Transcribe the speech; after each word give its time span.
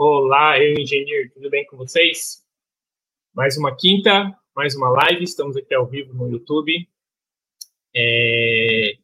Olá, 0.00 0.56
eu 0.62 0.74
engenheiro, 0.74 1.28
tudo 1.34 1.50
bem 1.50 1.66
com 1.66 1.76
vocês? 1.76 2.46
Mais 3.34 3.56
uma 3.56 3.74
quinta, 3.74 4.32
mais 4.54 4.76
uma 4.76 4.88
live, 4.90 5.24
estamos 5.24 5.56
aqui 5.56 5.74
ao 5.74 5.88
vivo 5.88 6.14
no 6.14 6.30
YouTube. 6.30 6.88
É... 7.92 8.96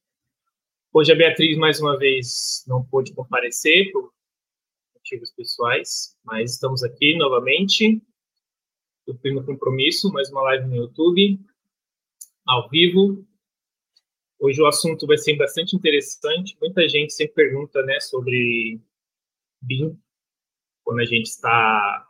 Hoje 0.93 1.11
a 1.11 1.16
Beatriz, 1.16 1.59
mais 1.59 1.80
uma 1.80 1.98
vez, 1.98 2.62
não 2.69 2.84
pôde 2.84 3.12
comparecer 3.12 3.91
por 3.91 4.15
motivos 4.95 5.33
pessoais, 5.33 6.16
mas 6.23 6.52
estamos 6.52 6.84
aqui 6.84 7.19
novamente, 7.19 8.01
cumprindo 9.05 9.45
compromisso, 9.45 10.12
mais 10.12 10.30
uma 10.30 10.42
live 10.42 10.69
no 10.69 10.77
YouTube, 10.77 11.41
ao 12.47 12.69
vivo. 12.69 13.27
Hoje 14.38 14.62
o 14.62 14.66
assunto 14.69 15.09
vai 15.09 15.19
ser 15.19 15.34
bastante 15.34 15.74
interessante, 15.74 16.56
muita 16.61 16.88
gente 16.88 17.12
sempre 17.12 17.34
pergunta 17.34 17.83
né, 17.83 17.98
sobre 17.98 18.80
BIM, 19.61 19.98
quando 20.84 21.01
a 21.01 21.05
gente 21.05 21.27
está 21.27 22.09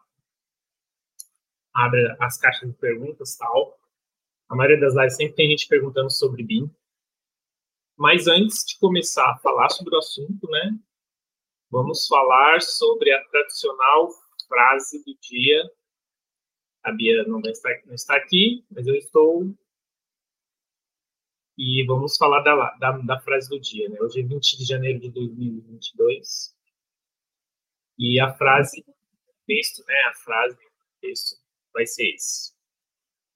abre 1.74 2.16
as 2.20 2.38
caixas 2.38 2.68
de 2.68 2.76
perguntas 2.76 3.36
tal. 3.36 3.78
A 4.48 4.54
maioria 4.54 4.80
das 4.80 4.94
lives 4.94 5.16
sempre 5.16 5.34
tem 5.34 5.50
gente 5.50 5.66
perguntando 5.66 6.10
sobre 6.10 6.44
BIM. 6.44 6.70
Mas 7.96 8.26
antes 8.26 8.64
de 8.64 8.78
começar 8.78 9.30
a 9.30 9.38
falar 9.38 9.70
sobre 9.70 9.94
o 9.94 9.98
assunto, 9.98 10.48
né, 10.50 10.78
vamos 11.70 12.06
falar 12.06 12.60
sobre 12.60 13.12
a 13.12 13.24
tradicional 13.24 14.10
frase 14.46 15.02
do 15.04 15.16
dia. 15.20 15.70
A 16.82 16.92
Bia 16.92 17.24
não, 17.24 17.40
vai 17.40 17.52
estar, 17.52 17.70
não 17.86 17.94
está 17.94 18.16
aqui, 18.16 18.64
mas 18.70 18.86
eu 18.86 18.94
estou. 18.94 19.54
E 21.56 21.84
vamos 21.86 22.16
falar 22.16 22.40
da, 22.40 22.70
da, 22.74 22.98
da 22.98 23.20
frase 23.20 23.48
do 23.48 23.58
dia. 23.58 23.88
Né? 23.88 23.98
Hoje 24.00 24.20
é 24.20 24.22
20 24.22 24.58
de 24.58 24.64
janeiro 24.64 25.00
de 25.00 25.08
2022. 25.10 26.53
E 27.98 28.20
a 28.20 28.32
frase, 28.34 28.84
texto, 29.46 29.84
né? 29.86 29.94
A 30.10 30.14
frase, 30.14 30.58
texto, 31.00 31.36
vai 31.72 31.86
ser 31.86 32.14
esse. 32.14 32.52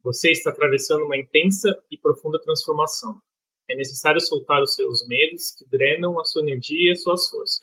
Você 0.02 0.30
está 0.30 0.50
atravessando 0.50 1.04
uma 1.04 1.16
intensa 1.16 1.76
e 1.90 1.96
profunda 1.96 2.40
transformação. 2.40 3.20
É 3.68 3.74
necessário 3.74 4.20
soltar 4.20 4.62
os 4.62 4.74
seus 4.74 5.06
medos 5.06 5.50
que 5.50 5.64
drenam 5.66 6.18
a 6.18 6.24
sua 6.24 6.42
energia 6.42 6.88
e 6.88 6.92
as 6.92 7.02
suas 7.02 7.28
forças. 7.28 7.62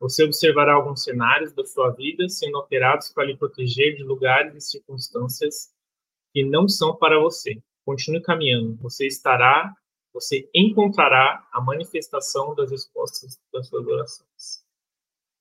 Você 0.00 0.24
observará 0.24 0.74
alguns 0.74 1.04
cenários 1.04 1.52
da 1.52 1.64
sua 1.64 1.90
vida 1.90 2.28
sendo 2.28 2.56
alterados 2.56 3.10
para 3.10 3.24
lhe 3.24 3.36
proteger 3.36 3.94
de 3.94 4.02
lugares 4.02 4.54
e 4.56 4.60
circunstâncias 4.60 5.72
que 6.32 6.42
não 6.42 6.68
são 6.68 6.96
para 6.96 7.20
você. 7.20 7.62
Continue 7.84 8.22
caminhando. 8.22 8.76
Você 8.78 9.06
estará, 9.06 9.72
você 10.12 10.48
encontrará 10.54 11.46
a 11.52 11.60
manifestação 11.60 12.54
das 12.54 12.70
respostas 12.70 13.40
das 13.52 13.68
suas 13.68 13.86
orações. 13.86 14.64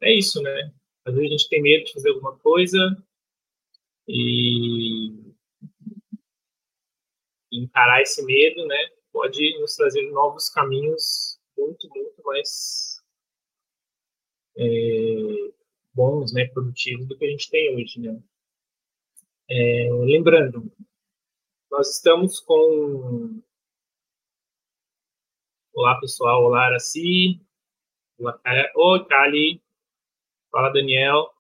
É 0.02 0.14
isso, 0.14 0.42
né? 0.42 0.72
Às 1.06 1.14
vezes 1.14 1.30
a 1.30 1.32
gente 1.32 1.50
tem 1.50 1.62
medo 1.62 1.86
de 1.86 1.94
fazer 1.94 2.10
alguma 2.10 2.38
coisa 2.40 2.78
e 4.08 5.34
encarar 7.52 8.02
esse 8.02 8.24
medo, 8.24 8.66
né, 8.66 8.78
pode 9.12 9.60
nos 9.60 9.76
trazer 9.76 10.10
novos 10.12 10.50
caminhos 10.50 11.40
muito, 11.58 11.88
muito 11.90 12.24
mais 12.24 13.02
é, 14.58 15.52
bons, 15.94 16.34
né, 16.34 16.48
produtivos 16.48 17.08
do 17.08 17.18
que 17.18 17.26
a 17.26 17.30
gente 17.30 17.50
tem 17.50 17.76
hoje, 17.76 18.00
né. 18.00 18.22
É, 19.50 19.90
lembrando, 19.92 20.72
nós 21.70 21.96
estamos 21.96 22.40
com 22.40 23.42
Olá, 25.74 25.98
pessoal. 26.02 26.44
Olá, 26.44 26.66
Araci. 26.66 27.42
Olá, 28.20 28.38
Kali. 29.08 29.62
Fala, 30.52 30.70
Daniel. 30.70 31.32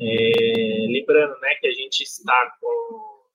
É, 0.00 0.86
lembrando 0.86 1.40
né, 1.40 1.54
que 1.56 1.66
a 1.66 1.72
gente 1.72 2.02
está 2.02 2.56
com 2.60 3.26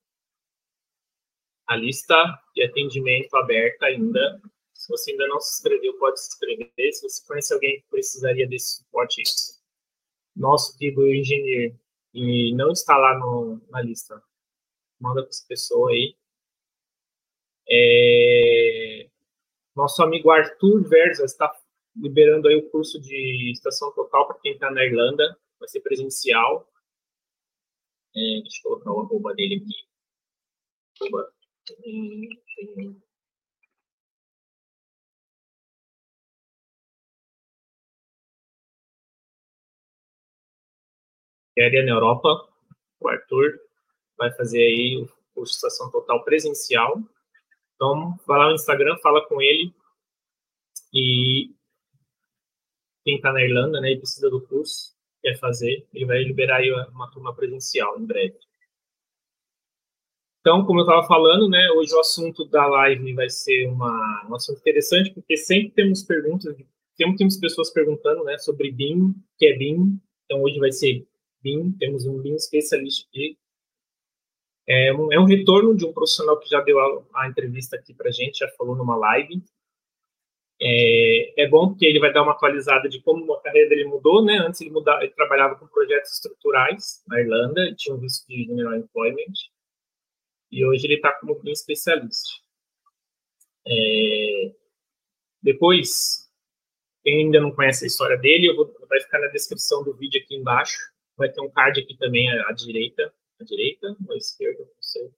a 1.67 1.75
lista 1.75 2.15
de 2.55 2.63
atendimento 2.63 3.35
aberta 3.35 3.87
ainda. 3.87 4.39
Se 4.71 4.87
você 4.87 5.11
ainda 5.11 5.27
não 5.27 5.39
se 5.39 5.55
inscreveu, 5.57 5.97
pode 5.97 6.21
se 6.21 6.27
inscrever. 6.27 6.93
Se 6.93 7.01
você 7.01 7.25
conhece 7.25 7.53
alguém 7.53 7.81
que 7.81 7.87
precisaria 7.89 8.47
desse 8.47 8.77
suporte 8.83 9.23
nosso 10.35 10.77
tipo 10.77 11.01
engenheiro 11.07 11.77
e 12.13 12.53
não 12.55 12.71
está 12.71 12.95
lá 12.97 13.17
no, 13.17 13.59
na 13.69 13.81
lista, 13.81 14.21
manda 14.99 15.21
para 15.21 15.29
essa 15.29 15.45
pessoa 15.47 15.89
aí. 15.89 16.15
É, 17.67 19.09
nosso 19.75 20.03
amigo 20.03 20.29
Arthur 20.29 20.87
Verza 20.87 21.25
está 21.25 21.51
liberando 21.95 22.47
aí 22.47 22.55
o 22.55 22.69
curso 22.69 22.99
de 22.99 23.51
estação 23.51 23.91
total 23.93 24.27
para 24.27 24.39
quem 24.39 24.53
está 24.53 24.71
na 24.71 24.83
Irlanda, 24.83 25.37
vai 25.59 25.67
ser 25.69 25.81
presencial. 25.81 26.67
É, 28.15 28.41
deixa 28.41 28.59
eu 28.65 28.71
colocar 28.71 28.91
o 28.91 28.99
arroba 29.01 29.33
dele 29.33 29.55
aqui. 29.55 29.75
Arroba. 31.01 31.33
Na 41.55 41.91
Europa, 41.91 42.49
o 42.99 43.07
Arthur 43.07 43.59
vai 44.17 44.31
fazer 44.33 44.59
aí 44.59 44.97
o 44.97 45.07
curso 45.33 45.53
de 45.53 45.57
estação 45.57 45.91
total 45.91 46.23
presencial. 46.23 46.99
Então, 47.75 48.17
vai 48.25 48.39
lá 48.39 48.47
no 48.47 48.55
Instagram, 48.55 48.97
fala 48.97 49.27
com 49.27 49.41
ele 49.41 49.73
e 50.93 51.53
quem 53.03 53.17
está 53.17 53.31
na 53.33 53.43
Irlanda, 53.43 53.81
né, 53.81 53.91
e 53.91 53.97
precisa 53.97 54.29
do 54.29 54.41
curso, 54.41 54.93
quer 55.21 55.37
fazer, 55.39 55.85
ele 55.93 56.05
vai 56.05 56.23
liberar 56.23 56.57
aí 56.57 56.71
uma 56.71 57.09
turma 57.11 57.33
presencial 57.35 57.99
em 57.99 58.05
breve. 58.05 58.37
Então, 60.39 60.65
como 60.65 60.79
eu 60.79 60.83
estava 60.83 61.07
falando, 61.07 61.49
né, 61.49 61.69
hoje 61.71 61.93
o 61.95 61.99
assunto 62.01 62.43
da 62.45 62.67
live 62.67 63.13
vai 63.13 63.29
ser 63.29 63.65
uma, 63.67 64.27
um 64.29 64.35
assunto 64.35 64.59
interessante, 64.59 65.11
porque 65.11 65.37
sempre 65.37 65.71
temos 65.71 66.03
perguntas, 66.03 66.53
sempre 66.97 67.15
temos 67.15 67.37
pessoas 67.37 67.69
perguntando, 67.71 68.25
né, 68.25 68.37
sobre 68.37 68.69
BIM, 68.69 69.15
que 69.37 69.45
é 69.45 69.57
BIM. 69.57 69.97
Então, 70.25 70.41
hoje 70.41 70.59
vai 70.59 70.71
ser 70.71 71.07
BIM, 71.41 71.71
temos 71.79 72.05
um 72.05 72.21
BIM 72.21 72.35
especialista 72.35 73.07
aqui. 73.07 73.37
É 74.67 74.93
um, 74.93 75.13
é 75.13 75.19
um 75.19 75.25
retorno 75.25 75.75
de 75.75 75.85
um 75.85 75.93
profissional 75.93 76.37
que 76.37 76.49
já 76.49 76.59
deu 76.59 76.77
a, 76.77 77.23
a 77.23 77.29
entrevista 77.29 77.77
aqui 77.77 77.93
para 77.93 78.11
gente, 78.11 78.39
já 78.39 78.49
falou 78.57 78.75
numa 78.75 78.97
live, 78.97 79.41
é, 80.61 81.43
é, 81.43 81.47
bom 81.47 81.69
porque 81.69 81.85
ele 81.85 81.99
vai 81.99 82.13
dar 82.13 82.23
uma 82.23 82.33
atualizada 82.33 82.87
de 82.87 83.01
como 83.01 83.33
a 83.33 83.41
carreira 83.41 83.69
dele 83.69 83.85
mudou, 83.85 84.23
né? 84.23 84.37
Antes 84.37 84.61
ele, 84.61 84.69
mudava, 84.69 85.03
ele 85.03 85.13
trabalhava 85.13 85.55
com 85.55 85.67
projetos 85.67 86.13
estruturais 86.13 87.03
na 87.07 87.19
Irlanda, 87.19 87.73
tinha 87.75 87.95
um 87.95 87.99
visto 87.99 88.25
de 88.27 88.45
General 88.45 88.75
Employment, 88.75 89.33
e 90.51 90.65
hoje 90.65 90.85
ele 90.85 90.95
está 90.95 91.11
como 91.13 91.41
especialista. 91.49 92.29
É, 93.67 94.53
depois, 95.41 96.29
quem 97.03 97.25
ainda 97.25 97.41
não 97.41 97.51
conhece 97.51 97.83
a 97.83 97.87
história 97.87 98.17
dele, 98.17 98.47
eu 98.47 98.55
vou, 98.55 98.73
vai 98.87 98.99
ficar 99.01 99.19
na 99.19 99.27
descrição 99.27 99.83
do 99.83 99.93
vídeo 99.93 100.21
aqui 100.21 100.35
embaixo. 100.35 100.77
Vai 101.17 101.29
ter 101.31 101.41
um 101.41 101.49
card 101.49 101.81
aqui 101.81 101.97
também 101.97 102.31
à, 102.31 102.49
à 102.49 102.51
direita, 102.53 103.13
à 103.39 103.43
direita 103.43 103.95
ou 104.07 104.13
à 104.13 104.17
esquerda, 104.17 104.63
não 104.63 104.81
sei. 104.81 105.11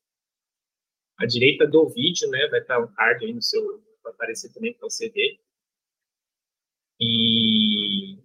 À 1.18 1.26
direita 1.26 1.68
do 1.68 1.88
vídeo, 1.88 2.30
né? 2.30 2.48
Vai 2.48 2.62
estar 2.62 2.80
um 2.80 2.88
card 2.94 3.26
aí 3.26 3.34
no 3.34 3.42
seu 3.42 3.84
vai 4.06 4.14
aparecer 4.14 4.54
também 4.54 4.74
para 4.74 4.90
você 4.90 5.10
ver. 5.10 5.40
E, 7.00 8.18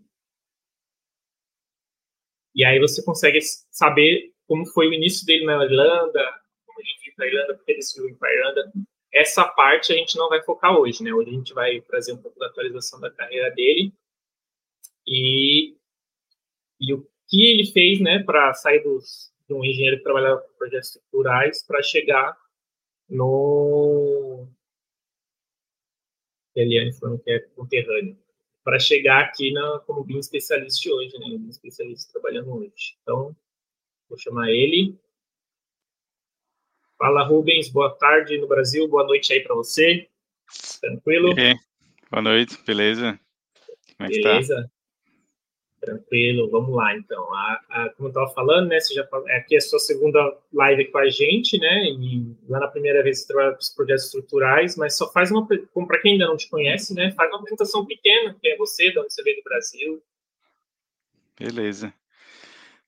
e 2.54 2.64
aí 2.64 2.78
você 2.78 3.02
consegue 3.02 3.41
saber 3.70 4.32
como 4.46 4.66
foi 4.66 4.88
o 4.88 4.93
início 4.93 5.26
dele 5.26 5.44
na 5.44 5.64
Irlanda, 5.64 6.40
como 6.66 6.81
ele 6.81 6.88
veio 7.02 7.16
para 7.16 7.25
a 7.25 7.28
Irlanda, 7.28 7.55
porque 7.56 7.72
ele 7.72 7.82
subiu 7.82 8.16
para 8.16 8.28
a 8.28 8.32
Irlanda. 8.32 8.72
Essa 9.12 9.44
parte 9.44 9.93
a 9.93 9.96
gente 9.96 10.16
não 10.16 10.28
vai 10.28 10.43
focar 10.43 10.76
hoje, 10.76 11.02
né? 11.02 11.12
Hoje 11.12 11.31
a 11.31 11.32
gente 11.32 11.52
vai 11.52 11.81
trazer 11.81 12.12
um 12.12 12.22
pouco 12.22 12.38
da 12.38 12.46
atualização 12.46 13.00
da 13.00 13.10
carreira 13.10 13.50
dele 13.50 13.93
e, 15.06 15.76
e 16.81 16.94
o 16.94 17.05
que 17.26 17.50
ele 17.50 17.66
fez, 17.72 18.00
né, 18.00 18.22
para 18.22 18.52
sair 18.55 18.82
dos, 18.82 19.32
de 19.49 19.55
um 19.55 19.64
engenheiro 19.64 19.99
que 19.99 20.02
trabalhava 20.02 20.40
com 20.40 20.58
projetos 20.58 20.88
estruturais 20.88 21.64
para 21.64 21.82
chegar 21.82 22.37
no, 23.08 23.80
que 26.52 26.61
a 26.61 26.62
Eliane 26.62 26.93
falando 26.93 27.19
que 27.20 27.31
é 27.31 27.38
conterrâneo, 27.38 28.17
para 28.62 28.79
chegar 28.79 29.23
aqui 29.23 29.52
na, 29.52 29.79
como 29.81 30.05
BIM 30.05 30.19
especialista 30.19 30.91
hoje, 30.93 31.19
né? 31.19 31.26
BIM 31.31 31.49
especialista 31.49 32.12
trabalhando 32.12 32.52
hoje. 32.55 32.97
Então, 33.02 33.35
vou 34.08 34.19
chamar 34.19 34.50
ele. 34.50 34.99
Fala, 36.99 37.25
Rubens, 37.25 37.70
boa 37.70 37.91
tarde 37.97 38.37
no 38.38 38.47
Brasil, 38.47 38.87
boa 38.87 39.05
noite 39.05 39.32
aí 39.32 39.41
para 39.41 39.55
você. 39.55 40.08
Tranquilo? 40.81 41.35
Boa 42.11 42.23
noite, 42.23 42.58
beleza? 42.67 43.19
Como 43.96 44.08
é 44.08 44.12
que 44.12 44.20
tá? 44.20 44.31
beleza. 44.32 44.70
Tranquilo, 45.81 46.50
vamos 46.50 46.77
lá 46.77 46.94
então. 46.94 47.23
A, 47.32 47.61
a, 47.71 47.88
como 47.91 48.09
eu 48.09 48.11
estava 48.11 48.29
falando, 48.35 48.69
né? 48.69 48.79
Você 48.79 48.93
já 48.93 49.09
é 49.29 49.38
aqui 49.38 49.55
é 49.55 49.59
a 49.59 49.62
sua 49.62 49.79
segunda 49.79 50.37
live 50.53 50.85
com 50.91 50.99
a 50.99 51.09
gente, 51.09 51.59
né? 51.59 51.85
E 51.85 52.37
lá 52.47 52.61
na 52.61 52.69
primeira 52.69 53.03
vez 53.03 53.21
você 53.21 53.27
trabalha 53.27 53.53
com 53.53 53.61
os 53.61 53.71
projetos 53.71 54.05
estruturais, 54.05 54.77
mas 54.77 54.94
só 54.94 55.11
faz 55.11 55.31
uma, 55.31 55.49
como 55.73 55.87
para 55.87 56.00
quem 56.03 56.12
ainda 56.12 56.27
não 56.27 56.37
te 56.37 56.50
conhece, 56.50 56.94
né? 56.94 57.11
Faz 57.12 57.31
uma 57.31 57.38
apresentação 57.38 57.87
pequena, 57.87 58.37
que 58.38 58.49
é 58.49 58.56
você, 58.59 58.91
de 58.91 58.99
onde 58.99 59.12
você 59.12 59.23
veio 59.23 59.38
do 59.38 59.43
Brasil. 59.43 60.03
Beleza. 61.38 61.94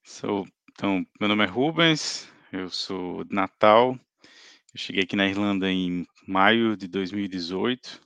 Sou, 0.03 0.45
então, 0.71 1.03
meu 1.19 1.27
nome 1.27 1.43
é 1.43 1.47
Rubens, 1.47 2.29
eu 2.51 2.69
sou 2.69 3.23
de 3.23 3.33
Natal. 3.33 3.97
Eu 4.21 4.79
cheguei 4.79 5.01
aqui 5.01 5.15
na 5.15 5.27
Irlanda 5.27 5.67
em 5.71 6.05
maio 6.27 6.77
de 6.77 6.87
2018, 6.87 7.99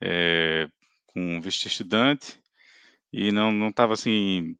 é, 0.00 0.66
com 1.08 1.38
visto 1.42 1.66
estudante, 1.66 2.39
e 3.12 3.32
não 3.32 3.52
não 3.52 3.68
estava 3.70 3.94
assim, 3.94 4.56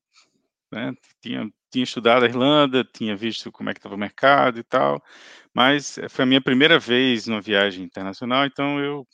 né, 0.73 0.95
tinha 1.23 1.51
tinha 1.71 1.85
estudado 1.85 2.25
a 2.25 2.29
Irlanda, 2.29 2.85
tinha 2.85 3.17
visto 3.17 3.53
como 3.53 3.71
é 3.71 3.73
que 3.75 3.79
estava 3.79 3.95
o 3.95 3.99
mercado 3.99 4.59
e 4.59 4.65
tal, 4.65 5.03
mas 5.55 5.99
foi 6.11 6.25
a 6.25 6.27
minha 6.27 6.41
primeira 6.41 6.79
vez 6.79 7.27
numa 7.27 7.41
viagem 7.41 7.85
internacional, 7.85 8.45
então 8.45 8.81
eu 8.81 9.07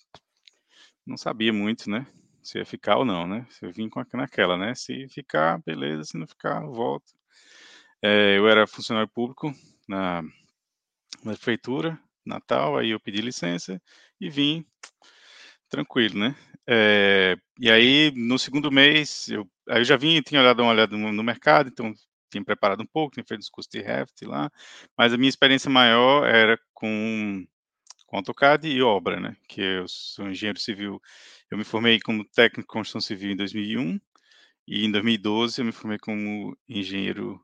não 1.07 1.17
sabia 1.17 1.53
muito, 1.53 1.89
né? 1.89 2.07
Se 2.43 2.59
ia 2.59 2.65
ficar 2.65 2.97
ou 2.99 3.05
não, 3.05 3.27
né? 3.27 3.47
Se 3.51 3.65
eu 3.65 3.73
vim 3.73 3.89
com 3.89 4.03
naquela, 4.15 4.57
né? 4.57 4.75
Se 4.75 5.09
ficar, 5.09 5.61
beleza, 5.65 6.05
se 6.05 6.19
não 6.19 6.27
ficar, 6.27 6.61
volto. 6.61 7.13
É, 8.03 8.37
eu 8.39 8.49
era 8.49 8.67
funcionário 8.67 9.09
público 9.09 9.53
na, 9.89 10.23
na 11.25 11.33
prefeitura, 11.33 11.99
Natal, 12.25 12.77
aí 12.77 12.91
eu 12.91 13.01
pedi 13.01 13.21
licença 13.21 13.81
e 14.21 14.29
vim 14.29 14.67
tranquilo, 15.69 16.19
né? 16.19 16.37
É, 16.69 17.37
e 17.59 17.71
aí, 17.71 18.13
no 18.17 18.39
segundo 18.39 18.71
mês, 18.73 19.29
eu, 19.29 19.49
aí 19.69 19.81
eu 19.81 19.85
já 19.85 19.97
vim, 19.97 20.21
tinha 20.23 20.41
olhado 20.41 20.63
uma 20.63 20.73
olhada 20.73 20.97
no, 20.97 21.13
no 21.13 21.23
mercado, 21.23 21.69
então 21.69 21.95
tinha 22.31 22.45
preparado 22.45 22.83
um 22.83 22.87
pouco, 22.87 23.15
tinha 23.15 23.25
feito 23.25 23.41
os 23.43 23.49
cursos 23.49 23.71
de 23.71 23.81
Revit 23.81 24.25
lá, 24.25 24.51
mas 24.99 25.13
a 25.13 25.17
minha 25.17 25.29
experiência 25.29 25.71
maior 25.71 26.27
era 26.27 26.59
com, 26.75 27.47
com 28.07 28.17
AutoCAD 28.17 28.69
e 28.69 28.83
obra, 28.83 29.21
né? 29.21 29.37
Que 29.49 29.61
eu 29.61 29.89
sou 29.89 30.29
engenheiro 30.29 30.59
civil, 30.61 31.01
eu 31.51 31.59
me 31.59 31.65
formei 31.65 32.01
como 32.01 32.25
técnico 32.25 32.63
de 32.63 32.67
construção 32.67 33.01
civil 33.01 33.31
em 33.33 33.37
2001 33.37 34.01
e 34.67 34.85
em 34.87 34.91
2012 34.91 35.61
eu 35.61 35.65
me 35.65 35.73
formei 35.73 35.99
como 35.99 36.57
engenheiro 36.69 37.41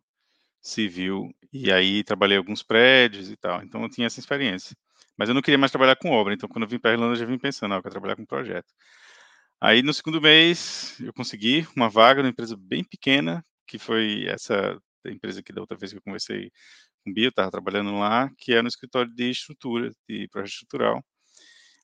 civil 0.60 1.34
e 1.52 1.72
aí 1.72 2.04
trabalhei 2.04 2.38
alguns 2.38 2.62
prédios 2.62 3.30
e 3.30 3.36
tal. 3.36 3.62
Então 3.62 3.82
eu 3.82 3.90
tinha 3.90 4.06
essa 4.06 4.20
experiência. 4.20 4.76
Mas 5.16 5.28
eu 5.28 5.34
não 5.34 5.42
queria 5.42 5.58
mais 5.58 5.70
trabalhar 5.70 5.96
com 5.96 6.10
obra, 6.10 6.34
então 6.34 6.48
quando 6.48 6.64
eu 6.64 6.68
vim 6.68 6.78
para 6.78 6.92
a 6.92 6.94
Irlanda 6.94 7.12
eu 7.12 7.16
já 7.16 7.26
vim 7.26 7.38
pensando, 7.38 7.74
ah, 7.74 7.78
eu 7.78 7.82
quero 7.82 7.92
trabalhar 7.92 8.16
com 8.16 8.24
projeto. 8.26 8.72
Aí 9.64 9.80
no 9.80 9.94
segundo 9.94 10.20
mês 10.20 10.98
eu 10.98 11.12
consegui 11.12 11.64
uma 11.76 11.88
vaga 11.88 12.20
numa 12.20 12.30
empresa 12.30 12.56
bem 12.58 12.82
pequena, 12.82 13.44
que 13.64 13.78
foi 13.78 14.26
essa 14.26 14.76
empresa 15.06 15.40
que 15.40 15.52
da 15.52 15.60
outra 15.60 15.78
vez 15.78 15.92
que 15.92 15.98
eu 15.98 16.02
conversei 16.02 16.50
com 17.04 17.12
o 17.12 17.14
Bia, 17.14 17.26
eu 17.26 17.28
estava 17.28 17.48
trabalhando 17.48 17.92
lá, 17.96 18.28
que 18.38 18.52
é 18.52 18.60
no 18.60 18.66
escritório 18.66 19.14
de 19.14 19.30
estrutura, 19.30 19.92
de 20.08 20.26
projeto 20.32 20.54
estrutural. 20.54 21.04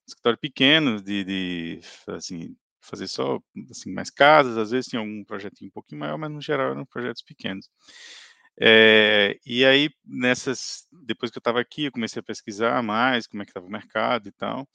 Escritório 0.08 0.38
pequeno, 0.40 1.00
de, 1.00 1.22
de 1.22 1.80
assim, 2.08 2.56
fazer 2.80 3.06
só 3.06 3.38
assim, 3.70 3.92
mais 3.92 4.10
casas, 4.10 4.58
às 4.58 4.72
vezes 4.72 4.90
tinha 4.90 4.98
algum 4.98 5.25
projetinho 5.25 5.69
um 5.69 5.72
pouquinho 5.72 6.00
maior, 6.00 6.19
mas 6.19 6.32
no 6.32 6.42
geral 6.42 6.72
eram 6.72 6.84
projetos 6.84 7.22
pequenos. 7.22 7.70
É, 8.60 9.38
e 9.46 9.64
aí, 9.64 9.88
nessas, 10.04 10.84
depois 11.06 11.30
que 11.30 11.38
eu 11.38 11.40
estava 11.40 11.60
aqui, 11.60 11.84
eu 11.84 11.92
comecei 11.92 12.19
a 12.19 12.25
pesquisar 12.25 12.82
mais 12.82 13.28
como 13.28 13.40
é 13.42 13.46
que 13.46 13.52
estava 13.52 13.66
o 13.66 13.70
mercado 13.70 14.28
e 14.28 14.32
tal. 14.32 14.69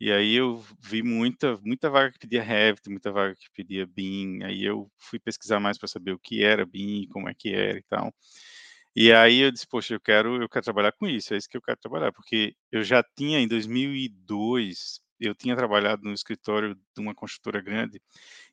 E 0.00 0.10
aí 0.10 0.34
eu 0.34 0.64
vi 0.80 1.02
muita, 1.02 1.58
muita 1.58 1.90
vaga 1.90 2.10
que 2.10 2.18
pedia 2.20 2.42
Revit, 2.42 2.88
muita 2.88 3.12
vaga 3.12 3.34
que 3.36 3.50
pedia 3.54 3.86
BIM. 3.86 4.42
Aí 4.44 4.64
eu 4.64 4.90
fui 4.98 5.18
pesquisar 5.18 5.60
mais 5.60 5.76
para 5.76 5.88
saber 5.88 6.12
o 6.12 6.18
que 6.18 6.42
era 6.42 6.64
BIM, 6.64 7.06
como 7.08 7.28
é 7.28 7.34
que 7.34 7.52
era 7.52 7.78
e 7.78 7.82
tal. 7.82 8.14
E 8.96 9.12
aí 9.12 9.40
eu 9.40 9.52
disse, 9.52 9.66
poxa, 9.68 9.94
eu 9.94 10.00
quero, 10.00 10.42
eu 10.42 10.48
quero 10.48 10.64
trabalhar 10.64 10.92
com 10.92 11.06
isso, 11.06 11.34
é 11.34 11.36
isso 11.36 11.48
que 11.48 11.56
eu 11.56 11.62
quero 11.62 11.78
trabalhar, 11.78 12.12
porque 12.12 12.56
eu 12.72 12.82
já 12.82 13.04
tinha 13.16 13.38
em 13.40 13.46
2002, 13.46 15.00
eu 15.20 15.34
tinha 15.34 15.54
trabalhado 15.54 16.02
no 16.02 16.12
escritório 16.12 16.74
de 16.74 17.00
uma 17.00 17.14
construtora 17.14 17.60
grande 17.60 18.00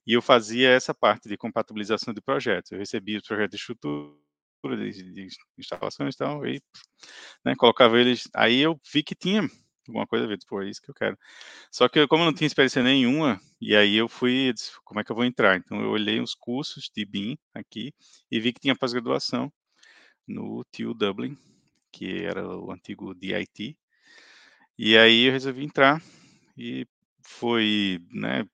e 0.06 0.14
eu 0.14 0.22
fazia 0.22 0.70
essa 0.70 0.94
parte 0.94 1.30
de 1.30 1.38
compatibilização 1.38 2.14
de 2.14 2.22
projetos. 2.22 2.72
Eu 2.72 2.80
recebia 2.80 3.18
os 3.18 3.28
projetos 3.28 3.58
de 3.58 3.62
estrutura 3.62 4.78
de, 4.78 5.14
de 5.14 5.28
instalações 5.58 6.16
e 6.16 6.18
tal, 6.18 6.46
e 6.46 6.62
né, 7.46 7.56
colocava 7.58 8.00
eles. 8.00 8.30
Aí 8.36 8.60
eu 8.60 8.80
vi 8.94 9.04
que 9.04 9.16
tinha 9.16 9.50
alguma 9.88 10.08
coisa 10.08 10.26
a 10.26 10.28
ver, 10.28 10.38
pô, 10.48 10.62
é 10.62 10.70
isso 10.70 10.82
que 10.82 10.90
eu 10.90 10.96
quero. 10.96 11.18
Só 11.72 11.88
que 11.88 12.08
como 12.08 12.24
eu 12.24 12.28
não 12.28 12.34
tinha 12.34 12.48
experiência 12.48 12.84
nenhuma, 12.84 13.40
e 13.60 13.76
aí 13.76 13.96
eu 13.96 14.08
fui, 14.08 14.52
disse, 14.54 14.72
como 14.84 15.00
é 15.00 15.04
que 15.04 15.12
eu 15.12 15.16
vou 15.16 15.26
entrar? 15.26 15.58
Então 15.58 15.82
eu 15.82 15.90
olhei 15.90 16.20
os 16.20 16.34
cursos 16.34 16.90
de 16.94 17.06
BIM 17.06 17.38
aqui 17.54 17.94
e 18.32 18.40
vi 18.40 18.54
que 18.54 18.60
tinha 18.60 18.76
pós-graduação 18.76 19.52
no 20.28 20.64
TU 20.66 20.94
Dublin, 20.94 21.38
que 21.92 22.24
era 22.24 22.48
o 22.48 22.72
antigo 22.72 23.16
DIT. 23.16 23.78
E 24.78 24.98
aí 24.98 25.26
eu 25.26 25.32
resolvi 25.32 25.64
entrar 25.64 26.02
e 26.58 26.86
foi, 27.22 28.00
né, 28.12 28.46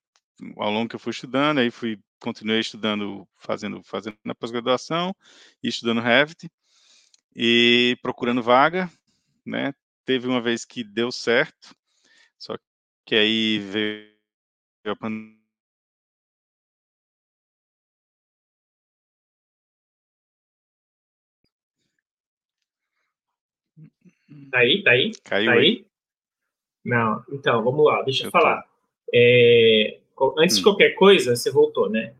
ao 0.58 0.72
longo 0.72 0.90
que 0.90 0.96
eu 0.96 1.00
fui 1.00 1.12
estudando, 1.12 1.60
aí 1.60 1.72
fui 1.72 2.00
continuei 2.24 2.62
estudando, 2.62 3.28
fazendo, 3.38 3.84
fazendo 3.84 4.18
na 4.24 4.34
pós-graduação 4.34 5.14
e 5.62 5.68
estudando 5.68 6.00
Revit 6.00 6.50
e 7.36 7.98
procurando 8.02 8.42
vaga, 8.42 8.90
né? 9.46 9.74
Teve 10.06 10.28
uma 10.28 10.42
vez 10.42 10.66
que 10.66 10.84
deu 10.84 11.12
certo, 11.12 11.74
só 12.38 12.58
que 13.06 13.16
aí 13.16 13.60
veio 13.60 14.14
a 14.86 14.96
pandemia. 14.96 15.44
Tá 24.52 24.60
aí? 24.60 24.84
Tá 24.84 24.92
aí? 24.92 25.12
Caiu 25.24 25.46
tá 25.46 25.54
aí? 25.54 25.60
aí? 25.60 25.86
Não, 26.84 27.24
então, 27.32 27.64
vamos 27.64 27.86
lá, 27.86 28.02
deixa 28.04 28.24
eu, 28.24 28.28
eu 28.28 28.32
falar. 28.32 28.64
É, 29.14 30.00
antes 30.38 30.56
hum. 30.56 30.60
de 30.60 30.64
qualquer 30.64 30.92
coisa, 30.96 31.36
você 31.36 31.50
voltou, 31.50 31.90
né? 31.90 32.14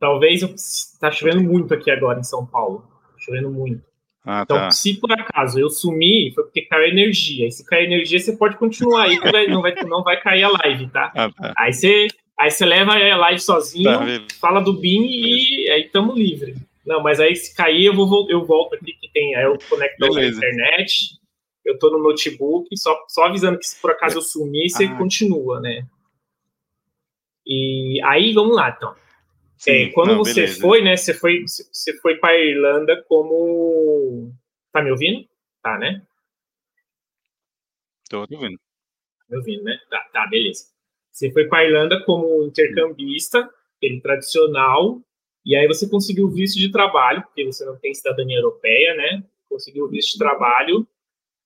Talvez 0.00 0.42
eu, 0.42 0.54
tá 1.00 1.10
chovendo 1.10 1.42
muito 1.42 1.74
aqui 1.74 1.90
agora 1.90 2.18
em 2.18 2.24
São 2.24 2.44
Paulo. 2.44 2.88
Tá 3.12 3.18
chovendo 3.18 3.50
muito. 3.50 3.84
Ah, 4.24 4.42
então, 4.44 4.56
tá. 4.56 4.70
se 4.70 4.94
por 4.94 5.10
acaso 5.12 5.58
eu 5.58 5.70
sumir, 5.70 6.34
foi 6.34 6.44
porque 6.44 6.62
caiu 6.62 6.88
energia. 6.88 7.46
E 7.46 7.52
se 7.52 7.64
cair 7.64 7.86
energia, 7.86 8.18
você 8.18 8.36
pode 8.36 8.56
continuar 8.56 9.04
aí, 9.04 9.18
que 9.18 9.24
não 9.48 9.62
vai, 9.62 9.74
não 9.84 10.02
vai 10.02 10.20
cair 10.20 10.44
a 10.44 10.50
live, 10.50 10.88
tá? 10.88 11.12
Ah, 11.14 11.30
tá. 11.30 11.54
Aí 11.56 11.72
você 11.72 12.08
aí 12.38 12.50
você 12.50 12.64
leva 12.64 12.92
a 12.92 13.16
live 13.16 13.40
sozinho, 13.40 13.84
tá, 13.84 14.36
fala 14.40 14.60
do 14.60 14.72
BIM 14.72 15.06
e 15.06 15.70
aí 15.70 15.82
estamos 15.82 16.16
livre. 16.16 16.56
Não, 16.86 17.02
mas 17.02 17.20
aí 17.20 17.34
se 17.36 17.54
cair, 17.54 17.86
eu, 17.86 17.94
vou, 17.94 18.26
eu 18.30 18.44
volto 18.46 18.74
aqui 18.74 18.92
que 18.92 19.10
tem. 19.12 19.34
Aí 19.34 19.44
eu 19.44 19.58
conecto 19.68 20.04
a 20.04 20.24
internet, 20.24 21.18
eu 21.64 21.78
tô 21.78 21.90
no 21.90 22.02
notebook, 22.02 22.68
só, 22.76 22.96
só 23.08 23.24
avisando 23.24 23.58
que 23.58 23.66
se 23.66 23.80
por 23.80 23.90
acaso 23.90 24.18
eu 24.18 24.22
sumir, 24.22 24.70
você 24.70 24.84
ah. 24.84 24.96
continua, 24.96 25.60
né? 25.60 25.86
E 27.46 28.00
aí, 28.04 28.32
vamos 28.32 28.56
lá, 28.56 28.74
então. 28.74 28.94
Sim, 29.58 29.70
é, 29.70 29.90
quando 29.90 30.12
não, 30.12 30.18
você 30.18 30.42
beleza. 30.42 30.60
foi, 30.60 30.82
né? 30.82 30.96
Você 30.96 31.12
foi, 31.12 31.42
você 31.46 31.98
foi 32.00 32.16
para 32.16 32.30
a 32.30 32.38
Irlanda 32.38 33.04
como. 33.08 34.32
Tá 34.72 34.80
me 34.80 34.90
ouvindo? 34.90 35.28
Tá, 35.62 35.76
né? 35.78 36.02
Tô 38.08 38.20
ouvindo. 38.20 38.56
Tá 38.56 39.24
me 39.28 39.36
ouvindo, 39.36 39.64
né? 39.64 39.78
Tá, 39.90 40.08
tá 40.12 40.26
beleza. 40.28 40.66
Você 41.10 41.30
foi 41.32 41.46
para 41.48 41.58
a 41.58 41.64
Irlanda 41.64 42.02
como 42.04 42.44
intercambista, 42.44 43.50
aquele 43.76 44.00
tradicional, 44.00 45.00
e 45.44 45.56
aí 45.56 45.66
você 45.66 45.88
conseguiu 45.88 46.28
visto 46.28 46.58
de 46.58 46.70
trabalho, 46.70 47.22
porque 47.22 47.44
você 47.44 47.64
não 47.64 47.76
tem 47.76 47.92
cidadania 47.92 48.38
europeia, 48.38 48.94
né? 48.94 49.24
Conseguiu 49.48 49.88
visto 49.88 50.12
de 50.12 50.18
trabalho 50.18 50.86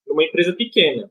numa 0.05 0.23
empresa 0.23 0.53
pequena 0.53 1.09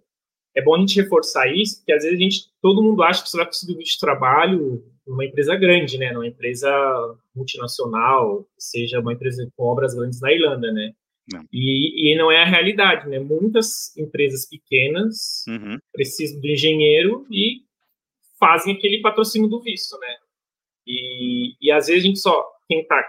é 0.55 0.63
bom 0.63 0.75
a 0.75 0.79
gente 0.79 1.01
reforçar 1.01 1.47
isso, 1.53 1.79
porque 1.79 1.93
às 1.93 2.03
vezes 2.03 2.19
a 2.19 2.23
gente, 2.23 2.41
todo 2.61 2.83
mundo 2.83 3.03
acha 3.03 3.23
que 3.23 3.29
você 3.29 3.37
vai 3.37 3.47
conseguir 3.47 3.77
visto 3.77 3.95
de 3.95 4.01
trabalho 4.01 4.85
numa 5.07 5.25
empresa 5.25 5.57
grande, 5.57 5.99
né, 5.99 6.13
numa 6.13 6.27
empresa 6.27 6.71
multinacional, 7.35 8.47
seja 8.59 9.01
uma 9.01 9.13
empresa 9.13 9.49
com 9.57 9.65
obras 9.65 9.95
grandes 9.95 10.21
na 10.21 10.33
Irlanda, 10.33 10.71
né? 10.73 10.93
Não. 11.33 11.45
E, 11.53 12.13
e 12.13 12.17
não 12.17 12.31
é 12.31 12.43
a 12.43 12.47
realidade, 12.47 13.09
né? 13.09 13.19
Muitas 13.19 13.97
empresas 13.97 14.47
pequenas 14.49 15.45
uhum. 15.49 15.79
precisam 15.93 16.41
do 16.41 16.49
engenheiro 16.49 17.27
e 17.31 17.63
fazem 18.39 18.75
aquele 18.75 19.01
patrocínio 19.01 19.49
do 19.49 19.61
visto, 19.61 19.99
né? 19.99 20.17
E, 20.87 21.55
e 21.61 21.71
às 21.71 21.87
vezes 21.87 22.03
a 22.03 22.07
gente 22.07 22.19
só, 22.19 22.45
quem 22.69 22.81
está 22.81 23.09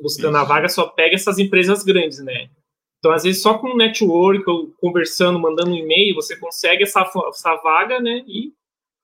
buscando 0.00 0.36
Isso. 0.36 0.44
a 0.44 0.44
vaga 0.44 0.68
só 0.68 0.86
pega 0.88 1.14
essas 1.14 1.38
empresas 1.38 1.82
grandes, 1.82 2.20
né? 2.20 2.48
Então, 2.98 3.12
às 3.12 3.22
vezes, 3.22 3.40
só 3.40 3.56
com 3.58 3.76
network, 3.76 4.48
ou 4.48 4.72
conversando, 4.72 5.38
mandando 5.38 5.70
um 5.70 5.76
e-mail, 5.76 6.14
você 6.14 6.36
consegue 6.36 6.82
essa, 6.82 7.00
essa 7.28 7.54
vaga, 7.56 8.00
né? 8.00 8.24
E 8.26 8.52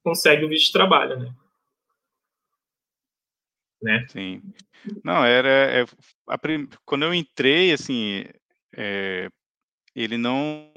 consegue 0.02 0.44
o 0.44 0.48
visto 0.48 0.66
de 0.66 0.72
trabalho, 0.72 1.18
né? 1.18 1.34
né? 3.80 4.06
Sim. 4.08 4.42
Não, 5.04 5.24
era... 5.24 5.48
É, 5.48 5.84
a, 6.28 6.38
quando 6.84 7.04
eu 7.04 7.14
entrei, 7.14 7.72
assim, 7.72 8.24
é, 8.76 9.28
ele 9.94 10.18
não... 10.18 10.72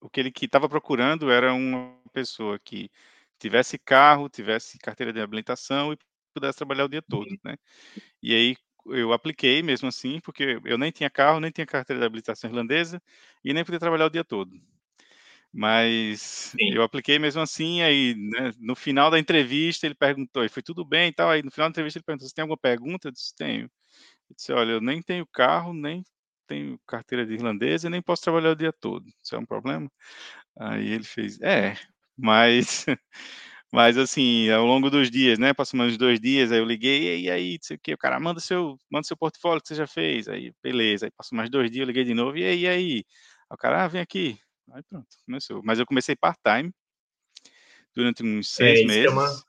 O 0.00 0.08
que 0.08 0.18
ele 0.18 0.32
estava 0.42 0.68
procurando 0.68 1.30
era 1.30 1.52
uma 1.52 1.94
pessoa 2.12 2.58
que 2.58 2.90
tivesse 3.38 3.78
carro, 3.78 4.28
tivesse 4.28 4.78
carteira 4.78 5.12
de 5.12 5.20
habilitação 5.20 5.92
e 5.92 5.98
pudesse 6.34 6.58
trabalhar 6.58 6.86
o 6.86 6.88
dia 6.88 7.02
todo, 7.02 7.30
uhum. 7.30 7.38
né? 7.44 7.56
E 8.22 8.34
aí, 8.34 8.56
eu 8.94 9.12
apliquei 9.12 9.62
mesmo 9.62 9.88
assim, 9.88 10.20
porque 10.20 10.60
eu 10.64 10.78
nem 10.78 10.90
tinha 10.92 11.10
carro, 11.10 11.40
nem 11.40 11.50
tinha 11.50 11.66
carteira 11.66 12.00
de 12.00 12.06
habilitação 12.06 12.50
irlandesa 12.50 13.02
e 13.44 13.52
nem 13.54 13.64
podia 13.64 13.80
trabalhar 13.80 14.06
o 14.06 14.10
dia 14.10 14.24
todo. 14.24 14.50
Mas 15.52 16.52
Sim. 16.58 16.74
eu 16.74 16.82
apliquei 16.82 17.18
mesmo 17.18 17.42
assim, 17.42 17.82
aí 17.82 18.14
né, 18.16 18.52
no 18.60 18.76
final 18.76 19.10
da 19.10 19.18
entrevista 19.18 19.86
ele 19.86 19.94
perguntou, 19.96 20.44
e 20.44 20.48
foi 20.50 20.62
tudo 20.62 20.84
bem 20.84 21.08
e 21.10 21.12
tal, 21.14 21.30
aí 21.30 21.42
no 21.42 21.50
final 21.50 21.68
da 21.68 21.72
entrevista 21.72 21.98
ele 21.98 22.04
perguntou, 22.04 22.28
você 22.28 22.34
tem 22.34 22.42
alguma 22.42 22.58
pergunta? 22.58 23.08
Eu 23.08 23.12
disse, 23.12 23.34
tenho. 23.36 23.64
Eu 24.30 24.36
disse: 24.36 24.52
"Olha, 24.52 24.72
eu 24.72 24.80
nem 24.82 25.02
tenho 25.02 25.26
carro, 25.26 25.74
nem 25.74 26.04
tenho 26.48 26.78
carteira 26.86 27.26
de 27.26 27.34
irlandesa 27.34 27.88
e 27.88 27.90
nem 27.90 28.02
posso 28.02 28.22
trabalhar 28.22 28.50
o 28.52 28.56
dia 28.56 28.72
todo. 28.72 29.06
Isso 29.24 29.36
é 29.36 29.38
um 29.40 29.46
problema?" 29.46 29.90
Aí 30.60 30.90
ele 30.92 31.04
fez: 31.04 31.40
"É, 31.42 31.76
mas 32.18 32.86
mas 33.72 33.96
assim, 33.98 34.50
ao 34.50 34.64
longo 34.66 34.90
dos 34.90 35.10
dias, 35.10 35.38
né, 35.38 35.54
passou 35.54 35.78
mais 35.78 35.92
uns 35.92 35.98
2 35.98 36.20
dias, 36.20 36.52
aí 36.52 36.58
eu 36.58 36.64
liguei: 36.64 37.22
"E 37.24 37.30
aí, 37.30 37.52
não 37.54 37.58
sei 37.62 37.76
o 37.76 37.80
quê", 37.82 37.94
o 37.94 37.98
cara: 37.98 38.20
"Manda 38.20 38.40
seu 38.40 38.76
manda 38.90 39.04
seu 39.06 39.16
portfólio 39.16 39.60
que 39.62 39.68
você 39.68 39.74
já 39.76 39.86
fez", 39.86 40.28
aí 40.28 40.52
beleza, 40.62 41.06
aí 41.06 41.12
passou 41.16 41.36
mais 41.36 41.50
2 41.50 41.70
dias, 41.70 41.82
eu 41.82 41.86
liguei 41.88 42.04
de 42.04 42.14
novo: 42.14 42.36
"E 42.38 42.44
aí 42.44 42.60
e 42.62 42.68
aí?" 42.68 42.94
Aí 43.50 43.54
o 43.54 43.56
cara: 43.56 43.84
"Ah, 43.84 43.88
vem 43.88 44.00
aqui". 44.00 44.38
Aí 44.72 44.82
pronto, 44.88 45.08
começou. 45.26 45.60
Mas 45.64 45.78
eu 45.80 45.86
comecei 45.86 46.16
part-time 46.16 46.72
durante 47.94 48.22
uns 48.22 48.48
É, 48.58 48.62
6 48.62 48.80
isso 48.84 49.06
é 49.06 49.10
uma 49.10 49.26
meses. 49.28 49.44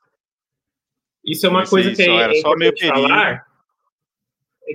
isso 1.25 1.45
é 1.45 1.49
uma 1.49 1.67
Comecei 1.69 1.69
coisa 1.69 1.91
que 1.91 2.01
é 2.01 2.31
é 2.31 2.33
só 2.33 2.55
meio 2.55 2.73
período. 2.77 3.23
falar, 3.25 3.33
é 3.35 3.50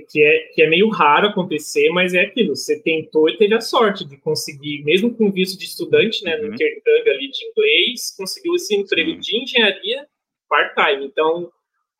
que 0.09 0.21
é 0.21 0.39
que 0.53 0.61
é 0.61 0.69
meio 0.69 0.89
raro 0.89 1.27
acontecer, 1.29 1.89
mas 1.89 2.13
é 2.13 2.21
aquilo, 2.21 2.55
você 2.55 2.79
tentou 2.81 3.29
e 3.29 3.37
teve 3.37 3.55
a 3.55 3.61
sorte 3.61 4.05
de 4.05 4.17
conseguir, 4.17 4.83
mesmo 4.83 5.13
com 5.15 5.31
visto 5.31 5.57
de 5.57 5.65
estudante, 5.65 6.23
né, 6.23 6.37
no 6.37 6.47
Uhum. 6.47 6.53
intercâmbio 6.53 7.11
ali 7.13 7.29
de 7.31 7.45
inglês, 7.45 8.13
conseguiu 8.17 8.53
esse 8.55 8.75
emprego 8.75 9.11
Sim. 9.11 9.19
de 9.19 9.43
engenharia 9.43 10.05
part-time. 10.49 11.05
Então, 11.05 11.51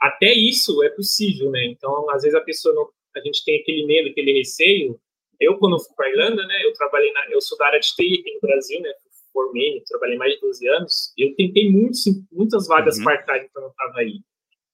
até 0.01 0.31
isso 0.33 0.83
é 0.83 0.89
possível, 0.89 1.49
né. 1.51 1.65
Então, 1.65 2.09
às 2.11 2.23
vezes 2.23 2.35
a 2.35 2.41
pessoa 2.41 2.73
não 2.75 2.87
a 3.15 3.19
gente 3.21 3.43
tem 3.43 3.59
aquele 3.59 3.83
medo, 3.87 4.09
aquele 4.09 4.31
receio. 4.33 4.99
Eu, 5.39 5.57
quando 5.57 5.79
fui 5.79 5.95
pra 5.95 6.07
Irlanda, 6.09 6.45
né, 6.45 6.65
eu 6.65 6.71
trabalhei 6.73 7.11
na 7.13 7.25
eu 7.31 7.41
sou 7.41 7.57
da 7.57 7.65
área 7.65 7.79
de 7.79 7.87
TI 7.95 8.19
aqui 8.19 8.31
no 8.35 8.41
Brasil, 8.41 8.79
né, 8.79 8.91
formei, 9.33 9.81
trabalhei 9.87 10.17
mais 10.17 10.33
de 10.35 10.41
12 10.41 10.67
anos, 10.67 11.13
eu 11.17 11.33
tentei 11.35 11.67
muitos 11.69 12.03
muitas 12.31 12.67
vagas 12.67 12.97
Uhum. 12.99 13.05
part-time 13.05 13.49
quando 13.53 13.65
eu 13.65 13.69
estava 13.71 13.99
aí. 13.99 14.19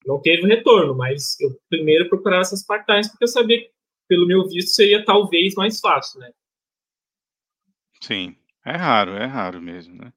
Não 0.05 0.21
teve 0.21 0.47
retorno, 0.47 0.95
mas 0.95 1.39
eu 1.39 1.49
primeiro 1.69 2.09
procurava 2.09 2.41
essas 2.41 2.65
part-times, 2.65 3.09
porque 3.09 3.23
eu 3.23 3.27
sabia 3.27 3.59
que 3.59 3.71
pelo 4.07 4.27
meu 4.27 4.47
visto 4.47 4.69
seria 4.71 5.03
talvez 5.05 5.55
mais 5.55 5.79
fácil, 5.79 6.19
né. 6.19 6.31
Sim, 8.01 8.35
é 8.65 8.75
raro, 8.75 9.11
é 9.15 9.25
raro 9.25 9.61
mesmo, 9.61 9.95
né. 9.95 10.11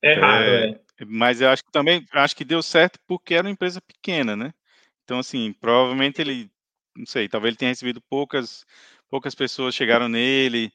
É 0.00 0.14
raro, 0.14 0.44
Eh, 0.44 0.80
é. 1.00 1.04
mas 1.04 1.40
eu 1.40 1.50
acho 1.50 1.62
que 1.62 1.70
também 1.70 2.04
acho 2.12 2.34
que 2.34 2.44
deu 2.44 2.62
certo, 2.62 2.98
porque 3.06 3.34
era 3.34 3.46
uma 3.46 3.52
empresa 3.52 3.80
pequena, 3.80 4.34
né. 4.34 4.52
Então, 5.04 5.18
assim, 5.18 5.52
provavelmente 5.52 6.20
ele 6.20 6.50
não 6.96 7.06
sei, 7.06 7.28
talvez 7.28 7.52
ele 7.52 7.58
tenha 7.58 7.70
recebido 7.70 8.00
poucas 8.02 8.66
poucas 9.08 9.34
pessoas 9.34 9.74
chegaram 9.74 10.08
nele, 10.08 10.72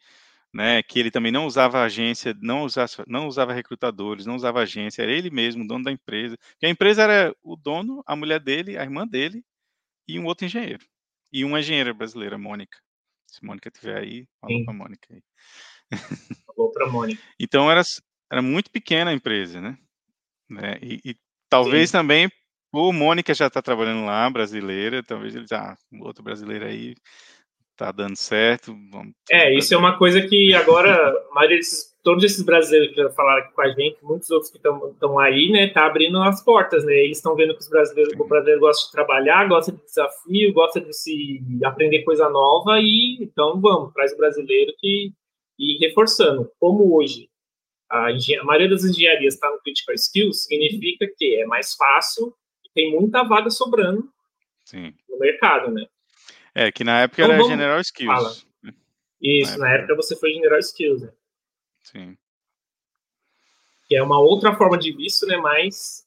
né, 0.57 0.83
que 0.83 0.99
ele 0.99 1.11
também 1.11 1.31
não 1.31 1.45
usava 1.45 1.83
agência, 1.83 2.35
não 2.41 2.63
usasse 2.63 2.97
não 3.07 3.27
usava 3.27 3.53
recrutadores, 3.53 4.25
não 4.25 4.35
usava 4.35 4.61
agência, 4.61 5.03
era 5.03 5.11
ele 5.13 5.29
mesmo 5.31 5.63
o 5.63 5.67
dono 5.67 5.85
da 5.85 5.91
empresa. 5.91 6.37
Porque 6.53 6.65
a 6.65 6.69
empresa 6.69 7.03
era 7.03 7.35
o 7.43 7.55
dono, 7.55 8.03
a 8.07 8.15
mulher 8.15 8.39
dele, 8.41 8.77
a 8.77 8.83
irmã 8.83 9.07
dele 9.07 9.43
e 10.07 10.19
um 10.19 10.25
outro 10.25 10.45
engenheiro. 10.45 10.85
E 11.33 11.45
uma 11.45 11.59
engenheira 11.61 11.93
brasileira, 11.93 12.37
Mônica. 12.37 12.77
Se 13.27 13.43
Mônica 13.45 13.69
estiver 13.69 13.97
aí, 13.99 14.27
pra 14.41 14.49
Sim. 14.49 14.65
Mônica 14.73 15.07
aí. 15.13 15.21
Alô 16.57 16.71
pra 16.71 16.87
Mônica. 16.91 17.21
Então 17.39 17.71
era 17.71 17.81
era 18.31 18.41
muito 18.41 18.71
pequena 18.71 19.11
a 19.11 19.13
empresa, 19.15 19.61
né. 19.61 19.77
Né, 20.49 20.77
e 20.83 21.01
e 21.11 21.15
talvez 21.49 21.91
Sim. 21.91 21.97
também 21.99 22.29
por 22.71 22.93
Mônica 22.93 23.33
já 23.35 23.47
estar 23.47 23.61
trabalhando 23.63 24.05
lá, 24.05 24.29
brasileira, 24.29 25.03
talvez 25.03 25.35
ele 25.35 25.47
já: 25.49 25.73
"Ah, 25.73 25.77
um 25.91 26.01
outro 26.03 26.23
brasileiro 26.23 26.65
aí, 26.65 26.95
tá 27.77 27.91
dando 27.91 28.15
certo, 28.15 28.75
vamos 28.91 29.13
É, 29.29 29.53
isso 29.55 29.73
é 29.73 29.77
brasileiro". 29.77 29.79
uma 29.79 29.97
coisa 29.99 30.21
que 30.27 30.53
agora 30.53 31.09
a 31.31 31.33
maioria 31.33 31.57
desses 31.57 31.95
todos 32.07 32.23
esses 32.23 32.41
brasileiros 32.41 32.95
que 32.95 33.03
já 33.03 33.09
falaram 33.09 33.43
aqui 33.43 33.53
com 33.53 33.61
a 33.61 33.69
gente, 33.69 33.97
muitos 34.01 34.29
outros 34.29 34.49
que 34.49 34.57
estão 34.57 35.19
aí, 35.19 35.49
né, 35.51 35.67
tá 35.67 35.85
abrindo 35.85 36.17
as 36.23 36.41
portas, 36.41 36.85
né. 36.85 36.93
Eles 36.93 37.17
estão 37.17 37.35
vendo 37.35 37.53
que 37.53 37.59
os 37.59 37.69
brasileiros 37.69 38.13
o 38.17 38.23
brasileiro 38.23 38.61
gosta 38.61 38.85
de 38.85 38.91
trabalhar, 38.93 39.45
gosta 39.49 39.73
de 39.73 39.83
desafio, 39.83 40.53
gosta 40.53 40.79
de 40.79 40.93
se 40.93 41.41
aprender 41.65 42.03
coisa 42.03 42.29
nova 42.29 42.79
e 42.79 43.17
então 43.21 43.59
vamos, 43.59 43.93
traz 43.93 44.13
o 44.13 44.17
brasileiro 44.17 44.71
que 44.79 45.11
e 45.59 45.77
reforçando, 45.85 46.49
como 46.59 46.95
hoje 46.95 47.27
a 47.89 48.07
a 48.07 48.43
maioria 48.45 48.69
das 48.69 48.85
engenharias 48.85 49.33
está 49.33 49.49
no 49.51 49.59
critical 49.59 49.95
skills, 49.95 50.43
significa 50.43 51.07
que 51.17 51.41
é 51.41 51.45
mais 51.45 51.73
fácil 51.75 52.33
e 52.65 52.69
tem 52.73 52.91
muita 52.91 53.23
vaga 53.23 53.49
sobrando 53.49 54.07
Sim. 54.63 54.93
no 55.09 55.19
mercado, 55.19 55.71
né. 55.73 55.85
É, 56.59 56.71
que 56.71 56.83
na 56.83 57.01
época 57.01 57.21
Então 57.21 57.35
era 57.35 57.43
vamos 57.43 57.51
general 57.51 57.75
fala. 57.75 58.31
skills. 58.31 58.47
Na 58.63 58.73
Isso, 59.21 59.59
na 59.59 59.69
época 59.73 59.93
época 59.93 59.95
você 59.95 60.15
foi 60.15 60.33
general 60.33 60.57
skills, 60.57 61.03
né. 61.03 61.11
Sim. 61.83 62.17
Que 63.87 63.95
é 63.95 64.01
uma 64.01 64.19
outra 64.19 64.55
forma 64.55 64.75
de 64.75 64.91
visto, 64.91 65.27
né, 65.27 65.37
mas 65.37 66.03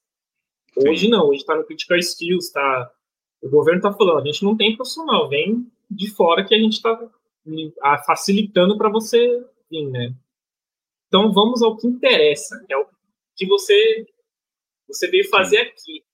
hoje 0.76 1.02
Sim. 1.02 1.10
não, 1.10 1.28
hoje 1.28 1.44
tá 1.44 1.54
no 1.54 1.62
critical 1.62 1.96
skills, 1.98 2.50
tá 2.50 2.92
o 3.40 3.48
governo 3.48 3.80
tá 3.80 3.92
falando: 3.92 4.22
"A 4.22 4.24
gente 4.24 4.42
não 4.42 4.56
tem 4.56 4.74
profissional, 4.74 5.28
vem 5.28 5.70
de 5.88 6.10
fora 6.10 6.44
que 6.44 6.52
a 6.52 6.58
gente 6.58 6.82
tá 6.82 7.00
ah, 7.82 7.98
facilitando 7.98 8.76
pra 8.76 8.88
você 8.90 9.46
vir", 9.70 9.88
né. 9.88 10.12
Então 11.06 11.32
vamos 11.32 11.62
ao 11.62 11.76
que 11.76 11.86
interessa, 11.86 12.60
que 12.66 12.72
é 12.72 12.76
o 12.76 12.88
que 13.36 13.46
você 13.46 14.04
você 14.88 15.06
veio 15.06 15.22
Sim. 15.22 15.30
fazer 15.30 15.58
aqui. 15.58 16.04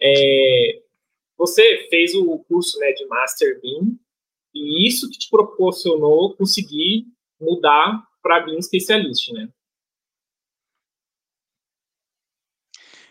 Eh, 0.00 0.82
você 1.46 1.88
fez 1.90 2.14
o 2.14 2.38
curso, 2.48 2.78
né, 2.78 2.92
de 2.92 3.06
Master 3.06 3.60
BIM, 3.60 3.98
e 4.54 4.88
isso 4.88 5.10
que 5.10 5.18
te 5.18 5.30
proporcionou 5.30 6.36
conseguir 6.36 7.06
mudar 7.40 8.02
pra 8.22 8.40
BIM 8.40 8.60
Specialist, 8.62 9.32
né? 9.32 9.48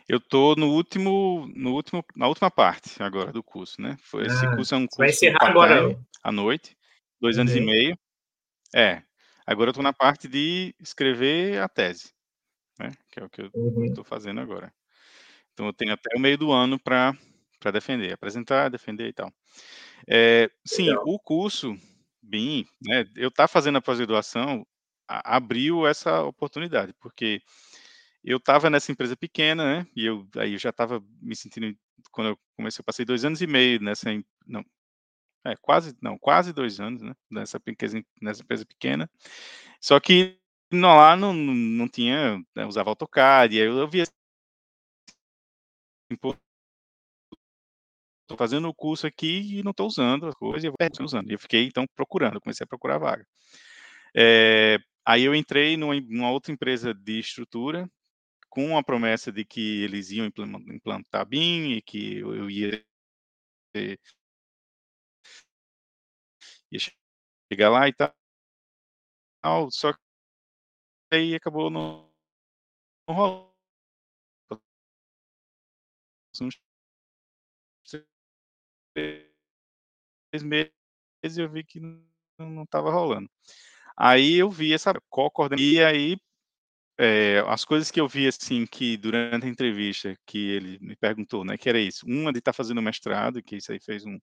Eu 0.08 0.20
tô 0.20 0.56
no 0.56 0.68
último 0.74 1.48
no 1.56 1.74
último 1.74 2.04
na 2.16 2.28
última 2.28 2.50
parte 2.52 3.02
agora 3.02 3.32
do 3.32 3.44
curso, 3.44 3.82
né. 3.82 3.98
Foi 4.02 4.26
esse 4.26 4.48
Ah, 4.48 4.56
curso 4.56 4.74
é 4.76 4.78
um 4.78 4.88
você 4.88 4.98
vai 4.98 5.08
curso 5.08 5.16
encerrar 5.16 5.38
agora 5.42 5.98
à 6.24 6.32
noite, 6.32 6.76
2 7.20 7.38
anos 7.38 7.56
e 7.56 7.60
Uhum. 7.60 7.66
meio. 7.66 7.98
É, 8.76 9.04
agora 9.48 9.72
eu 9.72 9.76
tô 9.76 9.82
na 9.84 9.94
parte 9.94 10.28
de 10.28 10.76
escrever 10.80 11.62
a 11.62 11.70
tese, 11.70 12.14
né, 12.80 12.92
que 13.12 13.20
é 13.20 13.26
o 13.26 13.30
que 13.30 13.42
eu 13.44 13.52
Uhum. 13.56 13.94
tô 13.94 14.04
fazendo 14.04 14.42
agora. 14.42 14.74
Então 15.54 15.68
eu 15.68 15.74
tenho 15.74 15.94
até 15.94 16.16
o 16.18 16.20
meio 16.22 16.38
do 16.38 16.52
ano 16.52 16.80
pra 16.80 17.14
pra 17.62 17.72
defender, 17.72 18.14
apresentar, 18.14 18.70
defender 18.70 19.08
e 19.10 19.14
tal. 19.14 19.32
Eh, 20.08 20.50
sim, 20.66 20.90
Legal. 20.90 21.06
o 21.08 21.20
curso 21.20 21.78
BIM, 22.24 22.66
né, 22.86 23.06
eu 23.16 23.30
estar 23.30 23.48
fazendo 23.48 23.78
a 23.78 23.82
pós-graduação 23.82 24.66
abriu 25.08 25.88
essa 25.88 26.24
oportunidade, 26.24 26.94
porque 27.02 27.42
eu 28.24 28.38
estava 28.38 28.70
nessa 28.70 28.92
empresa 28.92 29.16
pequena, 29.18 29.66
né, 29.80 29.88
e 29.96 30.06
eu 30.06 30.28
aí 30.38 30.54
eu 30.54 30.60
já 30.60 30.72
estava 30.72 31.04
me 31.22 31.36
sentindo 31.36 31.76
quando 32.12 32.30
eu 32.32 32.40
comecei 32.58 32.82
eu 32.82 32.86
passei 32.86 33.06
2 33.06 33.26
anos 33.26 33.42
e 33.42 33.48
meio 33.48 33.82
nessa 33.82 34.10
não, 34.48 34.64
é 35.46 35.56
quase 35.62 35.96
não, 36.02 36.18
quase 36.20 36.54
2 36.54 36.80
anos, 36.82 37.02
né, 37.04 37.14
nessa 37.32 37.62
nessa 38.22 38.44
empresa 38.44 38.66
pequena. 38.66 39.10
Só 39.82 40.00
que 40.00 40.38
não 40.72 40.98
lá 40.98 41.16
não 41.18 41.34
não 41.34 41.90
tinha 41.90 42.40
né, 42.56 42.66
usava 42.68 42.92
AutoCAD, 42.92 43.58
e 43.58 43.62
aí 43.62 43.68
eu 43.68 43.88
via 43.90 44.06
tô 48.32 48.38
fazendo 48.38 48.68
o 48.70 48.74
curso 48.74 49.08
aqui 49.08 49.60
e 49.60 49.64
não 49.64 49.74
tô 49.74 49.86
usando 49.88 50.28
a 50.28 50.34
coisa, 50.34 50.68
e 50.68 50.70
eu 50.70 50.76
usando. 51.06 51.30
E 51.30 51.34
eu 51.34 51.40
fiquei 51.40 51.66
então 51.66 51.86
procurando, 51.96 52.42
comecei 52.42 52.64
a 52.64 52.68
procurar 52.68 52.98
vaga. 52.98 53.26
Eh, 54.16 54.78
aí 55.06 55.24
eu 55.24 55.36
entrei 55.36 55.78
numa 55.78 55.96
numa 56.02 56.32
outra 56.32 56.52
empresa 56.54 56.94
de 56.94 57.20
estrutura, 57.20 57.90
com 58.50 58.78
a 58.78 58.84
promessa 58.84 59.32
de 59.32 59.46
que 59.46 59.84
eles 59.84 60.12
iam 60.12 60.28
implantar 60.28 61.26
BIM 61.28 61.74
e 61.74 61.82
que 61.84 62.18
eu 62.20 62.36
eu 62.36 62.50
ia 62.52 62.84
ia 66.72 66.80
chegar 67.52 67.70
lá 67.70 67.88
e 67.88 67.94
tal, 67.94 68.14
só 69.72 69.94
que 69.94 70.00
aí 71.12 71.36
acabou 71.36 71.70
não 71.70 72.10
rolando. 73.08 73.52
6 78.96 80.44
meses 80.44 80.72
eu 81.38 81.50
vi 81.50 81.64
que 81.64 81.80
não 82.40 82.64
estava 82.64 82.92
rolando. 82.92 83.30
Aí 83.98 84.36
eu 84.38 84.50
vi 84.52 84.74
essa 84.74 84.94
co-coordenação 85.10 85.66
e 85.74 85.84
aí, 85.84 86.18
eh, 87.00 87.44
as 87.48 87.66
coisas 87.66 87.92
que 87.92 88.02
eu 88.02 88.08
vi, 88.08 88.28
assim, 88.28 88.66
que 88.68 88.98
durante 88.98 89.46
a 89.48 89.50
entrevista 89.50 90.16
que 90.28 90.38
ele 90.52 90.80
me 90.82 90.96
perguntou, 90.98 91.46
né, 91.46 91.58
que 91.58 91.70
era 91.70 91.80
isso, 91.80 92.06
uma 92.08 92.34
de 92.34 92.40
estar 92.40 92.54
fazendo 92.54 92.82
mestrado, 92.82 93.44
que 93.44 93.58
isso 93.58 93.72
aí 93.74 93.80
fez 93.82 94.06
um 94.06 94.20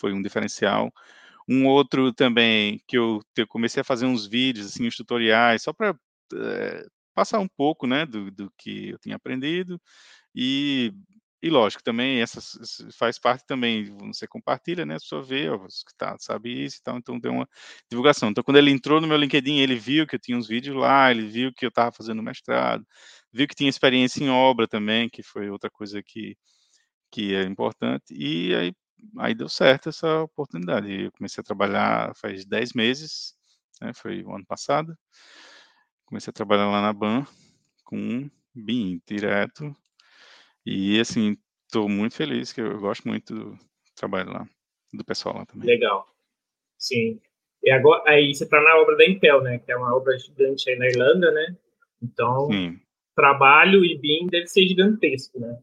foi 0.00 0.12
um 0.14 0.22
diferencial. 0.22 0.92
Um 1.48 1.66
outro 1.68 2.12
também 2.14 2.80
que 2.88 2.98
eu 2.98 3.20
eu 3.36 3.46
comecei 3.48 3.80
a 3.82 3.84
fazer 3.84 4.06
uns 4.06 4.26
vídeos, 4.28 4.66
assim, 4.68 4.86
uns 4.88 4.96
tutoriais 4.96 5.62
só 5.64 5.72
pra, 5.74 5.96
eh, 6.34 6.86
passar 7.14 7.40
um 7.40 7.48
pouco, 7.48 7.86
né, 7.88 8.06
do 8.06 8.30
do 8.32 8.52
que 8.58 8.90
eu 8.90 8.98
tinha 9.00 9.16
aprendido, 9.16 9.80
e 10.36 10.92
e 11.46 11.50
lógico 11.50 11.82
também 11.82 12.20
essas 12.22 12.56
ess 12.56 12.96
faz 12.96 13.18
parte 13.18 13.44
também, 13.46 13.86
você 14.12 14.26
compartilha, 14.26 14.86
né, 14.86 14.94
a 14.96 14.98
pessoa 15.00 15.22
vê, 15.22 15.48
ó, 15.50 15.58
que 15.58 15.94
tá 15.96 16.16
sabe 16.18 16.64
isso 16.64 16.78
e 16.78 16.82
tal, 16.82 16.98
então 16.98 17.18
deu 17.20 17.32
uma 17.32 17.48
divulgação. 17.90 18.30
Então 18.30 18.44
quando 18.44 18.58
ele 18.58 18.70
entrou 18.70 19.00
no 19.00 19.06
meu 19.08 19.16
LinkedIn, 19.16 19.58
ele 19.58 19.76
viu 19.76 20.06
que 20.06 20.16
eu 20.16 20.20
tinha 20.20 20.36
uns 20.38 20.48
vídeos 20.48 20.76
lá, 20.76 21.10
ele 21.10 21.26
viu 21.26 21.52
que 21.52 21.64
eu 21.66 21.70
estava 21.70 21.92
fazendo 21.92 22.22
mestrado, 22.22 22.86
viu 23.32 23.46
que 23.48 23.54
tinha 23.54 23.70
experiência 23.70 24.22
em 24.24 24.30
obra 24.30 24.68
também, 24.68 25.08
que 25.10 25.22
foi 25.22 25.50
outra 25.50 25.70
coisa 25.70 26.02
que 26.02 26.36
que 27.12 27.34
é 27.34 27.42
importante, 27.44 28.14
e 28.14 28.54
aí 28.54 28.74
aí 29.18 29.34
deu 29.34 29.48
certo 29.48 29.88
essa 29.90 30.22
oportunidade. 30.22 30.90
Eu 31.04 31.12
comecei 31.12 31.40
a 31.42 31.44
trabalhar 31.44 32.14
faz 32.16 32.44
10 32.46 32.72
meses, 32.74 33.34
né, 33.82 33.92
foi 33.94 34.22
o 34.24 34.34
ano 34.34 34.46
passado. 34.46 34.96
Comecei 36.06 36.30
a 36.30 36.32
trabalhar 36.34 36.66
lá 36.70 36.80
na 36.80 36.92
BAN 36.92 37.26
com 37.84 38.30
BIM 38.54 39.00
direto. 39.06 39.74
E 40.66 40.98
assim, 40.98 41.36
estou 41.64 41.88
muito 41.88 42.16
feliz, 42.16 42.52
que 42.52 42.60
eu 42.60 42.80
gosto 42.80 43.06
muito 43.06 43.32
do 43.32 43.58
trabalho 43.94 44.32
lá, 44.32 44.48
do 44.92 45.04
pessoal 45.04 45.36
lá 45.36 45.46
também. 45.46 45.68
Legal. 45.68 46.12
Sim. 46.76 47.20
E 47.62 47.70
agora, 47.70 48.02
aí 48.06 48.34
você 48.34 48.44
está 48.44 48.60
na 48.60 48.76
obra 48.76 48.96
da 48.96 49.06
Intel, 49.06 49.42
né? 49.42 49.58
Que 49.58 49.70
é 49.70 49.76
uma 49.76 49.94
obra 49.94 50.18
gigante 50.18 50.68
aí 50.68 50.76
na 50.76 50.86
Irlanda, 50.86 51.30
né? 51.30 51.56
Então, 52.02 52.46
Sim. 52.50 52.80
trabalho 53.14 53.84
e 53.84 53.96
BIM 53.96 54.26
deve 54.26 54.48
ser 54.48 54.66
gigantesco, 54.66 55.38
né? 55.38 55.56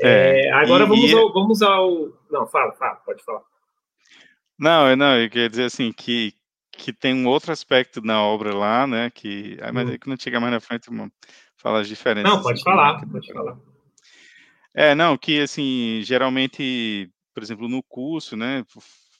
É, 0.00 0.46
é, 0.46 0.50
agora 0.52 0.84
e, 0.84 0.88
vamos, 0.88 1.10
e... 1.10 1.14
Ao, 1.14 1.32
vamos 1.32 1.62
ao. 1.62 2.12
Não, 2.30 2.46
fala, 2.46 2.72
fala, 2.72 2.96
pode 2.96 3.22
falar. 3.22 3.42
Não, 4.58 4.96
não, 4.96 5.18
eu 5.18 5.28
queria 5.28 5.48
dizer 5.48 5.64
assim 5.64 5.92
que, 5.92 6.32
que 6.72 6.92
tem 6.92 7.14
um 7.14 7.28
outro 7.28 7.52
aspecto 7.52 8.00
na 8.02 8.22
obra 8.22 8.54
lá, 8.54 8.86
né? 8.86 9.10
Que, 9.10 9.56
mas 9.72 9.88
hum. 9.88 9.92
é 9.92 9.98
que 9.98 10.08
não 10.08 10.16
chega 10.18 10.40
mais 10.40 10.52
na 10.52 10.60
frente, 10.60 10.88
fala 11.56 11.80
as 11.80 11.88
diferenças. 11.88 12.32
Não, 12.32 12.42
pode 12.42 12.54
assim, 12.54 12.64
falar, 12.64 13.00
né, 13.00 13.08
pode 13.10 13.32
falar. 13.32 13.56
É, 14.74 14.94
não, 14.94 15.16
que 15.16 15.40
assim, 15.40 16.00
geralmente, 16.02 17.10
por 17.32 17.42
exemplo, 17.42 17.68
no 17.68 17.82
curso, 17.82 18.36
né, 18.36 18.64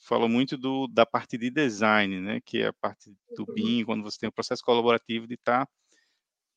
fala 0.06 0.28
muito 0.28 0.58
do, 0.58 0.88
da 0.88 1.06
parte 1.06 1.38
de 1.38 1.50
design, 1.50 2.20
né, 2.20 2.40
que 2.44 2.58
é 2.58 2.66
a 2.66 2.72
parte 2.72 3.10
do 3.36 3.44
uhum. 3.48 3.54
BIM, 3.54 3.84
quando 3.84 4.02
você 4.02 4.18
tem 4.18 4.28
o 4.28 4.32
processo 4.32 4.62
colaborativo 4.64 5.26
de 5.26 5.34
estar 5.34 5.64
tá 5.64 5.72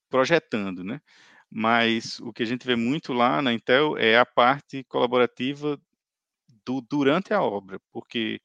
projetando, 0.09 0.83
né? 0.83 0.99
mas 1.49 2.19
o 2.19 2.33
que 2.33 2.43
a 2.43 2.45
gente 2.45 2.65
vê 2.65 2.75
muito 2.75 3.13
lá 3.13 3.41
na 3.41 3.53
Intel 3.53 3.97
é 3.97 4.17
a 4.17 4.25
parte 4.25 4.83
colaborativa 4.85 5.79
do 6.65 6.81
durante 6.81 7.33
a 7.33 7.41
obra, 7.41 7.79
porque 7.91 8.41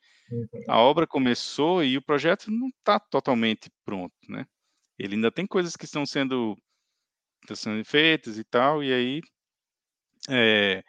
a 0.68 0.78
uhum. 0.80 0.84
obra 0.84 1.06
começou 1.06 1.82
e 1.82 1.96
o 1.96 2.02
projeto 2.02 2.50
não 2.50 2.68
está 2.68 3.00
totalmente 3.00 3.70
pronto, 3.84 4.14
né? 4.28 4.46
Ele 4.98 5.16
ainda 5.16 5.32
tem 5.32 5.46
coisas 5.46 5.76
que 5.76 5.84
estão 5.84 6.06
sendo, 6.06 6.56
estão 7.42 7.56
sendo 7.56 7.84
feitas 7.84 8.38
e 8.38 8.44
tal, 8.44 8.82
e 8.84 8.92
aí 8.92 9.20
é, 10.28 10.82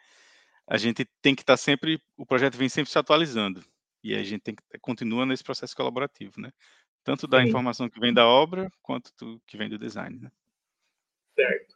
a 0.66 0.76
gente 0.76 1.06
tem 1.20 1.34
que 1.34 1.42
estar 1.42 1.54
tá 1.54 1.56
sempre, 1.56 2.00
o 2.16 2.24
projeto 2.24 2.56
vem 2.56 2.68
sempre 2.68 2.90
se 2.90 2.98
atualizando, 2.98 3.62
e 4.02 4.14
a 4.14 4.22
gente 4.22 4.42
tem 4.42 4.54
que, 4.54 4.62
continua 4.80 5.26
nesse 5.26 5.44
processo 5.44 5.74
colaborativo, 5.74 6.40
né? 6.40 6.50
Tanto 7.02 7.26
da 7.26 7.40
Sim. 7.42 7.48
informação 7.48 7.88
que 7.88 8.00
vem 8.00 8.12
da 8.12 8.26
obra, 8.26 8.70
quanto 8.82 9.10
do 9.18 9.40
que 9.46 9.56
vem 9.56 9.68
do 9.68 9.78
design, 9.78 10.18
né? 10.18 10.30
Certo. 11.34 11.74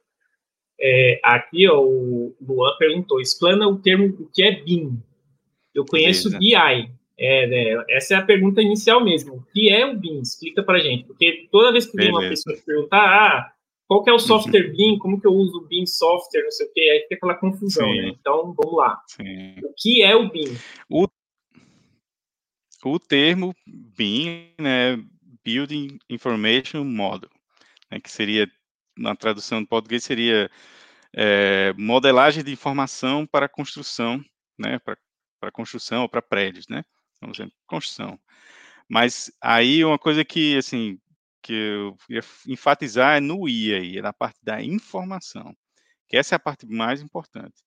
É, 0.80 1.20
aqui 1.24 1.68
ó, 1.68 1.80
o 1.80 2.36
Luan 2.40 2.76
perguntou: 2.78 3.20
explana 3.20 3.66
o 3.66 3.78
termo 3.78 4.06
o 4.06 4.30
que 4.30 4.42
é 4.42 4.62
BIM. 4.62 5.02
Eu 5.74 5.84
conheço 5.84 6.30
Beleza. 6.30 6.38
BI. 6.38 6.98
É, 7.20 7.46
né, 7.48 7.84
essa 7.90 8.14
é 8.14 8.16
a 8.16 8.24
pergunta 8.24 8.62
inicial 8.62 9.02
mesmo. 9.02 9.34
O 9.34 9.42
que 9.52 9.68
é 9.68 9.84
o 9.84 9.98
BIM? 9.98 10.20
Explica 10.20 10.62
para 10.62 10.78
gente. 10.78 11.04
Porque 11.04 11.48
toda 11.50 11.72
vez 11.72 11.86
que 11.86 11.96
vem 11.96 12.10
uma 12.10 12.20
pessoa 12.20 12.56
te 12.56 12.62
perguntar, 12.62 13.02
ah, 13.02 13.52
qual 13.88 14.04
que 14.04 14.10
é 14.10 14.12
o 14.12 14.18
software 14.18 14.68
uhum. 14.68 14.76
BIM, 14.76 14.98
como 14.98 15.18
que 15.18 15.26
eu 15.26 15.32
uso 15.32 15.56
o 15.56 15.66
BIM 15.66 15.86
software, 15.86 16.42
não 16.42 16.50
sei 16.50 16.66
o 16.66 16.72
quê, 16.74 16.80
aí 16.80 17.00
fica 17.04 17.14
aquela 17.14 17.34
confusão, 17.34 17.88
né? 17.88 18.08
Então, 18.08 18.52
vamos 18.52 18.76
lá. 18.76 19.02
Sim. 19.06 19.54
O 19.64 19.72
que 19.74 20.02
é 20.02 20.14
o 20.14 20.28
BIM? 20.28 20.54
O, 20.90 21.08
o 22.84 22.98
termo 22.98 23.54
BIM, 23.66 24.52
né, 24.60 25.02
Building 25.42 25.98
Information 26.10 26.84
Model, 26.84 27.30
né, 27.90 27.98
que 27.98 28.10
seria 28.10 28.46
na 28.94 29.16
tradução 29.16 29.62
do 29.62 29.68
português 29.68 30.04
seria 30.04 30.50
é, 31.16 31.72
modelagem 31.78 32.44
de 32.44 32.52
informação 32.52 33.26
para 33.26 33.48
construção, 33.48 34.22
né, 34.58 34.78
para 34.80 35.50
construção 35.50 36.02
ou 36.02 36.08
para 36.10 36.20
prédios, 36.20 36.68
né, 36.68 36.84
vamos 37.22 37.38
dizer, 37.38 37.50
construção. 37.66 38.20
Mas 38.86 39.32
aí 39.40 39.82
uma 39.82 39.98
coisa 39.98 40.22
que, 40.26 40.58
assim, 40.58 40.98
que 41.42 41.52
eu 41.52 41.96
ia 42.08 42.20
enfatizar 42.46 43.16
é 43.16 43.20
no 43.20 43.48
I 43.48 43.74
aí, 43.74 43.98
é 43.98 44.02
na 44.02 44.12
parte 44.12 44.38
da 44.42 44.62
informação, 44.62 45.54
que 46.08 46.16
essa 46.16 46.34
é 46.34 46.36
a 46.36 46.40
parte 46.40 46.66
mais 46.66 47.00
importante, 47.02 47.62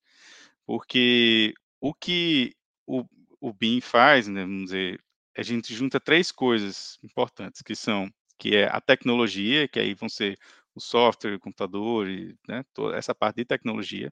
porque 0.66 1.54
o 1.80 1.94
que 1.94 2.56
o, 2.88 3.06
o 3.40 3.54
BIM 3.54 3.82
faz, 3.82 4.28
né, 4.28 4.42
vamos 4.42 4.66
dizer, 4.66 5.00
a 5.38 5.44
gente 5.44 5.74
junta 5.74 6.00
três 6.00 6.32
coisas 6.32 6.98
importantes, 7.04 7.62
que 7.62 7.76
são, 7.76 8.10
que 8.38 8.56
é 8.56 8.68
a 8.68 8.82
tecnologia, 8.82 9.68
que 9.68 9.80
aí 9.80 9.94
vão 9.94 10.10
ser 10.10 10.38
o 10.76 10.80
software, 10.80 11.36
o 11.36 11.40
computador, 11.40 12.10
e, 12.10 12.36
né, 12.48 12.64
toda 12.74 12.98
essa 12.98 13.16
parte 13.16 13.38
de 13.38 13.46
tecnologia. 13.46 14.12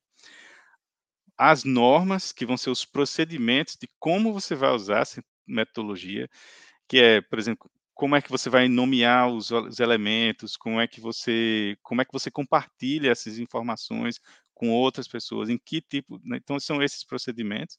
As 1.37 1.63
normas, 1.63 2.31
que 2.31 2.45
vão 2.45 2.57
ser 2.57 2.69
os 2.69 2.85
procedimentos 2.85 3.77
de 3.79 3.87
como 3.97 4.33
você 4.33 4.55
vai 4.55 4.71
usar 4.71 4.99
essa 5.01 5.23
metodologia, 5.47 6.29
que 6.87 6.99
é, 6.99 7.21
por 7.21 7.39
exemplo, 7.39 7.71
como 7.99 8.15
é 8.15 8.21
que 8.21 8.31
você 8.31 8.49
vai 8.49 8.69
nomear 8.69 9.27
os, 9.27 9.51
os 9.51 9.81
elementos, 9.81 10.55
como 10.55 10.79
é 10.79 10.87
que 10.87 11.01
você, 11.01 11.77
como 11.83 12.01
é 12.01 12.05
que 12.05 12.13
você 12.13 12.31
compartilha 12.31 13.11
essas 13.11 13.37
informações 13.37 14.21
com 14.53 14.69
outras 14.71 15.05
pessoas, 15.05 15.49
em 15.49 15.57
que 15.57 15.81
tipo, 15.81 16.17
né? 16.23 16.37
então 16.37 16.57
são 16.61 16.81
esses 16.81 17.03
procedimentos. 17.03 17.77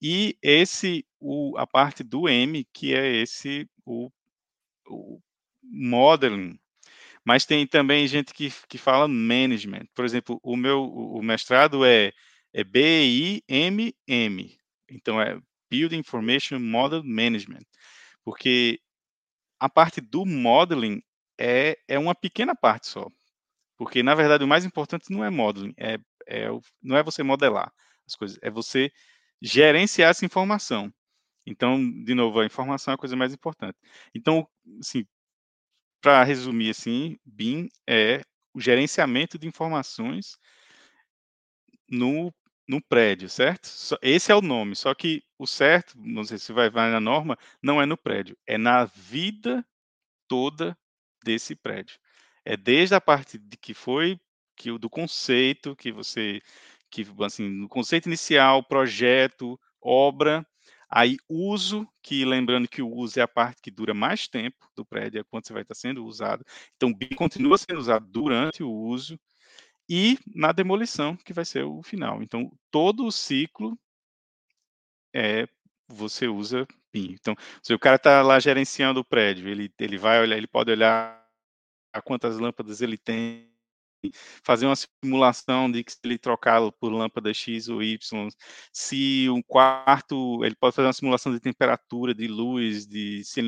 E 0.00 0.38
esse, 0.42 1.06
o, 1.20 1.58
a 1.58 1.66
parte 1.66 2.02
do 2.02 2.26
M, 2.26 2.66
que 2.72 2.94
é 2.94 3.16
esse, 3.16 3.68
o, 3.84 4.10
o 4.88 5.20
modeling, 5.62 6.58
mas 7.22 7.44
tem 7.44 7.66
também 7.66 8.08
gente 8.08 8.32
que, 8.32 8.50
que 8.66 8.78
fala 8.78 9.06
management. 9.06 9.84
Por 9.94 10.06
exemplo, 10.06 10.40
o 10.42 10.56
meu 10.56 10.84
o 10.84 11.22
mestrado 11.22 11.84
é, 11.84 12.12
é 12.54 12.64
B-I-M-M. 12.64 14.58
Então, 14.90 15.20
é 15.20 15.38
Build 15.70 15.94
Information 15.94 16.58
Model 16.58 17.04
Management. 17.04 17.66
Porque 18.24 18.80
a 19.60 19.68
parte 19.68 20.00
do 20.00 20.24
modeling 20.24 21.02
é, 21.38 21.78
é 21.86 21.98
uma 21.98 22.14
pequena 22.14 22.56
parte 22.56 22.88
só. 22.88 23.06
Porque, 23.76 24.02
na 24.02 24.14
verdade, 24.14 24.44
o 24.44 24.48
mais 24.48 24.64
importante 24.64 25.10
não 25.10 25.24
é 25.24 25.30
modeling, 25.30 25.74
é, 25.78 25.98
é, 26.26 26.48
não 26.82 26.96
é 26.96 27.02
você 27.02 27.22
modelar 27.22 27.72
as 28.06 28.16
coisas, 28.16 28.38
é 28.42 28.50
você 28.50 28.90
gerenciar 29.40 30.10
essa 30.10 30.24
informação. 30.24 30.92
Então, 31.46 31.78
de 32.04 32.14
novo, 32.14 32.40
a 32.40 32.46
informação 32.46 32.92
é 32.92 32.94
a 32.94 32.98
coisa 32.98 33.16
mais 33.16 33.32
importante. 33.32 33.78
Então, 34.14 34.46
assim, 34.80 35.04
para 36.00 36.24
resumir 36.24 36.70
assim, 36.70 37.18
BIM 37.24 37.68
é 37.88 38.22
o 38.54 38.60
gerenciamento 38.60 39.38
de 39.38 39.46
informações 39.46 40.36
no, 41.88 42.32
no 42.70 42.80
prédio, 42.80 43.28
certo? 43.28 43.68
Esse 44.00 44.30
é 44.30 44.34
o 44.34 44.40
nome, 44.40 44.76
só 44.76 44.94
que 44.94 45.24
o 45.36 45.44
certo, 45.44 45.94
não 45.98 46.22
sei 46.24 46.38
se 46.38 46.52
vai, 46.52 46.70
vai 46.70 46.88
na 46.92 47.00
norma, 47.00 47.36
não 47.60 47.82
é 47.82 47.86
no 47.86 47.96
prédio, 47.96 48.38
é 48.46 48.56
na 48.56 48.84
vida 48.84 49.66
toda 50.28 50.78
desse 51.24 51.56
prédio. 51.56 51.98
É 52.44 52.56
desde 52.56 52.94
a 52.94 53.00
parte 53.00 53.38
de 53.38 53.56
que 53.56 53.74
foi 53.74 54.20
que 54.56 54.78
do 54.78 54.88
conceito 54.88 55.74
que 55.74 55.90
você 55.90 56.40
que 56.90 57.06
assim, 57.24 57.48
no 57.48 57.68
conceito 57.68 58.06
inicial, 58.06 58.62
projeto, 58.62 59.58
obra, 59.80 60.46
Aí, 60.92 61.16
uso, 61.28 61.88
que 62.02 62.24
lembrando 62.24 62.66
que 62.68 62.82
o 62.82 62.90
uso 62.92 63.20
é 63.20 63.22
a 63.22 63.28
parte 63.28 63.62
que 63.62 63.70
dura 63.70 63.94
mais 63.94 64.26
tempo 64.26 64.68
do 64.74 64.84
prédio, 64.84 65.20
é 65.20 65.24
quando 65.24 65.46
você 65.46 65.52
vai 65.52 65.62
estar 65.62 65.76
sendo 65.76 66.04
usado. 66.04 66.44
Então, 66.76 66.92
BIM 66.92 67.10
continua 67.14 67.56
sendo 67.56 67.78
usado 67.78 68.04
durante 68.08 68.64
o 68.64 68.72
uso 68.72 69.16
e 69.90 70.16
na 70.32 70.52
demolição, 70.52 71.16
que 71.16 71.32
vai 71.32 71.44
ser 71.44 71.64
o 71.64 71.82
final. 71.82 72.22
Então, 72.22 72.52
todo 72.70 73.04
o 73.04 73.10
ciclo 73.10 73.76
é 75.12 75.48
você 75.88 76.28
usa 76.28 76.64
BIM. 76.92 77.16
Então, 77.20 77.34
se 77.60 77.74
o 77.74 77.78
cara 77.78 77.96
está 77.96 78.22
lá 78.22 78.38
gerenciando 78.38 79.00
o 79.00 79.04
prédio, 79.04 79.48
ele, 79.48 79.72
ele 79.80 79.98
vai 79.98 80.20
olhar, 80.20 80.36
ele 80.36 80.46
pode 80.46 80.70
olhar 80.70 81.20
quantas 82.04 82.38
lâmpadas 82.38 82.80
ele 82.80 82.96
tem, 82.96 83.50
fazer 84.44 84.66
uma 84.66 84.76
simulação 84.76 85.68
de 85.68 85.82
que 85.82 85.90
se 85.90 85.98
ele 86.04 86.18
trocar 86.18 86.60
por 86.72 86.92
lâmpada 86.92 87.34
X 87.34 87.68
ou 87.68 87.82
Y, 87.82 87.98
se 88.72 89.28
um 89.28 89.42
quarto, 89.42 90.44
ele 90.44 90.54
pode 90.54 90.76
fazer 90.76 90.86
uma 90.86 90.92
simulação 90.92 91.32
de 91.32 91.40
temperatura, 91.40 92.14
de 92.14 92.28
luz, 92.28 92.86
de 92.86 93.24
se 93.24 93.42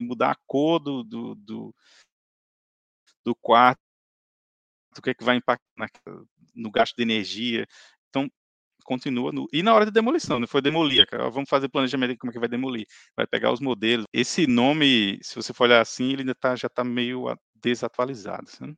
mudar 0.00 0.30
a 0.30 0.36
cor 0.46 0.78
do, 0.78 1.04
do, 1.04 1.34
do, 1.34 1.74
do 3.22 3.34
quarto, 3.34 3.85
o 4.98 5.02
que 5.02 5.10
é 5.10 5.14
que 5.14 5.24
vai 5.24 5.36
impactar 5.36 5.88
no 6.54 6.70
gasto 6.70 6.96
de 6.96 7.02
energia. 7.02 7.66
Então, 8.08 8.30
continua 8.84 9.32
no. 9.32 9.48
E 9.52 9.62
na 9.62 9.74
hora 9.74 9.84
de 9.84 9.90
demolição, 9.90 10.38
não 10.38 10.46
foi 10.46 10.62
demolir, 10.62 11.06
vamos 11.32 11.48
fazer 11.48 11.68
planejamento 11.68 12.12
de 12.12 12.18
como 12.18 12.30
é 12.30 12.32
que 12.32 12.38
vai 12.38 12.48
demolir. 12.48 12.86
Vai 13.16 13.26
pegar 13.26 13.52
os 13.52 13.60
modelos. 13.60 14.06
Esse 14.12 14.46
nome, 14.46 15.18
se 15.22 15.34
você 15.34 15.52
for 15.52 15.64
olhar 15.64 15.80
assim, 15.80 16.12
ele 16.12 16.22
ainda 16.22 16.34
tá, 16.34 16.56
já 16.56 16.66
está 16.66 16.84
meio 16.84 17.26
desatualizado, 17.54 18.48
sabe? 18.48 18.74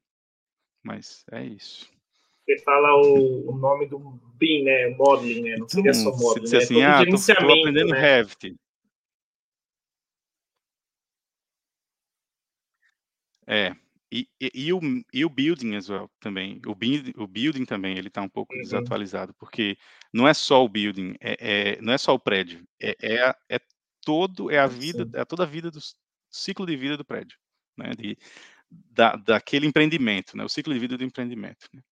Mas 0.83 1.25
é 1.31 1.45
isso. 1.45 1.89
Você 2.45 2.59
fala 2.63 2.95
o, 2.97 3.51
o 3.51 3.59
nome 3.59 3.87
do 3.87 3.99
BIM, 4.39 4.65
né? 4.65 4.89
Modeling, 4.97 5.43
né? 5.43 5.51
Não 5.51 5.67
então, 5.67 5.69
seria 5.69 5.93
só 5.93 6.17
modeling, 6.17 6.51
né? 6.51 6.59
Assim, 6.59 6.83
ah, 6.83 7.05
tô 7.05 7.53
aprendendo 7.53 7.91
né? 7.91 8.01
Revit. 8.01 8.57
É. 13.47 13.75
e, 14.11 14.29
e, 14.41 14.51
e, 14.55 14.73
o, 14.73 14.81
e 15.13 15.25
o 15.25 15.29
building 15.29 15.77
as 15.77 15.89
well 15.89 16.11
também. 16.21 16.61
O, 16.67 16.75
build, 16.75 17.13
o 17.17 17.27
building 17.27 17.65
também 17.65 17.97
ele 17.99 18.09
está 18.09 18.23
um 18.23 18.29
pouco 18.29 18.55
uhum. 18.55 18.63
desatualizado, 18.63 19.35
porque 19.35 19.77
não 20.13 20.27
é 20.27 20.33
só 20.33 20.65
o 20.65 20.69
building, 20.69 21.15
é, 21.21 21.37
é 21.41 21.81
não 21.81 21.93
é 21.93 21.99
só 21.99 22.15
o 22.15 22.19
prédio, 22.19 22.67
é, 22.81 22.97
é, 23.03 23.35
é 23.49 23.61
todo 24.03 24.51
é 24.51 24.59
a 24.59 24.67
vida, 24.67 25.07
é 25.19 25.25
toda 25.25 25.43
a 25.43 25.47
vida 25.47 25.71
do 25.71 25.81
ciclo 26.31 26.67
de 26.67 26.77
vida 26.77 26.97
do 26.97 27.05
prédio, 27.05 27.37
né? 27.77 27.91
De, 27.97 28.17
da, 28.71 29.17
daquele 29.17 29.67
empreendimento, 29.67 30.37
né? 30.37 30.45
O 30.45 30.49
ciclo 30.49 30.73
de 30.73 30.81
vida 30.81 30.97
do 30.97 31.05
empreendimento. 31.05 31.69
Né? 31.73 31.83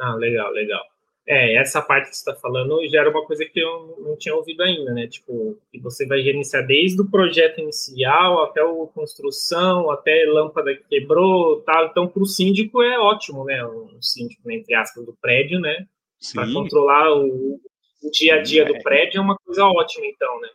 Ah, 0.00 0.14
legal, 0.14 0.50
legal. 0.50 0.93
É, 1.26 1.56
essa 1.56 1.80
parte 1.80 2.10
que 2.10 2.16
você 2.16 2.30
está 2.30 2.38
falando 2.38 2.86
já 2.86 3.00
era 3.00 3.10
uma 3.10 3.24
coisa 3.24 3.46
que 3.46 3.58
eu 3.58 3.96
não 3.98 4.14
tinha 4.16 4.34
ouvido 4.34 4.62
ainda, 4.62 4.92
né? 4.92 5.06
Tipo, 5.06 5.58
que 5.72 5.80
você 5.80 6.06
vai 6.06 6.22
gerenciar 6.22 6.66
desde 6.66 7.00
o 7.00 7.10
projeto 7.10 7.60
inicial 7.60 8.44
até 8.44 8.60
a 8.60 8.86
construção, 8.94 9.90
até 9.90 10.26
lâmpada 10.26 10.74
que 10.74 10.84
quebrou, 10.84 11.62
tal. 11.62 11.86
Então, 11.86 12.06
para 12.06 12.22
o 12.22 12.26
síndico 12.26 12.82
é 12.82 12.98
ótimo, 12.98 13.44
né? 13.44 13.64
Um 13.66 14.02
síndico, 14.02 14.46
né, 14.46 14.56
entre 14.56 14.74
aspas, 14.74 15.06
do 15.06 15.14
prédio, 15.14 15.58
né? 15.58 15.86
Para 16.34 16.52
controlar 16.52 17.10
o, 17.16 17.58
o, 18.02 18.10
dia 18.10 18.34
a 18.36 18.42
dia 18.42 18.66
do 18.66 18.76
é. 18.76 18.82
prédio 18.82 19.18
é 19.18 19.20
uma 19.20 19.38
coisa 19.38 19.64
ótima, 19.64 20.06
então, 20.06 20.40
né? 20.40 20.48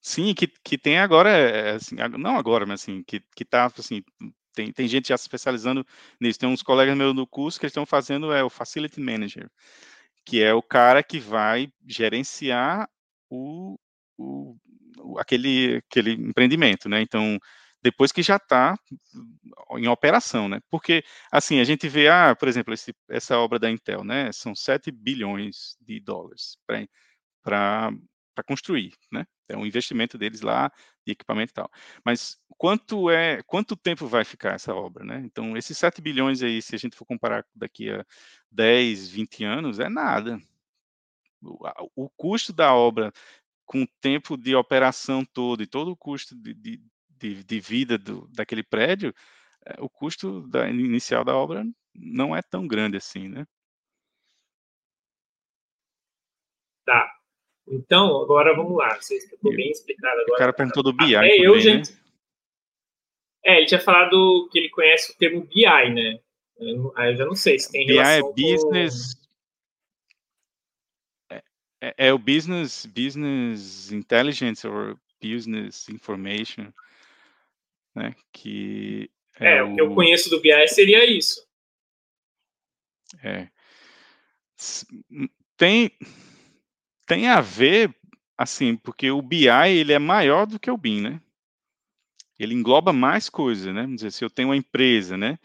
Sim, 0.00 0.32
que, 0.34 0.46
que 0.46 0.78
tem 0.78 0.98
agora, 0.98 1.28
é, 1.28 1.70
assim, 1.72 1.96
não 2.16 2.36
agora, 2.36 2.64
mas 2.64 2.82
assim, 2.82 3.02
que, 3.02 3.20
que 3.34 3.44
tá, 3.44 3.66
assim, 3.66 4.02
tem, 4.56 4.72
tem 4.72 4.88
gente 4.88 5.08
já 5.08 5.18
se 5.18 5.24
especializando 5.24 5.86
nisso. 6.20 6.38
Tem 6.38 6.48
uns 6.48 6.62
colegas 6.62 6.96
meus 6.96 7.14
no 7.14 7.26
curso 7.26 7.60
que 7.60 7.66
estão 7.66 7.84
fazendo 7.84 8.32
é 8.32 8.42
o 8.42 8.50
Facility 8.50 9.00
Manager, 9.00 9.48
que 10.24 10.42
é 10.42 10.54
o 10.54 10.62
cara 10.62 11.02
que 11.02 11.20
vai 11.20 11.70
gerenciar 11.86 12.88
o, 13.30 13.78
o, 14.18 14.56
aquele, 15.18 15.82
aquele 15.88 16.12
empreendimento, 16.12 16.88
né? 16.88 17.02
Então, 17.02 17.38
depois 17.82 18.10
que 18.10 18.22
já 18.22 18.36
está 18.36 18.76
em 19.78 19.86
operação, 19.88 20.48
né? 20.48 20.60
Porque, 20.70 21.04
assim, 21.30 21.60
a 21.60 21.64
gente 21.64 21.86
vê, 21.88 22.08
ah, 22.08 22.34
por 22.34 22.48
exemplo, 22.48 22.72
esse, 22.72 22.94
essa 23.08 23.38
obra 23.38 23.58
da 23.58 23.70
Intel, 23.70 24.02
né? 24.02 24.32
São 24.32 24.54
7 24.54 24.90
bilhões 24.90 25.76
de 25.80 26.00
dólares 26.00 26.56
para 27.42 27.92
construir, 28.42 28.94
né? 29.10 29.26
É 29.48 29.56
um 29.56 29.66
investimento 29.66 30.18
deles 30.18 30.40
lá 30.40 30.70
de 31.04 31.12
equipamento 31.12 31.52
e 31.52 31.54
tal. 31.54 31.70
Mas 32.04 32.38
quanto 32.58 33.10
é, 33.10 33.42
quanto 33.44 33.76
tempo 33.76 34.06
vai 34.06 34.24
ficar 34.24 34.54
essa 34.54 34.74
obra, 34.74 35.04
né? 35.04 35.22
Então, 35.24 35.56
esses 35.56 35.76
7 35.78 36.00
bilhões 36.00 36.42
aí, 36.42 36.60
se 36.62 36.74
a 36.74 36.78
gente 36.78 36.96
for 36.96 37.04
comparar 37.04 37.44
daqui 37.54 37.90
a 37.90 38.04
10, 38.50 39.08
20 39.08 39.44
anos, 39.44 39.78
é 39.78 39.88
nada. 39.88 40.40
O, 41.42 42.04
o 42.06 42.10
custo 42.10 42.52
da 42.52 42.74
obra 42.74 43.12
com 43.66 43.82
o 43.82 43.88
tempo 44.00 44.36
de 44.36 44.54
operação 44.54 45.24
todo 45.24 45.62
e 45.62 45.66
todo 45.66 45.90
o 45.90 45.96
custo 45.96 46.34
de, 46.36 46.54
de, 46.54 46.82
de, 47.10 47.44
de 47.44 47.60
vida 47.60 47.98
do, 47.98 48.28
daquele 48.28 48.62
prédio, 48.62 49.14
é, 49.66 49.76
o 49.80 49.88
custo 49.88 50.46
da, 50.48 50.68
inicial 50.70 51.24
da 51.24 51.36
obra 51.36 51.64
não 51.94 52.34
é 52.34 52.42
tão 52.42 52.66
grande 52.66 52.96
assim, 52.96 53.28
né? 53.28 53.46
Tá. 56.84 57.16
Então, 57.68 58.22
agora 58.22 58.54
vamos 58.54 58.76
lá. 58.76 59.00
Você 59.00 59.20
ficou 59.20 59.54
bem 59.54 59.70
explicado 59.70 60.20
agora. 60.20 60.34
O 60.34 60.38
cara 60.38 60.52
perguntou 60.52 60.82
do 60.82 60.92
BI. 60.92 61.16
É, 61.16 61.40
eu, 61.40 61.58
gente. 61.58 61.92
Né? 61.92 61.98
É, 63.44 63.56
ele 63.58 63.66
tinha 63.66 63.80
falado 63.80 64.48
que 64.50 64.58
ele 64.58 64.70
conhece 64.70 65.12
o 65.12 65.16
termo 65.16 65.42
BI, 65.42 65.64
né? 65.64 66.20
Aí 66.96 67.12
eu 67.12 67.16
já 67.16 67.26
não 67.26 67.34
sei 67.34 67.58
se 67.58 67.70
tem 67.70 67.86
BI 67.86 67.98
é 67.98 68.02
relação 68.02 68.30
é 68.30 68.32
business. 68.32 69.14
Com... 69.14 69.26
É, 71.34 71.42
é, 71.80 71.94
é, 72.08 72.12
o 72.12 72.18
business, 72.18 72.86
business 72.86 73.92
intelligence 73.92 74.66
or 74.66 74.96
business 75.20 75.88
information, 75.88 76.72
né? 77.94 78.14
Que 78.32 79.10
é, 79.38 79.58
é 79.58 79.62
o... 79.62 79.72
o 79.72 79.74
que 79.74 79.80
eu 79.80 79.94
conheço 79.94 80.30
do 80.30 80.40
BI 80.40 80.68
seria 80.68 81.04
isso. 81.04 81.46
É. 83.22 83.48
Tem 85.56 85.90
tem 87.06 87.28
a 87.28 87.40
ver, 87.40 87.94
assim, 88.36 88.76
porque 88.76 89.10
o 89.10 89.22
BI 89.22 89.48
ele 89.48 89.92
é 89.92 89.98
maior 89.98 90.46
do 90.46 90.58
que 90.58 90.70
o 90.70 90.76
BIM, 90.76 91.00
né? 91.02 91.20
Ele 92.38 92.54
engloba 92.54 92.92
mais 92.92 93.30
coisas, 93.30 93.72
né? 93.74 93.82
Vamos 93.82 93.96
dizer, 93.96 94.10
se 94.12 94.24
eu 94.24 94.30
tenho 94.30 94.48
uma 94.48 94.56
empresa, 94.56 95.16
né? 95.16 95.38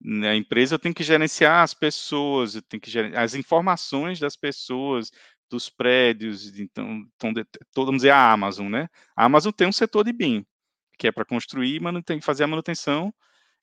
Na 0.00 0.34
empresa 0.36 0.76
eu 0.76 0.78
tenho 0.78 0.94
que 0.94 1.04
gerenciar 1.04 1.62
as 1.62 1.74
pessoas, 1.74 2.54
eu 2.54 2.62
tenho 2.62 2.80
que 2.80 2.90
gerenciar 2.90 3.22
as 3.22 3.34
informações 3.34 4.18
das 4.18 4.36
pessoas, 4.36 5.10
dos 5.50 5.68
prédios, 5.68 6.58
então, 6.58 7.04
então 7.16 7.84
vamos 7.84 8.02
dizer, 8.02 8.10
a 8.10 8.32
Amazon, 8.32 8.70
né? 8.70 8.88
A 9.16 9.24
Amazon 9.24 9.52
tem 9.52 9.66
um 9.66 9.72
setor 9.72 10.04
de 10.04 10.12
BIM, 10.12 10.46
que 10.98 11.08
é 11.08 11.12
para 11.12 11.24
construir, 11.24 11.80
mas 11.80 12.04
tem 12.04 12.20
que 12.20 12.24
fazer 12.24 12.44
a 12.44 12.46
manutenção 12.46 13.12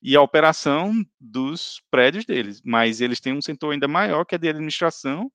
e 0.02 0.16
a 0.16 0.22
operação 0.22 0.94
dos 1.20 1.82
prédios 1.90 2.26
deles, 2.26 2.62
mas 2.64 3.02
eles 3.02 3.20
têm 3.20 3.34
um 3.34 3.42
setor 3.42 3.72
ainda 3.72 3.88
maior 3.88 4.26
que 4.26 4.36
é 4.36 4.38
de 4.38 4.50
administração, 4.50 5.32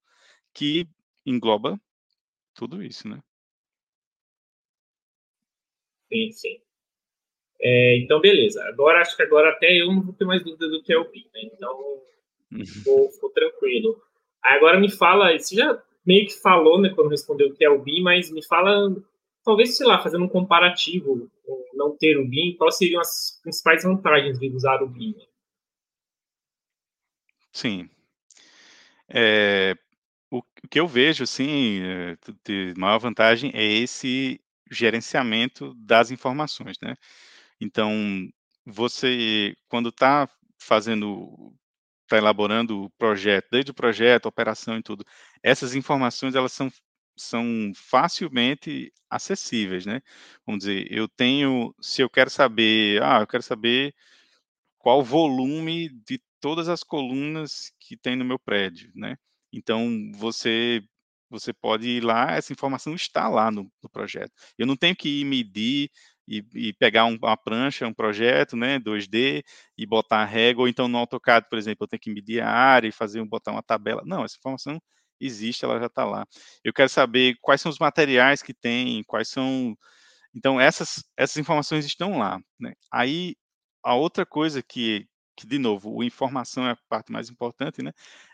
que 0.54 0.86
engloba 1.26 1.80
tudo 2.54 2.82
isso, 2.82 3.08
né? 3.08 3.20
Sim, 6.08 6.30
sim. 6.32 6.60
É, 7.60 7.96
então, 7.98 8.20
beleza. 8.20 8.62
Agora, 8.64 9.00
acho 9.00 9.16
que 9.16 9.22
agora 9.22 9.50
até 9.50 9.72
eu 9.72 9.86
não 9.86 10.02
vou 10.02 10.12
ter 10.12 10.24
mais 10.24 10.42
dúvida 10.42 10.68
do 10.68 10.82
que 10.82 10.92
é 10.92 10.98
o 10.98 11.04
PIN, 11.04 11.24
né? 11.32 11.42
Então, 11.44 12.02
vou, 12.84 13.10
vou 13.20 13.30
tranquilo. 13.30 14.02
Agora 14.42 14.78
me 14.78 14.90
fala, 14.90 15.38
você 15.38 15.56
já 15.56 15.82
meio 16.04 16.26
que 16.26 16.40
falou, 16.40 16.80
né, 16.80 16.90
quando 16.90 17.10
respondeu 17.10 17.48
o 17.48 17.54
que 17.54 17.64
é 17.64 17.70
o 17.70 17.80
BIM, 17.80 18.02
mas 18.02 18.30
me 18.30 18.44
fala, 18.44 18.92
talvez, 19.44 19.76
sei 19.76 19.86
lá, 19.86 20.02
fazendo 20.02 20.24
um 20.24 20.28
comparativo 20.28 21.30
com 21.44 21.64
não 21.74 21.96
ter 21.96 22.18
o 22.18 22.26
BIM, 22.26 22.56
quais 22.56 22.76
seriam 22.76 23.00
as 23.00 23.38
principais 23.42 23.84
vantagens 23.84 24.38
de 24.38 24.48
usar 24.48 24.82
o 24.82 24.88
BIM? 24.88 25.14
Sim. 27.52 27.88
É, 29.08 29.76
o, 30.32 30.42
que 30.70 30.80
eu 30.80 30.88
vejo, 30.88 31.24
assim, 31.24 31.80
eh, 31.82 32.16
de 32.44 32.74
maior 32.78 32.98
vantagem 32.98 33.50
é 33.54 33.62
esse 33.64 34.40
gerenciamento 34.70 35.74
das 35.76 36.10
informações, 36.10 36.78
né? 36.82 36.94
Então, 37.60 37.92
você, 38.66 39.54
quando 39.68 39.90
está 39.90 40.28
fazendo, 40.58 41.54
está 42.04 42.18
elaborando 42.18 42.84
o 42.84 42.90
projeto, 42.92 43.48
desde 43.52 43.72
o 43.72 43.74
projeto, 43.74 44.26
operação 44.26 44.78
e 44.78 44.82
tudo, 44.82 45.04
essas 45.42 45.74
informações, 45.74 46.34
elas 46.34 46.52
são, 46.52 46.70
são 47.16 47.72
facilmente 47.76 48.92
acessíveis, 49.10 49.86
né? 49.86 50.00
Vamos 50.46 50.60
dizer, 50.64 50.86
eu 50.90 51.08
tenho, 51.08 51.74
se 51.80 52.02
eu 52.02 52.10
quero 52.10 52.30
saber, 52.30 53.02
ah, 53.02 53.20
eu 53.20 53.26
quero 53.26 53.42
saber 53.42 53.94
qual 54.78 55.00
o 55.00 55.04
volume 55.04 55.90
de 56.06 56.20
todas 56.40 56.68
as 56.68 56.82
colunas 56.82 57.72
que 57.80 57.96
tem 57.96 58.16
no 58.16 58.24
meu 58.24 58.38
prédio, 58.38 58.90
né? 58.94 59.16
Então, 59.52 60.10
você 60.14 60.82
você 61.32 61.52
pode 61.52 61.88
ir 61.88 62.04
lá, 62.04 62.32
essa 62.32 62.52
informação 62.52 62.94
está 62.94 63.28
lá 63.28 63.50
no, 63.50 63.66
no 63.82 63.88
projeto. 63.88 64.30
Eu 64.58 64.66
não 64.66 64.76
tenho 64.76 64.94
que 64.94 65.22
ir 65.22 65.24
medir 65.24 65.90
e, 66.28 66.44
e 66.54 66.72
pegar 66.74 67.06
um, 67.06 67.16
uma 67.16 67.36
prancha, 67.36 67.86
um 67.86 67.94
projeto, 67.94 68.56
né, 68.56 68.78
2D, 68.78 69.42
e 69.76 69.86
botar 69.86 70.18
a 70.18 70.24
régua, 70.24 70.62
ou 70.62 70.68
então 70.68 70.88
no 70.88 70.98
AutoCAD, 70.98 71.48
por 71.48 71.58
exemplo, 71.58 71.84
eu 71.84 71.88
tenho 71.88 72.00
que 72.00 72.12
medir 72.12 72.42
a 72.42 72.50
área 72.50 72.88
e 72.88 72.92
fazer, 72.92 73.24
botar 73.24 73.52
uma 73.52 73.62
tabela. 73.62 74.02
Não, 74.04 74.24
essa 74.24 74.36
informação 74.36 74.78
existe, 75.20 75.64
ela 75.64 75.78
já 75.80 75.86
está 75.86 76.04
lá. 76.04 76.26
Eu 76.64 76.72
quero 76.72 76.88
saber 76.88 77.36
quais 77.40 77.60
são 77.60 77.70
os 77.70 77.78
materiais 77.78 78.42
que 78.42 78.54
tem, 78.54 79.02
quais 79.04 79.28
são... 79.28 79.76
Então, 80.34 80.60
essas, 80.60 81.04
essas 81.16 81.36
informações 81.36 81.84
estão 81.84 82.18
lá. 82.18 82.40
Né? 82.58 82.74
Aí, 82.90 83.36
a 83.84 83.94
outra 83.94 84.24
coisa 84.26 84.62
que, 84.62 85.06
que, 85.36 85.46
de 85.46 85.58
novo, 85.58 85.94
o 85.94 86.04
informação 86.04 86.66
é 86.66 86.72
a 86.72 86.78
parte 86.88 87.12
mais 87.12 87.30
importante, 87.30 87.82
né? 87.82 87.92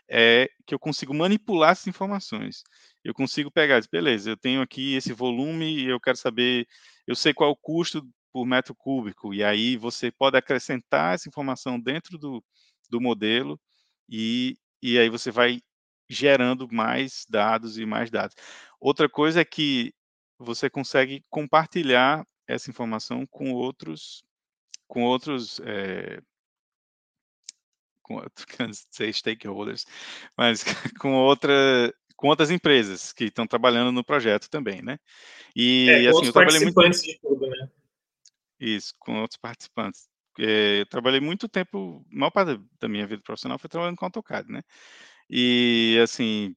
É 0.09 0.49
que 0.65 0.73
eu 0.73 0.79
consigo 0.79 1.13
manipular 1.13 1.71
essas 1.71 1.87
informações. 1.87 2.63
Eu 3.03 3.13
consigo 3.13 3.51
pegar, 3.51 3.81
beleza, 3.91 4.29
eu 4.29 4.37
tenho 4.37 4.61
aqui 4.61 4.95
esse 4.95 5.13
volume 5.13 5.65
e 5.65 5.87
eu 5.87 5.99
quero 5.99 6.17
saber, 6.17 6.67
eu 7.07 7.15
sei 7.15 7.33
qual 7.33 7.49
é 7.49 7.53
o 7.53 7.55
custo 7.55 8.07
por 8.31 8.45
metro 8.45 8.75
cúbico, 8.75 9.33
e 9.33 9.43
aí 9.43 9.75
você 9.77 10.11
pode 10.11 10.37
acrescentar 10.37 11.15
essa 11.15 11.27
informação 11.27 11.79
dentro 11.79 12.17
do, 12.17 12.43
do 12.89 13.01
modelo 13.01 13.59
e, 14.09 14.55
e 14.81 14.99
aí 14.99 15.09
você 15.09 15.31
vai 15.31 15.61
gerando 16.09 16.67
mais 16.71 17.25
dados 17.29 17.77
e 17.77 17.85
mais 17.85 18.09
dados. 18.11 18.35
Outra 18.79 19.09
coisa 19.09 19.41
é 19.41 19.45
que 19.45 19.93
você 20.37 20.69
consegue 20.69 21.23
compartilhar 21.29 22.25
essa 22.47 22.69
informação 22.69 23.25
com 23.27 23.53
outros 23.53 24.23
com 24.87 25.03
outros 25.03 25.59
é, 25.65 26.19
com 28.09 28.21
sei 28.91 29.13
stakeholders, 29.13 29.85
mas 30.35 30.63
com 30.99 31.13
outra 31.13 31.93
com 32.15 32.27
outras 32.27 32.51
empresas 32.51 33.13
que 33.13 33.25
estão 33.25 33.47
trabalhando 33.47 33.93
no 33.93 34.03
projeto 34.03 34.49
também, 34.49 34.81
né? 34.81 34.99
E 35.55 35.87
é, 35.89 36.07
assim, 36.09 36.25
eu 36.25 36.33
trabalhei 36.33 36.59
muito 36.59 36.89
de 36.89 37.19
tudo, 37.21 37.47
né? 37.47 37.69
Isso, 38.59 38.93
com 38.99 39.21
outros 39.21 39.37
participantes. 39.37 40.09
Eu 40.37 40.85
trabalhei 40.87 41.21
muito 41.21 41.47
tempo, 41.47 42.05
a 42.11 42.15
maior 42.15 42.29
parte 42.29 42.59
da 42.79 42.89
minha 42.89 43.07
vida 43.07 43.21
profissional 43.23 43.57
foi 43.57 43.69
trabalhando 43.69 43.95
com 43.95 44.05
AutoCAD, 44.05 44.51
né? 44.51 44.63
E 45.29 45.97
assim, 46.03 46.55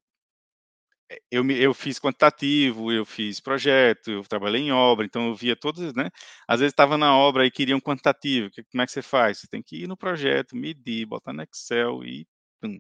eu, 1.31 1.49
eu 1.51 1.75
fiz 1.75 1.99
quantitativo, 1.99 2.93
eu 2.93 3.05
fiz 3.07 3.41
projeto, 3.41 4.11
eu 4.11 4.23
trabalhei 4.25 4.63
em 4.63 4.73
obra, 4.73 5.05
então 5.07 5.29
eu 5.29 5.35
via 5.35 5.57
todas, 5.57 5.95
né? 5.95 6.11
Às 6.49 6.61
vezes 6.61 6.73
estava 6.73 6.99
na 6.99 7.17
obra 7.17 7.47
e 7.47 7.51
queriam 7.51 7.81
quantitativo, 7.81 8.51
que, 8.51 8.63
como 8.65 8.83
é 8.83 8.87
que 8.87 8.93
você 8.93 9.03
faz? 9.03 9.39
Você 9.41 9.49
tem 9.49 9.63
que 9.63 9.83
ir 9.85 9.89
no 9.89 9.97
projeto, 9.97 10.57
medir, 10.57 11.07
botar 11.07 11.33
no 11.33 11.43
Excel 11.43 12.05
e, 12.05 12.27
pum, 12.61 12.79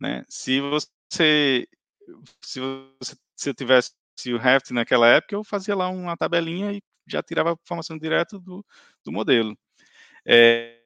né? 0.00 0.24
Se 0.28 0.60
você, 0.60 1.66
se 2.42 2.60
você, 2.60 3.16
se 3.36 3.50
eu 3.50 3.54
tivesse 3.54 3.92
o 4.28 4.38
Raft 4.38 4.70
naquela 4.70 5.08
época, 5.08 5.34
eu 5.34 5.44
fazia 5.44 5.74
lá 5.74 5.88
uma 5.88 6.16
tabelinha 6.16 6.72
e 6.72 6.82
já 7.08 7.22
tirava 7.22 7.50
a 7.50 7.54
informação 7.54 7.98
direto 7.98 8.38
do, 8.38 8.64
do 9.04 9.12
modelo. 9.12 9.56
É, 10.26 10.78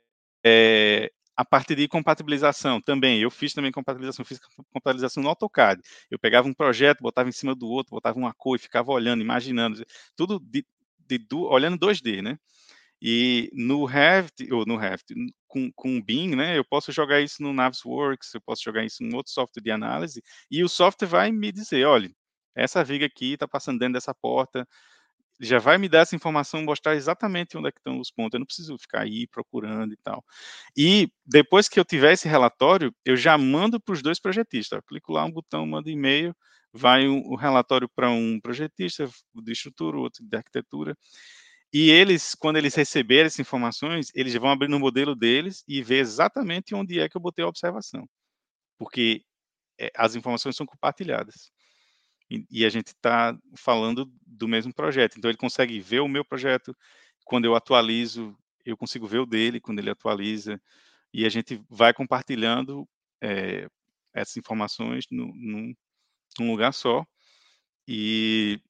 é, 0.45 1.11
a 1.37 1.45
parte 1.45 1.75
de 1.75 1.87
compatibilização 1.87 2.81
também, 2.81 3.21
eu 3.21 3.31
fiz 3.31 3.53
também 3.53 3.71
compatibilização, 3.71 4.25
fiz 4.25 4.41
compatibilização 4.73 5.23
no 5.23 5.29
AutoCAD. 5.29 5.83
Eu 6.11 6.19
pegava 6.19 6.49
um 6.49 6.55
projeto, 6.55 7.03
botava 7.03 7.29
em 7.29 7.33
cima 7.33 7.55
do 7.55 7.69
outro, 7.69 7.91
botava 7.91 8.19
uma 8.19 8.33
cor 8.33 8.57
e 8.57 8.59
ficava 8.59 8.91
olhando, 8.91 9.21
imaginando, 9.21 9.85
tudo 10.17 10.41
de, 10.41 10.65
de, 11.07 11.21
olhando 11.35 11.79
2D, 11.79 12.23
né? 12.23 12.39
E 13.01 13.51
no 13.53 13.85
Revit, 13.85 14.53
ou 14.53 14.65
no 14.67 14.77
Revit, 14.77 15.15
com, 15.47 15.71
com 15.73 15.99
o 15.99 16.03
BIM, 16.03 16.35
né, 16.35 16.57
eu 16.57 16.65
posso 16.65 16.91
jogar 16.93 17.21
isso 17.21 17.43
no 17.43 17.53
Navisworks, 17.53 18.33
eu 18.35 18.41
posso 18.41 18.63
jogar 18.65 18.85
isso 18.85 19.05
em 19.05 19.15
outro 19.15 19.33
software 19.33 19.63
de 19.63 19.71
análise, 19.71 20.23
e 20.51 20.65
o 20.65 20.69
software 20.69 21.07
vai 21.07 21.31
me 21.31 21.53
dizer, 21.53 21.85
olha, 21.87 22.11
essa 22.55 22.83
viga 22.83 23.05
aqui 23.07 23.35
está 23.35 23.47
passando 23.47 23.79
dentro 23.79 23.95
dessa 23.95 24.15
porta, 24.15 24.67
já 25.41 25.59
vai 25.59 25.79
me 25.79 25.89
dar 25.89 26.01
essa 26.01 26.17
informação, 26.17 26.63
mostrar 26.63 26.95
exatamente 26.97 27.57
onde 27.57 27.69
é 27.69 27.73
que 27.73 27.79
estão 27.79 28.01
os 28.01 28.11
pontos. 28.11 28.35
Eu 28.35 28.41
não 28.41 28.47
preciso 28.47 28.79
ficar 28.79 29.03
aí 29.03 29.27
procurando 29.27 29.93
e 29.93 29.97
tal. 29.99 30.25
E 30.77 31.11
depois 31.25 31.69
que 31.69 31.79
eu 31.79 31.85
tiver 31.85 32.13
esse 32.13 32.29
relatório, 32.29 32.95
eu 33.05 33.17
já 33.17 33.37
mando 33.39 33.81
para 33.81 33.93
os 33.93 34.03
dois 34.03 34.19
projetistas. 34.21 34.77
Eu 34.79 34.83
clico 34.83 35.13
lá 35.13 35.25
um 35.25 35.31
botão, 35.31 35.67
mando 35.67 35.91
e-mail, 35.91 36.35
vai 36.73 37.07
o 37.09 37.35
relatório 37.37 37.89
para 37.95 38.11
um 38.11 38.41
projetista 38.41 39.09
de 39.35 39.53
estrutura, 39.53 39.99
outro 39.99 40.25
de 40.25 40.37
arquitetura. 40.37 40.97
E 41.73 41.91
eles, 41.91 42.35
quando 42.35 42.57
eles 42.57 42.75
receberem 42.75 43.27
essas 43.27 43.41
informações, 43.41 44.11
eles 44.15 44.35
vão 44.35 44.51
abrir 44.51 44.69
no 44.69 44.79
modelo 44.81 45.15
deles 45.15 45.65
e 45.69 45.83
ver 45.83 45.99
exatamente 45.99 46.75
onde 46.75 47.01
é 47.01 47.09
que 47.09 47.17
eu 47.17 47.21
botei 47.21 47.45
a 47.45 47.49
observação. 47.49 48.09
Porque 48.79 49.25
é, 49.79 49.91
as 49.97 50.15
informações 50.17 50.57
são 50.57 50.67
compartilhadas 50.67 51.53
e, 52.31 52.45
e 52.51 52.65
a 52.65 52.69
gente 52.69 52.89
está 52.89 53.37
falando 53.57 54.11
do 54.27 54.49
mesmo 54.49 54.73
projeto. 54.73 55.17
Então 55.17 55.31
ele 55.31 55.39
consegue 55.39 55.79
ver 55.81 56.01
o 56.01 56.09
meu 56.09 56.25
projeto 56.25 56.77
quando 57.25 57.45
eu 57.45 57.55
atualizo, 57.55 58.37
eu 58.65 58.77
consigo 58.77 59.07
ver 59.07 59.19
o 59.19 59.27
dele 59.27 59.61
quando 59.61 59.79
ele 59.79 59.91
atualiza 59.91 60.61
e 61.13 61.25
a 61.25 61.29
gente 61.29 61.61
vai 61.69 61.95
compartilhando 61.95 62.89
é, 63.21 63.69
essas 64.13 64.37
informações 64.37 65.05
no, 65.11 65.27
num, 65.35 65.75
num, 66.39 66.51
lugar 66.51 66.73
só 66.73 67.07
e, 67.87 68.61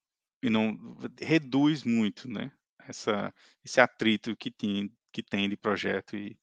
e 0.43 0.51
não 0.51 0.79
reduz 1.21 1.83
muito, 1.85 2.29
né? 2.29 2.53
Essa, 2.87 3.35
esse 3.65 3.81
atrito 3.81 4.37
que 4.37 4.51
tem, 4.51 4.93
que 5.13 5.23
tem 5.23 5.49
de 5.49 5.57
projeto 5.57 6.17
e 6.17 6.39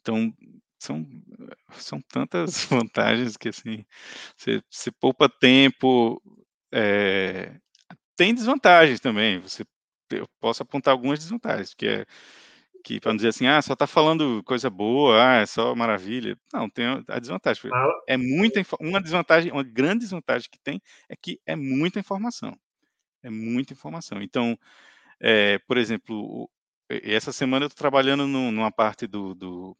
então 0.00 0.34
são, 0.84 1.06
são 1.72 2.00
tantas 2.02 2.64
vantagens 2.66 3.36
que 3.36 3.48
assim 3.48 3.84
você, 4.36 4.62
você 4.70 4.90
poupa 4.92 5.28
tempo. 5.28 6.22
É, 6.72 7.56
tem 8.16 8.34
desvantagens 8.34 9.00
também. 9.00 9.40
Você, 9.40 9.64
eu 10.12 10.26
posso 10.40 10.62
apontar 10.62 10.92
algumas 10.92 11.18
desvantagens, 11.18 11.74
que 11.74 11.86
é 11.86 12.06
que 12.84 13.00
para 13.00 13.14
dizer 13.16 13.28
assim, 13.28 13.46
ah, 13.46 13.62
só 13.62 13.72
está 13.72 13.86
falando 13.86 14.42
coisa 14.44 14.68
boa, 14.68 15.16
ah, 15.18 15.36
é 15.36 15.46
só 15.46 15.74
maravilha. 15.74 16.36
Não, 16.52 16.68
tem 16.68 16.84
a 17.08 17.18
desvantagem. 17.18 17.70
É 18.06 18.16
muita 18.18 18.62
uma 18.78 19.00
desvantagem, 19.00 19.50
uma 19.50 19.62
grande 19.64 20.00
desvantagem 20.00 20.48
que 20.52 20.58
tem 20.62 20.80
é 21.08 21.16
que 21.16 21.40
é 21.46 21.56
muita 21.56 21.98
informação. 21.98 22.54
É 23.22 23.30
muita 23.30 23.72
informação. 23.72 24.20
Então, 24.22 24.58
é, 25.20 25.58
por 25.60 25.78
exemplo, 25.78 26.50
essa 26.90 27.32
semana 27.32 27.64
eu 27.64 27.68
estou 27.68 27.78
trabalhando 27.78 28.26
numa 28.26 28.70
parte 28.70 29.06
do, 29.06 29.34
do, 29.34 29.76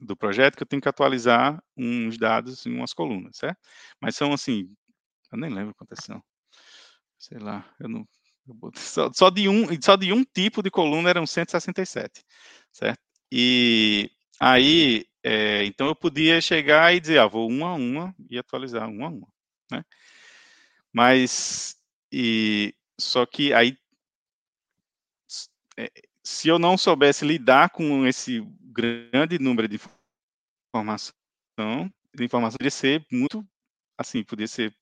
do 0.00 0.16
projeto 0.16 0.56
que 0.56 0.62
eu 0.62 0.66
tenho 0.66 0.82
que 0.82 0.88
atualizar 0.88 1.62
uns 1.76 2.18
dados 2.18 2.64
em 2.66 2.74
umas 2.74 2.92
colunas, 2.92 3.36
certo? 3.36 3.58
Mas 4.00 4.16
são 4.16 4.32
assim, 4.32 4.68
eu 5.32 5.38
nem 5.38 5.50
lembro 5.50 5.74
quantas 5.74 6.00
são. 6.04 6.22
Sei 7.18 7.38
lá, 7.38 7.64
eu 7.80 7.88
não 7.88 8.06
eu 8.46 8.72
só, 8.76 9.10
só, 9.12 9.30
de 9.30 9.48
um 9.48 9.66
só 9.80 9.96
de 9.96 10.12
um 10.12 10.24
tipo 10.24 10.62
de 10.62 10.70
coluna 10.70 11.10
eram 11.10 11.26
167, 11.26 12.24
certo? 12.72 13.00
E 13.32 14.10
aí, 14.40 15.06
é, 15.22 15.64
então 15.64 15.86
eu 15.88 15.96
podia 15.96 16.40
chegar 16.40 16.94
e 16.94 17.00
dizer, 17.00 17.18
ah, 17.18 17.26
vou 17.26 17.48
uma 17.48 17.70
a 17.70 17.74
uma 17.74 18.14
e 18.30 18.38
atualizar 18.38 18.88
uma 18.88 19.06
a 19.06 19.10
uma, 19.10 19.28
né? 19.70 19.84
Mas 20.92 21.76
e 22.12 22.74
só 22.98 23.26
que 23.26 23.52
aí 23.52 23.76
é, 25.76 25.90
se 26.22 26.48
eu 26.48 26.58
não 26.58 26.78
soubesse 26.78 27.24
lidar 27.24 27.70
com 27.70 28.06
esse 28.06 28.40
grande 28.74 29.38
número 29.38 29.68
de 29.68 29.78
informação, 30.74 31.14
de 32.14 32.24
informação 32.24 32.56
poderia 32.56 32.70
ser 32.70 33.06
muito, 33.10 33.46
assim, 33.96 34.24
poderia 34.24 34.48
ser 34.48 34.74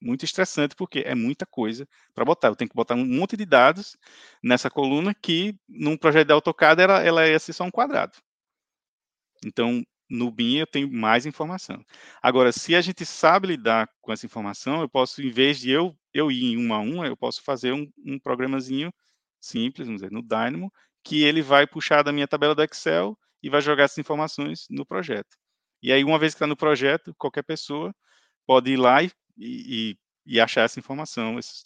muito 0.00 0.24
estressante, 0.24 0.74
porque 0.74 1.00
é 1.00 1.14
muita 1.14 1.46
coisa 1.46 1.86
para 2.14 2.24
botar. 2.24 2.48
Eu 2.48 2.56
tenho 2.56 2.68
que 2.68 2.76
botar 2.76 2.94
um 2.94 3.04
monte 3.04 3.36
de 3.36 3.44
dados 3.44 3.96
nessa 4.42 4.70
coluna 4.70 5.14
que, 5.14 5.58
num 5.68 5.96
projeto 5.96 6.26
de 6.28 6.32
AutoCAD, 6.32 6.82
ela, 6.82 7.02
ela 7.02 7.28
ia 7.28 7.38
ser 7.38 7.52
só 7.52 7.64
um 7.64 7.70
quadrado. 7.70 8.16
Então, 9.44 9.82
no 10.08 10.30
BIM 10.30 10.58
eu 10.58 10.66
tenho 10.66 10.90
mais 10.90 11.26
informação. 11.26 11.84
Agora, 12.22 12.52
se 12.52 12.74
a 12.74 12.80
gente 12.80 13.04
sabe 13.04 13.48
lidar 13.48 13.88
com 14.00 14.12
essa 14.12 14.26
informação, 14.26 14.80
eu 14.80 14.88
posso, 14.88 15.20
em 15.22 15.30
vez 15.30 15.58
de 15.58 15.70
eu, 15.70 15.96
eu 16.12 16.30
ir 16.30 16.52
em 16.52 16.56
uma 16.56 16.76
a 16.76 16.80
uma, 16.80 17.06
eu 17.06 17.16
posso 17.16 17.42
fazer 17.42 17.72
um, 17.72 17.90
um 18.04 18.18
programazinho 18.18 18.92
simples, 19.40 19.86
vamos 19.86 20.02
dizer, 20.02 20.12
no 20.12 20.22
Dynamo, 20.22 20.72
que 21.02 21.22
ele 21.22 21.42
vai 21.42 21.66
puxar 21.66 22.02
da 22.02 22.12
minha 22.12 22.28
tabela 22.28 22.54
do 22.54 22.62
Excel 22.62 23.16
e 23.42 23.50
vai 23.50 23.60
jogar 23.60 23.84
essas 23.84 23.98
informações 23.98 24.66
no 24.70 24.84
projeto. 24.84 25.36
E 25.82 25.92
aí, 25.92 26.02
uma 26.04 26.18
vez 26.18 26.32
que 26.32 26.36
está 26.36 26.46
no 26.46 26.56
projeto, 26.56 27.14
qualquer 27.18 27.42
pessoa 27.42 27.94
pode 28.46 28.70
ir 28.72 28.76
lá 28.76 29.02
e, 29.02 29.10
e, 29.38 29.98
e 30.24 30.40
achar 30.40 30.62
essa 30.62 30.80
informação, 30.80 31.38
esses, 31.38 31.62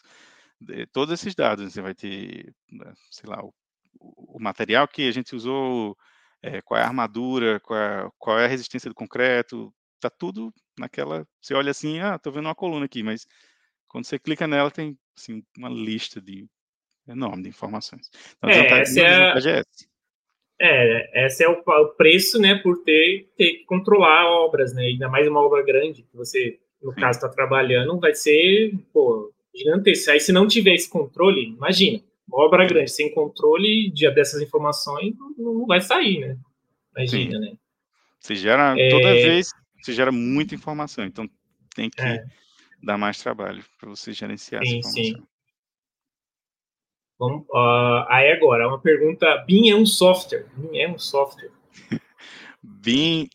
todos 0.92 1.14
esses 1.14 1.35
dados. 1.35 1.72
Você 1.72 1.80
vai 1.80 1.94
ter, 1.94 2.54
né, 2.70 2.92
sei 3.11 3.28
lá, 3.28 3.42
o, 3.42 3.52
o 3.98 4.40
material 4.40 4.88
que 4.88 5.09
a 5.09 5.12
gente 5.12 5.35
usou, 5.35 5.96
é, 6.42 6.61
qual 6.62 6.78
é 6.80 6.83
a 6.83 6.87
armadura, 6.87 7.61
qual 7.61 7.78
é, 7.78 8.11
qual 8.18 8.38
é 8.38 8.44
a 8.46 8.48
resistência 8.48 8.90
do 8.90 8.94
concreto, 8.94 9.72
está 9.96 10.11
tudo 10.11 10.52
naquela. 10.78 11.26
Você 11.40 11.54
olha 11.54 11.70
assim, 11.70 12.00
ah, 12.00 12.16
estou 12.16 12.33
vendo 12.33 12.46
uma 12.46 12.54
coluna 12.54 12.87
aqui, 12.87 13.02
mas 13.02 13.26
quando 13.88 14.04
você 14.04 14.18
clica 14.18 14.46
nela, 14.46 14.70
tem 14.70 14.98
assim, 15.16 15.42
uma 15.56 15.68
lista 15.68 16.20
de 16.20 16.48
enorme 17.06 17.42
de 17.42 17.48
informações. 17.48 18.09
Então, 18.38 18.50
é, 18.50 18.80
essa 18.80 19.00
é, 19.00 19.61
a, 19.61 19.64
é, 20.61 21.27
esse 21.27 21.42
é 21.42 21.49
o, 21.49 21.62
o, 21.66 21.88
preço, 21.94 22.38
né, 22.38 22.55
por 22.57 22.83
ter, 22.85 23.29
ter 23.37 23.53
que 23.55 23.64
controlar 23.64 24.27
obras, 24.27 24.75
né, 24.75 24.83
ainda 24.83 25.09
mais 25.09 25.27
uma 25.27 25.40
obra 25.40 25.62
grande 25.62 26.03
que 26.03 26.14
você, 26.14 26.59
no 26.83 26.92
Sim. 26.92 27.01
caso, 27.01 27.18
está 27.18 27.29
trabalhando, 27.29 27.99
vai 27.99 28.14
ser, 28.14 28.75
pô, 28.92 29.33
gigantesco. 29.55 30.11
Aí, 30.11 30.20
se 30.20 30.33
não 30.33 30.46
tiver 30.46 30.75
esse 30.75 30.88
controle, 30.88 31.44
imagina, 31.44 32.03
uma 32.29 32.44
obra 32.44 32.66
grande 32.66 32.90
sem 32.90 33.12
controle 33.12 33.90
de, 33.90 34.09
dessas 34.11 34.42
informações 34.42 35.14
não, 35.16 35.55
não 35.55 35.66
vai 35.66 35.81
sair, 35.81 36.20
né? 36.20 36.37
Imagina, 36.94 37.38
Sim. 37.38 37.40
né? 37.40 37.57
Você 38.20 38.35
gera, 38.35 38.79
é... 38.79 38.90
toda 38.90 39.14
vez, 39.14 39.51
você 39.81 39.94
gera 39.94 40.12
muita 40.12 40.55
informação, 40.55 41.05
então 41.07 41.29
tem 41.75 41.88
que 41.88 42.03
é. 42.03 42.23
dar 42.83 42.99
mais 42.99 43.18
trabalho 43.18 43.64
para 43.79 43.88
você 43.88 44.12
gerenciar 44.12 44.62
sim, 44.62 44.79
essa 44.79 44.88
informação. 44.90 45.20
Sim. 45.23 45.30
Vamos, 47.20 47.42
uh, 47.50 48.06
aí 48.09 48.33
agora, 48.33 48.66
uma 48.66 48.80
pergunta: 48.80 49.44
BIM 49.46 49.68
é 49.68 49.76
um 49.76 49.85
software? 49.85 50.46
BIM 50.56 50.78
é 50.78 50.88
um 50.88 50.98
software? 50.98 51.50
BIM 52.62 53.28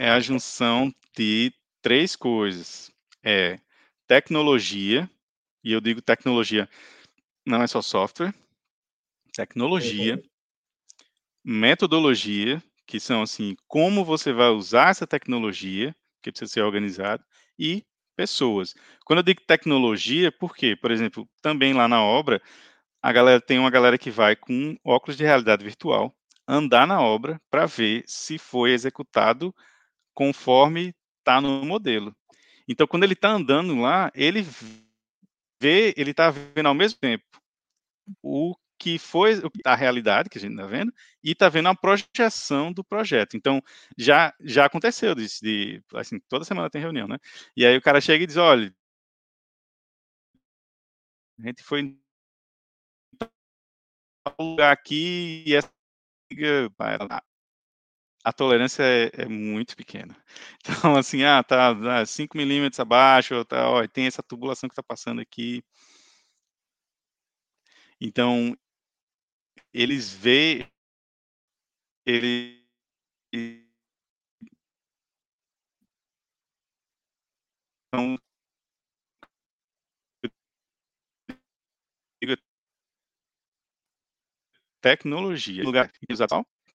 é 0.00 0.10
a 0.10 0.18
junção 0.18 0.92
de 1.16 1.52
três 1.80 2.16
coisas. 2.16 2.90
É 3.22 3.60
tecnologia, 4.08 5.08
e 5.62 5.70
eu 5.72 5.80
digo 5.80 6.02
tecnologia, 6.02 6.68
não 7.46 7.62
é 7.62 7.68
só 7.68 7.80
software, 7.80 8.34
tecnologia, 9.32 10.16
uhum. 10.16 10.22
metodologia, 11.44 12.60
que 12.84 12.98
são 12.98 13.22
assim, 13.22 13.54
como 13.68 14.04
você 14.04 14.32
vai 14.32 14.48
usar 14.48 14.90
essa 14.90 15.06
tecnologia, 15.06 15.94
que 16.20 16.32
precisa 16.32 16.50
ser 16.50 16.62
organizado, 16.62 17.22
e 17.56 17.84
pessoas. 18.16 18.74
Quando 19.04 19.20
eu 19.20 19.22
digo 19.22 19.40
tecnologia, 19.46 20.32
por 20.32 20.56
quê? 20.56 20.74
Por 20.74 20.90
exemplo, 20.90 21.28
também 21.40 21.72
lá 21.72 21.86
na 21.86 22.02
obra, 22.02 22.42
a 23.02 23.12
galera 23.12 23.40
tem 23.40 23.58
uma 23.58 23.70
galera 23.70 23.98
que 23.98 24.10
vai 24.10 24.36
com 24.36 24.76
óculos 24.84 25.16
de 25.16 25.24
realidade 25.24 25.64
virtual 25.64 26.14
andar 26.46 26.86
na 26.86 27.00
obra 27.00 27.40
para 27.50 27.66
ver 27.66 28.04
se 28.06 28.38
foi 28.38 28.72
executado 28.72 29.54
conforme 30.14 30.94
está 31.18 31.40
no 31.40 31.64
modelo. 31.64 32.14
Então, 32.68 32.86
quando 32.86 33.04
ele 33.04 33.14
está 33.14 33.30
andando 33.30 33.80
lá, 33.80 34.10
ele 34.14 34.44
vê, 35.60 35.94
ele 35.96 36.10
está 36.10 36.30
vendo 36.30 36.66
ao 36.66 36.74
mesmo 36.74 36.98
tempo 36.98 37.24
o 38.22 38.56
que 38.78 38.98
foi 38.98 39.34
a 39.64 39.74
realidade 39.74 40.30
que 40.30 40.38
a 40.38 40.40
gente 40.40 40.52
está 40.52 40.66
vendo 40.66 40.92
e 41.22 41.32
está 41.32 41.48
vendo 41.48 41.68
a 41.68 41.74
projeção 41.74 42.72
do 42.72 42.82
projeto. 42.82 43.36
Então, 43.36 43.62
já 43.96 44.34
já 44.40 44.64
aconteceu 44.66 45.14
de 45.14 45.82
assim, 45.94 46.18
toda 46.28 46.44
semana 46.44 46.70
tem 46.70 46.80
reunião, 46.80 47.06
né? 47.06 47.18
E 47.56 47.64
aí 47.66 47.76
o 47.76 47.82
cara 47.82 48.00
chega 48.00 48.24
e 48.24 48.26
diz, 48.26 48.36
olha, 48.36 48.74
A 51.42 51.46
gente 51.46 51.62
foi 51.62 51.98
lugar 54.38 54.72
aqui 54.72 55.44
e 55.46 55.54
essa 55.54 55.70
a 58.24 58.32
tolerância 58.32 58.82
é, 58.82 59.10
é, 59.22 59.26
muito 59.26 59.76
pequena. 59.76 60.16
Então, 60.62 60.96
assim, 60.96 61.24
ah, 61.24 61.42
tá 61.42 62.04
5 62.06 62.36
milímetros 62.36 62.80
abaixo, 62.80 63.44
tá, 63.44 63.68
ó, 63.68 63.86
tem 63.88 64.06
essa 64.06 64.22
tubulação 64.22 64.68
que 64.68 64.72
está 64.74 64.82
passando 64.82 65.20
aqui. 65.20 65.62
Então, 68.00 68.56
eles 69.72 70.12
veem, 70.12 70.66
ele 72.06 72.60
então, 77.92 78.16
tecnologia, 84.80 85.62
lugar 85.62 85.90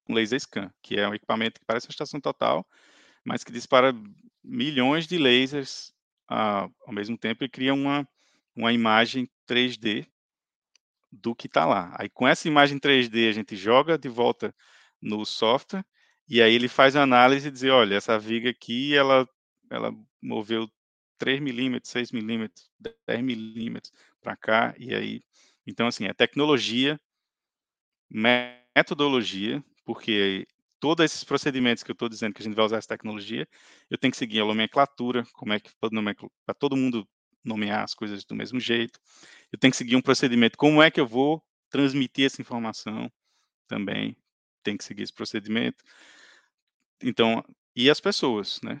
com 0.04 0.14
laser 0.14 0.40
scan, 0.40 0.72
que 0.82 0.96
é 0.96 1.08
um 1.08 1.14
equipamento 1.14 1.60
que 1.60 1.66
parece 1.66 1.86
uma 1.86 1.92
estação 1.92 2.20
total, 2.20 2.66
mas 3.24 3.42
que 3.42 3.52
dispara 3.52 3.92
milhões 4.42 5.06
de 5.06 5.18
lasers 5.18 5.92
uh, 6.30 6.72
ao 6.86 6.92
mesmo 6.92 7.18
tempo 7.18 7.44
e 7.44 7.48
cria 7.48 7.74
uma, 7.74 8.08
uma 8.54 8.72
imagem 8.72 9.28
3D 9.48 10.06
do 11.10 11.34
que 11.34 11.46
está 11.46 11.64
lá. 11.64 11.94
Aí 11.98 12.08
com 12.08 12.26
essa 12.26 12.46
imagem 12.46 12.78
3D 12.78 13.28
a 13.28 13.32
gente 13.32 13.56
joga 13.56 13.98
de 13.98 14.08
volta 14.08 14.54
no 15.00 15.24
software 15.24 15.84
e 16.28 16.42
aí 16.42 16.54
ele 16.54 16.68
faz 16.68 16.96
a 16.96 17.02
análise 17.02 17.48
e 17.48 17.50
diz, 17.50 17.62
olha, 17.64 17.96
essa 17.96 18.18
viga 18.18 18.50
aqui, 18.50 18.94
ela, 18.94 19.28
ela 19.70 19.92
moveu 20.20 20.68
3 21.18 21.40
milímetros, 21.40 21.90
6 21.92 22.12
milímetros, 22.12 22.68
10 23.06 23.22
milímetros 23.22 23.92
para 24.20 24.36
cá, 24.36 24.74
e 24.78 24.94
aí... 24.94 25.22
Então, 25.68 25.88
assim, 25.88 26.06
é 26.06 26.14
tecnologia, 26.14 27.00
metodologia, 28.10 29.64
porque 29.84 30.46
todos 30.80 31.04
esses 31.04 31.24
procedimentos 31.24 31.82
que 31.82 31.90
eu 31.90 31.94
estou 31.94 32.08
dizendo 32.08 32.34
que 32.34 32.42
a 32.42 32.44
gente 32.44 32.54
vai 32.54 32.64
usar 32.64 32.78
essa 32.78 32.88
tecnologia, 32.88 33.48
eu 33.90 33.98
tenho 33.98 34.10
que 34.10 34.16
seguir 34.16 34.40
a 34.40 34.44
nomenclatura, 34.44 35.24
como 35.34 35.52
é 35.52 35.60
que 35.60 35.70
para 35.80 36.54
todo 36.54 36.76
mundo 36.76 37.08
nomear 37.44 37.84
as 37.84 37.94
coisas 37.94 38.24
do 38.24 38.34
mesmo 38.34 38.58
jeito. 38.60 38.98
Eu 39.52 39.58
tenho 39.58 39.70
que 39.70 39.76
seguir 39.76 39.96
um 39.96 40.02
procedimento, 40.02 40.58
como 40.58 40.82
é 40.82 40.90
que 40.90 41.00
eu 41.00 41.06
vou 41.06 41.42
transmitir 41.70 42.26
essa 42.26 42.40
informação 42.42 43.10
também, 43.68 44.16
tem 44.62 44.76
que 44.76 44.84
seguir 44.84 45.02
esse 45.02 45.12
procedimento. 45.12 45.84
Então, 47.02 47.44
e 47.74 47.90
as 47.90 48.00
pessoas, 48.00 48.60
né, 48.62 48.80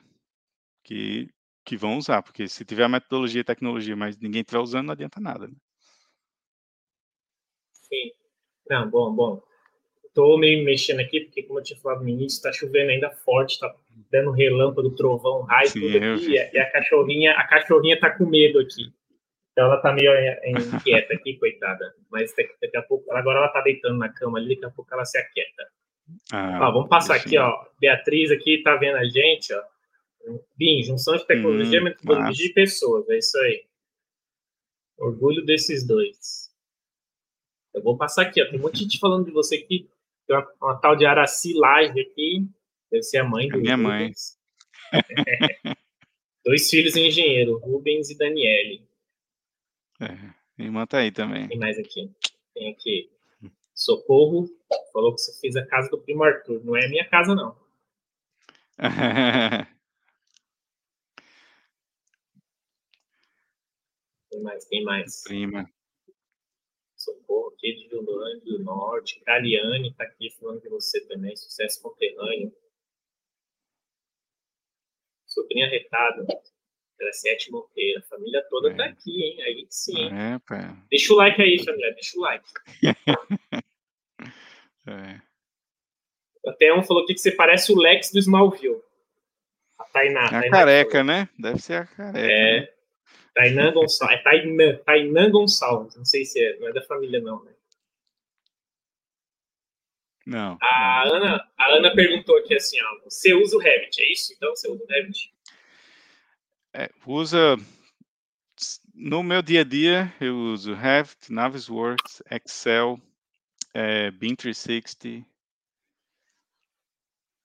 que, 0.84 1.28
que 1.64 1.76
vão 1.76 1.98
usar, 1.98 2.22
porque 2.22 2.48
se 2.48 2.64
tiver 2.64 2.84
a 2.84 2.88
metodologia 2.88 3.40
e 3.42 3.44
tecnologia, 3.44 3.96
mas 3.96 4.16
ninguém 4.18 4.42
estiver 4.42 4.60
usando, 4.60 4.86
não 4.86 4.92
adianta 4.92 5.20
nada. 5.20 5.48
Né? 5.48 5.56
Sim. 7.72 8.25
Não, 8.68 8.88
bom, 8.88 9.12
bom. 9.14 9.42
Estou 10.06 10.38
meio 10.38 10.64
mexendo 10.64 11.00
aqui, 11.00 11.20
porque 11.20 11.42
como 11.42 11.58
eu 11.58 11.62
tinha 11.62 11.78
falado 11.78 12.02
no 12.02 12.08
início, 12.08 12.36
está 12.36 12.52
chovendo 12.52 12.90
ainda 12.90 13.10
forte, 13.10 13.52
está 13.52 13.74
dando 14.10 14.30
relâmpago, 14.30 14.94
trovão, 14.94 15.42
raio, 15.42 15.68
Sim, 15.68 15.80
tudo 15.80 15.96
aqui, 15.96 16.32
e 16.32 16.58
a 16.58 16.70
cachorrinha, 16.70 17.32
a 17.32 17.46
cachorrinha 17.46 18.00
tá 18.00 18.10
com 18.10 18.24
medo 18.24 18.58
aqui. 18.58 18.90
Então 19.52 19.66
ela 19.66 19.78
tá 19.78 19.92
meio 19.92 20.12
inquieta 20.46 21.14
aqui, 21.14 21.34
coitada. 21.38 21.94
Mas 22.10 22.34
daqui 22.34 22.76
a 22.76 22.82
pouco, 22.82 23.10
agora 23.12 23.38
ela 23.38 23.48
tá 23.48 23.62
deitando 23.62 23.98
na 23.98 24.08
cama 24.08 24.38
ali, 24.38 24.54
daqui 24.54 24.66
a 24.66 24.70
pouco 24.70 24.92
ela 24.92 25.04
se 25.04 25.18
aquieta. 25.18 25.66
Ah, 26.32 26.68
ó, 26.68 26.72
vamos 26.72 26.88
passar 26.88 27.16
aqui, 27.16 27.38
ó. 27.38 27.66
Beatriz 27.80 28.30
aqui 28.30 28.62
tá 28.62 28.76
vendo 28.76 28.96
a 28.96 29.04
gente, 29.04 29.52
ó. 29.54 29.62
BIM, 30.56 30.82
junção 30.82 31.16
de 31.16 31.26
tecnologia, 31.26 31.80
hum, 31.80 31.84
metodologia 31.84 32.46
e 32.46 32.52
pessoas, 32.52 33.08
é 33.08 33.18
isso 33.18 33.38
aí. 33.38 33.64
Orgulho 34.98 35.44
desses 35.44 35.86
dois. 35.86 36.45
Eu 37.76 37.82
vou 37.82 37.94
passar 37.94 38.22
aqui, 38.22 38.42
ó. 38.42 38.48
Tem 38.48 38.58
um 38.58 38.62
monte 38.62 38.78
de 38.78 38.84
gente 38.84 38.98
falando 38.98 39.26
de 39.26 39.30
você 39.30 39.56
aqui. 39.56 39.86
Tem 40.26 40.34
uma, 40.34 40.50
uma 40.62 40.80
tal 40.80 40.96
de 40.96 41.04
Araci 41.04 41.52
Live 41.52 42.00
aqui. 42.00 42.48
Deve 42.90 43.02
ser 43.02 43.18
a 43.18 43.24
mãe 43.24 43.48
do. 43.48 43.56
A 43.56 43.60
minha 43.60 43.76
mãe. 43.76 44.12
Dois 46.42 46.70
filhos 46.70 46.96
engenheiro, 46.96 47.58
Rubens 47.58 48.08
e 48.08 48.16
Daniele. 48.16 48.82
É, 50.00 50.16
irmã 50.58 50.86
tá 50.86 50.98
aí 50.98 51.12
também. 51.12 51.48
Tem 51.48 51.58
mais 51.58 51.78
aqui. 51.78 52.10
Tem 52.54 52.70
aqui. 52.70 53.10
Socorro 53.74 54.48
falou 54.90 55.14
que 55.14 55.20
você 55.20 55.38
fez 55.38 55.54
a 55.56 55.66
casa 55.66 55.90
do 55.90 55.98
primo 55.98 56.24
Arthur. 56.24 56.64
Não 56.64 56.74
é 56.76 56.86
a 56.86 56.88
minha 56.88 57.06
casa, 57.06 57.34
não. 57.34 57.54
Quem 64.30 64.42
mais? 64.42 64.64
Quem 64.64 64.82
mais? 64.82 65.22
Prima. 65.24 65.70
Aqui 67.66 67.74
de 67.74 67.88
Rio 67.88 68.04
Grande 68.04 68.44
do 68.44 68.62
Norte. 68.62 69.20
Cariane 69.24 69.88
está 69.88 70.04
aqui 70.04 70.30
falando 70.38 70.62
de 70.62 70.68
você 70.68 71.04
também. 71.08 71.34
Sucesso 71.34 71.82
conterrâneo. 71.82 72.52
Sobrinha 75.26 75.68
retada. 75.68 76.24
Graciete 76.96 77.50
Monteiro. 77.50 77.98
A 77.98 78.02
família 78.02 78.46
toda 78.48 78.70
está 78.70 78.86
é. 78.86 78.90
aqui, 78.90 79.20
hein? 79.20 79.42
Aí 79.42 79.66
sim. 79.68 80.06
É. 80.06 80.38
Deixa 80.88 81.12
o 81.12 81.16
like 81.16 81.42
aí, 81.42 81.58
família. 81.64 81.92
Deixa 81.94 82.16
o 82.16 82.22
like. 82.22 82.48
é. 84.86 85.20
Até 86.46 86.72
um 86.72 86.84
falou 86.84 87.02
aqui 87.02 87.14
que 87.14 87.20
você 87.20 87.32
parece 87.32 87.72
o 87.72 87.76
Lex 87.76 88.12
do 88.12 88.20
Smallville. 88.20 88.80
A 89.76 89.84
Tainá. 89.86 90.20
É 90.20 90.26
a 90.26 90.30
Tainá 90.30 90.50
careca, 90.50 90.90
falou. 90.92 91.06
né? 91.06 91.28
Deve 91.36 91.58
ser 91.58 91.74
a 91.74 91.86
careca. 91.86 92.20
É. 92.20 92.60
Né? 92.60 92.68
Tainan 93.34 93.72
Gonçalves. 93.72 94.18
É 94.18 94.22
Tainan, 94.22 94.76
Tainan 94.84 95.30
Gonçalves. 95.32 95.96
Não 95.96 96.04
sei 96.04 96.24
se 96.24 96.40
é, 96.40 96.58
não 96.58 96.68
é 96.68 96.72
da 96.72 96.82
família, 96.82 97.20
não, 97.20 97.44
né? 97.44 97.55
Não. 100.26 100.58
A 100.60 101.04
Ana, 101.04 101.48
a 101.56 101.70
Ana 101.70 101.94
perguntou 101.94 102.36
aqui 102.38 102.56
assim, 102.56 102.76
ó, 102.82 103.04
você 103.04 103.32
usa 103.32 103.56
o 103.56 103.60
Revit, 103.60 104.02
é 104.02 104.12
isso? 104.12 104.32
Então 104.32 104.50
você 104.50 104.68
usa 104.68 104.82
o 104.82 104.86
Revit? 104.88 105.32
É, 106.74 106.90
usa 107.06 107.56
no 108.92 109.22
meu 109.22 109.40
dia 109.40 109.60
a 109.60 109.64
dia 109.64 110.12
eu 110.20 110.36
uso 110.36 110.74
Revit, 110.74 111.32
Navisworks, 111.32 112.22
Excel, 112.28 113.00
é, 113.72 114.10
BIM 114.10 114.34
360, 114.34 115.24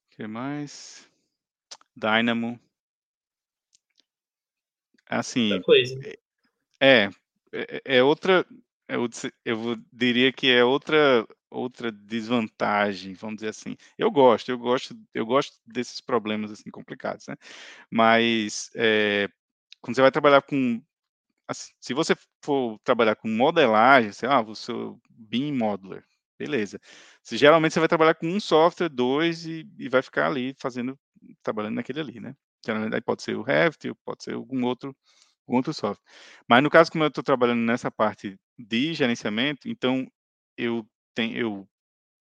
que 0.09 0.25
mais? 0.25 1.07
Dynamo. 1.95 2.59
Assim, 5.07 5.51
é, 6.79 7.09
é, 7.51 7.81
é 7.83 8.03
outra, 8.03 8.45
eu, 8.87 9.07
eu 9.45 9.75
diria 9.91 10.31
que 10.31 10.49
é 10.49 10.63
outra 10.63 11.27
outra 11.51 11.91
desvantagem, 11.91 13.13
vamos 13.13 13.37
dizer 13.37 13.49
assim. 13.49 13.75
Eu 13.97 14.09
gosto, 14.09 14.49
eu 14.49 14.57
gosto, 14.57 14.95
eu 15.13 15.25
gosto 15.25 15.59
desses 15.65 16.01
problemas 16.01 16.51
assim 16.51 16.71
complicados, 16.71 17.27
né? 17.27 17.35
Mas 17.91 18.71
é, 18.75 19.29
quando 19.81 19.95
você 19.95 20.01
vai 20.01 20.11
trabalhar 20.11 20.41
com, 20.43 20.81
assim, 21.47 21.73
se 21.81 21.93
você 21.93 22.15
for 22.43 22.79
trabalhar 22.83 23.15
com 23.15 23.29
modelagem, 23.29 24.11
sei 24.13 24.29
lá, 24.29 24.41
você 24.41 24.71
BIM 25.09 25.53
Modeler, 25.53 26.05
beleza. 26.39 26.79
Se, 27.23 27.37
geralmente 27.37 27.73
você 27.73 27.79
vai 27.79 27.89
trabalhar 27.89 28.15
com 28.15 28.27
um 28.27 28.39
software, 28.39 28.89
dois 28.89 29.45
e, 29.45 29.67
e 29.77 29.89
vai 29.89 30.01
ficar 30.01 30.27
ali 30.27 30.55
fazendo, 30.59 30.97
trabalhando 31.43 31.75
naquele 31.75 31.99
ali, 32.01 32.19
né? 32.19 32.35
Geralmente 32.65 32.95
aí 32.95 33.01
pode 33.01 33.23
ser 33.23 33.35
o 33.35 33.41
Revit, 33.43 33.93
pode 34.05 34.23
ser 34.23 34.33
algum 34.35 34.63
outro, 34.65 34.95
algum 35.47 35.57
outro 35.57 35.73
software. 35.73 36.03
Mas 36.47 36.63
no 36.63 36.69
caso 36.69 36.91
como 36.91 37.03
eu 37.03 37.09
estou 37.09 37.23
trabalhando 37.23 37.61
nessa 37.61 37.91
parte 37.91 38.37
de 38.57 38.93
gerenciamento, 38.93 39.67
então 39.69 40.07
eu 40.57 40.85
tenho, 41.13 41.37
eu, 41.37 41.69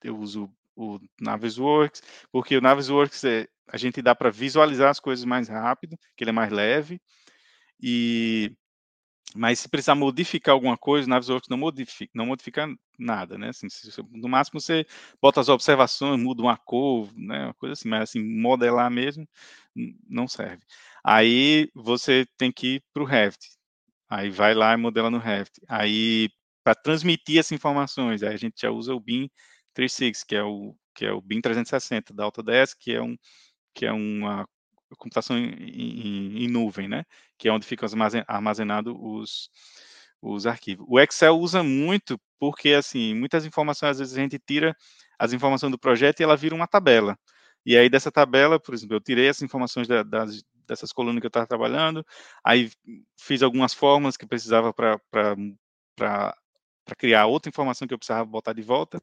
eu 0.02 0.18
uso 0.18 0.50
o 0.76 0.98
Navisworks, 1.20 2.02
porque 2.32 2.56
o 2.56 2.60
Navisworks 2.60 3.24
é, 3.24 3.48
a 3.68 3.76
gente 3.76 4.02
dá 4.02 4.14
para 4.14 4.30
visualizar 4.30 4.90
as 4.90 5.00
coisas 5.00 5.24
mais 5.24 5.48
rápido, 5.48 5.96
que 6.16 6.24
ele 6.24 6.30
é 6.30 6.32
mais 6.32 6.50
leve, 6.50 7.00
e 7.80 8.52
mas 9.34 9.60
se 9.60 9.68
precisar 9.68 9.94
modificar 9.94 10.54
alguma 10.54 10.76
coisa, 10.76 11.06
o 11.06 11.10
Navisworks 11.10 11.48
não 11.48 11.56
modifica, 11.56 12.10
não 12.14 12.26
modifica 12.26 12.66
nada, 12.98 13.38
né? 13.38 13.50
Assim, 13.50 13.68
no 14.10 14.28
máximo 14.28 14.60
você 14.60 14.84
bota 15.22 15.40
as 15.40 15.48
observações, 15.48 16.20
muda 16.20 16.42
uma 16.42 16.56
cor, 16.56 17.08
né? 17.16 17.44
Uma 17.44 17.54
coisa 17.54 17.74
assim, 17.74 17.88
mas 17.88 18.02
assim, 18.10 18.20
modelar 18.20 18.90
mesmo 18.90 19.28
não 20.08 20.26
serve. 20.26 20.62
Aí 21.04 21.70
você 21.74 22.26
tem 22.36 22.50
que 22.52 22.76
ir 22.76 22.84
para 22.92 23.02
o 23.02 23.06
Revit. 23.06 23.38
Aí 24.08 24.30
vai 24.30 24.54
lá 24.54 24.74
e 24.74 24.76
modela 24.76 25.10
no 25.10 25.18
Revit. 25.18 25.60
Aí 25.68 26.28
para 26.62 26.74
transmitir 26.74 27.38
essas 27.38 27.52
informações. 27.52 28.22
Aí 28.22 28.34
a 28.34 28.36
gente 28.36 28.60
já 28.60 28.70
usa 28.70 28.94
o 28.94 29.00
BIM 29.00 29.30
36, 29.74 30.24
que 30.24 30.34
é 30.36 30.42
o 30.42 30.74
que 30.94 31.06
é 31.06 31.12
o 31.12 31.20
BIM 31.20 31.40
360 31.40 32.12
da 32.12 32.24
Autodesk, 32.24 32.78
que 32.78 32.92
é 32.92 33.02
um 33.02 33.16
que 33.74 33.86
é 33.86 33.92
uma 33.92 34.46
computação 34.98 35.38
em, 35.38 35.54
em, 35.54 36.44
em 36.44 36.48
nuvem, 36.48 36.88
né? 36.88 37.04
Que 37.38 37.48
é 37.48 37.52
onde 37.52 37.66
ficam 37.66 37.88
armazenados 38.26 38.94
os 38.96 39.50
os 40.22 40.46
arquivos. 40.46 40.86
O 40.88 41.00
Excel 41.00 41.38
usa 41.38 41.62
muito 41.62 42.20
porque 42.38 42.70
assim 42.74 43.14
muitas 43.14 43.46
informações 43.46 43.92
às 43.92 43.98
vezes 43.98 44.16
a 44.16 44.20
gente 44.20 44.38
tira 44.38 44.76
as 45.18 45.32
informações 45.32 45.70
do 45.70 45.78
projeto 45.78 46.20
e 46.20 46.22
ela 46.24 46.36
vira 46.36 46.54
uma 46.54 46.66
tabela. 46.66 47.16
E 47.64 47.76
aí 47.76 47.88
dessa 47.88 48.10
tabela, 48.10 48.58
por 48.58 48.74
exemplo, 48.74 48.96
eu 48.96 49.00
tirei 49.00 49.28
as 49.28 49.42
informações 49.42 49.86
da, 49.88 50.02
das, 50.02 50.42
dessas 50.66 50.92
colunas 50.92 51.20
que 51.20 51.26
eu 51.26 51.28
estava 51.28 51.46
trabalhando, 51.46 52.04
aí 52.44 52.70
fiz 53.18 53.42
algumas 53.42 53.74
formas 53.74 54.16
que 54.16 54.26
precisava 54.26 54.72
para 54.72 54.96
para 56.84 56.96
criar 56.96 57.26
outra 57.26 57.48
informação 57.48 57.86
que 57.86 57.94
eu 57.94 57.98
precisava 57.98 58.24
botar 58.24 58.52
de 58.52 58.62
volta. 58.62 59.02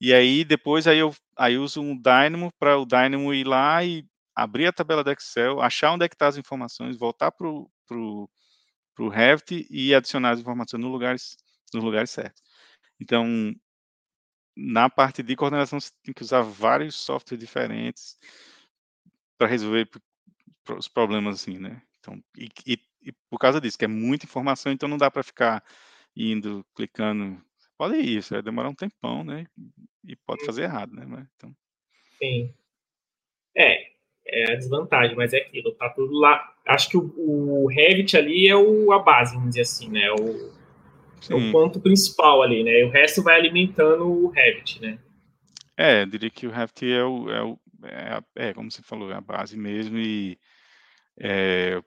E 0.00 0.12
aí 0.14 0.44
depois 0.44 0.86
aí 0.86 0.98
eu 0.98 1.14
aí 1.36 1.58
uso 1.58 1.80
um 1.80 1.96
Dynamo 1.96 2.52
para 2.58 2.78
o 2.78 2.86
Dynamo 2.86 3.34
ir 3.34 3.46
lá 3.46 3.84
e 3.84 4.06
abrir 4.34 4.66
a 4.66 4.72
tabela 4.72 5.02
do 5.02 5.10
Excel, 5.10 5.60
achar 5.60 5.92
onde 5.92 6.04
é 6.04 6.08
que 6.08 6.14
está 6.14 6.28
as 6.28 6.36
informações, 6.36 6.96
voltar 6.96 7.32
para 7.32 7.48
o 7.48 7.68
pro, 7.88 8.30
pro 8.94 9.08
Revit 9.08 9.66
e 9.70 9.94
adicionar 9.94 10.30
as 10.30 10.40
informações 10.40 10.80
no 10.80 10.88
lugares, 10.88 11.36
nos 11.74 11.82
lugares 11.82 12.10
certos. 12.10 12.42
Então, 13.00 13.26
na 14.56 14.90
parte 14.90 15.22
de 15.22 15.36
coordenação, 15.36 15.80
você 15.80 15.90
tem 16.02 16.14
que 16.14 16.22
usar 16.22 16.42
vários 16.42 16.94
softwares 16.96 17.40
diferentes 17.40 18.16
para 19.38 19.48
resolver 19.48 19.88
os 20.76 20.88
problemas 20.88 21.42
assim, 21.42 21.58
né? 21.58 21.80
Então, 22.00 22.22
e, 22.36 22.48
e, 22.66 22.78
e, 23.02 23.12
por 23.30 23.38
causa 23.38 23.60
disso, 23.60 23.78
que 23.78 23.84
é 23.84 23.88
muita 23.88 24.26
informação, 24.26 24.72
então 24.72 24.88
não 24.88 24.98
dá 24.98 25.10
para 25.10 25.22
ficar 25.22 25.64
indo, 26.18 26.66
clicando. 26.74 27.40
Pode 27.78 27.96
ir, 27.96 28.18
isso 28.18 28.34
vai 28.34 28.42
demorar 28.42 28.68
um 28.68 28.74
tempão, 28.74 29.22
né? 29.22 29.46
E 30.04 30.16
pode 30.16 30.44
fazer 30.44 30.64
errado, 30.64 30.92
né? 30.92 31.04
Mas, 31.06 31.26
então... 31.36 31.54
Sim. 32.18 32.52
É, 33.56 33.86
é 34.26 34.52
a 34.52 34.56
desvantagem, 34.56 35.16
mas 35.16 35.32
é 35.32 35.38
aquilo, 35.38 35.72
tá 35.72 35.88
tudo 35.90 36.12
lá. 36.18 36.54
Acho 36.66 36.90
que 36.90 36.96
o, 36.96 37.12
o 37.16 37.66
Revit 37.68 38.16
ali 38.16 38.48
é 38.48 38.56
o, 38.56 38.92
a 38.92 38.98
base, 38.98 39.34
vamos 39.34 39.50
dizer 39.50 39.62
assim, 39.62 39.88
né? 39.88 40.10
O, 40.10 40.52
é 41.30 41.34
o 41.34 41.52
ponto 41.52 41.80
principal 41.80 42.42
ali, 42.42 42.64
né? 42.64 42.80
E 42.80 42.84
o 42.84 42.90
resto 42.90 43.22
vai 43.22 43.36
alimentando 43.36 44.06
o 44.06 44.28
Revit, 44.28 44.82
né? 44.82 44.98
É, 45.76 46.02
eu 46.02 46.06
diria 46.06 46.30
que 46.30 46.46
o 46.46 46.50
Revit 46.50 46.90
é 46.90 47.04
o, 47.04 47.30
é, 47.30 47.42
o, 47.44 47.58
é, 47.84 48.48
é, 48.48 48.54
como 48.54 48.70
você 48.70 48.82
falou, 48.82 49.10
é 49.12 49.14
a 49.14 49.20
base 49.20 49.56
mesmo 49.56 49.96
e 49.96 50.36
é, 51.20 51.80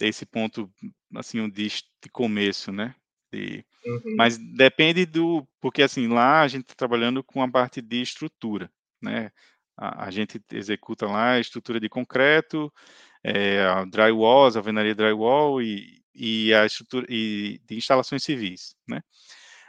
esse 0.00 0.26
ponto, 0.26 0.70
assim, 1.14 1.48
de, 1.48 1.68
de 1.68 2.10
começo, 2.12 2.72
né? 2.72 2.94
De, 3.32 3.64
uhum. 3.84 4.16
Mas 4.16 4.38
depende 4.38 5.06
do, 5.06 5.46
porque 5.60 5.82
assim, 5.82 6.08
lá 6.08 6.42
a 6.42 6.48
gente 6.48 6.62
está 6.62 6.74
trabalhando 6.74 7.22
com 7.22 7.42
a 7.42 7.50
parte 7.50 7.80
de 7.80 8.02
estrutura, 8.02 8.70
né? 9.02 9.30
A, 9.76 10.06
a, 10.06 10.10
gente 10.10 10.40
executa 10.52 11.06
lá 11.06 11.32
a 11.32 11.40
estrutura 11.40 11.80
de 11.80 11.88
concreto, 11.88 12.72
é, 13.24 13.62
a 13.62 13.84
drywall, 13.84 14.48
a 14.48 14.56
alvenaria 14.56 14.94
drywall 14.94 15.60
e, 15.60 16.00
e 16.14 16.54
a 16.54 16.64
estrutura 16.64 17.06
e 17.08 17.60
de 17.66 17.76
instalações 17.76 18.22
civis, 18.22 18.76
né? 18.88 19.00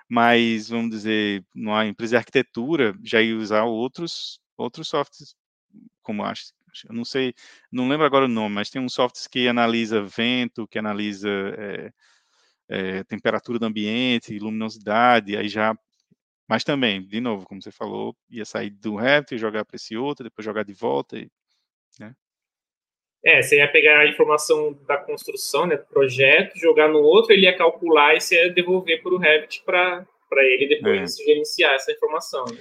Mas 0.07 0.69
vamos 0.69 0.91
dizer, 0.91 1.43
numa 1.53 1.85
empresa 1.87 2.11
de 2.11 2.17
arquitetura 2.17 2.95
já 3.03 3.21
ia 3.21 3.35
usar 3.35 3.63
outros 3.63 4.39
outros 4.57 4.87
softwares, 4.87 5.35
como 6.01 6.23
acho, 6.23 6.53
eu 6.87 6.93
não 6.93 7.05
sei, 7.05 7.33
não 7.71 7.87
lembro 7.87 8.05
agora 8.05 8.25
o 8.25 8.29
nome, 8.29 8.55
mas 8.55 8.69
tem 8.69 8.81
um 8.81 8.89
software 8.89 9.29
que 9.29 9.47
analisa 9.47 10.01
vento, 10.01 10.67
que 10.67 10.77
analisa 10.77 11.29
é, 11.29 11.91
é, 12.67 13.03
temperatura 13.03 13.59
do 13.59 13.65
ambiente, 13.65 14.37
luminosidade, 14.39 15.37
aí 15.37 15.47
já 15.47 15.75
mas 16.47 16.63
também, 16.63 17.01
de 17.01 17.19
novo, 17.19 17.45
como 17.47 17.61
você 17.61 17.71
falou, 17.71 18.15
ia 18.29 18.45
sair 18.45 18.69
do 18.69 18.97
e 18.99 19.37
jogar 19.37 19.65
para 19.65 19.75
esse 19.75 19.97
outro, 19.97 20.23
depois 20.23 20.45
jogar 20.45 20.63
de 20.63 20.73
volta, 20.73 21.17
e, 21.17 21.27
né? 21.99 22.13
É, 23.23 23.41
você 23.41 23.57
ia 23.57 23.67
pegar 23.67 24.01
a 24.01 24.07
informação 24.07 24.73
da 24.85 24.97
construção, 24.97 25.65
né, 25.65 25.77
do 25.77 25.85
projeto, 25.85 26.59
jogar 26.59 26.87
no 26.87 26.99
outro, 26.99 27.33
ele 27.33 27.47
ia 27.47 27.57
calcular 27.57 28.15
e 28.15 28.21
você 28.21 28.35
ia 28.35 28.53
devolver 28.53 29.01
para 29.01 29.13
o 29.15 29.17
Revit 29.17 29.63
para 29.65 30.05
ele 30.33 30.67
depois 30.67 31.19
é. 31.19 31.23
gerenciar 31.23 31.73
essa 31.73 31.91
informação. 31.91 32.45
Né? 32.45 32.59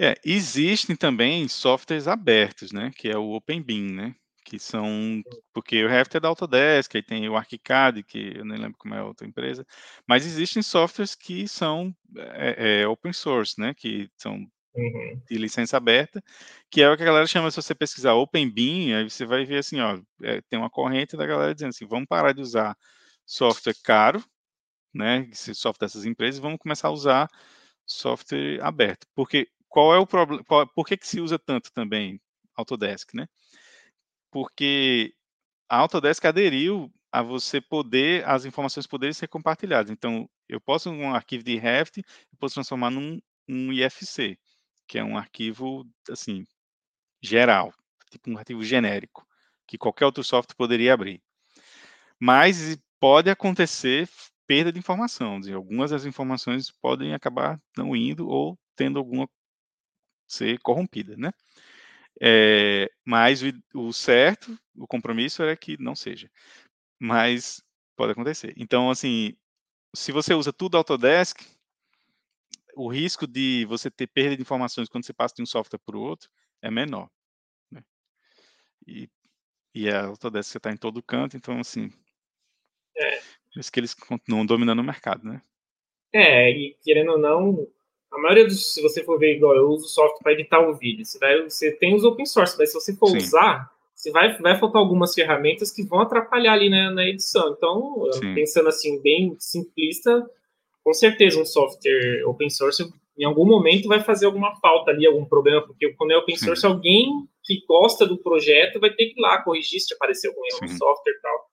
É, 0.00 0.14
existem 0.24 0.94
também 0.94 1.48
softwares 1.48 2.06
abertos, 2.06 2.70
né, 2.70 2.92
que 2.94 3.08
é 3.08 3.18
o 3.18 3.32
OpenBeam, 3.32 3.90
né, 3.90 4.14
que 4.44 4.56
são 4.56 5.20
porque 5.52 5.84
o 5.84 5.88
Revit 5.88 6.16
é 6.16 6.20
da 6.20 6.28
Autodesk, 6.28 6.94
aí 6.94 7.02
tem 7.02 7.28
o 7.28 7.36
ArchiCAD, 7.36 8.04
que 8.04 8.32
eu 8.36 8.44
nem 8.44 8.58
lembro 8.58 8.78
como 8.78 8.94
é 8.94 8.98
a 8.98 9.04
outra 9.04 9.26
empresa, 9.26 9.66
mas 10.06 10.24
existem 10.24 10.62
softwares 10.62 11.16
que 11.16 11.48
são 11.48 11.92
é, 12.16 12.82
é, 12.82 12.86
open 12.86 13.12
source, 13.12 13.60
né, 13.60 13.74
que 13.74 14.08
são 14.16 14.46
uhum. 14.74 15.20
de 15.28 15.36
licença 15.36 15.76
aberta, 15.76 16.22
que 16.70 16.80
é 16.80 16.88
o 16.88 16.96
que 16.96 17.02
a 17.02 17.06
galera 17.06 17.26
chama, 17.26 17.50
se 17.50 17.56
você 17.56 17.74
pesquisar 17.74 18.14
OpenBeam, 18.14 18.96
aí 18.96 19.10
você 19.10 19.26
vai 19.26 19.44
ver 19.44 19.58
assim, 19.58 19.80
ó, 19.80 20.00
é, 20.22 20.40
tem 20.42 20.60
uma 20.60 20.70
corrente 20.70 21.16
da 21.16 21.26
galera 21.26 21.52
dizendo 21.52 21.70
assim, 21.70 21.86
vamos 21.86 22.06
parar 22.06 22.32
de 22.32 22.40
usar 22.40 22.76
software 23.26 23.74
caro, 23.82 24.24
né, 24.94 25.28
esse 25.32 25.54
software 25.56 25.88
dessas 25.88 26.04
empresas, 26.04 26.38
e 26.38 26.42
vamos 26.42 26.58
começar 26.58 26.86
a 26.86 26.92
usar 26.92 27.28
software 27.84 28.60
aberto, 28.62 29.06
porque 29.14 29.48
qual 29.68 29.94
é 29.94 29.98
o 29.98 30.06
problema, 30.06 30.44
por 30.74 30.86
que 30.86 30.96
que 30.96 31.06
se 31.06 31.20
usa 31.20 31.38
tanto 31.38 31.72
também 31.72 32.20
Autodesk, 32.54 33.14
né? 33.14 33.28
porque 34.30 35.14
a 35.68 35.78
Autodesk 35.78 36.24
aderiu 36.24 36.92
a 37.10 37.22
você 37.22 37.60
poder, 37.60 38.26
as 38.26 38.44
informações 38.44 38.86
poderem 38.86 39.14
ser 39.14 39.28
compartilhadas. 39.28 39.90
Então, 39.90 40.28
eu 40.48 40.60
posso, 40.60 40.90
um 40.90 41.14
arquivo 41.14 41.42
de 41.42 41.56
Revit, 41.56 41.98
eu 41.98 42.38
posso 42.38 42.54
transformar 42.54 42.90
num 42.90 43.20
um 43.48 43.72
IFC, 43.72 44.38
que 44.86 44.98
é 44.98 45.04
um 45.04 45.16
arquivo, 45.16 45.86
assim, 46.10 46.44
geral, 47.22 47.72
tipo 48.10 48.30
um 48.30 48.36
arquivo 48.38 48.62
genérico, 48.62 49.26
que 49.66 49.78
qualquer 49.78 50.04
outro 50.04 50.22
software 50.22 50.56
poderia 50.56 50.92
abrir. 50.92 51.22
Mas 52.20 52.78
pode 53.00 53.30
acontecer 53.30 54.08
perda 54.46 54.72
de 54.72 54.78
informação, 54.78 55.40
dizer, 55.40 55.54
algumas 55.54 55.90
das 55.90 56.04
informações 56.04 56.70
podem 56.70 57.14
acabar 57.14 57.60
não 57.76 57.94
indo 57.94 58.28
ou 58.28 58.58
tendo 58.76 58.98
alguma 58.98 59.28
ser 60.28 60.60
corrompida, 60.60 61.16
né? 61.16 61.32
É, 62.20 62.90
mas 63.04 63.42
o, 63.42 63.52
o, 63.74 63.92
certo, 63.92 64.58
o 64.76 64.86
compromisso 64.86 65.42
é 65.42 65.56
que 65.56 65.80
não 65.80 65.94
seja. 65.94 66.30
Mas 67.00 67.62
pode 67.96 68.12
acontecer. 68.12 68.52
Então, 68.56 68.90
assim, 68.90 69.36
se 69.94 70.12
você 70.12 70.34
usa 70.34 70.52
tudo 70.52 70.76
Autodesk, 70.76 71.40
o 72.76 72.88
risco 72.88 73.26
de 73.26 73.64
você 73.66 73.90
ter 73.90 74.06
perda 74.06 74.36
de 74.36 74.42
informações 74.42 74.88
quando 74.88 75.04
você 75.04 75.12
passa 75.12 75.34
de 75.34 75.42
um 75.42 75.46
software 75.46 75.80
para 75.80 75.96
o 75.96 76.00
outro 76.02 76.28
é 76.62 76.70
menor. 76.70 77.08
Né? 77.70 77.82
E, 78.86 79.08
e 79.74 79.88
a 79.88 80.06
Autodesk 80.06 80.56
está 80.56 80.70
em 80.70 80.76
todo 80.76 81.02
canto, 81.02 81.36
então, 81.36 81.58
assim, 81.58 81.90
é. 82.96 83.20
por 83.52 83.60
isso 83.60 83.72
que 83.72 83.80
eles 83.80 83.94
continuam 83.94 84.44
dominando 84.44 84.80
o 84.80 84.84
mercado, 84.84 85.24
né? 85.24 85.42
É, 86.12 86.50
e 86.50 86.76
querendo 86.82 87.12
ou 87.12 87.18
não, 87.18 87.68
a 88.10 88.18
maioria 88.18 88.44
dos, 88.44 88.72
se 88.72 88.82
você 88.82 89.04
for 89.04 89.18
ver 89.18 89.36
igual, 89.36 89.54
eu 89.54 89.68
uso 89.68 89.88
software 89.88 90.22
para 90.22 90.32
editar 90.32 90.60
o 90.60 90.74
vídeo. 90.74 91.04
Você, 91.04 91.18
vai, 91.18 91.42
você 91.42 91.72
tem 91.72 91.94
os 91.94 92.04
open 92.04 92.26
source, 92.26 92.56
mas 92.58 92.70
se 92.70 92.74
você 92.74 92.94
for 92.96 93.08
Sim. 93.10 93.18
usar, 93.18 93.70
você 93.94 94.10
vai, 94.10 94.36
vai 94.38 94.58
faltar 94.58 94.80
algumas 94.80 95.14
ferramentas 95.14 95.70
que 95.70 95.82
vão 95.82 96.00
atrapalhar 96.00 96.54
ali 96.54 96.70
na, 96.70 96.90
na 96.90 97.06
edição. 97.06 97.54
Então, 97.56 98.08
Sim. 98.12 98.34
pensando 98.34 98.68
assim, 98.68 99.00
bem 99.02 99.36
simplista, 99.38 100.28
com 100.82 100.94
certeza 100.94 101.40
um 101.40 101.44
software 101.44 102.24
open 102.26 102.48
source 102.48 102.82
em 103.18 103.24
algum 103.24 103.44
momento 103.44 103.88
vai 103.88 104.00
fazer 104.00 104.26
alguma 104.26 104.54
falta 104.60 104.92
ali, 104.92 105.04
algum 105.04 105.24
problema, 105.24 105.60
porque 105.60 105.92
quando 105.94 106.12
é 106.12 106.16
open 106.16 106.36
source, 106.36 106.60
Sim. 106.60 106.68
alguém 106.68 107.28
que 107.42 107.64
gosta 107.66 108.06
do 108.06 108.16
projeto 108.16 108.78
vai 108.78 108.90
ter 108.90 109.06
que 109.06 109.18
ir 109.18 109.20
lá 109.20 109.42
corrigir 109.42 109.80
se 109.80 109.92
aparecer 109.92 110.28
algum 110.28 110.40
erro 110.46 110.60
no 110.62 110.78
software 110.78 111.12
e 111.12 111.20
tal. 111.20 111.47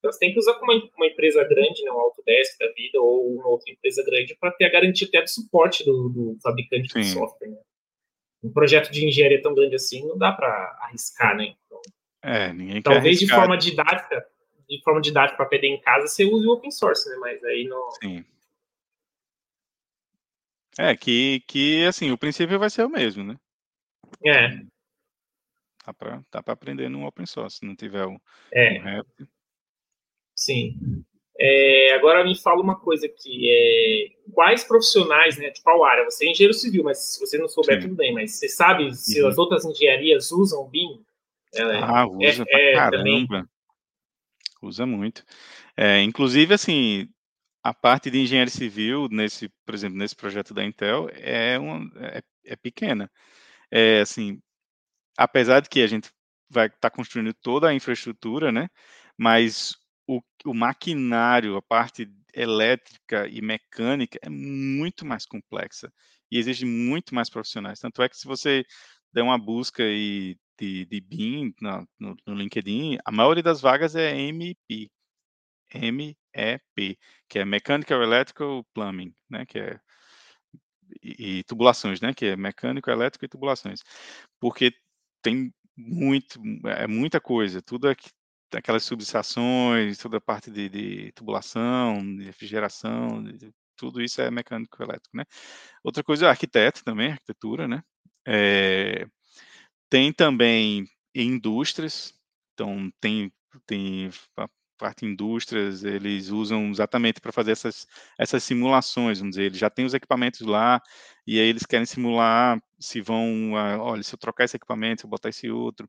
Então, 0.00 0.10
você 0.10 0.18
tem 0.18 0.32
que 0.32 0.38
usar 0.38 0.54
como 0.54 0.72
uma, 0.72 1.06
empresa 1.06 1.44
grande, 1.44 1.82
né, 1.82 1.92
um 1.92 2.00
Autodesk 2.00 2.58
da 2.58 2.72
vida, 2.72 2.98
ou 2.98 3.34
uma 3.34 3.48
outra 3.48 3.70
empresa 3.70 4.02
grande, 4.02 4.34
para 4.34 4.50
ter 4.50 4.64
a 4.64 4.70
garantia 4.70 5.06
até 5.06 5.20
do 5.20 5.28
suporte 5.28 5.84
do, 5.84 6.08
do 6.08 6.38
fabricante 6.42 6.90
Sim. 6.90 7.00
do 7.00 7.04
software. 7.04 7.50
Né? 7.50 7.58
Um 8.42 8.50
projeto 8.50 8.90
de 8.90 9.06
engenharia 9.06 9.42
tão 9.42 9.54
grande 9.54 9.74
assim, 9.74 10.06
não 10.08 10.16
dá 10.16 10.32
para 10.32 10.48
arriscar, 10.80 11.36
né? 11.36 11.54
Então, 11.66 11.80
é, 12.22 12.50
ninguém 12.50 12.80
Talvez 12.80 13.18
de 13.18 13.28
forma 13.28 13.58
didática, 13.58 14.26
de 14.66 14.82
forma 14.82 15.02
didática 15.02 15.36
para 15.36 15.44
aprender 15.44 15.68
em 15.68 15.80
casa, 15.82 16.08
você 16.08 16.24
use 16.24 16.46
o 16.46 16.52
open 16.52 16.70
source, 16.70 17.08
né? 17.10 17.16
Mas 17.16 17.44
aí 17.44 17.64
não... 17.64 17.90
Sim. 18.02 18.24
É, 20.78 20.96
que, 20.96 21.40
que 21.46 21.84
assim, 21.84 22.10
o 22.10 22.16
princípio 22.16 22.58
vai 22.58 22.70
ser 22.70 22.84
o 22.84 22.88
mesmo, 22.88 23.22
né? 23.22 23.36
É. 24.24 24.48
Dá 26.30 26.42
para 26.42 26.54
aprender 26.54 26.88
no 26.88 27.06
open 27.06 27.26
source, 27.26 27.58
se 27.58 27.66
não 27.66 27.76
tiver 27.76 28.06
o, 28.06 28.18
é. 28.52 29.02
Sim. 30.40 31.04
É, 31.38 31.94
agora 31.94 32.24
me 32.24 32.34
fala 32.34 32.62
uma 32.62 32.78
coisa 32.78 33.04
aqui. 33.04 33.50
É, 33.50 34.08
quais 34.32 34.64
profissionais, 34.64 35.36
né, 35.36 35.50
de 35.50 35.60
qual 35.62 35.84
área? 35.84 36.04
Você 36.04 36.26
é 36.26 36.30
engenheiro 36.30 36.54
civil, 36.54 36.82
mas 36.82 36.98
se 36.98 37.20
você 37.20 37.36
não 37.36 37.46
souber, 37.46 37.76
Sim. 37.76 37.88
tudo 37.88 37.96
bem. 37.96 38.14
Mas 38.14 38.32
você 38.32 38.48
sabe 38.48 38.94
se 38.96 39.20
uhum. 39.20 39.28
as 39.28 39.36
outras 39.36 39.66
engenharias 39.66 40.32
usam 40.32 40.62
o 40.62 40.68
BIM? 40.68 41.04
É, 41.54 41.62
ah, 41.82 42.06
usa 42.06 42.44
é, 42.48 42.74
caramba. 42.74 42.96
Também... 42.96 43.26
Usa 44.62 44.86
muito. 44.86 45.24
É, 45.76 46.00
inclusive, 46.02 46.54
assim, 46.54 47.08
a 47.62 47.74
parte 47.74 48.10
de 48.10 48.18
engenharia 48.18 48.50
civil, 48.50 49.08
nesse, 49.10 49.50
por 49.66 49.74
exemplo, 49.74 49.98
nesse 49.98 50.16
projeto 50.16 50.54
da 50.54 50.64
Intel, 50.64 51.10
é, 51.12 51.58
uma, 51.58 51.90
é, 52.00 52.22
é 52.46 52.56
pequena. 52.56 53.10
É, 53.70 54.00
assim, 54.00 54.40
apesar 55.18 55.60
de 55.60 55.68
que 55.68 55.82
a 55.82 55.86
gente 55.86 56.10
vai 56.48 56.66
estar 56.66 56.78
tá 56.78 56.90
construindo 56.90 57.34
toda 57.34 57.68
a 57.68 57.74
infraestrutura, 57.74 58.50
né? 58.50 58.68
Mas 59.16 59.79
o, 60.10 60.20
o 60.44 60.54
maquinário, 60.54 61.56
a 61.56 61.62
parte 61.62 62.10
elétrica 62.34 63.28
e 63.28 63.40
mecânica 63.40 64.18
é 64.22 64.28
muito 64.28 65.06
mais 65.06 65.24
complexa 65.24 65.92
e 66.30 66.38
exige 66.38 66.64
muito 66.66 67.14
mais 67.14 67.30
profissionais. 67.30 67.78
Tanto 67.78 68.02
é 68.02 68.08
que 68.08 68.16
se 68.16 68.26
você 68.26 68.64
der 69.12 69.22
uma 69.22 69.38
busca 69.38 69.84
e 69.84 70.36
de, 70.58 70.84
de 70.86 71.00
BIM 71.00 71.54
no, 71.60 71.88
no, 71.98 72.16
no, 72.26 72.34
LinkedIn, 72.34 72.98
a 73.04 73.12
maioria 73.12 73.42
das 73.42 73.60
vagas 73.60 73.94
é 73.94 74.16
MP. 74.16 74.90
MEP, 75.72 76.98
que 77.28 77.38
é 77.38 77.44
Mechanical 77.44 78.02
Electrical 78.02 78.64
Plumbing, 78.74 79.14
né, 79.30 79.46
que 79.46 79.58
é 79.60 79.80
e, 81.02 81.38
e, 81.38 81.44
tubulações, 81.44 82.00
né, 82.00 82.12
que 82.12 82.26
é 82.26 82.36
mecânico, 82.36 82.90
elétrico 82.90 83.24
e 83.24 83.28
tubulações, 83.28 83.80
porque 84.40 84.72
tem 85.22 85.54
muito, 85.76 86.40
é 86.66 86.88
muita 86.88 87.20
coisa, 87.20 87.62
tudo 87.62 87.88
aqui, 87.88 88.10
aquelas 88.58 88.84
subestações, 88.84 89.98
toda 89.98 90.18
a 90.18 90.20
parte 90.20 90.50
de, 90.50 90.68
de 90.68 91.12
tubulação, 91.12 91.98
de 92.16 92.24
refrigeração, 92.24 93.22
de, 93.22 93.52
tudo 93.76 94.02
isso 94.02 94.20
é 94.20 94.30
mecânico 94.30 94.82
elétrico, 94.82 95.16
né? 95.16 95.24
Outra 95.84 96.04
coisa 96.04 96.26
é 96.26 96.28
arquiteto 96.30 96.84
também, 96.84 97.12
arquitetura, 97.12 97.68
né? 97.68 97.82
É, 98.26 99.06
tem 99.90 100.12
também 100.12 100.86
indústrias, 101.14 102.14
então 102.54 102.90
tem 103.00 103.32
tem 103.66 104.10
a 104.38 104.48
parte 104.78 105.04
indústrias, 105.06 105.84
eles 105.84 106.28
usam 106.30 106.70
exatamente 106.70 107.20
para 107.20 107.32
fazer 107.32 107.52
essas 107.52 107.86
essas 108.18 108.44
simulações, 108.44 109.18
vamos 109.18 109.32
dizer, 109.36 109.46
eles 109.46 109.58
já 109.58 109.70
têm 109.70 109.84
os 109.84 109.94
equipamentos 109.94 110.40
lá 110.42 110.80
e 111.26 111.38
aí 111.40 111.48
eles 111.48 111.66
querem 111.66 111.86
simular 111.86 112.58
se 112.78 113.00
vão, 113.00 113.52
olha, 113.54 114.02
se 114.02 114.14
eu 114.14 114.18
trocar 114.18 114.44
esse 114.44 114.56
equipamento, 114.56 115.02
se 115.02 115.06
eu 115.06 115.10
botar 115.10 115.28
esse 115.30 115.50
outro. 115.50 115.88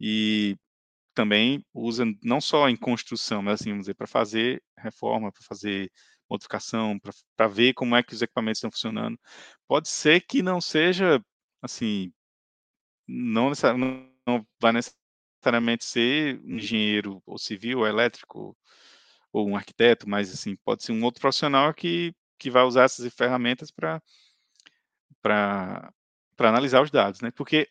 E 0.00 0.56
também 1.16 1.64
usa 1.74 2.04
não 2.22 2.40
só 2.40 2.68
em 2.68 2.76
construção, 2.76 3.42
mas 3.42 3.60
assim, 3.60 3.70
vamos 3.70 3.84
dizer, 3.84 3.94
para 3.94 4.06
fazer 4.06 4.62
reforma, 4.78 5.32
para 5.32 5.42
fazer 5.42 5.90
modificação, 6.30 6.98
para 7.36 7.48
ver 7.48 7.72
como 7.74 7.96
é 7.96 8.02
que 8.02 8.14
os 8.14 8.22
equipamentos 8.22 8.58
estão 8.58 8.70
funcionando. 8.70 9.18
Pode 9.66 9.88
ser 9.88 10.20
que 10.20 10.42
não 10.42 10.60
seja, 10.60 11.20
assim, 11.62 12.12
não, 13.08 13.52
não, 14.26 14.46
vai 14.60 14.72
necessariamente 14.72 15.84
ser 15.84 16.40
um 16.44 16.56
engenheiro 16.56 17.22
ou 17.26 17.38
civil, 17.38 17.80
ou 17.80 17.86
elétrico, 17.86 18.56
ou 19.32 19.48
um 19.48 19.56
arquiteto, 19.56 20.08
mas, 20.08 20.32
assim, 20.32 20.56
pode 20.64 20.84
ser 20.84 20.92
um 20.92 21.02
outro 21.04 21.20
profissional 21.20 21.72
que, 21.74 22.14
que 22.38 22.50
vai 22.50 22.64
usar 22.64 22.84
essas 22.84 23.12
ferramentas 23.14 23.70
para 23.70 24.02
para 25.22 25.92
analisar 26.50 26.82
os 26.82 26.90
dados, 26.90 27.20
né? 27.20 27.30
Porque 27.32 27.68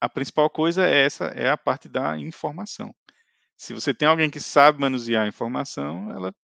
a 0.00 0.08
principal 0.08 0.48
coisa 0.50 0.86
é 0.86 1.04
essa, 1.04 1.26
é 1.26 1.48
a 1.48 1.56
parte 1.56 1.88
da 1.88 2.18
informação. 2.18 2.94
Se 3.56 3.72
você 3.72 3.94
tem 3.94 4.06
alguém 4.06 4.28
que 4.28 4.40
sabe 4.40 4.80
manusear 4.80 5.24
a 5.24 5.28
informação, 5.28 6.10
ela 6.10 6.34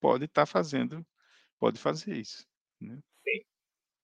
pode 0.00 0.24
estar 0.24 0.42
tá 0.42 0.46
fazendo, 0.46 1.04
pode 1.58 1.78
fazer 1.78 2.16
isso. 2.16 2.44
Né? 2.80 2.98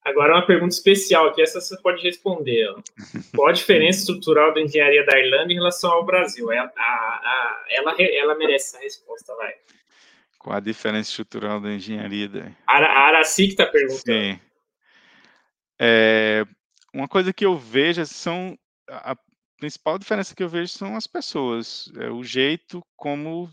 Agora 0.04 0.34
uma 0.34 0.46
pergunta 0.46 0.74
especial 0.74 1.26
aqui, 1.26 1.42
essa 1.42 1.60
você 1.60 1.76
pode 1.82 2.02
responder. 2.02 2.70
Ó. 2.70 2.80
Qual 3.34 3.48
a 3.48 3.52
diferença 3.52 3.98
estrutural 3.98 4.54
da 4.54 4.60
engenharia 4.60 5.04
da 5.04 5.18
Irlanda 5.18 5.52
em 5.52 5.56
relação 5.56 5.90
ao 5.90 6.04
Brasil? 6.04 6.50
Ela, 6.50 6.72
a, 6.76 6.82
a, 6.82 7.64
ela, 7.68 7.94
ela 7.98 8.34
merece 8.36 8.76
essa 8.76 8.84
resposta, 8.84 9.34
vai. 9.34 9.54
Qual 10.38 10.56
a 10.56 10.60
diferença 10.60 11.10
estrutural 11.10 11.60
da 11.60 11.74
engenharia 11.74 12.28
da... 12.28 12.52
A, 12.66 12.78
a 12.78 13.00
Araci 13.08 13.46
que 13.46 13.52
está 13.52 13.66
perguntando. 13.66 14.02
Sim. 14.02 14.40
É, 15.78 16.46
uma 16.94 17.08
coisa 17.08 17.32
que 17.32 17.44
eu 17.44 17.56
vejo 17.56 18.06
são 18.06 18.58
a 18.88 19.16
principal 19.58 19.98
diferença 19.98 20.34
que 20.34 20.42
eu 20.42 20.48
vejo 20.48 20.72
são 20.72 20.96
as 20.96 21.06
pessoas, 21.06 21.90
é 21.96 22.10
o 22.10 22.22
jeito 22.22 22.82
como, 22.96 23.50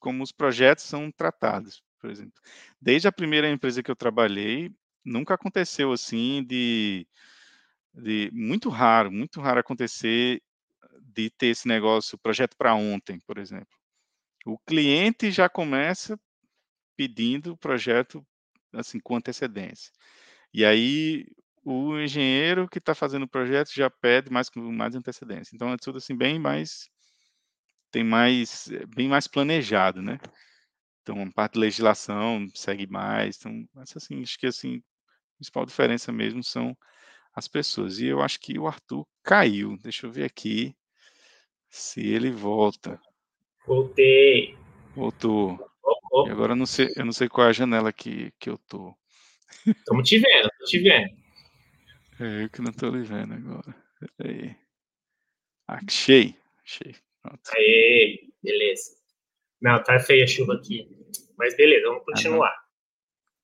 como 0.00 0.22
os 0.22 0.32
projetos 0.32 0.84
são 0.84 1.10
tratados, 1.12 1.82
por 2.00 2.10
exemplo. 2.10 2.40
Desde 2.80 3.06
a 3.06 3.12
primeira 3.12 3.50
empresa 3.50 3.82
que 3.82 3.90
eu 3.90 3.96
trabalhei, 3.96 4.74
nunca 5.04 5.34
aconteceu 5.34 5.92
assim 5.92 6.44
de, 6.44 7.06
de 7.94 8.30
muito 8.32 8.68
raro, 8.68 9.10
muito 9.12 9.40
raro 9.40 9.60
acontecer 9.60 10.42
de 11.00 11.30
ter 11.30 11.48
esse 11.48 11.68
negócio, 11.68 12.18
projeto 12.18 12.56
para 12.56 12.74
ontem, 12.74 13.18
por 13.26 13.38
exemplo. 13.38 13.76
O 14.46 14.58
cliente 14.58 15.30
já 15.30 15.48
começa 15.48 16.18
pedindo 16.96 17.52
o 17.52 17.56
projeto 17.56 18.24
assim 18.72 18.98
com 18.98 19.16
antecedência. 19.16 19.92
E 20.52 20.64
aí 20.64 21.26
o 21.64 21.98
engenheiro 21.98 22.68
que 22.68 22.78
está 22.78 22.94
fazendo 22.94 23.24
o 23.24 23.28
projeto 23.28 23.72
já 23.72 23.88
pede 23.88 24.30
mais 24.30 24.48
com 24.48 24.60
mais 24.72 24.94
antecedência. 24.94 25.54
Então 25.54 25.72
é 25.72 25.76
tudo 25.76 25.98
assim 25.98 26.16
bem 26.16 26.38
mais 26.38 26.90
tem 27.90 28.02
mais 28.02 28.68
bem 28.94 29.08
mais 29.08 29.26
planejado, 29.28 30.02
né? 30.02 30.18
Então 31.02 31.22
a 31.22 31.30
parte 31.30 31.54
de 31.54 31.60
legislação 31.60 32.46
segue 32.54 32.86
mais. 32.86 33.36
Então 33.38 33.68
essa 33.82 33.98
assim 33.98 34.22
acho 34.22 34.38
que 34.38 34.46
assim 34.46 34.76
a 34.76 35.36
principal 35.36 35.66
diferença 35.66 36.10
mesmo 36.12 36.42
são 36.42 36.76
as 37.34 37.46
pessoas. 37.46 37.98
E 37.98 38.06
eu 38.06 38.20
acho 38.20 38.40
que 38.40 38.58
o 38.58 38.66
Arthur 38.66 39.06
caiu. 39.22 39.76
Deixa 39.82 40.06
eu 40.06 40.10
ver 40.10 40.24
aqui 40.24 40.74
se 41.68 42.00
ele 42.00 42.30
volta. 42.30 43.00
Voltei. 43.66 44.56
Voltou. 44.94 45.58
Oh, 45.82 45.98
oh. 46.12 46.30
Agora 46.30 46.52
eu 46.52 46.56
não 46.56 46.66
sei, 46.66 46.92
eu 46.96 47.04
não 47.04 47.12
sei 47.12 47.28
qual 47.28 47.46
é 47.46 47.50
a 47.50 47.54
janela 47.54 47.92
que, 47.92 48.32
que 48.38 48.50
eu 48.50 48.58
tô. 48.68 48.94
Estamos 49.66 50.08
te 50.08 50.18
vendo, 50.18 50.48
tô 50.58 50.64
te 50.64 50.78
vendo. 50.80 51.21
É 52.22 52.44
eu 52.44 52.50
que 52.50 52.62
não 52.62 52.70
estou 52.70 52.90
lhe 52.90 53.02
vendo 53.02 53.34
agora. 53.34 53.74
Aí. 54.24 54.54
Achei. 55.66 56.36
Achei. 56.64 56.94
Pronto. 57.20 57.40
Aê, 57.56 58.28
beleza. 58.40 58.92
Não, 59.60 59.82
tá 59.82 59.98
feia 59.98 60.22
a 60.22 60.26
chuva 60.28 60.54
aqui. 60.54 60.88
Mas 61.36 61.56
beleza, 61.56 61.88
vamos 61.88 62.04
continuar. 62.04 62.48
Ah, 62.48 62.64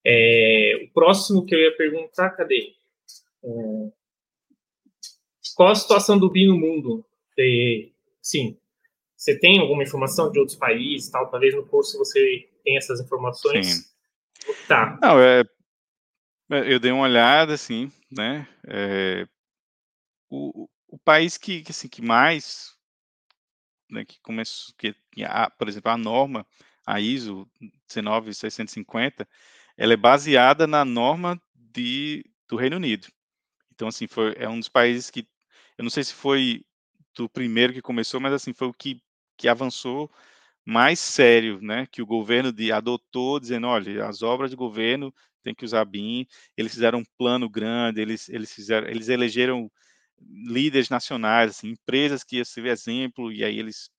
é, 0.07 0.81
o 0.85 0.93
próximo 0.93 1.45
que 1.45 1.57
eu 1.57 1.59
ia 1.59 1.77
perguntar, 1.77 2.31
cadê? 2.31 2.73
É, 3.43 3.49
qual 5.57 5.71
a 5.71 5.75
situação 5.75 6.17
do 6.17 6.31
BI 6.31 6.47
no 6.47 6.57
mundo? 6.57 7.05
É, 7.37 7.89
sim. 8.23 8.57
Você 9.17 9.37
tem 9.37 9.59
alguma 9.59 9.83
informação 9.83 10.31
de 10.31 10.39
outros 10.39 10.57
países, 10.57 11.11
tal? 11.11 11.29
Talvez 11.29 11.53
no 11.53 11.67
curso 11.67 11.99
você 11.99 12.49
tenha 12.63 12.79
essas 12.79 13.01
informações. 13.01 13.67
Sim. 13.67 14.55
Tá. 14.69 14.97
Não, 15.03 15.21
é, 15.21 15.43
eu 16.49 16.81
dei 16.81 16.91
uma 16.91 17.05
olhada, 17.05 17.55
assim, 17.55 17.93
né? 18.11 18.49
É, 18.67 19.27
o, 20.31 20.69
o 20.89 20.99
país 20.99 21.37
que, 21.37 21.63
que, 21.63 21.71
assim, 21.71 21.89
que 21.89 22.03
mais, 22.03 22.75
né, 23.91 24.05
que 24.05 24.21
começou, 24.21 24.75
que, 24.79 24.95
a, 25.25 25.51
por 25.51 25.69
exemplo, 25.69 25.91
a 25.91 25.99
norma, 25.99 26.47
a 26.87 27.01
ISO 27.01 27.49
19650, 27.87 29.29
ela 29.77 29.93
é 29.93 29.97
baseada 29.97 30.67
na 30.67 30.85
norma 30.85 31.41
de, 31.55 32.25
do 32.49 32.57
Reino 32.57 32.77
Unido. 32.77 33.09
Então, 33.75 33.89
assim, 33.89 34.07
foi, 34.07 34.35
é 34.39 34.49
um 34.49 34.59
dos 34.59 34.69
países 34.69 35.11
que, 35.11 35.29
eu 35.77 35.83
não 35.85 35.91
sei 35.91 36.03
se 36.05 36.15
foi 36.15 36.65
do 37.15 37.29
primeiro 37.29 37.73
que 37.73 37.83
começou, 37.83 38.21
mas, 38.21 38.33
assim, 38.33 38.53
foi 38.53 38.69
o 38.69 38.75
que, 38.75 39.03
que 39.37 39.49
avançou 39.49 40.11
mais 40.65 40.99
sério, 41.01 41.61
né, 41.63 41.87
que 41.87 42.03
o 42.03 42.07
governo 42.07 42.53
de, 42.53 42.73
adotou, 42.73 43.41
dizendo, 43.41 43.67
olha, 43.67 44.07
as 44.07 44.23
obras 44.23 44.51
de 44.51 44.57
governo 44.57 45.15
tem 45.43 45.55
que 45.55 45.65
usar 45.65 45.85
BIM. 45.85 46.27
Eles 46.57 46.73
fizeram 46.73 47.01
um 47.01 47.05
plano 47.17 47.49
grande, 47.49 48.01
eles, 48.01 48.29
eles 48.29 48.53
fizeram, 48.53 48.89
eles 48.89 49.09
elegeram 49.09 49.71
líderes 50.21 50.89
nacionais, 50.89 51.51
assim, 51.53 51.71
empresas 51.71 52.25
que 52.25 52.37
iam 52.37 52.45
ser 52.45 52.67
exemplo, 52.67 53.33
e 53.33 53.45
aí 53.45 53.59
eles 53.59 53.91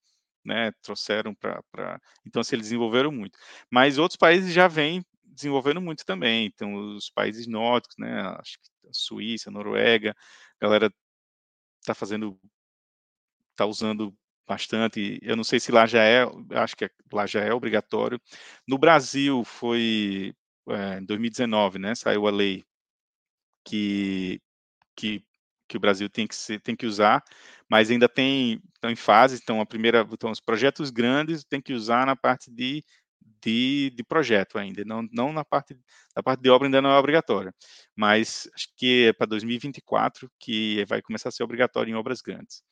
né, 0.43 0.71
trouxeram 0.81 1.33
para. 1.35 2.01
Então, 2.25 2.41
assim, 2.41 2.55
eles 2.55 2.67
desenvolveram 2.67 3.11
muito. 3.11 3.37
Mas 3.71 3.97
outros 3.97 4.17
países 4.17 4.53
já 4.53 4.67
vêm 4.67 5.03
desenvolvendo 5.23 5.81
muito 5.81 6.05
também. 6.05 6.45
Então, 6.47 6.95
os 6.95 7.09
países 7.09 7.47
nórdicos, 7.47 7.95
né, 7.97 8.21
acho 8.39 8.57
que 8.59 8.89
a 8.89 8.93
Suíça, 8.93 9.49
a 9.49 9.53
Noruega, 9.53 10.15
a 10.59 10.65
galera 10.65 10.93
está 11.81 11.93
fazendo, 11.93 12.39
está 13.51 13.65
usando 13.65 14.15
bastante. 14.47 15.19
Eu 15.21 15.35
não 15.35 15.43
sei 15.43 15.59
se 15.59 15.71
lá 15.71 15.85
já 15.85 16.03
é, 16.03 16.25
acho 16.55 16.75
que 16.75 16.89
lá 17.13 17.25
já 17.27 17.41
é 17.41 17.53
obrigatório. 17.53 18.19
No 18.67 18.77
Brasil 18.77 19.43
foi 19.45 20.33
é, 20.69 20.99
em 20.99 21.05
2019, 21.05 21.79
né, 21.79 21.95
saiu 21.95 22.27
a 22.27 22.31
lei 22.31 22.63
que, 23.65 24.41
que, 24.95 25.23
que 25.67 25.77
o 25.77 25.79
Brasil 25.79 26.09
tem 26.09 26.27
que, 26.27 26.35
ser, 26.35 26.59
tem 26.61 26.75
que 26.75 26.85
usar, 26.85 27.23
mas 27.69 27.91
ainda 27.91 28.09
tem 28.09 28.61
estão 28.75 28.89
em 28.89 28.95
fase, 28.95 29.39
então 29.41 29.59
a 29.61 29.65
primeira, 29.65 30.07
então 30.11 30.31
os 30.31 30.39
projetos 30.39 30.89
grandes 30.89 31.43
tem 31.43 31.61
que 31.61 31.73
usar 31.73 32.05
na 32.05 32.15
parte 32.15 32.49
de, 32.49 32.83
de, 33.41 33.91
de 33.95 34.03
projeto 34.03 34.57
ainda, 34.57 34.83
não, 34.85 35.07
não 35.11 35.33
na 35.33 35.43
parte 35.45 35.77
na 36.15 36.23
parte 36.23 36.41
de 36.41 36.49
obra 36.49 36.67
ainda 36.67 36.81
não 36.81 36.91
é 36.91 36.97
obrigatória, 36.97 37.53
mas 37.95 38.49
acho 38.55 38.67
que 38.75 39.07
é 39.07 39.13
para 39.13 39.27
2024 39.27 40.31
que 40.39 40.85
vai 40.85 41.01
começar 41.01 41.29
a 41.29 41.31
ser 41.31 41.43
obrigatório 41.43 41.91
em 41.91 41.95
obras 41.95 42.21
grandes. 42.21 42.63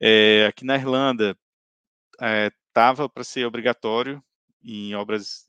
É, 0.00 0.46
aqui 0.46 0.64
na 0.64 0.76
Irlanda 0.76 1.36
estava 2.14 3.04
é, 3.04 3.08
para 3.08 3.24
ser 3.24 3.46
obrigatório 3.46 4.22
em 4.62 4.94
obras 4.94 5.46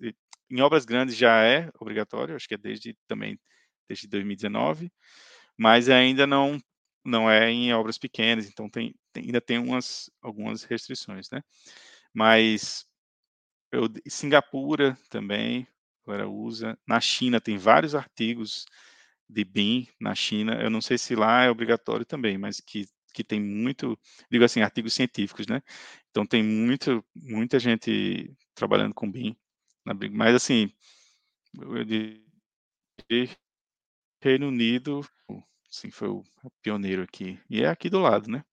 em 0.49 0.61
obras 0.61 0.85
grandes 0.85 1.15
já 1.15 1.43
é 1.43 1.69
obrigatório, 1.79 2.35
acho 2.35 2.47
que 2.47 2.55
é 2.55 2.57
desde 2.57 2.95
também 3.07 3.39
desde 3.89 4.07
2019, 4.07 4.91
mas 5.57 5.89
ainda 5.89 6.27
não 6.27 6.59
não 7.05 7.29
é 7.31 7.49
em 7.51 7.73
obras 7.73 7.97
pequenas, 7.97 8.47
então 8.47 8.69
tem, 8.69 8.93
tem 9.13 9.25
ainda 9.25 9.41
tem 9.41 9.57
umas 9.59 10.09
algumas 10.21 10.63
restrições, 10.63 11.29
né? 11.31 11.41
Mas 12.13 12.85
eu, 13.71 13.83
Singapura 14.07 14.97
também 15.09 15.67
agora 16.05 16.27
usa, 16.29 16.77
na 16.87 16.99
China 17.01 17.41
tem 17.41 17.57
vários 17.57 17.93
artigos 17.95 18.65
de 19.29 19.43
BIM 19.45 19.87
na 19.99 20.15
China, 20.15 20.61
eu 20.61 20.69
não 20.69 20.81
sei 20.81 20.97
se 20.97 21.15
lá 21.15 21.43
é 21.43 21.49
obrigatório 21.51 22.05
também, 22.05 22.37
mas 22.37 22.59
que 22.61 22.85
que 23.13 23.23
tem 23.23 23.41
muito, 23.41 23.99
digo 24.31 24.45
assim, 24.45 24.61
artigos 24.61 24.93
científicos, 24.93 25.47
né? 25.47 25.61
Então 26.11 26.23
tem 26.25 26.43
muito, 26.43 27.03
muita 27.15 27.59
gente 27.59 28.31
trabalhando 28.55 28.93
com 28.93 29.11
BIM. 29.11 29.35
Mas, 30.11 30.35
assim, 30.35 30.71
eu 31.59 31.83
diria 31.83 32.21
Reino 34.21 34.47
Unido, 34.47 35.01
sim, 35.69 35.91
foi 35.91 36.09
o 36.09 36.23
pioneiro 36.61 37.03
aqui. 37.03 37.39
E 37.49 37.63
é 37.63 37.67
aqui 37.67 37.89
do 37.89 37.99
lado, 37.99 38.29
né? 38.29 38.43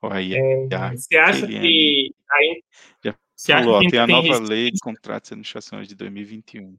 Olha 0.00 0.38
é, 0.38 0.96
você 0.96 1.16
acha 1.18 1.46
que 1.46 2.14
aí, 2.30 2.64
já 3.04 3.14
você 3.34 3.52
falou, 3.52 3.76
acha 3.76 3.84
que 3.84 3.90
tem 3.90 3.98
a 3.98 4.06
nova 4.06 4.38
lei 4.38 4.70
de 4.70 4.78
contratos 4.78 5.30
e 5.30 5.34
administrações 5.34 5.88
de 5.88 5.94
2021. 5.96 6.78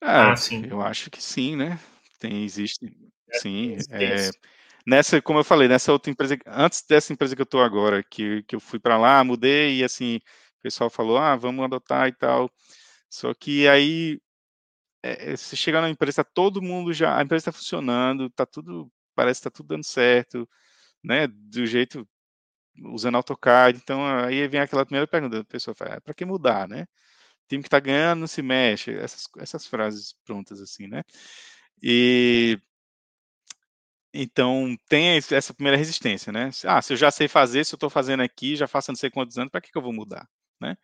Ah, 0.00 0.32
ah, 0.32 0.36
sim. 0.36 0.66
eu 0.66 0.80
acho 0.80 1.10
que 1.10 1.22
sim, 1.22 1.54
né? 1.54 1.78
Tem, 2.18 2.42
existe, 2.42 2.86
é, 3.28 3.38
sim. 3.38 3.76
É, 3.90 4.30
nessa, 4.90 5.22
como 5.22 5.38
eu 5.38 5.44
falei, 5.44 5.68
nessa 5.68 5.92
outra 5.92 6.10
empresa, 6.10 6.36
antes 6.46 6.82
dessa 6.88 7.12
empresa 7.12 7.36
que 7.36 7.42
eu 7.42 7.44
estou 7.44 7.62
agora, 7.62 8.02
que, 8.02 8.42
que 8.44 8.56
eu 8.56 8.60
fui 8.60 8.78
para 8.80 8.98
lá, 8.98 9.22
mudei 9.24 9.78
e 9.78 9.84
assim, 9.84 10.16
o 10.58 10.62
pessoal 10.62 10.90
falou, 10.90 11.18
ah, 11.18 11.36
vamos 11.36 11.64
adotar 11.64 12.08
e 12.08 12.12
tal. 12.12 12.50
Só 13.08 13.32
que 13.34 13.68
aí, 13.68 14.20
é, 15.02 15.36
você 15.36 15.56
chega 15.56 15.80
na 15.80 15.90
empresa, 15.90 16.24
todo 16.24 16.62
mundo 16.62 16.92
já, 16.92 17.18
a 17.18 17.22
empresa 17.22 17.42
está 17.50 17.52
funcionando, 17.52 18.30
tá 18.30 18.46
tudo, 18.46 18.90
parece 19.14 19.40
que 19.40 19.44
tá 19.44 19.50
tudo 19.50 19.68
dando 19.68 19.84
certo, 19.84 20.48
né? 21.04 21.26
Do 21.28 21.66
jeito, 21.66 22.08
usando 22.86 23.16
AutoCAD. 23.16 23.78
Então, 23.78 24.04
aí 24.06 24.46
vem 24.48 24.60
aquela 24.60 24.86
primeira 24.86 25.06
pergunta, 25.08 25.40
a 25.40 25.44
pessoa 25.44 25.74
fala, 25.74 25.96
é, 25.96 26.00
para 26.00 26.14
que 26.14 26.24
mudar, 26.24 26.68
né? 26.68 26.84
O 27.44 27.48
time 27.48 27.62
que 27.62 27.68
está 27.68 27.80
ganhando 27.80 28.20
não 28.20 28.26
se 28.28 28.42
mexe, 28.42 28.92
essas, 28.96 29.24
essas 29.38 29.66
frases 29.66 30.14
prontas 30.24 30.60
assim, 30.60 30.86
né? 30.88 31.04
E 31.82 32.60
então 34.12 34.76
tem 34.88 35.18
essa 35.30 35.54
primeira 35.54 35.76
resistência, 35.76 36.32
né? 36.32 36.50
Ah, 36.64 36.82
se 36.82 36.92
eu 36.92 36.96
já 36.96 37.10
sei 37.10 37.28
fazer, 37.28 37.64
se 37.64 37.74
eu 37.74 37.76
estou 37.76 37.90
fazendo 37.90 38.22
aqui, 38.22 38.56
já 38.56 38.66
faço 38.66 38.90
não 38.90 38.96
sei 38.96 39.10
quantos 39.10 39.38
anos, 39.38 39.50
para 39.50 39.60
que, 39.60 39.70
que 39.70 39.78
eu 39.78 39.82
vou 39.82 39.92
mudar, 39.92 40.28
né? 40.60 40.76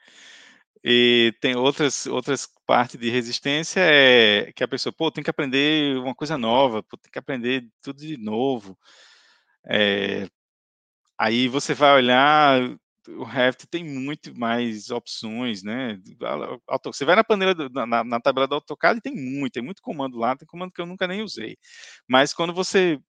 E 0.85 1.35
tem 1.41 1.57
outras 1.57 2.07
outras 2.07 2.49
partes 2.67 2.99
de 3.01 3.11
resistência 3.11 3.81
é 3.81 4.53
que 4.53 4.63
a 4.63 4.69
pessoa, 4.69 4.93
pô, 4.93 5.11
tem 5.11 5.25
que 5.25 5.31
aprender 5.31 5.97
uma 5.99 6.15
coisa 6.15 6.39
nova, 6.39 6.83
pô, 6.83 6.97
tem 6.97 7.11
que 7.11 7.19
aprender 7.19 7.69
tudo 7.83 7.99
de 8.01 8.17
novo. 8.17 8.79
É, 9.67 10.29
aí 11.19 11.49
você 11.49 11.75
vai 11.75 11.95
olhar, 11.95 12.61
o 13.09 13.25
Revit 13.25 13.67
tem 13.69 13.85
muito 13.85 14.37
mais 14.39 14.91
opções, 14.91 15.63
né? 15.63 15.99
Você 16.85 17.05
vai 17.05 17.17
na 17.17 17.25
panela, 17.25 17.55
do, 17.55 17.69
na, 17.71 18.05
na, 18.05 18.21
tabela 18.21 18.47
do 18.47 18.55
AutoCAD 18.57 18.99
e 18.99 19.03
tem 19.03 19.15
muito, 19.15 19.55
tem 19.55 19.63
muito 19.63 19.83
comando 19.83 20.19
lá, 20.19 20.37
tem 20.37 20.47
comando 20.47 20.73
que 20.73 20.81
eu 20.81 20.87
nunca 20.87 21.07
nem 21.07 21.23
usei. 21.23 21.57
Mas 22.09 22.33
quando 22.33 22.55
você 22.55 23.01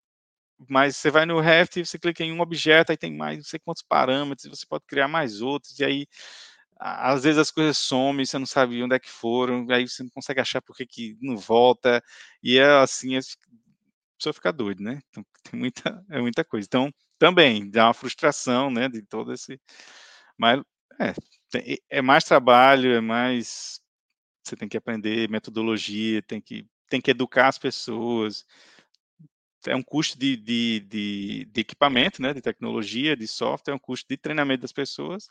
mas 0.70 0.98
você 0.98 1.12
vai 1.12 1.26
no 1.26 1.40
Revit, 1.40 1.86
você 1.86 2.00
clica 2.00 2.24
em 2.24 2.32
um 2.34 2.42
objeto, 2.42 2.92
aí 2.92 2.98
tem 2.98 3.16
mais 3.16 3.38
não 3.38 3.44
sei 3.46 3.60
quantos 3.60 3.84
parâmetros, 3.84 4.50
você 4.50 4.66
pode 4.68 4.86
criar 4.88 5.08
mais 5.08 5.42
outros, 5.42 5.80
e 5.80 5.86
aí 5.86 6.08
às 6.80 7.24
vezes 7.24 7.40
as 7.40 7.52
coisas 7.52 7.78
somem, 7.78 8.26
você 8.26 8.38
não 8.40 8.46
sabe 8.46 8.82
onde 8.84 8.96
é 8.96 9.00
que 9.00 9.10
foram, 9.10 9.66
aí 9.72 9.88
você 9.88 10.04
não 10.04 10.10
consegue 10.12 10.40
achar 10.42 10.62
por 10.62 10.76
que, 10.78 11.18
não 11.22 11.38
volta, 11.38 12.04
e 12.44 12.58
é 12.60 12.66
assim, 12.82 13.18
a 13.18 13.22
pessoa 14.18 14.34
fica 14.34 14.52
doida, 14.52 14.84
né? 14.84 15.02
Então, 15.10 15.26
tem 15.52 15.60
muita, 15.60 16.06
é 16.10 16.22
muita 16.22 16.44
coisa. 16.46 16.66
Então, 16.68 16.92
também 17.20 17.70
dá 17.70 17.88
uma 17.88 17.94
frustração, 17.94 18.70
né, 18.72 18.88
de 18.90 19.02
todo 19.04 19.34
esse. 19.34 19.60
Mas 20.38 20.62
é, 21.00 21.78
é 21.90 22.02
mais 22.02 22.24
trabalho, 22.24 22.94
é 22.94 23.02
mais. 23.02 23.82
Você 24.44 24.56
tem 24.56 24.70
que 24.70 24.78
aprender 24.78 25.30
metodologia, 25.30 26.22
tem 26.24 26.42
que, 26.42 26.66
tem 26.90 27.02
que 27.02 27.12
educar 27.12 27.50
as 27.50 27.60
pessoas, 27.60 28.46
é 29.68 29.76
um 29.76 29.84
custo 29.84 30.18
de, 30.18 30.36
de, 30.36 30.80
de, 30.82 31.46
de, 31.46 31.62
equipamento, 31.62 32.22
né, 32.22 32.34
de 32.34 32.42
tecnologia, 32.42 33.16
de 33.16 33.28
software, 33.28 33.74
é 33.74 33.76
um 33.76 33.80
custo 33.80 34.08
de 34.10 34.18
treinamento 34.18 34.62
das 34.62 34.72
pessoas 34.72 35.28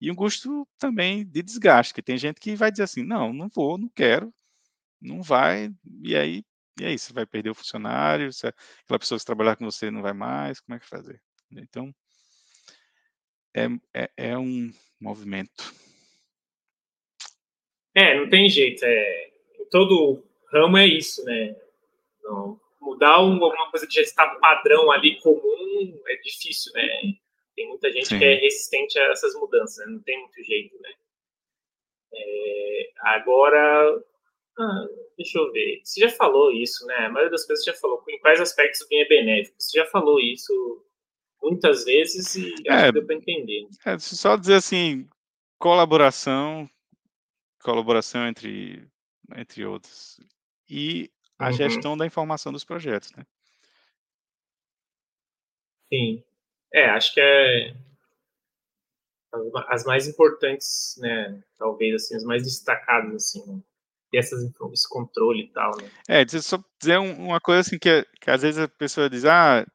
e 0.00 0.10
um 0.10 0.14
custo 0.14 0.66
também 0.78 1.24
de 1.24 1.42
desgaste, 1.42 1.94
que 1.94 2.02
tem 2.02 2.16
gente 2.16 2.40
que 2.40 2.54
vai 2.54 2.70
dizer 2.70 2.84
assim, 2.84 3.02
não, 3.02 3.32
não 3.32 3.48
vou, 3.48 3.78
não 3.78 3.88
quero, 3.88 4.32
não 5.00 5.22
vai, 5.22 5.70
e 6.02 6.16
aí, 6.16 6.44
e 6.80 6.84
aí 6.84 6.98
você 6.98 7.12
vai 7.12 7.26
perder 7.26 7.50
o 7.50 7.54
funcionário, 7.54 8.32
se 8.32 8.46
aquela 8.46 8.98
pessoa 8.98 9.18
que 9.18 9.24
trabalhar 9.24 9.56
com 9.56 9.64
você 9.64 9.90
não 9.90 10.02
vai 10.02 10.12
mais, 10.12 10.60
como 10.60 10.76
é 10.76 10.80
que 10.80 10.88
fazer? 10.88 11.20
Então, 11.50 11.94
é, 13.54 13.66
é, 13.94 14.10
é 14.16 14.38
um 14.38 14.72
movimento. 15.00 15.74
É, 17.94 18.18
não 18.18 18.28
tem 18.28 18.48
jeito, 18.48 18.84
é, 18.84 19.30
todo 19.70 20.24
ramo 20.52 20.76
é 20.78 20.86
isso, 20.86 21.24
né, 21.24 21.56
não 22.22 22.60
mudar 22.88 23.14
alguma 23.14 23.70
coisa 23.70 23.86
que 23.86 23.94
já 23.94 24.02
está 24.02 24.26
padrão 24.36 24.90
ali 24.90 25.20
comum 25.20 26.00
é 26.06 26.16
difícil, 26.16 26.72
né? 26.72 26.88
Tem 27.54 27.68
muita 27.68 27.92
gente 27.92 28.06
Sim. 28.06 28.18
que 28.18 28.24
é 28.24 28.34
resistente 28.34 28.98
a 28.98 29.04
essas 29.10 29.34
mudanças, 29.34 29.84
né? 29.84 29.92
não 29.92 30.02
tem 30.02 30.18
muito 30.20 30.42
jeito, 30.42 30.80
né? 30.80 30.90
É, 32.14 32.90
agora, 33.00 34.02
ah, 34.58 34.86
deixa 35.16 35.38
eu 35.38 35.52
ver. 35.52 35.80
Você 35.84 36.00
já 36.00 36.08
falou 36.10 36.52
isso, 36.52 36.86
né? 36.86 36.96
A 37.06 37.10
maioria 37.10 37.30
das 37.30 37.46
coisas 37.46 37.64
você 37.64 37.72
já 37.72 37.76
falou. 37.76 38.02
Em 38.08 38.18
quais 38.20 38.40
aspectos 38.40 38.80
o 38.80 38.88
bem 38.88 39.02
é 39.02 39.08
benéfico? 39.08 39.56
Você 39.58 39.78
já 39.78 39.86
falou 39.86 40.18
isso 40.18 40.84
muitas 41.42 41.84
vezes 41.84 42.34
e 42.34 42.54
é, 42.66 42.72
acho 42.72 42.86
que 42.86 42.92
deu 42.92 43.06
para 43.06 43.14
entender. 43.16 43.68
É, 43.84 43.98
só 43.98 44.36
dizer 44.36 44.54
assim, 44.54 45.08
colaboração, 45.58 46.68
colaboração 47.62 48.26
entre, 48.26 48.88
entre 49.36 49.66
outros. 49.66 50.20
E 50.68 51.10
a 51.38 51.46
uhum. 51.46 51.52
gestão 51.52 51.96
da 51.96 52.06
informação 52.06 52.52
dos 52.52 52.64
projetos, 52.64 53.12
né? 53.12 53.24
Sim. 55.92 56.22
É, 56.72 56.90
acho 56.90 57.14
que 57.14 57.20
é 57.20 57.74
as 59.68 59.84
mais 59.84 60.08
importantes, 60.08 60.96
né? 60.98 61.42
Talvez 61.58 61.94
assim, 61.94 62.16
as 62.16 62.24
mais 62.24 62.42
destacadas, 62.42 63.14
assim, 63.14 63.46
né? 63.46 63.60
ter 64.10 64.18
essas, 64.18 64.42
esse 64.72 64.88
controle 64.88 65.44
e 65.44 65.48
tal, 65.48 65.76
né? 65.76 65.90
É, 66.08 66.26
só 66.26 66.62
dizer 66.80 66.98
uma 66.98 67.40
coisa 67.40 67.60
assim 67.60 67.78
que, 67.78 68.06
que 68.20 68.30
às 68.30 68.42
vezes 68.42 68.58
a 68.58 68.68
pessoa 68.68 69.08
diz, 69.08 69.24
ah, 69.24 69.66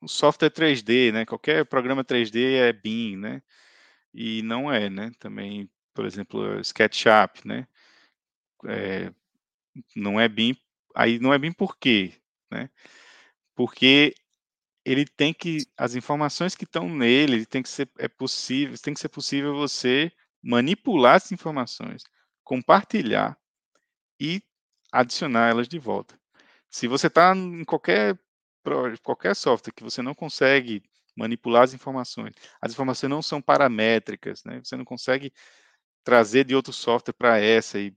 o 0.00 0.08
software 0.08 0.50
3D, 0.50 1.12
né? 1.12 1.26
Qualquer 1.26 1.64
programa 1.66 2.04
3D 2.04 2.54
é 2.56 2.72
BIM, 2.72 3.16
né? 3.16 3.42
E 4.14 4.42
não 4.42 4.72
é, 4.72 4.88
né? 4.88 5.10
Também, 5.18 5.68
por 5.92 6.04
exemplo, 6.04 6.60
SketchUp, 6.60 7.44
né? 7.44 7.66
É, 8.66 9.12
não 9.94 10.20
é 10.20 10.28
BIM 10.28 10.56
aí 10.94 11.18
não 11.18 11.32
é 11.32 11.38
bem 11.38 11.52
por 11.52 11.76
quê, 11.76 12.14
né? 12.50 12.70
Porque 13.54 14.14
ele 14.84 15.06
tem 15.06 15.34
que 15.34 15.66
as 15.76 15.94
informações 15.94 16.54
que 16.54 16.64
estão 16.64 16.88
nele, 16.88 17.46
tem 17.46 17.62
que 17.62 17.68
ser 17.68 17.90
é 17.98 18.08
possível, 18.08 18.76
tem 18.78 18.94
que 18.94 19.00
ser 19.00 19.08
possível 19.08 19.54
você 19.54 20.10
manipular 20.42 21.16
essas 21.16 21.32
informações, 21.32 22.04
compartilhar 22.44 23.38
e 24.20 24.42
adicionar 24.92 25.50
elas 25.50 25.68
de 25.68 25.78
volta. 25.78 26.18
Se 26.70 26.88
você 26.88 27.08
está 27.08 27.34
em 27.36 27.64
qualquer 27.64 28.18
qualquer 29.02 29.34
software 29.34 29.72
que 29.74 29.82
você 29.82 30.02
não 30.02 30.14
consegue 30.14 30.82
manipular 31.16 31.64
as 31.64 31.74
informações, 31.74 32.34
as 32.60 32.72
informações 32.72 33.10
não 33.10 33.22
são 33.22 33.42
paramétricas, 33.42 34.44
né? 34.44 34.60
Você 34.62 34.76
não 34.76 34.84
consegue 34.84 35.32
trazer 36.04 36.44
de 36.44 36.54
outro 36.54 36.72
software 36.72 37.14
para 37.14 37.38
essa 37.38 37.78
e 37.78 37.94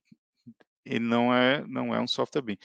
ele 0.85 1.05
não 1.05 1.33
é, 1.33 1.65
não 1.67 1.93
é 1.93 1.99
um 2.01 2.07
software 2.07 2.41
BIM. 2.41 2.57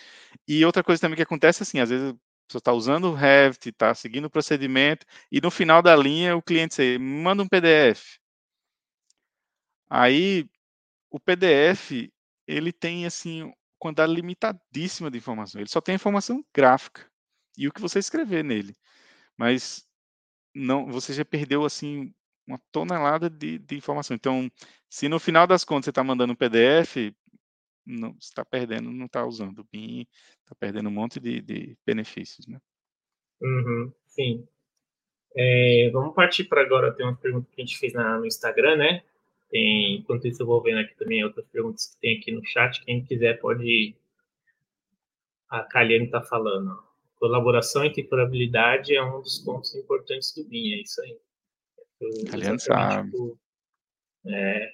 E 0.49 0.65
outra 0.65 0.83
coisa 0.85 1.01
também 1.01 1.17
que 1.17 1.23
acontece 1.23 1.63
assim, 1.63 1.81
às 1.81 1.91
vezes 1.91 2.15
você 2.49 2.59
está 2.59 2.73
usando 2.73 3.07
o 3.07 3.15
Revit, 3.15 3.71
está 3.71 3.95
seguindo 3.95 4.27
o 4.27 4.31
procedimento, 4.31 5.05
e 5.31 5.41
no 5.41 5.51
final 5.51 5.83
da 5.83 5.97
linha 5.97 6.37
o 6.37 6.43
cliente 6.43 6.99
manda 6.99 7.43
um 7.43 7.49
PDF. 7.49 8.19
Aí, 9.89 10.49
o 11.11 11.21
PDF, 11.21 12.11
ele 12.47 12.73
tem, 12.73 13.07
assim, 13.07 13.53
quantidade 13.79 14.13
limitadíssima 14.13 15.11
de 15.11 15.19
informação. 15.19 15.61
Ele 15.61 15.71
só 15.71 15.81
tem 15.81 15.95
informação 15.95 16.45
gráfica 16.55 17.09
e 17.57 17.69
o 17.69 17.73
que 17.73 17.81
você 17.81 17.99
escrever 17.99 18.45
nele. 18.45 18.77
Mas 19.37 19.87
não, 20.55 20.87
você 20.87 21.13
já 21.15 21.25
perdeu, 21.25 21.65
assim, 21.65 22.13
uma 22.47 22.61
tonelada 22.73 23.31
de, 23.31 23.59
de 23.59 23.77
informação. 23.77 24.15
Então, 24.15 24.51
se 24.91 25.09
no 25.09 25.21
final 25.21 25.47
das 25.47 25.65
contas 25.65 25.87
você 25.87 25.91
está 25.91 26.05
mandando 26.05 26.33
um 26.33 26.37
PDF, 26.37 27.15
não 27.87 28.17
está 28.19 28.45
perdendo, 28.45 28.91
não 28.91 29.07
está 29.07 29.25
usando 29.25 29.61
o 29.61 29.69
BIM, 29.71 30.07
está 30.43 30.55
perdendo 30.59 30.89
um 30.89 30.93
monte 30.93 31.21
de, 31.21 31.41
de 31.41 31.79
benefícios, 31.87 32.47
né? 32.47 32.59
Uhum, 33.41 33.93
sim. 34.07 34.47
É, 35.37 35.91
vamos 35.93 36.15
partir 36.15 36.45
para 36.45 36.63
agora, 36.63 36.93
tem 36.93 37.07
uma 37.07 37.17
pergunta 37.17 37.49
que 37.53 37.61
a 37.61 37.65
gente 37.65 37.79
fez 37.79 37.93
na, 37.93 38.19
no 38.19 38.27
Instagram, 38.27 38.77
né? 38.77 39.03
Tem, 39.51 39.97
enquanto 39.97 40.27
isso 40.27 40.43
eu 40.43 40.47
vou 40.47 40.63
vendo 40.63 40.79
aqui 40.79 40.95
também 40.97 41.23
outras 41.23 41.47
perguntas 41.47 41.87
que 41.87 42.01
tem 42.01 42.19
aqui 42.19 42.33
no 42.33 42.45
chat, 42.45 42.85
quem 42.85 43.05
quiser 43.05 43.39
pode... 43.39 43.95
A 45.49 45.63
Kaliane 45.63 46.07
está 46.07 46.21
falando, 46.23 46.83
colaboração 47.21 47.85
e 47.85 47.89
interoperabilidade 47.89 48.97
é 48.97 49.03
um 49.03 49.21
dos 49.21 49.39
pontos 49.39 49.75
importantes 49.77 50.35
do 50.35 50.45
BIM, 50.45 50.73
é 50.73 50.83
isso 50.83 51.01
aí. 51.03 51.17
Kaliane 52.29 52.59
sabe. 52.59 53.13
é, 54.27 54.73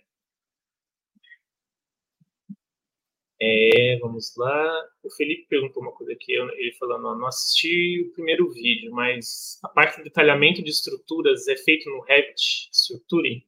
É, 3.44 3.98
vamos 3.98 4.36
lá. 4.36 4.88
O 5.02 5.10
Felipe 5.10 5.48
perguntou 5.48 5.82
uma 5.82 5.90
coisa 5.90 6.12
aqui, 6.12 6.32
ele 6.32 6.72
falando, 6.78 7.18
não 7.18 7.26
assisti 7.26 8.00
o 8.02 8.12
primeiro 8.12 8.48
vídeo, 8.52 8.92
mas 8.92 9.58
a 9.64 9.68
parte 9.68 9.98
do 9.98 10.04
detalhamento 10.04 10.62
de 10.62 10.70
estruturas 10.70 11.48
é 11.48 11.56
feito 11.56 11.90
no 11.90 12.02
Revit 12.02 12.68
Structure? 12.72 13.44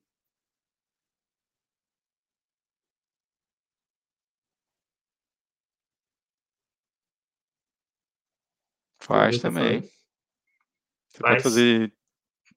Faz 8.99 9.39
tá 9.39 9.49
também. 9.49 9.83
Você 9.83 11.19
Faz. 11.19 11.35
pode 11.35 11.43
fazer 11.45 11.93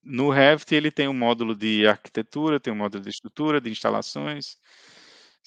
no 0.03 0.31
Revit 0.31 0.73
ele 0.73 0.89
tem 0.89 1.07
um 1.07 1.13
módulo 1.13 1.53
de 1.55 1.85
arquitetura, 1.85 2.59
tem 2.59 2.73
um 2.73 2.77
módulo 2.77 3.03
de 3.03 3.09
estrutura, 3.11 3.61
de 3.61 3.69
instalações. 3.69 4.57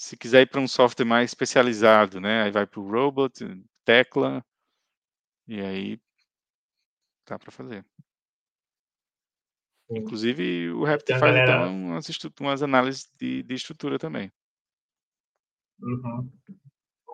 Se 0.01 0.17
quiser 0.17 0.41
ir 0.41 0.47
para 0.47 0.63
um 0.63 0.67
software 0.67 1.05
mais 1.05 1.31
especializado, 1.31 2.23
né? 2.23 2.45
Aí 2.45 2.51
vai 2.51 2.67
para 2.67 2.81
o 2.81 2.91
Robot, 2.91 3.35
Tecla, 3.85 4.43
e 5.47 5.61
aí 5.61 6.01
dá 7.29 7.39
para 7.39 7.53
fazer. 7.53 7.85
Sim. 9.87 9.99
Inclusive 9.99 10.71
o 10.71 10.85
Revit 10.85 11.07
faz 11.11 11.21
galera... 11.21 11.53
então, 11.53 11.77
umas, 11.89 12.09
umas 12.41 12.63
análises 12.63 13.13
de, 13.19 13.43
de 13.43 13.55
estrutura 13.55 13.99
também. 13.99 14.33
Uhum. 15.83 16.33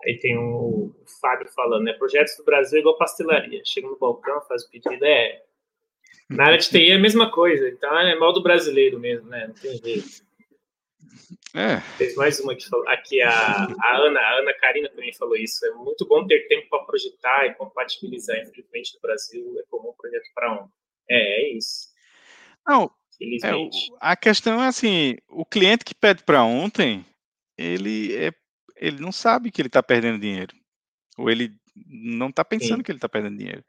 Aí 0.05 0.17
tem 0.19 0.37
o 0.37 0.95
Fábio 1.19 1.49
falando, 1.49 1.83
né? 1.83 1.91
Projetos 1.91 2.37
do 2.37 2.45
Brasil 2.45 2.77
é 2.77 2.79
igual 2.79 2.97
pastelaria. 2.97 3.61
Chega 3.65 3.89
no 3.89 3.99
balcão, 3.99 4.39
faz 4.47 4.63
o 4.63 4.69
pedido, 4.69 5.03
é 5.03 5.43
na 6.29 6.45
área 6.45 6.57
de 6.57 6.69
TI 6.69 6.91
é 6.91 6.95
a 6.95 6.99
mesma 6.99 7.29
coisa, 7.29 7.67
então 7.67 7.99
é 7.99 8.17
mal 8.17 8.31
do 8.31 8.41
brasileiro 8.41 8.97
mesmo, 8.97 9.27
né? 9.27 9.47
Não 9.47 9.55
tem 9.55 9.77
jeito. 9.77 10.25
É. 11.55 11.81
Teve 11.97 12.15
mais 12.15 12.39
uma 12.39 12.55
que 12.55 12.67
falou. 12.67 12.87
Aqui 12.89 13.21
a, 13.21 13.31
a 13.31 13.97
Ana, 13.97 14.19
a 14.19 14.39
Ana 14.39 14.53
Karina 14.53 14.89
também 14.89 15.13
falou 15.13 15.35
isso. 15.35 15.65
É 15.65 15.71
muito 15.71 16.05
bom 16.07 16.25
ter 16.27 16.47
tempo 16.47 16.69
para 16.69 16.83
projetar 16.83 17.45
e 17.45 17.53
compatibilizar. 17.55 18.37
Infelizmente, 18.37 18.95
no 18.95 19.01
Brasil 19.01 19.59
é 19.59 19.63
comum 19.69 19.93
projeto 19.97 20.29
para 20.35 20.53
um. 20.53 20.69
É, 21.09 21.41
é 21.41 21.53
isso. 21.53 21.87
Não, 22.67 22.91
é, 23.21 23.69
a 23.99 24.15
questão 24.15 24.61
é 24.61 24.67
assim: 24.67 25.15
o 25.29 25.45
cliente 25.45 25.83
que 25.83 25.95
pede 25.95 26.23
para 26.23 26.43
ontem, 26.43 27.05
ele, 27.57 28.15
é, 28.15 28.31
ele 28.75 28.99
não 28.99 29.11
sabe 29.11 29.51
que 29.51 29.61
ele 29.61 29.69
está 29.69 29.81
perdendo 29.81 30.19
dinheiro. 30.19 30.55
Ou 31.17 31.29
ele 31.29 31.55
não 31.87 32.29
está 32.29 32.45
pensando 32.45 32.77
Sim. 32.77 32.83
que 32.83 32.91
ele 32.91 32.97
está 32.97 33.09
perdendo 33.09 33.37
dinheiro. 33.37 33.63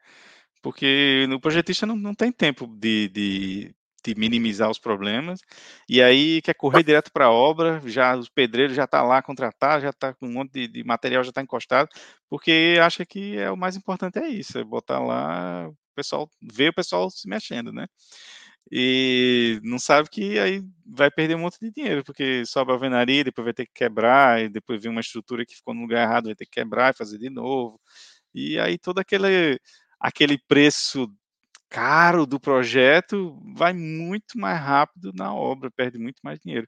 Porque 0.61 1.25
no 1.29 1.39
projetista 1.39 1.85
não, 1.85 1.95
não 1.95 2.13
tem 2.13 2.31
tempo 2.31 2.67
de, 2.67 3.07
de, 3.09 3.75
de 4.03 4.15
minimizar 4.15 4.69
os 4.69 4.79
problemas, 4.79 5.41
e 5.87 6.01
aí 6.01 6.41
quer 6.41 6.53
correr 6.55 6.83
direto 6.83 7.11
para 7.11 7.25
a 7.25 7.31
obra, 7.31 7.81
já 7.85 8.15
os 8.15 8.29
pedreiros 8.29 8.75
já 8.75 8.85
está 8.85 9.01
lá 9.03 9.21
contratado, 9.21 9.81
já 9.83 9.89
está 9.89 10.13
com 10.13 10.27
um 10.27 10.33
monte 10.33 10.51
de, 10.53 10.67
de 10.67 10.83
material 10.83 11.23
já 11.23 11.29
está 11.29 11.41
encostado, 11.41 11.89
porque 12.29 12.77
acha 12.81 13.05
que 13.05 13.37
é 13.37 13.51
o 13.51 13.57
mais 13.57 13.75
importante 13.75 14.19
é 14.19 14.27
isso, 14.29 14.57
é 14.57 14.63
botar 14.63 14.99
lá 14.99 15.69
o 15.69 15.75
pessoal, 15.95 16.29
ver 16.41 16.69
o 16.69 16.73
pessoal 16.73 17.09
se 17.09 17.27
mexendo, 17.27 17.71
né? 17.71 17.87
E 18.71 19.59
não 19.63 19.79
sabe 19.79 20.09
que 20.09 20.37
aí 20.39 20.61
vai 20.85 21.09
perder 21.09 21.35
um 21.35 21.39
monte 21.39 21.57
de 21.59 21.71
dinheiro, 21.71 22.03
porque 22.03 22.45
sobe 22.45 22.71
a 22.71 22.75
alvenaria, 22.75 23.23
depois 23.23 23.45
vai 23.45 23.53
ter 23.53 23.65
que 23.65 23.73
quebrar, 23.73 24.41
e 24.41 24.49
depois 24.49 24.81
vem 24.81 24.91
uma 24.91 25.01
estrutura 25.01 25.45
que 25.45 25.55
ficou 25.55 25.73
no 25.73 25.81
lugar 25.81 26.03
errado, 26.03 26.25
vai 26.25 26.35
ter 26.35 26.45
que 26.45 26.51
quebrar 26.51 26.93
e 26.93 26.97
fazer 26.97 27.17
de 27.17 27.29
novo. 27.29 27.81
E 28.33 28.59
aí 28.59 28.77
todo 28.77 28.99
aquele 28.99 29.59
aquele 29.99 30.37
preço 30.47 31.11
caro 31.69 32.25
do 32.25 32.39
projeto 32.39 33.39
vai 33.55 33.73
muito 33.73 34.37
mais 34.37 34.59
rápido 34.59 35.11
na 35.13 35.33
obra, 35.33 35.71
perde 35.71 35.97
muito 35.97 36.19
mais 36.23 36.39
dinheiro. 36.39 36.67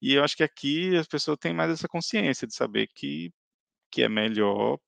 E 0.00 0.14
eu 0.14 0.24
acho 0.24 0.36
que 0.36 0.42
aqui 0.42 0.96
as 0.96 1.06
pessoas 1.06 1.38
têm 1.38 1.54
mais 1.54 1.70
essa 1.70 1.88
consciência 1.88 2.46
de 2.46 2.54
saber 2.54 2.88
que, 2.94 3.32
que 3.90 4.02
é 4.02 4.08
melhor 4.08 4.78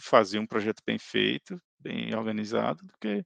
fazer 0.00 0.38
um 0.38 0.46
projeto 0.46 0.82
bem 0.86 0.98
feito, 0.98 1.60
bem 1.78 2.14
organizado, 2.14 2.84
do 2.84 2.94
que 3.00 3.24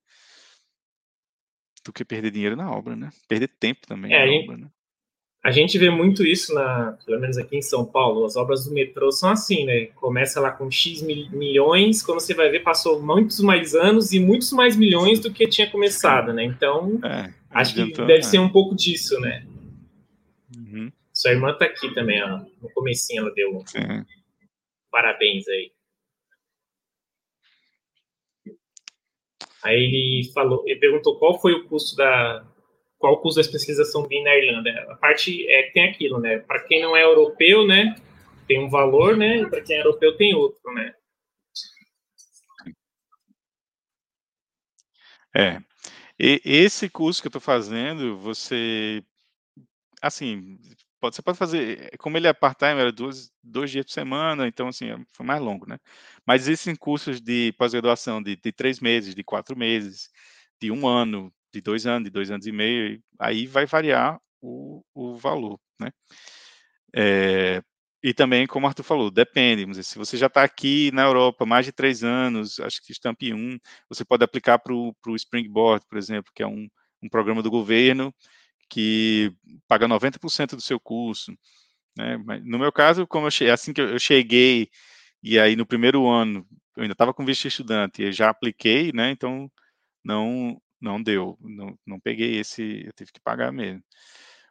do 1.84 1.92
que 1.92 2.04
perder 2.04 2.30
dinheiro 2.30 2.54
na 2.54 2.70
obra, 2.70 2.94
né? 2.94 3.10
Perder 3.28 3.48
tempo 3.48 3.86
também 3.86 4.12
é, 4.14 4.24
na 4.24 4.42
obra, 4.44 4.56
né? 4.56 4.70
A 5.42 5.50
gente 5.50 5.76
vê 5.76 5.90
muito 5.90 6.24
isso, 6.24 6.54
na, 6.54 6.96
pelo 7.04 7.20
menos 7.20 7.36
aqui 7.36 7.56
em 7.56 7.62
São 7.62 7.84
Paulo. 7.84 8.24
As 8.24 8.36
obras 8.36 8.64
do 8.64 8.72
metrô 8.72 9.10
são 9.10 9.28
assim, 9.28 9.64
né? 9.64 9.86
Começa 9.86 10.40
lá 10.40 10.52
com 10.52 10.70
X 10.70 11.02
mil, 11.02 11.28
milhões, 11.30 12.00
quando 12.00 12.20
você 12.20 12.32
vai 12.32 12.48
ver, 12.48 12.60
passou 12.60 13.02
muitos 13.02 13.40
mais 13.40 13.74
anos 13.74 14.12
e 14.12 14.20
muitos 14.20 14.52
mais 14.52 14.76
milhões 14.76 15.18
do 15.18 15.32
que 15.32 15.48
tinha 15.48 15.68
começado, 15.68 16.32
né? 16.32 16.44
Então, 16.44 17.00
é, 17.04 17.34
acho 17.50 17.74
que 17.74 17.92
deve 17.92 18.18
é. 18.18 18.22
ser 18.22 18.38
um 18.38 18.48
pouco 18.48 18.76
disso, 18.76 19.18
né? 19.18 19.44
Uhum. 20.56 20.92
Sua 21.12 21.32
irmã 21.32 21.52
tá 21.52 21.64
aqui 21.64 21.92
também, 21.92 22.22
ó. 22.22 22.38
No 22.60 22.70
comecinho 22.72 23.22
ela 23.22 23.34
deu 23.34 23.64
parabéns 24.92 25.48
aí. 25.48 25.72
Aí 29.64 29.76
ele 29.76 30.30
falou, 30.32 30.62
ele 30.66 30.78
perguntou 30.78 31.18
qual 31.18 31.40
foi 31.40 31.52
o 31.52 31.64
custo 31.64 31.96
da, 31.96 32.44
qual 33.02 33.14
o 33.14 33.16
custo 33.18 33.40
da 33.40 33.40
especialização 33.40 34.06
BIM 34.06 34.22
na 34.22 34.36
Irlanda. 34.36 34.70
A 34.88 34.94
parte 34.94 35.44
é 35.50 35.72
tem 35.72 35.90
aquilo, 35.90 36.20
né? 36.20 36.38
Para 36.38 36.60
quem 36.60 36.80
não 36.80 36.96
é 36.96 37.02
europeu, 37.02 37.66
né, 37.66 37.96
tem 38.46 38.60
um 38.60 38.70
valor, 38.70 39.16
né? 39.16 39.38
E 39.38 39.50
para 39.50 39.60
quem 39.60 39.76
é 39.76 39.80
europeu 39.80 40.16
tem 40.16 40.36
outro, 40.36 40.72
né? 40.72 40.94
É. 45.34 45.58
E 46.16 46.40
esse 46.44 46.88
curso 46.88 47.20
que 47.20 47.26
eu 47.26 47.30
estou 47.30 47.40
fazendo, 47.40 48.16
você, 48.18 49.02
assim, 50.00 50.56
pode, 51.00 51.16
você 51.16 51.22
pode 51.22 51.38
fazer, 51.38 51.96
como 51.98 52.16
ele 52.16 52.28
é 52.28 52.32
part-time, 52.32 52.80
era 52.80 52.92
dois, 52.92 53.32
dois 53.42 53.70
dias 53.70 53.86
por 53.86 53.92
semana, 53.92 54.46
então, 54.46 54.68
assim, 54.68 54.86
foi 55.12 55.26
mais 55.26 55.40
longo, 55.40 55.68
né? 55.68 55.78
Mas 56.24 56.46
esses 56.46 56.78
cursos 56.78 57.20
de 57.20 57.52
pós-graduação 57.58 58.22
de, 58.22 58.36
de 58.36 58.52
três 58.52 58.78
meses, 58.78 59.14
de 59.14 59.24
quatro 59.24 59.56
meses, 59.58 60.08
de 60.60 60.70
um 60.70 60.86
ano, 60.86 61.32
de 61.52 61.60
dois 61.60 61.86
anos, 61.86 62.04
de 62.04 62.10
dois 62.10 62.30
anos 62.30 62.46
e 62.46 62.52
meio, 62.52 63.02
aí 63.18 63.46
vai 63.46 63.66
variar 63.66 64.20
o, 64.40 64.82
o 64.94 65.16
valor, 65.16 65.58
né? 65.80 65.90
É, 66.94 67.62
e 68.02 68.12
também, 68.12 68.46
como 68.46 68.66
o 68.66 68.68
Arthur 68.68 68.82
falou, 68.82 69.10
depende. 69.10 69.64
Dizer, 69.64 69.84
se 69.84 69.96
você 69.96 70.16
já 70.16 70.26
está 70.26 70.42
aqui 70.42 70.90
na 70.92 71.02
Europa 71.02 71.46
mais 71.46 71.64
de 71.64 71.72
três 71.72 72.02
anos, 72.02 72.58
acho 72.58 72.82
que 72.82 72.92
Stamp 72.92 73.22
1, 73.22 73.58
você 73.88 74.04
pode 74.04 74.24
aplicar 74.24 74.58
para 74.58 74.74
o 74.74 74.94
Springboard, 75.16 75.86
por 75.88 75.96
exemplo, 75.96 76.32
que 76.34 76.42
é 76.42 76.46
um, 76.46 76.68
um 77.02 77.08
programa 77.08 77.42
do 77.42 77.50
governo 77.50 78.12
que 78.68 79.32
paga 79.68 79.86
90% 79.86 80.56
do 80.56 80.62
seu 80.62 80.80
curso. 80.80 81.32
Né? 81.96 82.16
Mas, 82.24 82.44
no 82.44 82.58
meu 82.58 82.72
caso, 82.72 83.06
como 83.06 83.28
eu 83.28 83.52
assim 83.52 83.72
que 83.72 83.80
eu 83.80 83.98
cheguei, 83.98 84.68
e 85.22 85.38
aí 85.38 85.54
no 85.56 85.66
primeiro 85.66 86.08
ano, 86.08 86.46
eu 86.76 86.82
ainda 86.82 86.94
estava 86.94 87.14
com 87.14 87.24
visto 87.24 87.42
de 87.42 87.48
estudante, 87.48 88.02
e 88.02 88.12
já 88.12 88.30
apliquei, 88.30 88.92
né? 88.92 89.10
então 89.10 89.50
não 90.04 90.60
não 90.82 91.02
deu, 91.02 91.38
não, 91.40 91.78
não 91.86 92.00
peguei 92.00 92.38
esse, 92.38 92.84
eu 92.86 92.92
tive 92.92 93.12
que 93.12 93.20
pagar 93.20 93.52
mesmo. 93.52 93.82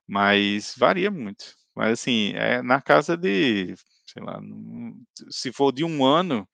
Mas 0.07 0.75
varia 0.77 1.11
muito. 1.11 1.55
Mas 1.75 1.93
assim, 1.93 2.33
é 2.35 2.61
na 2.61 2.81
casa 2.81 3.17
de, 3.17 3.75
sei 4.07 4.23
lá, 4.23 4.39
se 5.29 5.51
for 5.53 5.71
de 5.71 5.83
um 5.83 6.05
ano, 6.05 6.47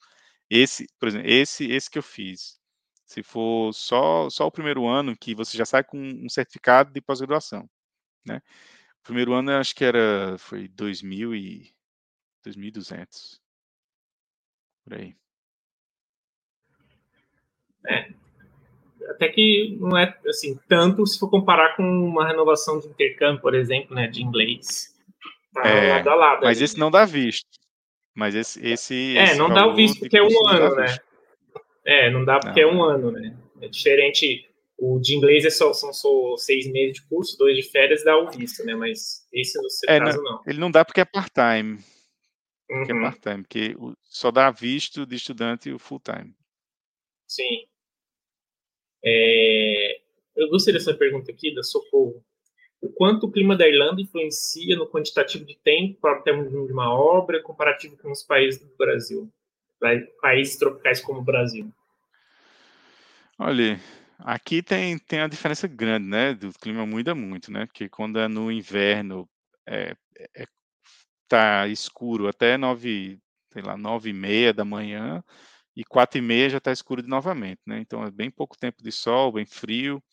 esse, 0.49 0.87
por 0.99 1.09
exemplo, 1.09 1.29
esse, 1.29 1.65
esse 1.71 1.89
que 1.89 1.99
eu 1.99 2.03
fiz, 2.03 2.59
se 3.05 3.23
for 3.23 3.73
só, 3.73 4.29
só 4.29 4.47
o 4.47 4.51
primeiro 4.51 4.87
ano, 4.87 5.17
que 5.17 5.35
você 5.35 5.57
já 5.57 5.65
sai 5.65 5.83
com 5.83 5.99
um 5.99 6.29
certificado 6.29 6.91
de 6.93 7.01
pós-graduação, 7.01 7.69
né? 8.25 8.41
O 9.01 9.03
primeiro 9.03 9.33
ano, 9.33 9.51
acho 9.53 9.75
que 9.75 9.85
era, 9.85 10.37
foi 10.39 10.67
2.000 10.69 11.35
e 11.35 11.73
2.200, 12.43 13.41
por 14.83 14.95
aí. 14.95 15.15
É, 17.89 18.11
até 19.07 19.29
que 19.29 19.77
não 19.79 19.97
é 19.97 20.17
assim 20.27 20.59
tanto 20.67 21.05
se 21.05 21.19
for 21.19 21.29
comparar 21.29 21.75
com 21.75 21.83
uma 21.83 22.27
renovação 22.27 22.79
de 22.79 22.87
intercâmbio, 22.87 23.41
por 23.41 23.55
exemplo, 23.55 23.95
né, 23.95 24.07
de 24.07 24.21
inglês. 24.21 24.95
Tá 25.53 25.67
é, 25.67 25.93
lado 25.93 26.09
a 26.09 26.15
lado. 26.15 26.43
Mas 26.43 26.61
esse 26.61 26.77
não 26.77 26.91
dá 26.91 27.05
visto. 27.05 27.47
Mas 28.13 28.35
esse, 28.35 28.65
esse 28.65 29.17
é, 29.17 29.23
esse 29.25 29.37
não 29.37 29.49
dá 29.49 29.67
o 29.67 29.75
visto 29.75 29.99
porque 29.99 30.17
é 30.17 30.23
um 30.23 30.47
ano, 30.47 30.75
né? 30.75 30.97
É, 31.85 32.09
não 32.09 32.25
dá 32.25 32.39
porque 32.39 32.61
não. 32.63 32.69
é 32.69 32.73
um 32.73 32.83
ano, 32.83 33.11
né? 33.11 33.37
É 33.61 33.67
diferente. 33.67 34.43
O 34.79 34.99
de 34.99 35.15
inglês 35.15 35.43
é 35.43 35.49
só, 35.49 35.73
são 35.73 35.91
só 35.91 36.37
seis 36.37 36.67
meses 36.71 36.95
de 36.95 37.07
curso, 37.07 37.35
dois 37.37 37.55
de 37.55 37.63
férias 37.63 38.03
dá 38.03 38.15
o 38.15 38.29
visto, 38.29 38.63
né? 38.63 38.75
Mas 38.75 39.27
esse 39.33 39.59
no 39.59 39.69
seu 39.69 39.89
é, 39.89 39.99
caso 39.99 40.21
não, 40.21 40.31
não. 40.31 40.43
Ele 40.45 40.59
não 40.59 40.69
dá 40.69 40.85
porque 40.85 41.01
é 41.01 41.05
part-time. 41.05 41.79
Uhum. 42.69 42.77
Porque 42.77 42.91
é 42.91 42.95
uhum. 42.95 43.01
part-time, 43.01 43.43
porque 43.43 43.75
só 44.03 44.29
dá 44.29 44.51
visto 44.51 45.05
de 45.05 45.15
estudante 45.15 45.71
o 45.71 45.79
full-time. 45.79 46.35
Sim. 47.27 47.65
É, 49.09 49.99
eu 50.35 50.49
gostei 50.49 50.73
dessa 50.73 50.93
pergunta 50.93 51.31
aqui, 51.31 51.55
da 51.55 51.63
Socorro. 51.63 52.21
O 52.81 52.89
quanto 52.89 53.25
o 53.25 53.31
clima 53.31 53.55
da 53.55 53.67
Irlanda 53.67 54.01
influencia 54.01 54.75
no 54.75 54.87
quantitativo 54.87 55.45
de 55.45 55.57
tempo 55.63 55.97
para 56.01 56.19
o 56.19 56.23
término 56.23 56.67
de 56.67 56.73
uma 56.73 56.93
obra 56.93 57.41
comparativo 57.41 57.97
com 57.97 58.11
os 58.11 58.21
países 58.21 58.59
do 58.59 58.69
Brasil? 58.77 59.31
Países 60.21 60.57
tropicais 60.57 60.99
como 61.01 61.19
o 61.19 61.23
Brasil. 61.23 61.71
Olha, 63.39 63.79
aqui 64.19 64.61
tem, 64.61 64.97
tem 64.97 65.19
uma 65.19 65.29
diferença 65.29 65.67
grande, 65.67 66.07
né? 66.07 66.33
Do 66.33 66.51
clima 66.59 66.85
muda 66.85 67.15
muito, 67.15 67.51
né? 67.51 67.65
Porque 67.65 67.87
quando 67.87 68.19
é 68.19 68.27
no 68.27 68.51
inverno, 68.51 69.27
é, 69.65 69.95
é, 70.35 70.45
tá 71.27 71.67
escuro 71.67 72.27
até 72.27 72.57
9, 72.57 73.19
sei 73.53 73.61
lá, 73.61 73.77
nove 73.77 74.09
e 74.09 74.13
meia 74.13 74.53
da 74.53 74.65
manhã, 74.65 75.23
e 75.77 75.85
quatro 75.85 76.17
e 76.17 76.21
meia 76.23 76.49
já 76.49 76.57
está 76.57 76.71
escuro 76.71 77.03
de 77.03 77.07
novamente, 77.09 77.61
né? 77.67 77.79
Então 77.79 78.03
é 78.03 78.11
bem 78.11 78.31
pouco 78.31 78.57
tempo 78.57 78.83
de 78.83 78.91
sol, 78.91 79.31
bem 79.31 79.45
frio. 79.45 80.03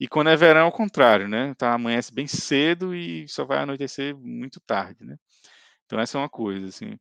E 0.00 0.08
quando 0.08 0.30
é 0.30 0.36
verão, 0.36 0.62
é 0.62 0.64
o 0.64 0.72
contrário, 0.72 1.28
né? 1.28 1.54
Tá, 1.56 1.74
amanhece 1.74 2.14
bem 2.14 2.28
cedo 2.28 2.94
e 2.94 3.28
só 3.28 3.44
vai 3.44 3.58
anoitecer 3.58 4.16
muito 4.16 4.60
tarde, 4.60 5.04
né? 5.04 5.16
Então 5.86 6.00
essa 6.00 6.18
é 6.18 6.20
uma 6.20 6.28
coisa, 6.30 6.68
assim. 6.68 6.98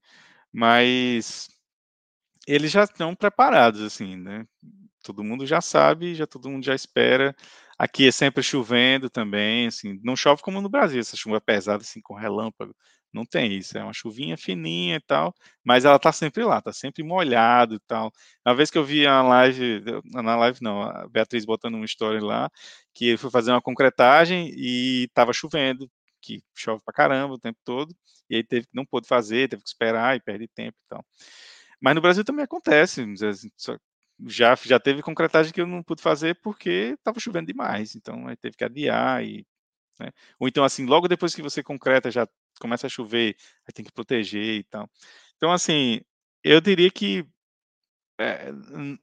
Mas 0.54 1.48
eles 2.48 2.72
já 2.72 2.84
estão 2.84 3.16
preparados, 3.16 3.82
assim, 3.82 4.16
né? 4.18 4.46
Todo 5.04 5.24
mundo 5.24 5.46
já 5.46 5.62
sabe, 5.62 6.16
já 6.16 6.28
todo 6.28 6.50
mundo 6.50 6.66
já 6.66 6.76
espera. 6.76 7.36
Aqui 7.78 8.08
é 8.08 8.12
sempre 8.12 8.44
chovendo 8.44 9.10
também, 9.10 9.68
assim, 9.68 10.00
não 10.04 10.16
chove 10.16 10.42
como 10.44 10.62
no 10.62 10.70
Brasil, 10.70 11.00
essa 11.00 11.18
chuva 11.18 11.42
pesada, 11.42 11.84
assim, 11.84 12.02
com 12.02 12.16
relâmpago. 12.16 12.76
Não 13.14 13.26
tem 13.26 13.52
isso, 13.58 13.78
é 13.78 13.84
uma 13.84 13.94
chuvinha 13.94 14.38
fininha 14.38 14.96
e 14.96 15.02
tal, 15.02 15.34
mas 15.64 15.84
ela 15.86 16.00
tá 16.00 16.12
sempre 16.14 16.44
lá, 16.46 16.62
tá 16.62 16.72
sempre 16.72 17.04
molhado 17.04 17.76
e 17.76 17.80
tal. 17.82 18.12
Uma 18.46 18.56
vez 18.56 18.72
que 18.72 18.78
eu 18.78 18.86
vi 18.86 19.06
a 19.06 19.22
live, 19.22 19.82
na 20.06 20.36
live 20.38 20.60
não, 20.62 20.82
a 20.82 21.08
Beatriz 21.10 21.44
botando 21.46 21.76
uma 21.76 21.86
história 21.86 22.24
lá, 22.24 22.50
que 22.94 23.06
ele 23.08 23.18
foi 23.18 23.30
fazer 23.30 23.52
uma 23.52 23.62
concretagem 23.62 24.50
e 24.56 25.10
tava 25.14 25.34
chovendo, 25.34 25.90
que 26.22 26.42
chove 26.56 26.82
pra 26.86 26.94
caramba 26.94 27.34
o 27.34 27.40
tempo 27.40 27.60
todo, 27.66 27.94
e 28.30 28.36
aí 28.38 28.44
teve, 28.44 28.68
não 28.74 28.86
pôde 28.86 29.08
fazer, 29.08 29.50
teve 29.50 29.62
que 29.64 29.70
esperar 29.70 30.16
e 30.16 30.22
perde 30.22 30.48
tempo 30.48 30.78
e 30.80 30.88
tal. 30.88 31.04
Mas 31.82 31.96
no 31.96 32.02
Brasil 32.02 32.24
também 32.24 32.44
acontece, 32.46 33.04
já, 34.28 34.56
já 34.56 34.80
teve 34.80 35.02
concretagem 35.02 35.52
que 35.54 35.62
eu 35.62 35.68
não 35.68 35.84
pude 35.84 36.02
fazer 36.02 36.40
porque 36.42 36.96
estava 36.98 37.20
chovendo 37.20 37.48
demais, 37.48 37.96
então 37.96 38.28
aí 38.28 38.36
teve 38.38 38.56
que 38.58 38.64
adiar 38.64 39.24
e 39.24 39.46
né? 40.00 40.12
Ou 40.40 40.48
então, 40.48 40.64
assim, 40.66 40.86
logo 40.86 41.08
depois 41.08 41.36
que 41.36 41.42
você 41.44 41.64
concreta, 41.64 42.12
já 42.12 42.28
começa 42.62 42.88
a 42.88 42.90
chover, 42.90 43.36
aí 43.68 43.74
tem 43.74 43.84
que 43.84 43.92
proteger 43.92 44.60
e 44.60 44.64
tal. 44.64 44.90
Então, 45.36 45.52
assim, 45.52 46.02
eu 46.44 46.62
diria 46.62 46.92
que 46.92 47.26
é, 48.20 48.52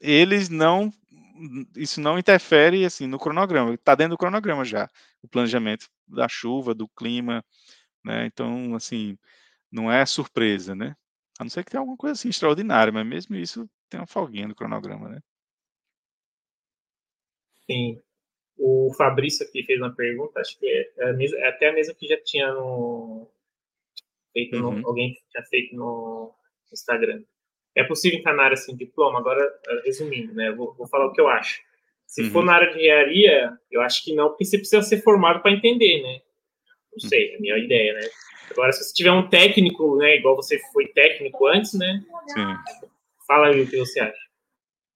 eles 0.01 0.49
não. 0.49 0.93
Isso 1.77 2.01
não 2.01 2.19
interfere 2.19 2.85
assim 2.85 3.07
no 3.07 3.19
cronograma, 3.19 3.75
está 3.75 3.95
dentro 3.95 4.11
do 4.11 4.19
cronograma 4.19 4.65
já, 4.65 4.89
o 5.23 5.29
planejamento 5.29 5.89
da 6.07 6.29
chuva, 6.29 6.75
do 6.75 6.89
clima, 6.89 7.45
né? 8.05 8.27
Então, 8.27 8.75
assim, 8.75 9.17
não 9.71 9.91
é 9.91 10.05
surpresa, 10.05 10.75
né? 10.75 10.97
A 11.39 11.45
não 11.45 11.51
ser 11.51 11.65
que 11.65 11.71
tenha 11.71 11.81
alguma 11.81 11.97
coisa 11.97 12.15
assim 12.15 12.29
extraordinária, 12.29 12.93
mas 12.93 13.07
mesmo 13.07 13.37
isso 13.37 13.69
tem 13.89 14.01
uma 14.01 14.07
folguinha 14.07 14.49
no 14.49 14.55
cronograma, 14.55 15.09
né? 15.09 15.21
Sim. 17.71 18.01
O 18.57 18.93
Fabrício 18.95 19.47
aqui 19.47 19.63
fez 19.63 19.81
uma 19.81 19.95
pergunta, 19.95 20.41
acho 20.41 20.59
que 20.59 20.67
é, 20.67 20.93
é, 20.99 21.25
é 21.45 21.49
até 21.49 21.69
a 21.69 21.73
mesma 21.73 21.95
que 21.95 22.09
já 22.09 22.21
tinha 22.25 22.53
no, 22.53 23.31
feito 24.39 24.57
uhum. 24.57 24.79
no, 24.79 24.89
alguém 24.89 25.17
tinha 25.31 25.45
feito 25.45 25.75
no 25.75 26.33
Instagram. 26.73 27.23
É 27.75 27.85
possível 27.85 28.19
entrar 28.19 28.35
na 28.35 28.45
área 28.45 28.57
sem 28.57 28.77
diploma? 28.77 29.19
Agora, 29.19 29.43
eh, 29.43 29.83
resumindo, 29.85 30.33
né? 30.35 30.53
Vou, 30.53 30.75
vou 30.75 30.87
falar 30.87 31.07
o 31.07 31.13
que 31.13 31.21
eu 31.21 31.29
acho. 31.29 31.61
Se 32.07 32.23
uhum. 32.23 32.31
for 32.31 32.45
na 32.45 32.55
área 32.55 32.73
de 32.73 32.79
engenharia, 32.79 33.53
eu 33.71 33.81
acho 33.83 34.05
que 34.05 34.15
não, 34.15 34.29
porque 34.29 34.45
você 34.45 34.59
precisa 34.59 34.83
ser 34.83 35.03
formado 35.03 35.41
para 35.41 35.53
entender, 35.53 36.03
né? 36.03 36.21
Não 36.93 37.09
sei, 37.09 37.33
é 37.33 37.37
a 37.37 37.41
minha 37.41 37.59
ideia, 37.59 37.95
né? 37.95 38.09
Agora, 38.51 38.73
se 38.73 38.83
você 38.83 38.95
tiver 38.95 39.13
um 39.13 39.29
técnico, 39.29 39.97
né, 39.97 40.17
igual 40.17 40.35
você 40.35 40.59
foi 40.73 40.87
técnico 40.89 41.47
antes, 41.47 41.75
né? 41.75 42.03
Sim. 42.29 42.89
Fala 43.27 43.49
aí 43.49 43.61
o 43.61 43.69
que 43.69 43.77
você 43.77 44.01
acha. 44.01 44.29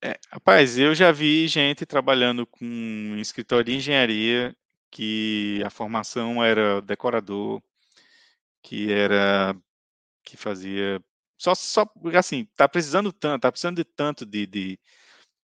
É, 0.03 0.18
rapaz, 0.30 0.78
eu 0.78 0.95
já 0.95 1.12
vi 1.12 1.47
gente 1.47 1.84
trabalhando 1.84 2.47
com 2.47 3.14
escritório 3.18 3.66
de 3.66 3.76
engenharia 3.76 4.57
que 4.90 5.62
a 5.64 5.70
formação 5.70 6.43
era 6.43 6.80
decorador, 6.82 7.62
que 8.63 8.93
era 8.93 9.57
que 10.25 10.37
fazia 10.37 11.03
só 11.39 11.55
só 11.55 11.87
assim, 12.17 12.47
tá 12.57 12.69
precisando 12.69 13.13
tanto, 13.13 13.43
tá 13.43 13.51
precisando 13.51 13.77
de 13.77 13.85
tanto 13.85 14.25
de 14.27 14.47
de, 14.47 14.81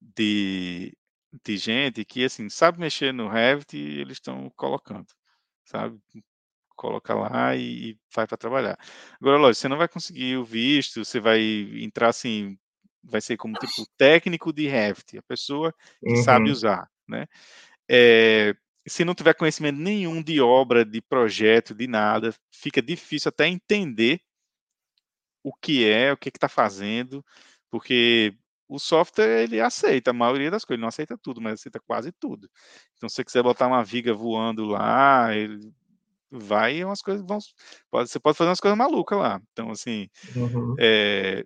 de, 0.01 0.97
de 1.45 1.57
gente 1.57 2.05
que 2.05 2.25
assim, 2.25 2.49
sabe 2.49 2.79
mexer 2.79 3.12
no 3.12 3.29
Revit 3.29 3.77
e 3.77 4.01
eles 4.01 4.19
estão 4.19 4.51
colocando, 4.57 5.07
sabe? 5.64 6.01
Coloca 6.77 7.14
lá 7.14 7.57
e, 7.57 7.91
e 7.91 7.99
vai 8.14 8.27
para 8.27 8.37
trabalhar. 8.37 8.79
Agora, 9.21 9.39
lógico, 9.39 9.62
você 9.62 9.69
não 9.69 9.79
vai 9.79 9.89
conseguir 9.89 10.37
o 10.37 10.45
visto, 10.45 11.05
você 11.05 11.19
vai 11.21 11.41
entrar 11.83 12.09
assim 12.09 12.57
vai 13.03 13.21
ser 13.21 13.37
como 13.37 13.55
tipo 13.55 13.87
técnico 13.97 14.53
de 14.53 14.66
Revit, 14.69 15.19
a 15.19 15.23
pessoa 15.23 15.75
que 16.01 16.11
uhum. 16.11 16.23
sabe 16.23 16.51
usar, 16.51 16.89
né? 17.09 17.27
É, 17.89 18.55
se 18.89 19.05
não 19.05 19.14
tiver 19.14 19.34
conhecimento 19.34 19.78
nenhum 19.78 20.22
de 20.22 20.41
obra, 20.41 20.84
de 20.84 21.01
projeto, 21.01 21.74
de 21.74 21.86
nada, 21.86 22.34
fica 22.51 22.80
difícil 22.82 23.28
até 23.28 23.47
entender 23.47 24.20
o 25.43 25.53
que 25.55 25.89
é, 25.89 26.12
o 26.12 26.16
que 26.16 26.28
está 26.28 26.49
fazendo, 26.49 27.24
porque 27.70 28.34
o 28.68 28.78
software 28.78 29.43
ele 29.43 29.61
aceita 29.61 30.11
a 30.11 30.14
maioria 30.14 30.51
das 30.51 30.64
coisas, 30.64 30.78
ele 30.78 30.82
não 30.82 30.89
aceita 30.89 31.16
tudo, 31.16 31.41
mas 31.41 31.55
aceita 31.55 31.80
quase 31.80 32.12
tudo. 32.12 32.49
Então, 32.97 33.09
se 33.09 33.16
você 33.16 33.24
quiser 33.24 33.43
botar 33.43 33.66
uma 33.66 33.84
viga 33.84 34.12
voando 34.12 34.66
lá, 34.66 35.34
ele 35.34 35.72
vai 36.30 36.76
e 36.76 36.84
umas 36.84 37.01
coisas 37.01 37.24
vão. 37.26 37.39
Pode, 37.91 38.11
você 38.11 38.20
pode 38.20 38.36
fazer 38.36 38.51
umas 38.51 38.61
coisas 38.61 38.76
malucas 38.76 39.18
lá. 39.18 39.41
Então, 39.53 39.70
assim, 39.70 40.09
uhum. 40.36 40.74
é, 40.78 41.45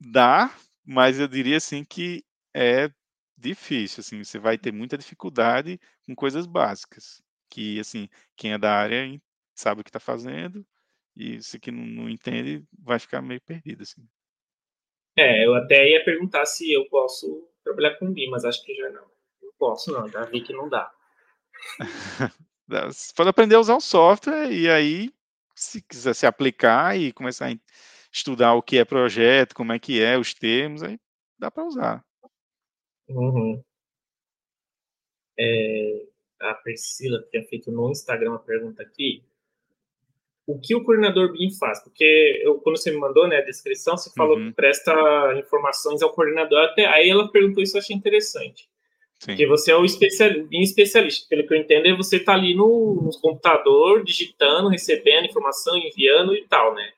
Dá, 0.00 0.54
mas 0.84 1.18
eu 1.18 1.26
diria 1.26 1.56
assim 1.56 1.84
que 1.84 2.24
é 2.54 2.90
difícil, 3.38 4.00
assim, 4.00 4.22
você 4.22 4.38
vai 4.38 4.58
ter 4.58 4.72
muita 4.72 4.98
dificuldade 4.98 5.80
com 6.04 6.14
coisas 6.14 6.46
básicas, 6.46 7.22
que 7.48 7.78
assim, 7.78 8.08
quem 8.36 8.52
é 8.52 8.58
da 8.58 8.72
área 8.74 9.20
sabe 9.54 9.80
o 9.80 9.84
que 9.84 9.90
está 9.90 10.00
fazendo, 10.00 10.66
e 11.16 11.42
se 11.42 11.58
que 11.58 11.70
não, 11.70 11.84
não, 11.84 12.08
entende 12.08 12.64
vai 12.78 12.98
ficar 12.98 13.22
meio 13.22 13.40
perdido, 13.40 13.82
assim. 13.82 14.06
É, 15.16 15.44
eu 15.44 15.54
até 15.54 15.88
ia 15.88 16.04
perguntar 16.04 16.46
se 16.46 16.72
eu 16.72 16.88
posso 16.88 17.48
trabalhar 17.64 17.96
com 17.98 18.12
BIM, 18.12 18.30
mas 18.30 18.44
acho 18.44 18.64
que 18.64 18.74
já 18.74 18.88
não. 18.90 19.10
Não 19.42 19.52
posso, 19.58 19.92
não, 19.92 20.08
já 20.08 20.24
vi 20.24 20.40
que 20.40 20.52
não 20.52 20.68
dá. 20.68 20.92
Você 22.86 23.12
pode 23.14 23.30
aprender 23.30 23.56
a 23.56 23.60
usar 23.60 23.74
o 23.74 23.80
software 23.80 24.52
e 24.52 24.70
aí, 24.70 25.10
se 25.56 25.82
quiser 25.82 26.14
se 26.14 26.26
aplicar 26.26 26.96
e 26.96 27.12
começar 27.12 27.48
a 27.48 27.56
estudar 28.12 28.54
o 28.54 28.62
que 28.62 28.78
é 28.78 28.84
projeto, 28.84 29.54
como 29.54 29.72
é 29.72 29.78
que 29.78 30.00
é, 30.00 30.16
os 30.16 30.34
termos, 30.34 30.82
aí 30.82 31.00
dá 31.36 31.50
para 31.50 31.64
usar. 31.64 32.07
Uhum. 33.08 33.62
É, 35.38 36.02
a 36.40 36.54
Priscila 36.54 37.24
tinha 37.30 37.44
feito 37.44 37.70
no 37.70 37.90
Instagram 37.90 38.30
uma 38.30 38.38
pergunta 38.38 38.82
aqui. 38.82 39.22
O 40.46 40.58
que 40.58 40.74
o 40.74 40.82
coordenador 40.82 41.32
BIM 41.32 41.50
faz? 41.50 41.82
Porque 41.82 42.40
eu, 42.42 42.58
quando 42.60 42.78
você 42.78 42.90
me 42.90 42.96
mandou 42.96 43.28
né, 43.28 43.36
a 43.36 43.44
descrição, 43.44 43.96
você 43.96 44.10
falou 44.14 44.38
uhum. 44.38 44.48
que 44.48 44.54
presta 44.54 44.92
informações 45.38 46.00
ao 46.02 46.12
coordenador. 46.12 46.58
Até, 46.64 46.86
aí 46.86 47.08
ela 47.08 47.30
perguntou 47.30 47.62
isso, 47.62 47.76
eu 47.76 47.80
achei 47.80 47.94
interessante. 47.94 48.68
Sim. 49.18 49.32
Porque 49.32 49.46
você 49.46 49.72
é 49.72 49.76
o 49.76 49.84
especialista, 49.84 50.48
especialista. 50.56 51.26
Pelo 51.28 51.46
que 51.46 51.52
eu 51.52 51.58
entendo, 51.58 51.86
é 51.86 51.94
você 51.94 52.16
está 52.16 52.32
ali 52.32 52.54
no, 52.54 53.02
no 53.02 53.20
computador, 53.20 54.02
digitando, 54.04 54.68
recebendo 54.68 55.26
informação, 55.26 55.76
enviando 55.76 56.34
e 56.34 56.46
tal, 56.46 56.74
né? 56.74 56.92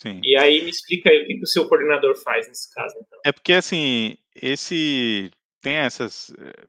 Sim. 0.00 0.18
E 0.24 0.34
aí 0.34 0.62
me 0.64 0.70
explica 0.70 1.10
aí 1.10 1.24
o 1.24 1.26
que 1.26 1.42
o 1.42 1.46
seu 1.46 1.68
coordenador 1.68 2.16
faz 2.16 2.48
nesse 2.48 2.72
caso. 2.72 2.94
Então. 2.98 3.20
É 3.22 3.30
porque 3.30 3.52
assim, 3.52 4.16
esse 4.34 5.30
tem 5.60 5.76
essas, 5.76 6.32
eh, 6.38 6.66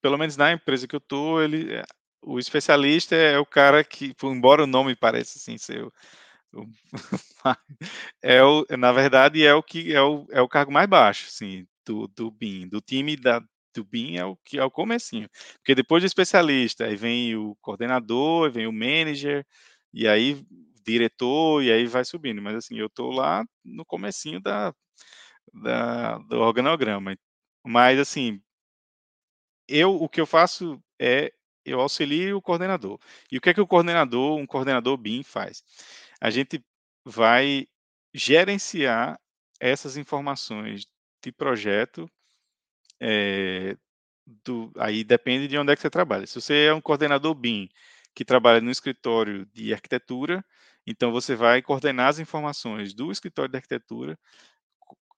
pelo 0.00 0.16
menos 0.16 0.36
na 0.36 0.52
empresa 0.52 0.86
que 0.86 0.94
eu 0.94 1.00
tô, 1.00 1.42
ele, 1.42 1.74
eh, 1.74 1.82
o 2.22 2.38
especialista 2.38 3.16
é 3.16 3.40
o 3.40 3.44
cara 3.44 3.82
que, 3.82 4.14
embora 4.22 4.62
o 4.62 4.68
nome 4.68 4.94
pareça 4.94 5.36
assim 5.36 5.58
ser 5.58 5.82
o, 5.82 5.92
é 8.22 8.40
o, 8.44 8.64
na 8.78 8.92
verdade 8.92 9.44
é 9.44 9.52
o 9.52 9.62
que 9.62 9.92
é 9.92 10.00
o, 10.00 10.24
é 10.30 10.40
o 10.40 10.48
cargo 10.48 10.70
mais 10.70 10.88
baixo, 10.88 11.26
assim, 11.26 11.66
do, 11.84 12.06
do 12.06 12.30
BIM, 12.30 12.68
do 12.68 12.80
time 12.80 13.16
da 13.16 13.42
do 13.74 13.82
BIM 13.84 14.16
é 14.18 14.24
o 14.24 14.36
que 14.44 14.58
é 14.58 14.64
o 14.64 14.70
comecinho, 14.70 15.28
porque 15.56 15.74
depois 15.74 16.04
do 16.04 16.06
especialista 16.06 16.84
aí 16.84 16.94
vem 16.94 17.34
o 17.34 17.56
coordenador, 17.60 18.52
vem 18.52 18.68
o 18.68 18.72
manager 18.72 19.44
e 19.92 20.06
aí 20.06 20.44
diretor, 20.84 21.62
e 21.62 21.72
aí 21.72 21.86
vai 21.86 22.04
subindo. 22.04 22.42
Mas 22.42 22.56
assim, 22.56 22.78
eu 22.78 22.86
estou 22.86 23.10
lá 23.12 23.44
no 23.64 23.84
comecinho 23.84 24.40
da, 24.40 24.74
da, 25.52 26.18
do 26.18 26.40
organograma. 26.40 27.16
Mas 27.64 27.98
assim, 27.98 28.40
eu 29.68 29.94
o 29.94 30.08
que 30.08 30.20
eu 30.20 30.26
faço 30.26 30.82
é 31.00 31.32
eu 31.64 31.80
auxilio 31.80 32.38
o 32.38 32.42
coordenador. 32.42 32.98
E 33.30 33.38
o 33.38 33.40
que 33.40 33.50
é 33.50 33.54
que 33.54 33.60
o 33.60 33.66
coordenador, 33.66 34.38
um 34.38 34.46
coordenador 34.46 34.96
BIM 34.96 35.22
faz? 35.22 35.62
A 36.20 36.30
gente 36.30 36.64
vai 37.04 37.66
gerenciar 38.14 39.18
essas 39.60 39.96
informações 39.96 40.86
de 41.22 41.32
projeto 41.32 42.10
é, 43.00 43.76
do, 44.44 44.72
aí 44.76 45.04
depende 45.04 45.48
de 45.48 45.58
onde 45.58 45.72
é 45.72 45.76
que 45.76 45.82
você 45.82 45.90
trabalha. 45.90 46.26
Se 46.26 46.40
você 46.40 46.66
é 46.66 46.74
um 46.74 46.80
coordenador 46.80 47.34
BIM 47.34 47.68
que 48.14 48.24
trabalha 48.24 48.60
no 48.60 48.70
escritório 48.70 49.46
de 49.46 49.72
arquitetura, 49.72 50.44
então, 50.86 51.12
você 51.12 51.34
vai 51.36 51.62
coordenar 51.62 52.08
as 52.08 52.18
informações 52.18 52.94
do 52.94 53.12
escritório 53.12 53.50
de 53.50 53.56
arquitetura 53.56 54.18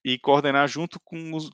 e 0.04 0.18
coordenar 0.18 0.68
junto 0.68 1.00
com, 1.00 1.34
os, 1.34 1.50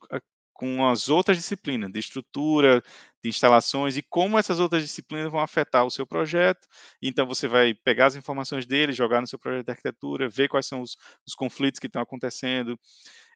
com 0.53 0.87
as 0.89 1.09
outras 1.09 1.37
disciplinas, 1.37 1.93
de 1.93 2.01
estrutura, 2.01 2.83
de 3.23 3.31
instalações 3.31 3.97
e 3.97 4.03
como 4.03 4.39
essas 4.39 4.59
outras 4.59 4.83
disciplinas 4.83 5.31
vão 5.31 5.41
afetar 5.41 5.85
o 5.85 5.91
seu 5.91 6.07
projeto. 6.07 6.67
Então, 7.01 7.27
você 7.27 7.47
vai 7.47 7.75
pegar 7.75 8.07
as 8.07 8.17
informações 8.17 8.67
dele, 8.67 8.93
jogar 8.93 9.21
no 9.21 9.27
seu 9.27 9.39
projeto 9.39 9.67
de 9.67 9.71
arquitetura, 9.71 10.29
ver 10.29 10.49
quais 10.49 10.67
são 10.67 10.83
os, 10.83 10.97
os 11.27 11.35
conflitos 11.35 11.79
que 11.79 11.87
estão 11.87 12.03
acontecendo. 12.03 12.79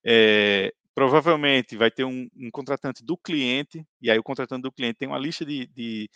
É, 0.05 0.75
provavelmente 0.95 1.77
vai 1.77 1.91
ter 1.91 2.05
um, 2.05 2.29
um, 2.37 2.51
contratante 2.51 3.05
do 3.05 3.16
cliente, 3.16 3.87
e 4.01 4.11
aí 4.11 4.18
o 4.18 4.22
contratante 4.22 4.62
do 4.62 4.72
cliente 4.72 4.99
tem 4.99 5.09
uma 5.09 5.18
lista 5.18 5.45
de, 5.45 5.66
de, 5.68 6.11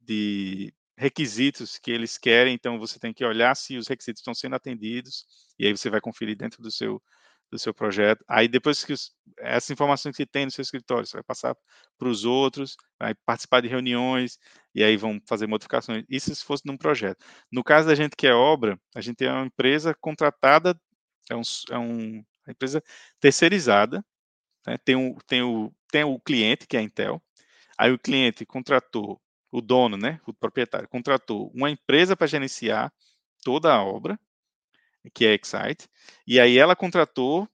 de 0.00 0.74
requisitos 1.00 1.78
que 1.78 1.90
eles 1.90 2.18
querem, 2.18 2.54
então 2.54 2.78
você 2.78 2.98
tem 2.98 3.12
que 3.12 3.24
olhar 3.24 3.54
se 3.56 3.76
os 3.78 3.88
requisitos 3.88 4.20
estão 4.20 4.34
sendo 4.34 4.54
atendidos, 4.54 5.24
e 5.58 5.66
aí 5.66 5.74
você 5.74 5.88
vai 5.88 6.00
conferir 6.00 6.36
dentro 6.36 6.62
do 6.62 6.70
seu 6.70 7.02
do 7.50 7.58
seu 7.58 7.74
projeto. 7.74 8.24
Aí 8.28 8.46
depois 8.46 8.84
que 8.84 8.92
os, 8.92 9.12
essa 9.38 9.72
informação 9.72 10.12
que 10.12 10.16
você 10.18 10.26
tem 10.26 10.44
no 10.44 10.52
seu 10.52 10.62
escritório, 10.62 11.04
você 11.04 11.16
vai 11.16 11.24
passar 11.24 11.56
para 11.98 12.08
os 12.08 12.24
outros, 12.24 12.76
vai 12.96 13.12
participar 13.26 13.60
de 13.60 13.66
reuniões 13.66 14.38
e 14.72 14.84
aí 14.84 14.96
vão 14.96 15.20
fazer 15.26 15.48
modificações. 15.48 16.04
Isso 16.08 16.32
se 16.32 16.44
fosse 16.44 16.64
num 16.64 16.76
projeto. 16.76 17.24
No 17.50 17.64
caso 17.64 17.88
da 17.88 17.94
gente 17.96 18.14
que 18.14 18.26
é 18.28 18.32
obra, 18.32 18.78
a 18.94 19.00
gente 19.00 19.24
é 19.24 19.32
uma 19.32 19.46
empresa 19.46 19.96
contratada, 20.00 20.80
é, 21.28 21.34
um, 21.34 21.42
é 21.70 21.78
um, 21.78 22.18
uma 22.18 22.52
empresa 22.52 22.82
terceirizada, 23.18 24.04
né? 24.64 24.78
tem, 24.84 24.94
um, 24.94 25.16
tem, 25.26 25.42
o, 25.42 25.74
tem 25.90 26.04
o 26.04 26.20
cliente, 26.20 26.68
que 26.68 26.76
é 26.76 26.80
a 26.80 26.82
Intel, 26.84 27.20
aí 27.76 27.90
o 27.90 27.98
cliente 27.98 28.46
contratou, 28.46 29.20
o 29.50 29.60
dono, 29.60 29.96
né, 29.96 30.20
o 30.26 30.32
proprietário, 30.32 30.88
contratou 30.88 31.50
uma 31.54 31.70
empresa 31.70 32.16
para 32.16 32.26
gerenciar 32.26 32.92
toda 33.42 33.72
a 33.72 33.82
obra, 33.82 34.18
que 35.14 35.24
é 35.26 35.34
Excite, 35.34 35.88
e 36.26 36.38
aí 36.38 36.58
ela 36.58 36.76
contratou 36.76 37.48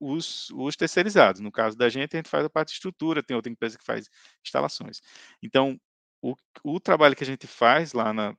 os, 0.00 0.50
os, 0.50 0.76
terceirizados. 0.76 1.40
No 1.40 1.52
caso 1.52 1.76
da 1.76 1.88
gente, 1.88 2.14
a 2.14 2.18
gente 2.18 2.28
faz 2.30 2.44
a 2.44 2.50
parte 2.50 2.68
de 2.68 2.74
estrutura, 2.74 3.22
tem 3.22 3.36
outra 3.36 3.52
empresa 3.52 3.78
que 3.78 3.84
faz 3.84 4.08
instalações. 4.44 5.00
Então, 5.42 5.78
o, 6.22 6.34
o 6.64 6.80
trabalho 6.80 7.16
que 7.16 7.24
a 7.24 7.26
gente 7.26 7.46
faz 7.46 7.92
lá 7.92 8.12
na, 8.12 8.34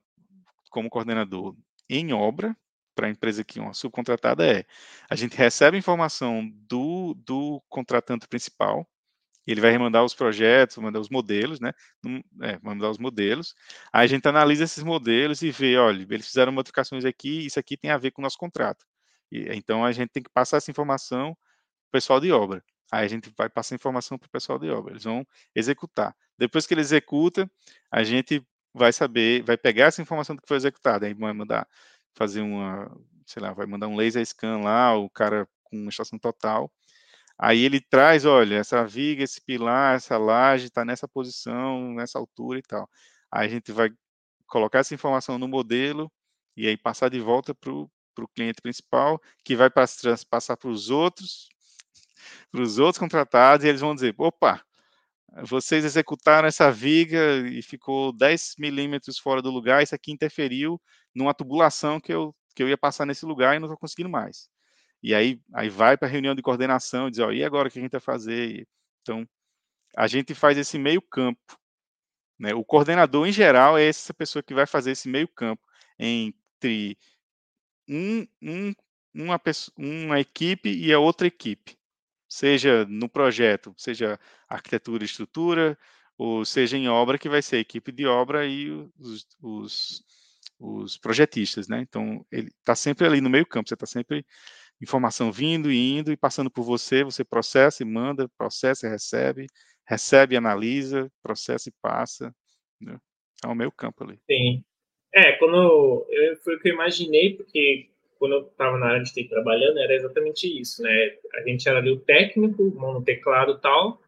como 0.70 0.90
coordenador 0.90 1.56
em 1.88 2.12
obra, 2.12 2.56
para 2.94 3.06
a 3.06 3.10
empresa 3.10 3.44
que 3.44 3.58
é 3.58 3.62
uma 3.62 3.74
subcontratada, 3.74 4.44
é 4.46 4.64
a 5.08 5.14
gente 5.14 5.36
recebe 5.36 5.76
informação 5.76 6.48
do, 6.68 7.14
do 7.14 7.62
contratante 7.68 8.26
principal, 8.28 8.86
ele 9.52 9.60
vai 9.60 9.70
remandar 9.70 10.04
os 10.04 10.14
projetos, 10.14 10.76
mandar 10.78 11.00
os 11.00 11.08
modelos, 11.08 11.60
né? 11.60 11.72
É, 12.42 12.58
mandar 12.62 12.90
os 12.90 12.98
modelos. 12.98 13.54
Aí 13.92 14.04
a 14.04 14.06
gente 14.06 14.26
analisa 14.28 14.64
esses 14.64 14.82
modelos 14.82 15.42
e 15.42 15.50
vê, 15.50 15.76
olha, 15.76 16.06
eles 16.10 16.26
fizeram 16.26 16.52
modificações 16.52 17.04
aqui, 17.04 17.46
isso 17.46 17.58
aqui 17.58 17.76
tem 17.76 17.90
a 17.90 17.98
ver 17.98 18.10
com 18.10 18.22
o 18.22 18.24
nosso 18.24 18.38
contrato. 18.38 18.84
E, 19.30 19.48
então 19.54 19.84
a 19.84 19.92
gente 19.92 20.10
tem 20.10 20.22
que 20.22 20.30
passar 20.30 20.58
essa 20.58 20.70
informação 20.70 21.34
para 21.34 21.88
o 21.88 21.92
pessoal 21.92 22.20
de 22.20 22.32
obra. 22.32 22.62
Aí 22.92 23.04
a 23.04 23.08
gente 23.08 23.32
vai 23.36 23.48
passar 23.48 23.74
informação 23.74 24.18
para 24.18 24.26
o 24.26 24.30
pessoal 24.30 24.58
de 24.58 24.68
obra. 24.70 24.92
Eles 24.92 25.04
vão 25.04 25.26
executar. 25.54 26.14
Depois 26.38 26.66
que 26.66 26.74
ele 26.74 26.80
executa, 26.80 27.50
a 27.90 28.02
gente 28.02 28.44
vai 28.74 28.92
saber, 28.92 29.42
vai 29.42 29.56
pegar 29.56 29.86
essa 29.86 30.02
informação 30.02 30.36
do 30.36 30.42
que 30.42 30.48
foi 30.48 30.56
executado, 30.56 31.04
aí 31.04 31.14
vai 31.14 31.32
mandar 31.32 31.66
fazer 32.14 32.40
uma, 32.40 32.90
sei 33.26 33.42
lá, 33.42 33.52
vai 33.52 33.66
mandar 33.66 33.88
um 33.88 33.96
laser 33.96 34.24
scan 34.26 34.58
lá, 34.58 34.96
o 34.96 35.08
cara 35.10 35.48
com 35.64 35.76
uma 35.76 35.90
estação 35.90 36.18
total, 36.18 36.70
Aí 37.42 37.64
ele 37.64 37.80
traz, 37.80 38.26
olha, 38.26 38.56
essa 38.56 38.86
viga, 38.86 39.24
esse 39.24 39.40
pilar, 39.40 39.96
essa 39.96 40.18
laje 40.18 40.66
está 40.66 40.84
nessa 40.84 41.08
posição, 41.08 41.94
nessa 41.94 42.18
altura 42.18 42.58
e 42.58 42.62
tal. 42.62 42.88
Aí 43.32 43.46
a 43.46 43.50
gente 43.50 43.72
vai 43.72 43.90
colocar 44.46 44.80
essa 44.80 44.94
informação 44.94 45.38
no 45.38 45.48
modelo 45.48 46.12
e 46.56 46.66
aí 46.68 46.76
passar 46.76 47.08
de 47.10 47.18
volta 47.20 47.54
para 47.54 47.72
o 47.72 47.88
cliente 48.34 48.60
principal, 48.62 49.20
que 49.44 49.56
vai 49.56 49.70
passar 49.70 50.56
para 50.58 50.68
os 50.68 50.90
outros, 50.90 51.48
para 52.52 52.62
os 52.62 52.78
outros 52.78 52.98
contratados, 52.98 53.64
e 53.64 53.68
eles 53.68 53.80
vão 53.80 53.94
dizer, 53.94 54.14
opa, 54.18 54.62
vocês 55.44 55.84
executaram 55.84 56.48
essa 56.48 56.70
viga 56.72 57.38
e 57.48 57.62
ficou 57.62 58.12
10 58.12 58.56
milímetros 58.58 59.18
fora 59.18 59.42
do 59.42 59.50
lugar, 59.50 59.82
isso 59.82 59.94
aqui 59.94 60.12
interferiu 60.12 60.80
numa 61.14 61.34
tubulação 61.34 62.00
que 62.00 62.12
eu, 62.12 62.34
que 62.54 62.62
eu 62.62 62.68
ia 62.68 62.78
passar 62.78 63.06
nesse 63.06 63.24
lugar 63.26 63.56
e 63.56 63.58
não 63.60 63.66
estou 63.68 63.78
conseguindo 63.78 64.10
mais. 64.10 64.48
E 65.02 65.14
aí, 65.14 65.40
aí 65.54 65.68
vai 65.70 65.96
para 65.96 66.08
a 66.08 66.10
reunião 66.10 66.34
de 66.34 66.42
coordenação 66.42 67.08
e 67.08 67.10
diz, 67.10 67.20
ó, 67.20 67.32
e 67.32 67.42
agora 67.42 67.68
o 67.68 67.70
que 67.70 67.78
a 67.78 67.82
gente 67.82 67.92
vai 67.92 68.00
fazer? 68.00 68.68
Então, 69.02 69.26
a 69.96 70.06
gente 70.06 70.34
faz 70.34 70.58
esse 70.58 70.78
meio 70.78 71.00
campo. 71.00 71.58
Né? 72.38 72.54
O 72.54 72.64
coordenador, 72.64 73.26
em 73.26 73.32
geral, 73.32 73.78
é 73.78 73.84
essa 73.86 74.14
pessoa 74.14 74.42
que 74.42 74.54
vai 74.54 74.66
fazer 74.66 74.92
esse 74.92 75.08
meio 75.08 75.28
campo 75.28 75.62
entre 75.98 76.98
um, 77.88 78.26
um, 78.42 78.74
uma, 79.14 79.38
pessoa, 79.38 79.74
uma 79.76 80.20
equipe 80.20 80.70
e 80.70 80.92
a 80.92 80.98
outra 80.98 81.26
equipe. 81.26 81.78
Seja 82.28 82.84
no 82.86 83.08
projeto, 83.08 83.74
seja 83.76 84.18
arquitetura 84.48 85.02
e 85.02 85.06
estrutura, 85.06 85.78
ou 86.16 86.44
seja 86.44 86.76
em 86.76 86.88
obra, 86.88 87.18
que 87.18 87.28
vai 87.28 87.42
ser 87.42 87.56
a 87.56 87.60
equipe 87.60 87.90
de 87.90 88.06
obra 88.06 88.46
e 88.46 88.70
os, 88.98 89.26
os, 89.42 90.04
os 90.58 90.96
projetistas. 90.98 91.68
Né? 91.68 91.80
Então, 91.80 92.24
ele 92.30 92.48
está 92.48 92.74
sempre 92.74 93.06
ali 93.06 93.20
no 93.20 93.30
meio 93.30 93.46
campo, 93.46 93.68
você 93.68 93.74
está 93.74 93.86
sempre 93.86 94.24
informação 94.80 95.30
vindo 95.30 95.70
e 95.70 95.98
indo 95.98 96.12
e 96.12 96.16
passando 96.16 96.50
por 96.50 96.62
você, 96.62 97.04
você 97.04 97.24
processa 97.24 97.82
e 97.82 97.86
manda, 97.86 98.28
processa 98.36 98.86
e 98.86 98.90
recebe, 98.90 99.46
recebe 99.86 100.34
e 100.34 100.38
analisa, 100.38 101.10
processa 101.22 101.68
e 101.68 101.72
passa. 101.82 102.34
Né? 102.80 102.96
É 103.44 103.46
o 103.46 103.54
meu 103.54 103.70
campo 103.70 104.04
ali. 104.04 104.18
Sim. 104.30 104.64
É, 105.12 105.32
quando 105.32 106.06
eu, 106.08 106.36
foi 106.42 106.56
o 106.56 106.60
que 106.60 106.68
eu 106.68 106.74
imaginei, 106.74 107.34
porque 107.34 107.90
quando 108.18 108.32
eu 108.32 108.42
estava 108.42 108.78
na 108.78 108.86
área 108.86 109.02
de 109.02 109.12
TI 109.12 109.28
trabalhando, 109.28 109.78
era 109.78 109.94
exatamente 109.94 110.46
isso, 110.46 110.82
né? 110.82 111.16
A 111.34 111.48
gente 111.48 111.68
era 111.68 111.78
ali 111.78 111.90
o 111.90 111.98
técnico, 111.98 112.70
mão 112.76 112.92
no 112.94 113.02
teclado 113.02 113.52
e 113.52 113.60
tal, 113.60 114.00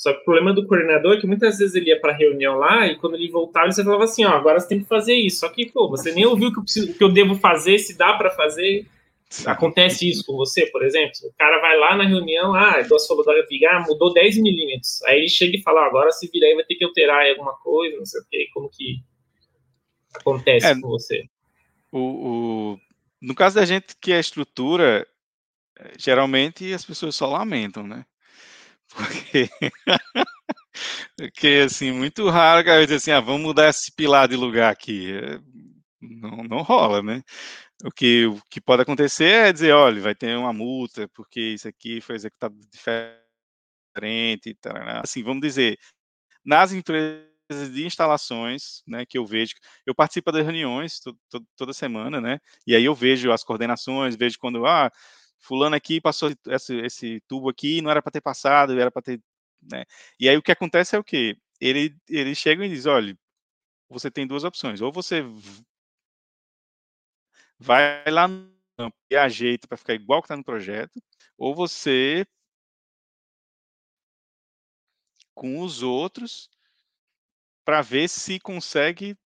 só 0.00 0.14
que 0.14 0.20
o 0.20 0.24
problema 0.24 0.54
do 0.54 0.66
coordenador 0.66 1.18
é 1.18 1.20
que 1.20 1.26
muitas 1.26 1.58
vezes 1.58 1.74
ele 1.74 1.90
ia 1.90 2.00
para 2.00 2.16
reunião 2.16 2.56
lá 2.56 2.86
e 2.86 2.96
quando 2.96 3.16
ele 3.16 3.30
voltava, 3.30 3.70
você 3.70 3.84
falava 3.84 4.04
assim, 4.04 4.24
ó, 4.24 4.30
agora 4.30 4.58
você 4.58 4.68
tem 4.68 4.80
que 4.80 4.88
fazer 4.88 5.12
isso. 5.12 5.40
Só 5.40 5.48
que, 5.50 5.70
pô, 5.70 5.90
você 5.90 6.10
nem 6.10 6.24
ouviu 6.24 6.48
o 6.48 6.52
que 6.54 6.58
eu, 6.58 6.62
preciso, 6.62 6.90
o 6.90 6.94
que 6.94 7.04
eu 7.04 7.12
devo 7.12 7.34
fazer, 7.34 7.78
se 7.78 7.98
dá 7.98 8.14
para 8.14 8.30
fazer. 8.30 8.86
Acontece 9.46 10.10
isso 10.10 10.24
com 10.26 10.34
você, 10.34 10.66
por 10.66 10.84
exemplo? 10.84 11.12
O 11.22 11.32
cara 11.38 11.60
vai 11.60 11.78
lá 11.78 11.96
na 11.96 12.04
reunião, 12.04 12.52
ah, 12.52 12.82
duas 12.82 13.06
falou 13.06 13.24
da 13.24 13.32
viga, 13.48 13.70
ah, 13.70 13.80
mudou 13.80 14.12
10 14.12 14.38
milímetros. 14.38 15.00
Aí 15.04 15.18
ele 15.18 15.28
chega 15.28 15.56
e 15.56 15.62
fala, 15.62 15.82
ah, 15.82 15.86
agora 15.86 16.10
se 16.10 16.28
virar 16.32 16.48
aí 16.48 16.54
vai 16.56 16.64
ter 16.64 16.74
que 16.74 16.84
alterar 16.84 17.24
alguma 17.30 17.56
coisa, 17.58 17.96
não 17.96 18.04
sei 18.04 18.20
o 18.20 18.24
quê. 18.28 18.48
Como 18.52 18.68
que 18.68 19.00
acontece 20.14 20.66
é, 20.66 20.74
com 20.80 20.88
você? 20.88 21.24
O, 21.92 21.98
o, 21.98 22.78
no 23.20 23.34
caso 23.34 23.54
da 23.54 23.64
gente 23.64 23.94
que 24.00 24.12
é 24.12 24.18
estrutura, 24.18 25.06
geralmente 25.96 26.72
as 26.74 26.84
pessoas 26.84 27.14
só 27.14 27.26
lamentam, 27.26 27.86
né? 27.86 28.04
Porque, 28.92 29.48
porque 31.16 31.62
assim, 31.64 31.92
muito 31.92 32.28
raro 32.28 32.64
que 32.64 32.70
a 32.70 32.80
gente 32.80 32.94
assim, 32.94 33.12
ah, 33.12 33.20
vamos 33.20 33.42
mudar 33.42 33.68
esse 33.68 33.94
pilar 33.94 34.26
de 34.26 34.34
lugar 34.34 34.72
aqui. 34.72 35.12
Não, 36.00 36.42
não 36.42 36.62
rola, 36.62 37.00
né? 37.00 37.22
O 37.84 37.90
que, 37.90 38.26
o 38.26 38.40
que 38.50 38.60
pode 38.60 38.82
acontecer 38.82 39.48
é 39.48 39.52
dizer, 39.52 39.72
olha, 39.72 40.00
vai 40.02 40.14
ter 40.14 40.36
uma 40.36 40.52
multa, 40.52 41.08
porque 41.14 41.40
isso 41.40 41.66
aqui 41.68 42.00
foi 42.00 42.14
executado 42.16 42.54
diferente, 42.70 44.54
tarará. 44.60 45.00
assim, 45.02 45.22
vamos 45.22 45.40
dizer, 45.40 45.78
nas 46.44 46.72
empresas 46.72 47.26
de 47.72 47.86
instalações, 47.86 48.82
né, 48.86 49.06
que 49.06 49.18
eu 49.18 49.26
vejo, 49.26 49.54
eu 49.86 49.94
participo 49.94 50.32
das 50.32 50.44
reuniões 50.44 51.00
to, 51.00 51.16
to, 51.30 51.44
toda 51.56 51.72
semana, 51.72 52.20
né, 52.20 52.38
e 52.66 52.76
aí 52.76 52.84
eu 52.84 52.94
vejo 52.94 53.32
as 53.32 53.44
coordenações, 53.44 54.16
vejo 54.16 54.38
quando, 54.38 54.66
ah, 54.66 54.90
fulano 55.40 55.76
aqui 55.76 56.00
passou 56.00 56.30
esse, 56.48 56.76
esse 56.80 57.22
tubo 57.28 57.48
aqui, 57.50 57.82
não 57.82 57.90
era 57.90 58.02
para 58.02 58.12
ter 58.12 58.20
passado, 58.20 58.78
era 58.78 58.90
para 58.90 59.02
ter, 59.02 59.22
né, 59.62 59.84
e 60.18 60.28
aí 60.28 60.36
o 60.36 60.42
que 60.42 60.52
acontece 60.52 60.96
é 60.96 60.98
o 60.98 61.04
quê? 61.04 61.36
Ele, 61.60 61.96
ele 62.08 62.34
chega 62.34 62.64
e 62.66 62.68
diz, 62.68 62.86
olha, 62.86 63.16
você 63.88 64.10
tem 64.10 64.26
duas 64.26 64.44
opções, 64.44 64.80
ou 64.80 64.92
você 64.92 65.24
vai 67.60 68.10
lá 68.10 68.26
no 68.26 68.50
campo 68.76 68.96
e 69.10 69.16
ajeita 69.16 69.68
para 69.68 69.76
ficar 69.76 69.94
igual 69.94 70.22
que 70.22 70.26
está 70.26 70.36
no 70.36 70.44
projeto, 70.44 71.00
ou 71.36 71.54
você 71.54 72.26
com 75.34 75.60
os 75.60 75.82
outros 75.82 76.50
para 77.64 77.82
ver 77.82 78.08
se 78.08 78.40
consegue 78.40 79.16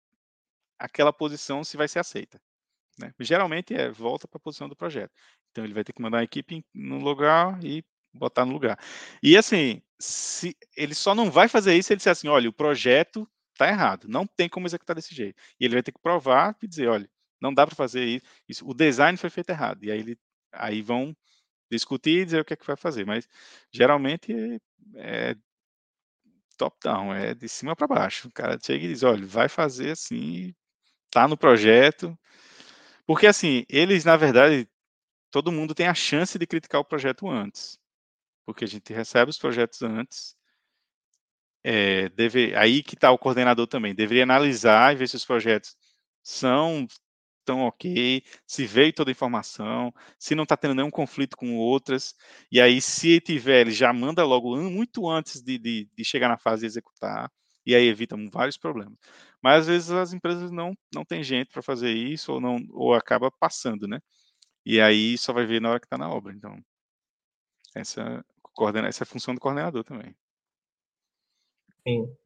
aquela 0.78 1.12
posição 1.12 1.64
se 1.64 1.76
vai 1.76 1.89
ser 1.89 2.01
aceita. 2.01 2.41
Né? 2.99 3.12
Geralmente 3.20 3.74
é 3.74 3.91
volta 3.91 4.28
para 4.28 4.37
a 4.37 4.41
posição 4.41 4.68
do 4.68 4.76
projeto. 4.76 5.12
Então 5.51 5.64
ele 5.64 5.74
vai 5.74 5.85
ter 5.85 5.93
que 5.93 6.03
mandar 6.03 6.18
a 6.18 6.24
equipe 6.24 6.64
no 6.74 6.99
lugar 6.99 7.62
e 7.64 7.85
botar 8.12 8.45
no 8.45 8.53
lugar. 8.53 8.78
E 9.22 9.37
assim, 9.37 9.80
se 9.99 10.57
ele 10.76 10.95
só 10.95 11.14
não 11.14 11.30
vai 11.30 11.49
fazer 11.49 11.74
isso 11.76 11.89
se 11.89 11.93
ele 11.93 11.99
disser 11.99 12.12
assim, 12.12 12.28
olha, 12.28 12.49
o 12.49 12.53
projeto 12.53 13.28
está 13.53 13.68
errado, 13.68 14.09
não 14.09 14.26
tem 14.26 14.49
como 14.49 14.66
executar 14.66 14.97
desse 14.97 15.14
jeito. 15.14 15.41
E 15.59 15.64
ele 15.64 15.74
vai 15.74 15.82
ter 15.82 15.93
que 15.93 16.01
provar 16.01 16.57
e 16.62 16.66
dizer, 16.66 16.89
olha, 16.89 17.09
não 17.45 17.55
dá 17.55 17.66
para 17.66 17.76
fazer 17.76 18.22
isso. 18.49 18.66
O 18.66 18.74
design 18.74 19.16
foi 19.18 19.30
feito 19.30 19.51
errado. 19.51 19.84
E 19.84 19.90
aí, 19.90 20.01
ele, 20.01 20.18
aí 20.53 20.82
vão 20.82 21.16
discutir 21.70 22.22
e 22.22 22.24
dizer 22.24 22.40
o 22.40 22.45
que 22.45 22.55
é 22.55 22.57
que 22.57 22.66
vai 22.66 22.76
fazer. 22.76 23.07
Mas 23.07 23.28
geralmente 23.70 24.32
é, 24.95 25.30
é 25.32 25.36
top-down, 26.57 27.14
é 27.14 27.34
de 27.34 27.49
cima 27.49 27.76
para 27.76 27.86
baixo. 27.86 28.28
O 28.28 28.32
cara 28.32 28.59
chega 28.61 28.84
e 28.84 28.88
diz: 28.88 29.03
olha, 29.03 29.26
vai 29.26 29.49
fazer 29.49 29.92
assim, 29.92 30.55
tá 31.11 31.28
no 31.28 31.36
projeto. 31.36 32.18
Porque 33.07 33.26
assim, 33.26 33.64
eles, 33.68 34.05
na 34.05 34.16
verdade, 34.16 34.68
todo 35.30 35.53
mundo 35.53 35.74
tem 35.74 35.88
a 35.88 35.95
chance 35.95 36.38
de 36.38 36.47
criticar 36.47 36.80
o 36.80 36.84
projeto 36.84 37.28
antes. 37.28 37.78
Porque 38.47 38.64
a 38.64 38.68
gente 38.68 38.92
recebe 38.92 39.30
os 39.30 39.38
projetos 39.38 39.82
antes 39.82 40.36
é, 41.64 42.11
deve, 42.11 42.55
aí 42.55 42.82
que 42.82 42.95
está 42.95 43.11
o 43.11 43.18
coordenador 43.18 43.66
também, 43.66 43.95
deveria 43.95 44.22
analisar 44.24 44.92
e 44.92 44.97
ver 44.97 45.09
se 45.09 45.16
os 45.16 45.24
projetos 45.24 45.74
são 46.22 46.86
tão 47.45 47.62
ok, 47.62 48.22
se 48.47 48.66
veio 48.66 48.92
toda 48.92 49.11
a 49.11 49.12
informação, 49.12 49.92
se 50.18 50.34
não 50.34 50.45
está 50.45 50.57
tendo 50.57 50.74
nenhum 50.74 50.90
conflito 50.90 51.36
com 51.36 51.57
outras, 51.57 52.14
e 52.51 52.61
aí 52.61 52.80
se 52.80 53.20
tiver, 53.20 53.62
ele 53.62 53.70
já 53.70 53.92
manda 53.92 54.24
logo 54.24 54.57
muito 54.57 55.09
antes 55.09 55.42
de, 55.42 55.59
de, 55.59 55.88
de 55.95 56.05
chegar 56.05 56.28
na 56.28 56.38
fase 56.38 56.61
de 56.61 56.66
executar, 56.66 57.30
e 57.66 57.74
aí 57.74 57.86
evita 57.86 58.16
vários 58.30 58.57
problemas. 58.57 58.99
Mas 59.42 59.61
às 59.62 59.66
vezes 59.66 59.90
as 59.90 60.12
empresas 60.12 60.51
não, 60.51 60.76
não 60.95 61.05
têm 61.05 61.22
gente 61.22 61.51
para 61.53 61.62
fazer 61.62 61.92
isso, 61.92 62.32
ou, 62.32 62.40
não, 62.40 62.57
ou 62.70 62.95
acaba 62.95 63.30
passando, 63.30 63.86
né? 63.86 64.01
E 64.64 64.80
aí 64.80 65.18
só 65.18 65.32
vai 65.32 65.47
ver 65.47 65.61
na 65.61 65.70
hora 65.70 65.80
que 65.80 65.86
está 65.86 65.99
na 65.99 66.09
obra. 66.09 66.32
Então, 66.32 66.59
essa, 67.74 68.24
essa 68.86 69.03
é 69.03 69.05
a 69.05 69.07
função 69.07 69.34
do 69.34 69.40
coordenador 69.40 69.84
também. 69.84 70.14
Sim. 71.86 72.16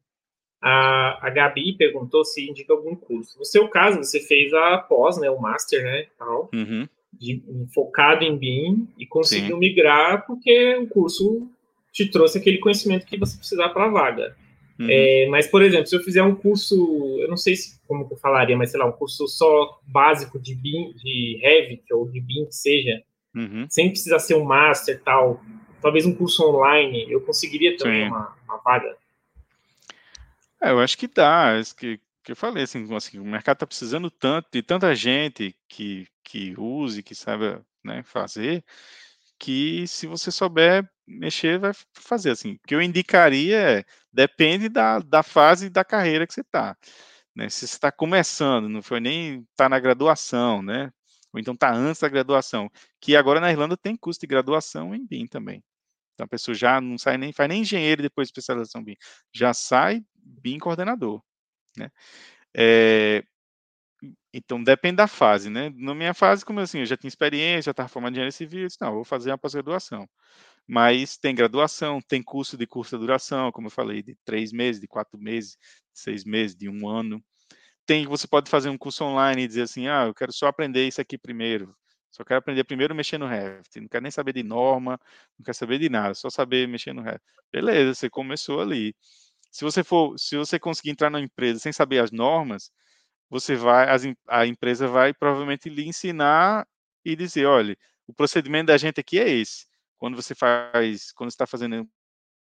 A, 0.61 1.27
a 1.27 1.29
Gabi 1.29 1.73
perguntou 1.73 2.25
se 2.25 2.49
indica 2.49 2.73
algum 2.73 2.95
curso. 2.95 3.39
No 3.39 3.45
seu 3.45 3.67
caso, 3.69 3.97
você 3.97 4.19
fez 4.19 4.53
a 4.53 4.77
pós, 4.77 5.17
né, 5.17 5.29
o 5.29 5.39
master, 5.39 5.83
né, 5.83 6.07
tal, 6.17 6.49
uhum. 6.53 6.87
de, 7.13 7.41
focado 7.73 8.23
em 8.23 8.37
BIM 8.37 8.87
e 8.97 9.05
conseguiu 9.05 9.55
Sim. 9.55 9.59
migrar 9.59 10.25
porque 10.27 10.75
o 10.75 10.87
curso 10.87 11.47
te 11.93 12.09
trouxe 12.09 12.37
aquele 12.37 12.57
conhecimento 12.57 13.05
que 13.05 13.17
você 13.17 13.37
precisava 13.37 13.73
para 13.73 13.85
a 13.85 13.89
vaga. 13.89 14.35
Uhum. 14.79 14.87
É, 14.89 15.27
mas, 15.29 15.47
por 15.47 15.61
exemplo, 15.61 15.87
se 15.87 15.95
eu 15.95 16.01
fizer 16.01 16.23
um 16.23 16.35
curso, 16.35 16.75
eu 17.19 17.27
não 17.27 17.35
sei 17.35 17.55
se, 17.55 17.79
como 17.87 18.07
eu 18.09 18.17
falaria, 18.17 18.57
mas 18.57 18.71
sei 18.71 18.79
lá, 18.79 18.85
um 18.85 18.93
curso 18.93 19.27
só 19.27 19.79
básico 19.83 20.39
de 20.39 20.55
BIM, 20.55 20.93
de 20.93 21.37
Revit 21.41 21.83
ou 21.93 22.07
de 22.07 22.21
BIM 22.21 22.45
que 22.45 22.55
seja, 22.55 23.01
uhum. 23.35 23.65
sem 23.69 23.89
precisar 23.89 24.19
ser 24.19 24.35
um 24.35 24.45
master 24.45 25.01
tal, 25.03 25.41
talvez 25.81 26.05
um 26.05 26.15
curso 26.15 26.45
online, 26.47 27.05
eu 27.09 27.19
conseguiria 27.21 27.75
também 27.77 28.07
uma, 28.07 28.33
uma 28.45 28.57
vaga. 28.57 28.95
É, 30.61 30.71
eu 30.71 30.79
acho 30.79 30.97
que 30.97 31.07
dá, 31.07 31.53
é 31.57 31.63
que, 31.77 31.99
que 32.23 32.31
eu 32.31 32.35
falei, 32.35 32.63
assim, 32.63 32.93
assim, 32.95 33.19
o 33.19 33.25
mercado 33.25 33.55
está 33.57 33.67
precisando 33.67 34.11
tanto 34.11 34.49
de 34.51 34.61
tanta 34.61 34.93
gente 34.95 35.55
que, 35.69 36.05
que 36.23 36.53
use, 36.57 37.01
que 37.01 37.15
saiba 37.15 37.65
né, 37.83 38.03
fazer, 38.03 38.63
que 39.39 39.87
se 39.87 40.05
você 40.07 40.31
souber 40.31 40.89
mexer, 41.07 41.59
vai 41.59 41.71
fazer, 41.93 42.31
assim, 42.31 42.53
o 42.53 42.59
que 42.67 42.75
eu 42.75 42.81
indicaria 42.81 43.79
é, 43.79 43.85
depende 44.11 44.69
da, 44.69 44.99
da 44.99 45.23
fase 45.23 45.69
da 45.69 45.83
carreira 45.85 46.27
que 46.27 46.33
você 46.33 46.41
está, 46.41 46.77
né, 47.35 47.49
se 47.49 47.59
você 47.67 47.75
está 47.75 47.91
começando, 47.91 48.67
não 48.69 48.81
foi 48.81 48.99
nem, 48.99 49.47
está 49.51 49.69
na 49.69 49.79
graduação, 49.79 50.61
né, 50.61 50.91
ou 51.33 51.39
então 51.39 51.53
está 51.53 51.73
antes 51.73 52.01
da 52.01 52.09
graduação, 52.09 52.69
que 52.99 53.15
agora 53.15 53.39
na 53.39 53.51
Irlanda 53.51 53.77
tem 53.77 53.95
curso 53.95 54.19
de 54.19 54.27
graduação 54.27 54.93
em 54.93 55.05
BIM 55.05 55.25
também, 55.27 55.63
então 56.13 56.25
a 56.25 56.27
pessoa 56.27 56.53
já 56.53 56.81
não 56.81 56.97
sai 56.97 57.17
nem, 57.17 57.31
faz 57.31 57.49
nem 57.49 57.61
engenheiro 57.61 58.01
depois 58.01 58.27
de 58.27 58.31
especialização 58.33 58.83
BIM, 58.83 58.97
já 59.33 59.53
sai 59.53 60.03
BIM 60.29 60.59
coordenador, 60.59 61.21
né? 61.77 61.91
É, 62.55 63.23
então 64.33 64.63
depende 64.63 64.97
da 64.97 65.07
fase, 65.07 65.49
né? 65.49 65.71
Na 65.75 65.93
minha 65.95 66.13
fase, 66.13 66.45
como 66.45 66.59
assim, 66.59 66.79
eu 66.79 66.85
já 66.85 66.95
tinha 66.97 67.09
experiência, 67.09 67.63
já 67.63 67.71
estava 67.71 67.89
formado 67.89 68.11
em 68.11 68.13
engenharia 68.13 68.31
civil, 68.31 68.61
eu 68.61 68.67
disse, 68.67 68.81
não, 68.81 68.93
vou 68.93 69.03
fazer 69.03 69.31
uma 69.31 69.37
pós-graduação. 69.37 70.07
Mas 70.67 71.17
tem 71.17 71.33
graduação, 71.35 71.99
tem 72.01 72.21
curso 72.21 72.57
de 72.57 72.67
curta 72.67 72.97
duração, 72.97 73.51
como 73.51 73.67
eu 73.67 73.71
falei, 73.71 74.03
de 74.03 74.15
três 74.23 74.51
meses, 74.51 74.79
de 74.79 74.87
quatro 74.87 75.19
meses, 75.19 75.57
de 75.93 75.99
seis 75.99 76.23
meses, 76.23 76.55
de 76.55 76.69
um 76.69 76.87
ano. 76.87 77.23
Tem, 77.85 78.05
você 78.05 78.27
pode 78.27 78.49
fazer 78.49 78.69
um 78.69 78.77
curso 78.77 79.03
online 79.03 79.43
e 79.43 79.47
dizer 79.47 79.63
assim, 79.63 79.87
ah, 79.87 80.05
eu 80.05 80.13
quero 80.13 80.31
só 80.31 80.47
aprender 80.47 80.87
isso 80.87 81.01
aqui 81.01 81.17
primeiro. 81.17 81.75
Só 82.11 82.23
quero 82.23 82.39
aprender 82.39 82.63
primeiro 82.63 82.93
mexer 82.95 83.17
no 83.17 83.27
Revit. 83.27 83.79
Não 83.79 83.87
quero 83.87 84.03
nem 84.03 84.11
saber 84.11 84.33
de 84.33 84.43
norma, 84.43 84.99
não 85.37 85.43
quero 85.43 85.57
saber 85.57 85.79
de 85.79 85.89
nada, 85.89 86.13
só 86.13 86.29
saber 86.29 86.67
mexer 86.67 86.93
no 86.93 87.01
Revit. 87.01 87.23
Beleza, 87.51 87.95
você 87.95 88.09
começou 88.09 88.61
ali. 88.61 88.95
Se 89.51 89.63
você 89.63 89.83
for, 89.83 90.17
se 90.17 90.37
você 90.37 90.59
conseguir 90.59 90.91
entrar 90.91 91.09
na 91.09 91.19
empresa 91.19 91.59
sem 91.59 91.73
saber 91.73 91.99
as 91.99 92.11
normas, 92.11 92.71
você 93.29 93.55
vai, 93.55 93.87
a 94.27 94.45
empresa 94.47 94.87
vai 94.87 95.13
provavelmente 95.13 95.69
lhe 95.69 95.87
ensinar 95.87 96.67
e 97.05 97.15
dizer, 97.15 97.45
olha, 97.45 97.77
o 98.07 98.13
procedimento 98.13 98.67
da 98.67 98.77
gente 98.77 98.99
aqui 98.99 99.19
é 99.19 99.29
esse. 99.29 99.67
Quando 99.97 100.15
você 100.15 100.33
faz, 100.35 101.11
quando 101.13 101.29
está 101.29 101.45
fazendo 101.45 101.81
um 101.81 101.87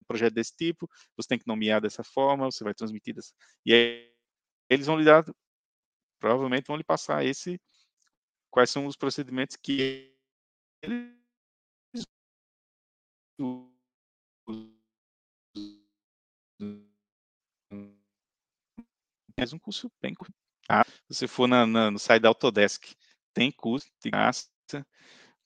projeto 0.06 0.34
desse 0.34 0.56
tipo, 0.56 0.88
você 1.16 1.28
tem 1.28 1.38
que 1.38 1.46
nomear 1.46 1.80
dessa 1.80 2.02
forma, 2.04 2.50
você 2.50 2.64
vai 2.64 2.74
transmitir 2.74 3.14
dessa. 3.14 3.32
E 3.66 3.74
aí 3.74 4.12
eles 4.70 4.86
vão 4.86 4.98
lhe 4.98 5.04
dar, 5.04 5.24
provavelmente 6.18 6.66
vão 6.66 6.76
lhe 6.76 6.84
passar 6.84 7.24
esse, 7.24 7.60
quais 8.50 8.70
são 8.70 8.86
os 8.86 8.96
procedimentos 8.96 9.56
que 9.56 10.14
eles 10.82 11.20
mais 19.40 19.54
um 19.54 19.58
curso 19.58 19.90
bem 20.02 20.14
curto. 20.14 20.34
Ah, 20.68 20.84
se 20.84 21.14
você 21.14 21.26
for 21.26 21.48
na, 21.48 21.66
na, 21.66 21.90
no 21.90 21.98
site 21.98 22.20
da 22.20 22.28
Autodesk, 22.28 22.92
tem 23.32 23.50
curso 23.50 23.90
de 24.04 24.10
graça. 24.10 24.50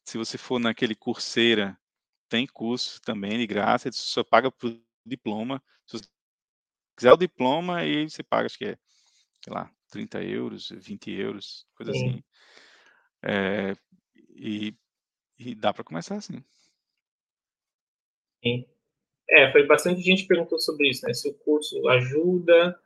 Se 0.04 0.18
você 0.18 0.36
for 0.36 0.58
naquele 0.58 0.96
Coursera, 0.96 1.78
tem 2.28 2.44
curso 2.44 3.00
também 3.02 3.38
de 3.38 3.46
graça. 3.46 3.90
Você 3.90 3.96
só 4.00 4.24
paga 4.24 4.50
por 4.50 4.76
diploma. 5.06 5.62
Se 5.86 5.96
você 5.96 6.04
quiser 6.96 7.12
o 7.12 7.16
diploma, 7.16 7.78
aí 7.78 8.10
você 8.10 8.24
paga, 8.24 8.46
acho 8.46 8.58
que 8.58 8.64
é, 8.64 8.78
sei 9.44 9.52
lá, 9.54 9.72
30 9.90 10.24
euros, 10.24 10.70
20 10.70 11.12
euros, 11.12 11.64
coisa 11.76 11.92
Sim. 11.92 12.08
assim. 12.08 12.24
É, 13.22 13.74
e, 14.30 14.76
e 15.38 15.54
dá 15.54 15.72
para 15.72 15.84
começar 15.84 16.16
assim. 16.16 16.42
Sim. 18.42 18.66
É, 19.30 19.52
foi 19.52 19.64
bastante 19.68 20.02
gente 20.02 20.26
perguntou 20.26 20.58
sobre 20.58 20.90
isso, 20.90 21.06
né? 21.06 21.14
Se 21.14 21.28
o 21.28 21.34
curso 21.34 21.88
ajuda, 21.88 22.76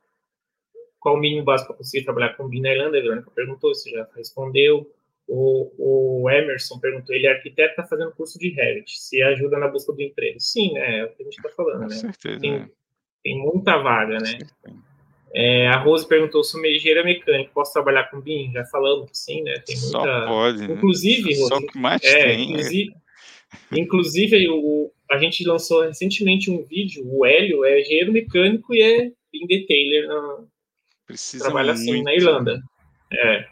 qual 1.00 1.14
o 1.16 1.18
mínimo 1.18 1.44
básico 1.44 1.68
para 1.68 1.76
conseguir 1.76 2.04
trabalhar 2.04 2.36
com 2.36 2.48
BIM 2.48 2.60
na 2.60 2.72
Irlanda? 2.72 2.98
A 2.98 3.02
Verônica 3.02 3.30
perguntou, 3.34 3.74
você 3.74 3.90
já 3.90 4.06
respondeu. 4.16 4.90
O, 5.26 6.22
o 6.22 6.30
Emerson 6.30 6.78
perguntou, 6.78 7.14
ele 7.14 7.26
é 7.26 7.32
arquiteto, 7.32 7.70
está 7.70 7.84
fazendo 7.84 8.12
curso 8.12 8.38
de 8.38 8.48
Revit, 8.48 8.98
se 8.98 9.22
ajuda 9.22 9.58
na 9.58 9.68
busca 9.68 9.92
do 9.92 10.00
emprego. 10.00 10.40
Sim, 10.40 10.72
né, 10.72 11.00
é 11.00 11.04
o 11.04 11.08
que 11.10 11.22
a 11.22 11.24
gente 11.24 11.36
está 11.36 11.50
falando, 11.50 11.82
com 11.82 11.88
né? 11.88 11.94
Certeza, 11.96 12.40
tem, 12.40 12.54
é. 12.54 12.68
tem 13.22 13.38
muita 13.38 13.76
vaga, 13.76 14.18
né? 14.18 14.38
É, 15.34 15.68
a 15.68 15.76
Rose 15.76 16.08
perguntou 16.08 16.42
se 16.42 16.58
o 16.58 16.64
engenheiro 16.64 17.04
mecânico 17.04 17.52
posso 17.52 17.74
trabalhar 17.74 18.04
com 18.04 18.22
BIM? 18.22 18.50
Já 18.52 18.64
falamos 18.64 19.10
que 19.10 19.18
sim, 19.18 19.42
né? 19.42 19.58
Tem 19.66 19.78
muita... 19.78 19.98
Só 19.98 20.26
pode, 20.26 20.66
né? 20.66 20.74
Inclusive, 20.74 21.34
Rose, 21.34 21.48
Só 21.48 21.60
que 21.60 21.78
mais 21.78 22.02
é, 22.02 22.22
tem, 22.24 22.50
inclusive, 22.50 22.94
é. 23.70 23.78
inclusive 23.78 24.48
o, 24.48 24.90
a 25.10 25.18
gente 25.18 25.46
lançou 25.46 25.82
recentemente 25.82 26.50
um 26.50 26.62
vídeo, 26.62 27.04
o 27.06 27.26
Hélio 27.26 27.66
é 27.66 27.82
engenheiro 27.82 28.12
mecânico 28.12 28.74
e 28.74 28.80
é 28.80 29.12
BIM 29.30 29.46
detailer 29.46 30.08
na, 30.08 30.44
Precisa 31.08 31.44
trabalha 31.44 31.72
assim 31.72 31.90
muito. 31.90 32.04
na 32.04 32.14
Irlanda. 32.14 32.62
É. 33.12 33.48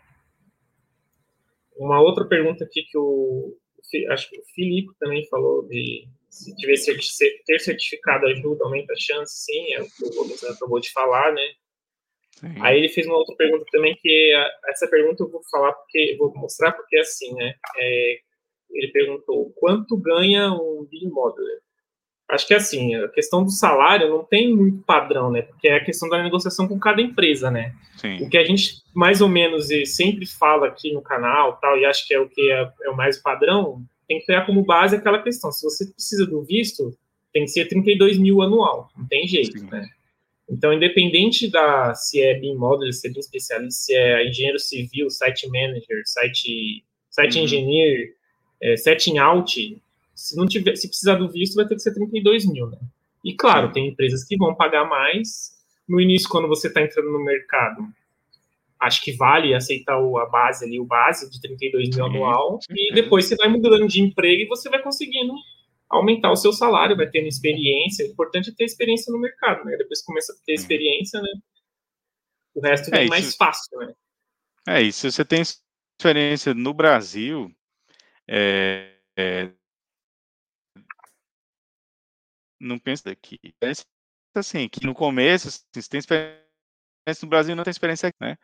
Uma 1.76 2.00
outra 2.00 2.24
pergunta 2.26 2.64
aqui 2.64 2.84
que 2.84 2.96
o 2.96 3.56
acho 4.10 4.30
que 4.30 4.38
o 4.38 4.44
Filipe 4.54 4.92
também 4.98 5.26
falou 5.28 5.66
de 5.66 6.06
se 6.28 6.54
tiver 6.56 6.74
ter 7.46 7.58
certificado 7.60 8.26
ajuda, 8.26 8.64
aumenta 8.64 8.92
a 8.92 8.96
chance, 8.98 9.44
sim, 9.44 9.72
é 9.72 9.80
o 9.80 9.86
que 9.86 10.04
o 10.04 10.14
Gomes 10.14 10.44
acabou 10.44 10.78
de 10.78 10.92
falar, 10.92 11.32
né? 11.32 11.52
Sim. 12.32 12.54
Aí 12.60 12.76
ele 12.76 12.88
fez 12.90 13.06
uma 13.06 13.16
outra 13.16 13.34
pergunta 13.36 13.64
também, 13.72 13.96
que 13.96 14.32
essa 14.68 14.86
pergunta 14.88 15.22
eu 15.22 15.30
vou 15.30 15.40
falar 15.50 15.72
porque 15.72 16.14
vou 16.18 16.34
mostrar 16.34 16.72
porque 16.72 16.96
é 16.96 17.00
assim, 17.00 17.32
né? 17.32 17.54
É, 17.78 18.18
ele 18.70 18.92
perguntou 18.92 19.50
quanto 19.56 19.96
ganha 19.96 20.52
um 20.52 20.86
BIM 20.90 21.08
Modeler? 21.08 21.60
Acho 22.28 22.46
que 22.46 22.54
assim, 22.54 22.94
a 22.96 23.08
questão 23.08 23.44
do 23.44 23.50
salário 23.50 24.08
não 24.08 24.24
tem 24.24 24.54
muito 24.54 24.82
padrão, 24.82 25.30
né? 25.30 25.42
Porque 25.42 25.68
é 25.68 25.76
a 25.76 25.84
questão 25.84 26.08
da 26.08 26.22
negociação 26.22 26.66
com 26.66 26.78
cada 26.78 27.00
empresa, 27.00 27.50
né? 27.50 27.72
Sim. 27.96 28.16
O 28.16 28.28
que 28.28 28.36
a 28.36 28.44
gente 28.44 28.82
mais 28.94 29.20
ou 29.20 29.28
menos 29.28 29.68
sempre 29.86 30.26
fala 30.26 30.66
aqui 30.66 30.92
no 30.92 31.02
canal, 31.02 31.56
tal, 31.56 31.78
e 31.78 31.84
acho 31.84 32.06
que 32.06 32.14
é 32.14 32.18
o 32.18 32.28
que 32.28 32.50
é, 32.50 32.68
é 32.82 32.90
o 32.90 32.96
mais 32.96 33.16
padrão, 33.18 33.80
tem 34.08 34.18
que 34.18 34.26
ter 34.26 34.44
como 34.44 34.64
base 34.64 34.96
aquela 34.96 35.22
questão. 35.22 35.52
Se 35.52 35.64
você 35.64 35.86
precisa 35.86 36.26
do 36.26 36.42
visto, 36.42 36.96
tem 37.32 37.44
que 37.44 37.50
ser 37.50 37.66
32 37.66 38.18
mil 38.18 38.42
anual, 38.42 38.90
não 38.96 39.06
tem 39.06 39.26
jeito, 39.28 39.58
Sim. 39.58 39.66
né? 39.66 39.86
Então, 40.48 40.72
independente 40.72 41.50
da 41.50 41.94
se 41.94 42.22
é 42.22 42.38
BIM 42.38 42.54
Model, 42.54 42.92
se 42.92 43.08
é 43.08 43.10
BIM 43.10 43.18
especialista, 43.18 43.84
se 43.84 43.94
é 43.94 44.28
engenheiro 44.28 44.58
civil, 44.58 45.10
site 45.10 45.48
manager, 45.48 46.02
site, 46.04 46.84
site 47.10 47.36
uhum. 47.36 47.44
engineer, 47.44 48.14
é, 48.62 48.76
setting 48.76 49.18
out, 49.18 49.82
se 50.16 50.34
não 50.34 50.46
tiver, 50.46 50.74
se 50.76 50.88
precisar 50.88 51.16
do 51.16 51.30
visto, 51.30 51.54
vai 51.54 51.66
ter 51.66 51.74
que 51.74 51.82
ser 51.82 51.92
32 51.92 52.46
mil, 52.46 52.68
né? 52.68 52.78
E 53.22 53.34
claro, 53.34 53.70
tem 53.70 53.88
empresas 53.88 54.24
que 54.24 54.36
vão 54.36 54.54
pagar 54.54 54.88
mais. 54.88 55.54
No 55.86 56.00
início, 56.00 56.28
quando 56.28 56.48
você 56.48 56.68
está 56.68 56.80
entrando 56.80 57.12
no 57.12 57.22
mercado, 57.22 57.86
acho 58.80 59.02
que 59.02 59.12
vale 59.12 59.54
aceitar 59.54 60.00
o, 60.00 60.18
a 60.18 60.26
base 60.26 60.64
ali, 60.64 60.80
o 60.80 60.84
base 60.84 61.30
de 61.30 61.40
32 61.40 61.90
mil 61.90 62.06
anual, 62.06 62.58
e 62.70 62.94
depois 62.94 63.26
você 63.26 63.36
vai 63.36 63.48
mudando 63.48 63.86
de 63.86 64.00
emprego 64.00 64.42
e 64.42 64.46
você 64.46 64.68
vai 64.70 64.82
conseguindo 64.82 65.32
aumentar 65.88 66.32
o 66.32 66.36
seu 66.36 66.52
salário, 66.52 66.96
vai 66.96 67.08
tendo 67.08 67.28
experiência. 67.28 68.06
O 68.06 68.10
importante 68.10 68.50
é 68.50 68.54
ter 68.54 68.64
experiência 68.64 69.12
no 69.12 69.20
mercado, 69.20 69.64
né? 69.64 69.76
Depois 69.76 70.02
começa 70.02 70.32
a 70.32 70.36
ter 70.44 70.54
experiência, 70.54 71.20
né? 71.20 71.28
O 72.54 72.60
resto 72.60 72.92
é, 72.94 73.06
mais 73.06 73.36
fácil, 73.36 73.78
né? 73.78 73.92
É, 74.66 74.82
e 74.82 74.92
se 74.92 75.10
você 75.10 75.24
tem 75.24 75.42
experiência 75.42 76.54
no 76.54 76.72
Brasil, 76.72 77.50
é, 78.28 78.96
é, 79.16 79.50
não 82.60 82.78
pensa 82.78 83.04
daqui. 83.04 83.38
assim, 84.34 84.68
que 84.68 84.84
no 84.86 84.94
começo, 84.94 85.48
assim, 85.48 85.62
se 85.80 85.88
tem 85.88 85.98
experiência 85.98 86.46
no 87.22 87.28
Brasil, 87.28 87.56
não 87.56 87.64
tem 87.64 87.70
experiência 87.70 88.08
aqui, 88.08 88.18
né? 88.20 88.36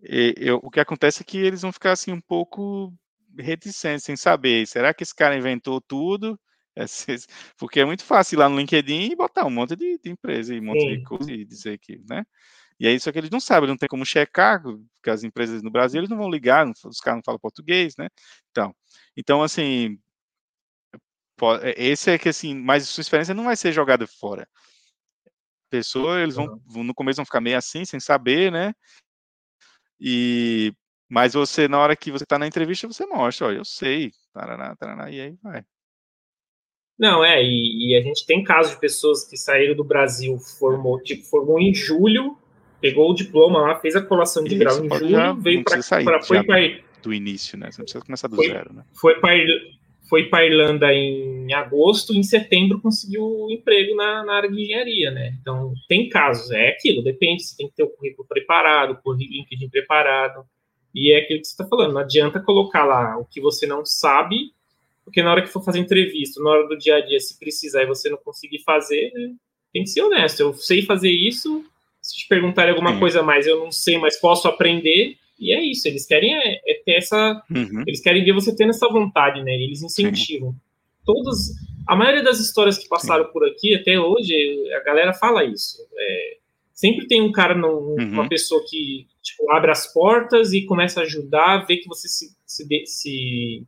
E, 0.00 0.34
eu, 0.38 0.60
o 0.62 0.70
que 0.70 0.80
acontece 0.80 1.22
é 1.22 1.24
que 1.24 1.38
eles 1.38 1.62
vão 1.62 1.72
ficar 1.72 1.92
assim 1.92 2.12
um 2.12 2.20
pouco 2.20 2.92
reticentes, 3.38 4.04
sem 4.04 4.16
saber, 4.16 4.66
será 4.66 4.94
que 4.94 5.02
esse 5.02 5.14
cara 5.14 5.36
inventou 5.36 5.80
tudo? 5.80 6.38
Porque 7.58 7.80
é 7.80 7.84
muito 7.84 8.04
fácil 8.04 8.36
ir 8.36 8.38
lá 8.38 8.48
no 8.48 8.58
LinkedIn 8.58 9.12
e 9.12 9.16
botar 9.16 9.46
um 9.46 9.50
monte 9.50 9.76
de, 9.76 9.98
de 9.98 10.10
empresa 10.10 10.54
e 10.54 10.60
um 10.60 10.64
monte 10.64 10.82
Sim. 10.82 10.98
de 10.98 11.02
coisa 11.04 11.32
e 11.32 11.44
dizer 11.44 11.78
que, 11.78 12.02
né? 12.08 12.24
E 12.78 12.86
aí, 12.86 13.00
só 13.00 13.10
que 13.10 13.18
eles 13.18 13.30
não 13.30 13.40
sabem, 13.40 13.68
não 13.68 13.76
tem 13.76 13.88
como 13.88 14.04
checar, 14.04 14.62
porque 14.62 15.08
as 15.08 15.24
empresas 15.24 15.62
no 15.62 15.70
Brasil 15.70 16.00
eles 16.00 16.10
não 16.10 16.18
vão 16.18 16.30
ligar, 16.30 16.66
os 16.84 17.00
caras 17.00 17.18
não 17.18 17.22
falam 17.24 17.40
português, 17.40 17.96
né? 17.96 18.08
Então, 18.50 18.74
então 19.16 19.42
assim, 19.42 19.98
esse 21.76 22.10
é 22.10 22.18
que 22.18 22.28
assim, 22.28 22.54
mas 22.54 22.88
sua 22.88 23.02
experiência 23.02 23.34
não 23.34 23.44
vai 23.44 23.56
ser 23.56 23.72
jogada 23.72 24.06
fora. 24.06 24.48
Pessoa, 25.70 26.20
eles 26.20 26.36
vão 26.36 26.60
no 26.66 26.94
começo 26.94 27.16
vão 27.16 27.24
ficar 27.24 27.40
meio 27.40 27.58
assim, 27.58 27.84
sem 27.84 28.00
saber, 28.00 28.50
né? 28.50 28.72
E 30.00 30.72
mas 31.08 31.34
você 31.34 31.68
na 31.68 31.78
hora 31.78 31.96
que 31.96 32.10
você 32.10 32.24
está 32.24 32.38
na 32.38 32.46
entrevista 32.46 32.86
você 32.86 33.06
mostra, 33.06 33.48
olha, 33.48 33.58
eu 33.58 33.64
sei, 33.64 34.10
taraná, 34.32 34.74
taraná, 34.76 35.10
e 35.10 35.20
aí 35.20 35.36
vai. 35.42 35.64
Não, 36.98 37.22
é, 37.22 37.42
e, 37.42 37.90
e, 37.90 37.96
a 37.96 38.02
gente 38.02 38.24
tem 38.24 38.42
casos 38.42 38.72
de 38.72 38.80
pessoas 38.80 39.28
que 39.28 39.36
saíram 39.36 39.76
do 39.76 39.84
Brasil, 39.84 40.38
formou, 40.38 40.98
tipo, 41.02 41.24
formou 41.24 41.60
em 41.60 41.74
julho, 41.74 42.38
pegou 42.80 43.10
o 43.10 43.14
diploma 43.14 43.60
lá, 43.60 43.78
fez 43.80 43.94
a 43.94 44.02
colação 44.02 44.42
de 44.42 44.54
Isso, 44.54 44.58
grau 44.58 44.84
em 44.84 44.88
julho, 44.88 45.36
veio 45.36 45.62
para 45.62 45.82
foi 46.22 46.42
para 46.42 46.86
do 47.02 47.12
início, 47.12 47.58
né? 47.58 47.70
Você 47.70 47.78
não 47.78 47.84
precisa 47.84 48.04
começar 48.04 48.28
do 48.28 48.36
foi, 48.36 48.48
zero, 48.48 48.72
né? 48.72 48.84
Foi 48.94 49.20
para 49.20 49.36
foi 50.08 50.24
para 50.26 50.46
Irlanda 50.46 50.92
em 50.92 51.52
agosto, 51.52 52.14
em 52.14 52.22
setembro 52.22 52.80
conseguiu 52.80 53.24
um 53.24 53.50
emprego 53.50 53.94
na, 53.94 54.24
na, 54.24 54.34
área 54.34 54.50
de 54.50 54.62
engenharia, 54.62 55.10
né? 55.10 55.36
Então 55.40 55.74
tem 55.88 56.08
casos, 56.08 56.50
é 56.50 56.68
aquilo, 56.68 57.02
depende, 57.02 57.42
você 57.42 57.56
tem 57.56 57.68
que 57.68 57.74
ter 57.74 57.82
o 57.82 57.90
currículo 57.90 58.26
preparado, 58.26 58.98
o 59.04 59.12
LinkedIn 59.12 59.68
preparado, 59.68 60.44
e 60.94 61.12
é 61.12 61.18
aquilo 61.18 61.40
que 61.40 61.46
você 61.46 61.52
está 61.52 61.66
falando, 61.66 61.94
não 61.94 62.00
adianta 62.00 62.40
colocar 62.40 62.84
lá 62.84 63.18
o 63.18 63.24
que 63.24 63.40
você 63.40 63.66
não 63.66 63.84
sabe 63.84 64.54
porque 65.06 65.22
na 65.22 65.30
hora 65.30 65.40
que 65.40 65.48
for 65.48 65.62
fazer 65.62 65.78
entrevista, 65.78 66.42
na 66.42 66.50
hora 66.50 66.66
do 66.66 66.76
dia 66.76 66.96
a 66.96 67.00
dia, 67.00 67.20
se 67.20 67.38
precisar 67.38 67.84
e 67.84 67.86
você 67.86 68.10
não 68.10 68.18
conseguir 68.18 68.58
fazer, 68.64 69.12
né, 69.14 69.32
tem 69.72 69.84
que 69.84 69.90
ser 69.90 70.02
honesto. 70.02 70.40
Eu 70.40 70.52
sei 70.54 70.82
fazer 70.82 71.10
isso. 71.10 71.64
Se 72.02 72.16
te 72.16 72.26
perguntarem 72.26 72.72
alguma 72.72 72.94
Sim. 72.94 72.98
coisa 72.98 73.22
mais, 73.22 73.46
eu 73.46 73.60
não 73.60 73.70
sei, 73.70 73.98
mas 73.98 74.16
posso 74.16 74.48
aprender. 74.48 75.16
E 75.38 75.52
é 75.52 75.62
isso. 75.62 75.86
Eles 75.86 76.06
querem 76.06 76.34
é, 76.34 76.60
é 76.66 76.82
ter 76.84 76.94
essa. 76.94 77.42
Uhum. 77.50 77.82
Eles 77.86 78.00
querem 78.00 78.24
ver 78.24 78.32
você 78.32 78.54
tendo 78.54 78.70
essa 78.70 78.88
vontade, 78.88 79.42
né? 79.42 79.54
Eles 79.54 79.82
incentivam. 79.82 80.52
Sim. 80.52 80.58
Todas. 81.04 81.52
A 81.86 81.94
maioria 81.94 82.22
das 82.22 82.40
histórias 82.40 82.78
que 82.78 82.88
passaram 82.88 83.26
Sim. 83.26 83.32
por 83.32 83.46
aqui, 83.46 83.74
até 83.74 83.98
hoje, 84.00 84.34
a 84.74 84.80
galera 84.80 85.12
fala 85.12 85.44
isso. 85.44 85.78
É, 85.96 86.36
sempre 86.72 87.06
tem 87.06 87.22
um 87.22 87.30
cara, 87.30 87.54
no, 87.54 87.68
uhum. 87.68 88.12
uma 88.12 88.28
pessoa 88.28 88.62
que 88.68 89.06
tipo, 89.22 89.50
abre 89.52 89.70
as 89.70 89.92
portas 89.92 90.52
e 90.52 90.64
começa 90.64 91.00
a 91.00 91.02
ajudar, 91.04 91.66
vê 91.66 91.76
que 91.76 91.88
você 91.88 92.08
se, 92.08 92.36
se, 92.44 92.66
se 92.86 93.66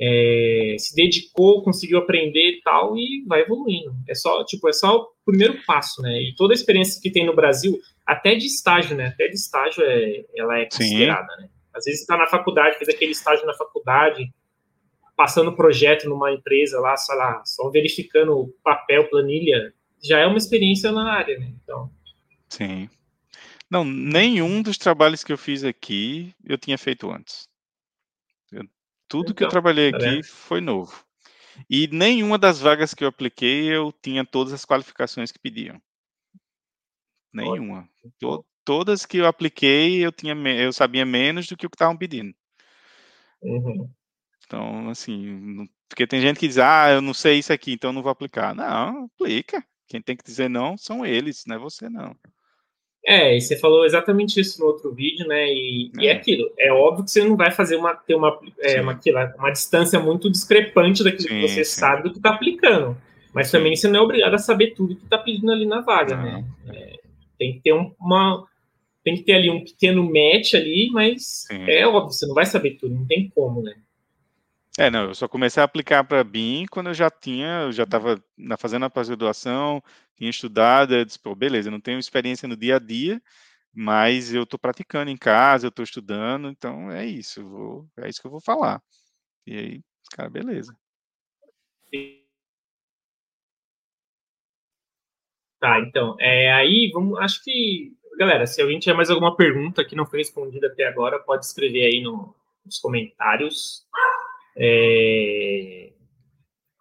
é, 0.00 0.76
se 0.78 0.94
dedicou, 0.94 1.62
conseguiu 1.62 1.98
aprender 1.98 2.58
e 2.58 2.60
tal, 2.62 2.96
e 2.96 3.24
vai 3.26 3.42
evoluindo. 3.42 3.94
É 4.08 4.14
só, 4.14 4.44
tipo, 4.44 4.68
é 4.68 4.72
só 4.72 5.08
primeiro 5.26 5.60
passo, 5.66 6.00
né? 6.00 6.22
E 6.22 6.34
toda 6.36 6.54
a 6.54 6.56
experiência 6.56 7.02
que 7.02 7.10
tem 7.10 7.26
no 7.26 7.34
Brasil, 7.34 7.78
até 8.06 8.34
de 8.36 8.46
estágio, 8.46 8.96
né? 8.96 9.08
Até 9.08 9.26
de 9.26 9.34
estágio 9.34 9.82
é, 9.84 10.24
ela 10.34 10.58
é 10.58 10.64
considerada, 10.64 11.34
Sim. 11.34 11.42
né? 11.42 11.48
Às 11.74 11.84
vezes 11.84 12.00
está 12.00 12.16
na 12.16 12.26
faculdade, 12.28 12.78
fez 12.78 12.88
aquele 12.88 13.10
estágio 13.10 13.44
na 13.44 13.52
faculdade, 13.52 14.32
passando 15.14 15.54
projeto 15.54 16.08
numa 16.08 16.32
empresa 16.32 16.80
lá, 16.80 16.96
sei 16.96 17.16
lá, 17.16 17.42
só 17.44 17.68
verificando 17.68 18.54
papel, 18.62 19.10
planilha, 19.10 19.74
já 20.02 20.18
é 20.18 20.26
uma 20.26 20.38
experiência 20.38 20.90
na 20.92 21.12
área, 21.12 21.38
né? 21.38 21.52
Então. 21.62 21.90
Sim. 22.48 22.88
Não, 23.68 23.84
nenhum 23.84 24.62
dos 24.62 24.78
trabalhos 24.78 25.24
que 25.24 25.32
eu 25.32 25.36
fiz 25.36 25.64
aqui 25.64 26.32
eu 26.44 26.56
tinha 26.56 26.78
feito 26.78 27.10
antes. 27.10 27.48
Tudo 29.08 29.34
que 29.34 29.42
eu 29.42 29.46
então, 29.46 29.50
trabalhei 29.50 29.92
tá 29.92 29.98
aqui 29.98 30.22
foi 30.22 30.60
novo. 30.60 31.05
E 31.68 31.86
nenhuma 31.88 32.38
das 32.38 32.60
vagas 32.60 32.94
que 32.94 33.04
eu 33.04 33.08
apliquei 33.08 33.66
eu 33.72 33.92
tinha 34.02 34.24
todas 34.24 34.52
as 34.52 34.64
qualificações 34.64 35.32
que 35.32 35.38
pediam. 35.38 35.80
Nenhuma. 37.32 37.88
To- 38.18 38.44
todas 38.64 39.06
que 39.06 39.18
eu 39.18 39.26
apliquei 39.26 40.04
eu 40.04 40.10
tinha 40.10 40.34
eu 40.34 40.72
sabia 40.72 41.04
menos 41.04 41.46
do 41.46 41.56
que 41.56 41.66
o 41.66 41.70
que 41.70 41.76
estavam 41.76 41.96
pedindo. 41.96 42.34
Uhum. 43.42 43.90
Então, 44.44 44.88
assim, 44.90 45.68
porque 45.88 46.06
tem 46.06 46.20
gente 46.20 46.38
que 46.38 46.46
diz, 46.46 46.58
ah, 46.58 46.90
eu 46.90 47.00
não 47.00 47.12
sei 47.12 47.38
isso 47.38 47.52
aqui, 47.52 47.72
então 47.72 47.92
não 47.92 48.02
vou 48.02 48.10
aplicar. 48.12 48.54
Não, 48.54 49.04
aplica. 49.04 49.64
Quem 49.88 50.00
tem 50.00 50.16
que 50.16 50.24
dizer 50.24 50.48
não 50.48 50.76
são 50.76 51.04
eles, 51.04 51.44
não 51.46 51.56
é 51.56 51.58
você 51.58 51.88
não. 51.88 52.16
É, 53.06 53.36
e 53.36 53.40
você 53.40 53.56
falou 53.56 53.86
exatamente 53.86 54.40
isso 54.40 54.60
no 54.60 54.66
outro 54.66 54.92
vídeo, 54.92 55.28
né? 55.28 55.46
E 55.46 55.92
é, 55.96 56.02
e 56.02 56.08
é 56.08 56.12
aquilo. 56.12 56.50
É 56.58 56.72
óbvio 56.72 57.04
que 57.04 57.10
você 57.12 57.22
não 57.22 57.36
vai 57.36 57.52
fazer 57.52 57.76
uma 57.76 57.94
ter 57.94 58.16
uma, 58.16 58.36
é, 58.58 58.80
uma, 58.80 58.98
uma, 59.38 59.52
distância 59.52 60.00
muito 60.00 60.28
discrepante 60.28 61.04
daquilo 61.04 61.28
sim, 61.28 61.40
que 61.40 61.48
você 61.48 61.64
sim. 61.64 61.78
sabe 61.78 62.02
do 62.02 62.10
que 62.10 62.16
está 62.16 62.30
aplicando. 62.30 62.96
Mas 63.32 63.46
sim. 63.46 63.58
também 63.58 63.76
você 63.76 63.86
não 63.86 64.00
é 64.00 64.02
obrigado 64.02 64.34
a 64.34 64.38
saber 64.38 64.74
tudo 64.74 64.96
que 64.96 65.04
está 65.04 65.18
pedindo 65.18 65.52
ali 65.52 65.66
na 65.66 65.82
vaga, 65.82 66.16
né? 66.16 66.44
É, 66.68 66.98
tem 67.38 67.52
que 67.52 67.60
ter 67.60 67.72
um, 67.72 67.94
uma. 68.00 68.44
Tem 69.04 69.14
que 69.14 69.22
ter 69.22 69.34
ali 69.34 69.50
um 69.50 69.62
pequeno 69.62 70.02
match 70.02 70.54
ali, 70.54 70.90
mas 70.92 71.46
é 71.68 71.86
óbvio, 71.86 72.12
você 72.12 72.26
não 72.26 72.34
vai 72.34 72.44
saber 72.44 72.72
tudo, 72.72 72.92
não 72.92 73.06
tem 73.06 73.30
como, 73.32 73.62
né? 73.62 73.76
É, 74.78 74.90
não, 74.90 75.04
eu 75.04 75.14
só 75.14 75.26
comecei 75.26 75.62
a 75.62 75.64
aplicar 75.64 76.04
para 76.04 76.22
BIM 76.22 76.66
quando 76.70 76.88
eu 76.88 76.94
já 76.94 77.10
tinha, 77.10 77.62
eu 77.62 77.72
já 77.72 77.84
estava 77.84 78.22
fazendo 78.58 78.84
a 78.84 78.90
pós-graduação, 78.90 79.82
tinha 80.14 80.28
estudado, 80.28 80.94
eu 80.94 81.04
disse, 81.04 81.18
pô, 81.18 81.34
beleza, 81.34 81.68
eu 81.68 81.72
não 81.72 81.80
tenho 81.80 81.98
experiência 81.98 82.46
no 82.46 82.56
dia 82.56 82.76
a 82.76 82.78
dia, 82.78 83.22
mas 83.72 84.34
eu 84.34 84.42
estou 84.42 84.58
praticando 84.58 85.10
em 85.10 85.16
casa, 85.16 85.66
eu 85.66 85.70
estou 85.70 85.82
estudando, 85.82 86.48
então 86.48 86.90
é 86.92 87.06
isso, 87.06 87.42
vou, 87.48 87.88
é 87.98 88.08
isso 88.08 88.20
que 88.20 88.26
eu 88.26 88.30
vou 88.30 88.40
falar. 88.40 88.82
E 89.46 89.56
aí, 89.58 89.82
cara, 90.12 90.28
beleza. 90.30 90.76
Tá, 95.58 95.80
então, 95.80 96.16
é, 96.20 96.52
aí 96.52 96.90
vamos, 96.92 97.18
acho 97.18 97.42
que, 97.42 97.94
galera, 98.18 98.46
se 98.46 98.60
alguém 98.60 98.78
tiver 98.78 98.94
mais 98.94 99.08
alguma 99.10 99.34
pergunta 99.36 99.84
que 99.84 99.96
não 99.96 100.04
foi 100.06 100.18
respondida 100.18 100.66
até 100.66 100.86
agora, 100.86 101.18
pode 101.18 101.46
escrever 101.46 101.86
aí 101.86 102.02
no, 102.02 102.34
nos 102.64 102.78
comentários. 102.78 103.86
É... 104.56 105.92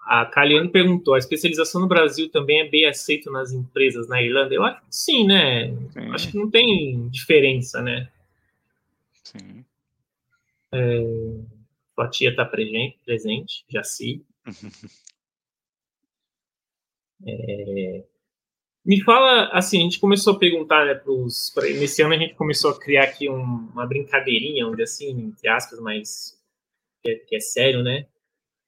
A 0.06 0.26
Kaliane 0.26 0.69
perguntou: 0.69 1.14
a 1.15 1.19
especialização 1.19 1.81
no 1.81 1.88
Brasil 1.88 2.30
também 2.30 2.61
é 2.61 2.69
bem 2.69 2.85
aceita 2.85 3.30
nas 3.31 3.52
empresas 3.52 4.07
na 4.07 4.22
Irlanda? 4.22 4.53
Eu 4.53 4.64
acho 4.64 4.80
que 4.81 4.88
sim, 4.95 5.26
né? 5.26 5.76
Sim. 5.89 6.11
Acho 6.14 6.31
que 6.31 6.38
não 6.38 6.49
tem 6.49 7.10
diferença, 7.10 7.81
né? 7.81 8.10
Sim. 9.23 9.65
É... 10.72 11.02
Sua 11.95 12.10
tia 12.10 12.30
está 12.30 12.45
presente, 12.45 12.97
presente, 13.06 13.65
Jaci. 13.69 14.23
é... 17.26 18.03
Me 18.85 19.02
fala, 19.02 19.47
assim, 19.47 19.80
a 19.80 19.81
gente 19.81 19.99
começou 19.99 20.35
a 20.35 20.38
perguntar, 20.38 20.85
né, 20.85 20.93
pros, 20.93 21.49
pra, 21.56 21.64
nesse 21.64 22.03
ano 22.03 22.14
a 22.14 22.18
gente 22.18 22.35
começou 22.35 22.69
a 22.69 22.80
criar 22.80 23.06
aqui 23.06 23.27
um, 23.27 23.68
uma 23.73 23.88
brincadeirinha, 23.88 24.68
onde 24.68 24.84
assim, 24.84 25.10
entre 25.10 25.47
aspas, 25.49 25.80
mas 25.80 26.39
que 27.06 27.11
é, 27.11 27.15
que 27.15 27.36
é 27.36 27.40
sério, 27.40 27.84
né? 27.84 28.07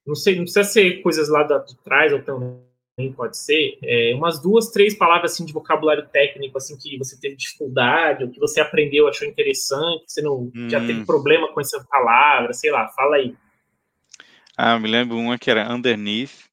Não 0.06 0.14
sei, 0.14 0.36
não 0.36 0.44
precisa 0.44 0.64
ser 0.64 1.02
coisas 1.02 1.28
lá 1.28 1.42
de 1.42 1.76
trás 1.82 2.12
ou 2.12 2.22
também 2.22 3.12
pode 3.14 3.36
ser, 3.36 3.78
é, 3.82 4.14
umas 4.14 4.40
duas, 4.40 4.70
três 4.70 4.96
palavras 4.96 5.32
assim 5.32 5.44
de 5.44 5.52
vocabulário 5.52 6.08
técnico 6.08 6.56
assim 6.56 6.78
que 6.78 6.96
você 6.96 7.18
teve 7.20 7.36
dificuldade 7.36 8.24
ou 8.24 8.30
que 8.30 8.40
você 8.40 8.60
aprendeu, 8.60 9.08
achou 9.08 9.26
interessante, 9.28 10.04
que 10.06 10.12
você 10.12 10.22
não 10.22 10.50
hum. 10.54 10.68
já 10.70 10.80
teve 10.80 11.00
hum. 11.00 11.04
problema 11.04 11.52
com 11.52 11.60
essa 11.60 11.84
palavra, 11.84 12.52
sei 12.52 12.70
lá, 12.70 12.88
fala 12.88 13.16
aí. 13.16 13.36
Ah, 14.56 14.78
me 14.78 14.88
lembro 14.88 15.16
uma 15.16 15.38
que 15.38 15.50
era 15.50 15.72
underneath, 15.72 16.48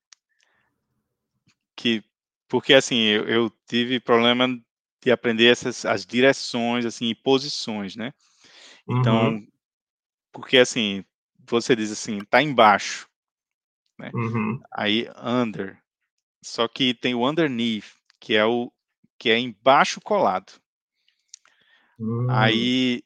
que 1.75 2.03
porque 2.47 2.73
assim 2.73 2.99
eu, 2.99 3.27
eu 3.27 3.51
tive 3.67 3.99
problema 3.99 4.47
de 5.03 5.11
aprender 5.11 5.47
essas 5.47 5.85
as 5.85 6.05
direções 6.05 6.85
assim 6.85 7.05
e 7.09 7.15
posições, 7.15 7.95
né? 7.95 8.13
Então, 8.87 9.29
uhum. 9.29 9.47
porque 10.31 10.57
assim 10.57 11.03
você 11.47 11.75
diz 11.75 11.91
assim, 11.91 12.19
tá 12.25 12.41
embaixo, 12.41 13.07
né? 13.99 14.11
Uhum. 14.13 14.61
Aí 14.71 15.09
under. 15.17 15.77
Só 16.43 16.67
que 16.67 16.93
tem 16.93 17.15
o 17.15 17.27
underneath, 17.27 17.85
que 18.19 18.35
é 18.35 18.45
o 18.45 18.71
que 19.17 19.29
é 19.29 19.39
embaixo 19.39 19.99
colado. 20.01 20.53
Uhum. 21.97 22.29
Aí 22.29 23.03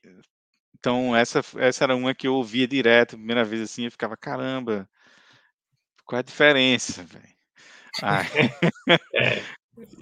então 0.78 1.16
essa 1.16 1.42
essa 1.58 1.84
era 1.84 1.96
uma 1.96 2.16
que 2.16 2.28
eu 2.28 2.36
ouvia 2.36 2.68
direto, 2.68 3.18
primeira 3.18 3.44
vez 3.44 3.62
assim, 3.62 3.86
eu 3.86 3.92
ficava 3.92 4.18
caramba. 4.18 4.90
Qual 6.06 6.18
é 6.18 6.22
a 6.22 6.24
diferença, 6.24 7.04
velho? 7.04 7.40
é. 9.16 9.44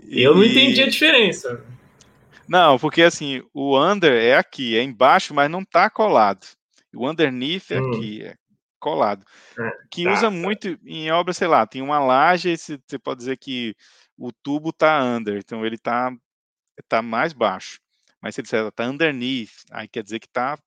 Eu 0.08 0.36
não 0.36 0.44
entendi 0.44 0.82
a 0.82 0.90
diferença. 0.90 1.64
Não, 2.48 2.80
porque 2.80 3.04
assim, 3.04 3.44
o 3.54 3.78
under 3.78 4.14
é 4.14 4.36
aqui, 4.36 4.78
é 4.78 4.82
embaixo, 4.82 5.34
mas 5.34 5.52
não 5.52 5.66
tá 5.66 5.90
colado. 5.90 6.57
O 6.98 7.10
underneath 7.10 7.72
é 7.72 7.82
hum. 7.82 7.92
aqui, 7.92 8.24
é 8.24 8.36
colado. 8.80 9.26
É, 9.60 9.72
que 9.92 10.04
tá, 10.04 10.14
usa 10.14 10.22
tá. 10.24 10.32
muito 10.32 10.80
em 10.86 11.12
obra, 11.12 11.34
sei 11.34 11.48
lá, 11.48 11.66
tem 11.66 11.82
uma 11.82 12.00
laje, 12.00 12.56
você 12.58 13.00
pode 13.00 13.20
dizer 13.20 13.38
que 13.38 13.76
o 14.18 14.32
tubo 14.32 14.72
tá 14.72 15.04
under, 15.04 15.38
então 15.38 15.66
ele 15.66 15.78
tá, 15.78 16.12
tá 16.88 17.02
mais 17.02 17.34
baixo. 17.34 17.80
Mas 18.22 18.36
se 18.36 18.42
ele 18.42 18.46
disser 18.46 18.72
tá 18.72 18.86
underneath, 18.86 19.52
aí 19.72 19.88
quer 19.88 20.04
dizer 20.04 20.20
que 20.20 20.28
tá 20.28 20.58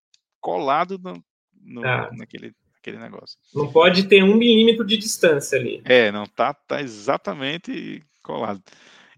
colado 0.41 0.99
no, 0.99 1.23
no 1.63 1.83
Tá. 1.83 2.11
naquele, 2.13 2.55
naquele 2.75 2.99
negócio. 2.99 3.39
Não 3.55 3.71
pode 3.71 4.09
ter 4.09 4.23
um 4.23 4.37
milímetro 4.37 4.85
de 4.85 4.97
distância 4.97 5.59
ali. 5.59 5.83
É, 5.85 6.11
não, 6.13 6.27
tá, 6.27 6.55
tá 6.55 6.81
exatamente 6.81 8.03
colado. 8.23 8.63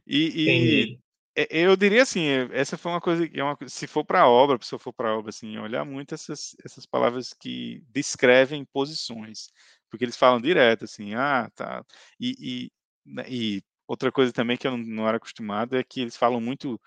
E, 0.06 0.26
e 0.34 0.98
eu 1.34 1.76
diria 1.76 2.02
assim, 2.02 2.26
é, 2.26 2.48
essa 2.52 2.76
foi 2.76 2.92
uma 2.92 3.00
coisa 3.00 3.28
que 3.28 3.40
é 3.40 3.44
se 3.66 3.86
for 3.86 4.04
para 4.04 4.28
obra, 4.28 4.59
se 4.60 4.78
for 4.78 4.92
para 4.92 5.16
obra, 5.16 5.30
assim, 5.30 5.59
olhar 5.59 5.84
muito 5.84 6.14
essas, 6.14 6.54
essas 6.64 6.86
palavras 6.86 7.32
que 7.32 7.82
descrevem 7.90 8.64
posições, 8.66 9.48
porque 9.90 10.04
eles 10.04 10.16
falam 10.16 10.40
direto 10.40 10.84
assim, 10.84 11.14
ah, 11.14 11.50
tá. 11.54 11.84
E, 12.20 12.34
e, 12.66 12.72
né, 13.06 13.24
e 13.28 13.62
outra 13.86 14.12
coisa 14.12 14.32
também 14.32 14.56
que 14.56 14.66
eu 14.66 14.72
não, 14.72 14.78
não 14.78 15.09
era 15.09 15.16
acostumado 15.16 15.76
é 15.76 15.82
que 15.82 16.00
eles 16.00 16.16
falam 16.16 16.40
muito 16.40 16.80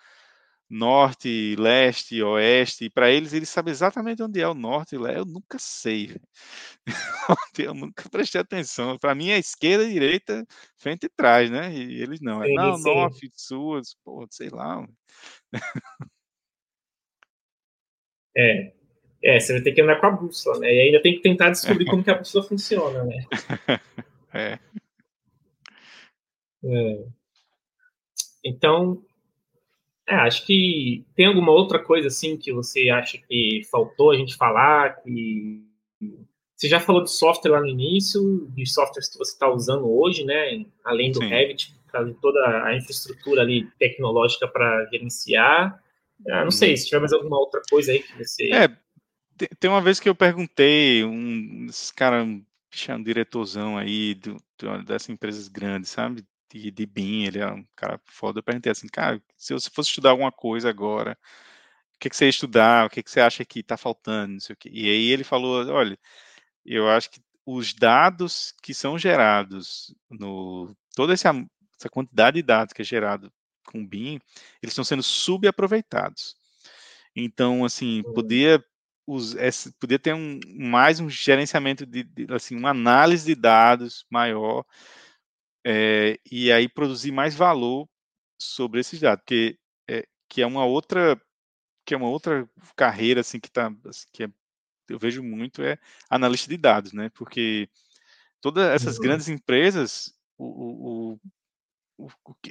norte, 0.69 1.55
leste, 1.57 2.21
oeste, 2.21 2.85
e 2.85 2.89
para 2.89 3.11
eles 3.11 3.33
eles 3.33 3.49
sabem 3.49 3.71
exatamente 3.71 4.23
onde 4.23 4.41
é 4.41 4.47
o 4.47 4.53
norte 4.53 4.95
e 4.95 4.97
leste. 4.97 5.19
Eu 5.19 5.25
nunca 5.25 5.57
sei. 5.59 6.15
eu 7.59 7.73
nunca 7.73 8.09
prestei 8.09 8.41
atenção. 8.41 8.97
Para 8.97 9.15
mim 9.15 9.29
é 9.29 9.37
esquerda, 9.37 9.87
direita, 9.87 10.45
frente 10.77 11.05
e 11.05 11.09
trás, 11.09 11.49
né? 11.49 11.73
E 11.73 12.01
eles 12.01 12.19
não. 12.21 12.43
É, 12.43 12.53
não, 12.53 12.77
norte, 12.79 13.29
sul, 13.33 13.81
pô, 14.03 14.25
sei 14.29 14.49
lá. 14.49 14.87
É. 18.35 18.73
É, 19.23 19.39
você 19.39 19.53
vai 19.53 19.61
ter 19.63 19.71
que 19.71 19.81
andar 19.81 19.99
com 19.99 20.05
a 20.05 20.11
bússola, 20.11 20.59
né? 20.59 20.71
E 20.71 20.81
ainda 20.81 21.01
tem 21.01 21.15
que 21.15 21.21
tentar 21.21 21.49
descobrir 21.49 21.85
como 21.85 22.03
que 22.03 22.11
a 22.11 22.17
bússola 22.17 22.47
funciona, 22.47 23.03
né? 23.03 23.25
É. 24.37 24.59
É. 26.65 27.05
Então, 28.43 29.01
é, 30.07 30.15
acho 30.15 30.45
que 30.45 31.03
tem 31.15 31.25
alguma 31.25 31.51
outra 31.51 31.79
coisa 31.79 32.07
assim 32.07 32.37
que 32.37 32.53
você 32.53 32.89
acha 32.89 33.17
que 33.17 33.61
faltou 33.71 34.11
a 34.11 34.15
gente 34.15 34.35
falar, 34.35 35.01
que 35.01 35.63
você 36.55 36.69
já 36.69 36.79
falou 36.79 37.03
de 37.03 37.11
software 37.11 37.51
lá 37.51 37.59
no 37.59 37.67
início, 37.67 38.47
de 38.51 38.65
softwares 38.65 39.09
que 39.09 39.17
você 39.17 39.33
está 39.33 39.49
usando 39.49 39.89
hoje, 39.89 40.23
né? 40.23 40.65
Além 40.83 41.11
do 41.11 41.19
Sim. 41.19 41.27
Revit, 41.27 41.75
toda 42.21 42.65
a 42.65 42.75
infraestrutura 42.75 43.41
ali 43.41 43.69
tecnológica 43.79 44.47
para 44.47 44.85
gerenciar. 44.91 45.81
Ah, 46.29 46.43
não 46.43 46.51
sei, 46.51 46.75
se 46.77 46.85
tiver 46.85 46.99
mais 46.99 47.13
alguma 47.13 47.37
outra 47.37 47.61
coisa 47.69 47.91
aí 47.91 47.99
que 48.01 48.17
você. 48.17 48.51
É, 48.51 48.67
te- 49.37 49.49
tem 49.59 49.69
uma 49.69 49.81
vez 49.81 49.99
que 49.99 50.07
eu 50.07 50.15
perguntei, 50.15 51.03
um, 51.03 51.67
esse 51.69 51.93
cara, 51.93 52.23
um, 52.23 52.43
um 52.89 53.03
diretorzão 53.03 53.77
aí 53.77 54.15
do, 54.15 54.37
do, 54.57 54.83
dessas 54.83 55.09
empresas 55.09 55.47
grandes, 55.47 55.89
sabe? 55.89 56.23
De, 56.51 56.71
de 56.71 56.85
BIM, 56.85 57.25
ele 57.25 57.39
é 57.39 57.47
um 57.47 57.65
cara 57.75 57.99
foda. 58.05 58.39
Eu 58.39 58.43
perguntei 58.43 58.71
assim, 58.71 58.87
cara, 58.87 59.21
se 59.37 59.53
você 59.53 59.69
fosse 59.69 59.89
estudar 59.89 60.11
alguma 60.11 60.31
coisa 60.31 60.69
agora, 60.69 61.17
o 61.95 61.99
que, 61.99 62.09
que 62.09 62.15
você 62.17 62.25
ia 62.25 62.29
estudar? 62.29 62.85
O 62.87 62.89
que, 62.89 63.03
que 63.03 63.11
você 63.11 63.21
acha 63.21 63.45
que 63.45 63.59
está 63.61 63.77
faltando? 63.77 64.33
Não 64.33 64.39
sei 64.39 64.53
o 64.53 64.57
quê. 64.57 64.69
E 64.73 64.89
aí 64.89 65.09
ele 65.11 65.23
falou, 65.23 65.65
olha, 65.69 65.97
eu 66.65 66.89
acho 66.89 67.11
que 67.11 67.21
os 67.45 67.73
dados 67.73 68.53
que 68.63 68.73
são 68.73 68.97
gerados 68.99 69.93
no 70.09 70.75
toda 70.95 71.13
essa, 71.13 71.31
essa 71.79 71.89
quantidade 71.89 72.35
de 72.37 72.43
dados 72.43 72.73
que 72.73 72.81
é 72.81 72.85
gerado 72.85 73.31
com 73.67 73.85
BIM, 73.85 74.19
eles 74.61 74.71
estão 74.73 74.83
sendo 74.85 75.03
subaproveitados. 75.03 76.35
Então, 77.15 77.65
assim, 77.65 78.03
Hum. 78.07 78.13
podia 78.13 78.63
us- 79.07 79.35
esse- 79.35 79.71
podia 79.79 79.99
ter 79.99 80.13
um 80.13 80.39
mais 80.57 80.99
um 80.99 81.09
gerenciamento 81.09 81.85
de, 81.85 82.03
de, 82.03 82.27
assim 82.33 82.55
uma 82.55 82.71
análise 82.71 83.25
de 83.25 83.35
dados 83.35 84.05
maior 84.09 84.65
é, 85.65 86.19
e 86.31 86.51
aí 86.51 86.69
produzir 86.69 87.11
mais 87.11 87.35
valor 87.35 87.89
sobre 88.39 88.79
esses 88.79 88.99
dados, 88.99 89.21
porque 89.23 89.57
é, 89.89 90.05
que 90.29 90.41
é 90.41 90.45
uma 90.45 90.65
outra 90.65 91.19
que 91.85 91.93
é 91.93 91.97
uma 91.97 92.09
outra 92.09 92.47
carreira 92.75 93.21
assim 93.21 93.39
que 93.39 93.49
tá 93.49 93.73
assim, 93.85 94.05
que 94.13 94.23
é, 94.23 94.29
eu 94.89 94.99
vejo 94.99 95.23
muito 95.23 95.63
é 95.63 95.77
analista 96.09 96.49
de 96.49 96.57
dados, 96.57 96.93
né? 96.93 97.09
Porque 97.09 97.69
todas 98.41 98.67
essas 98.69 98.97
Uhum. 98.97 99.03
grandes 99.03 99.27
empresas 99.27 100.13
o, 100.37 100.45
o, 100.45 101.13
o 101.13 101.19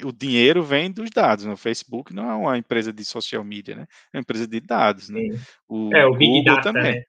o, 0.05 0.13
dinheiro 0.13 0.65
vem 0.65 0.91
dos 0.91 1.11
dados. 1.11 1.45
Né? 1.45 1.53
O 1.53 1.57
Facebook 1.57 2.15
não 2.15 2.31
é 2.31 2.35
uma 2.35 2.59
empresa 2.59 2.93
de 2.93 3.05
social 3.05 3.45
media, 3.45 3.77
né? 3.77 3.87
É 4.13 4.17
uma 4.17 4.23
empresa 4.23 4.47
de 4.47 4.59
dados, 4.59 5.11
né? 5.11 5.21
O, 5.69 5.95
É, 5.95 6.07
o 6.07 6.17
Big 6.17 6.31
Google 6.31 6.45
Data, 6.45 6.73
também. 6.73 6.95
né? 6.95 7.05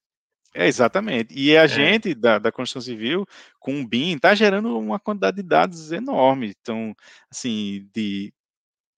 É, 0.58 0.68
exatamente. 0.68 1.34
E 1.38 1.56
a 1.58 1.64
É. 1.64 1.68
gente 1.68 2.16
da, 2.16 2.40
da 2.40 2.50
construção 2.52 2.82
civil, 2.82 3.26
com 3.60 3.82
o 3.82 3.88
BIM, 3.88 4.16
está 4.16 4.34
gerando 4.34 4.78
uma 4.80 4.98
quantidade 4.98 5.36
de 5.38 5.44
dados 5.44 5.92
enorme. 5.92 6.54
Então, 6.62 6.96
assim, 7.30 7.90
de 7.94 8.34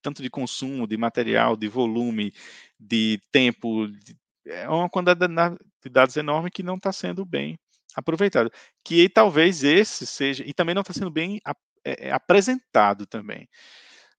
tanto 0.02 0.22
de 0.22 0.30
consumo, 0.30 0.86
de 0.86 0.96
material, 0.96 1.56
de 1.56 1.68
volume, 1.68 2.32
de 2.78 3.20
tempo, 3.32 3.88
de- 3.88 4.16
é 4.46 4.68
uma 4.68 4.88
quantidade 4.88 5.58
de 5.84 5.90
dados 5.90 6.16
enorme 6.16 6.50
que 6.50 6.62
não 6.62 6.76
está 6.76 6.92
sendo 6.92 7.24
bem 7.24 7.58
aproveitado. 7.96 8.50
Que 8.84 9.08
talvez 9.08 9.64
esse 9.64 10.06
seja, 10.06 10.44
e 10.46 10.54
também 10.54 10.74
não 10.74 10.82
está 10.82 10.92
sendo 10.94 11.10
bem 11.10 11.40
ap- 11.44 11.58
é, 11.84 12.08
é, 12.08 12.12
apresentado 12.12 13.06
também, 13.06 13.48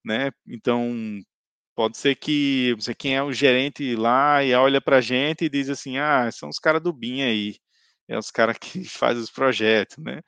né? 0.04 0.30
Então, 0.46 1.20
pode 1.80 1.96
ser 1.96 2.14
que 2.14 2.72
não 2.74 2.80
sei 2.82 2.94
quem 2.94 3.16
é 3.16 3.22
o 3.22 3.32
gerente 3.32 3.96
lá 3.96 4.44
e 4.44 4.52
olha 4.54 4.82
para 4.82 4.98
a 4.98 5.00
gente 5.00 5.46
e 5.46 5.48
diz 5.48 5.70
assim, 5.70 5.96
ah, 5.96 6.30
são 6.30 6.50
os 6.50 6.58
caras 6.58 6.82
do 6.82 6.92
BIM 6.92 7.22
aí, 7.22 7.56
é 8.06 8.18
os 8.18 8.30
caras 8.30 8.58
que 8.58 8.84
faz 8.84 9.16
os 9.16 9.30
projetos, 9.30 9.96
né? 9.96 10.20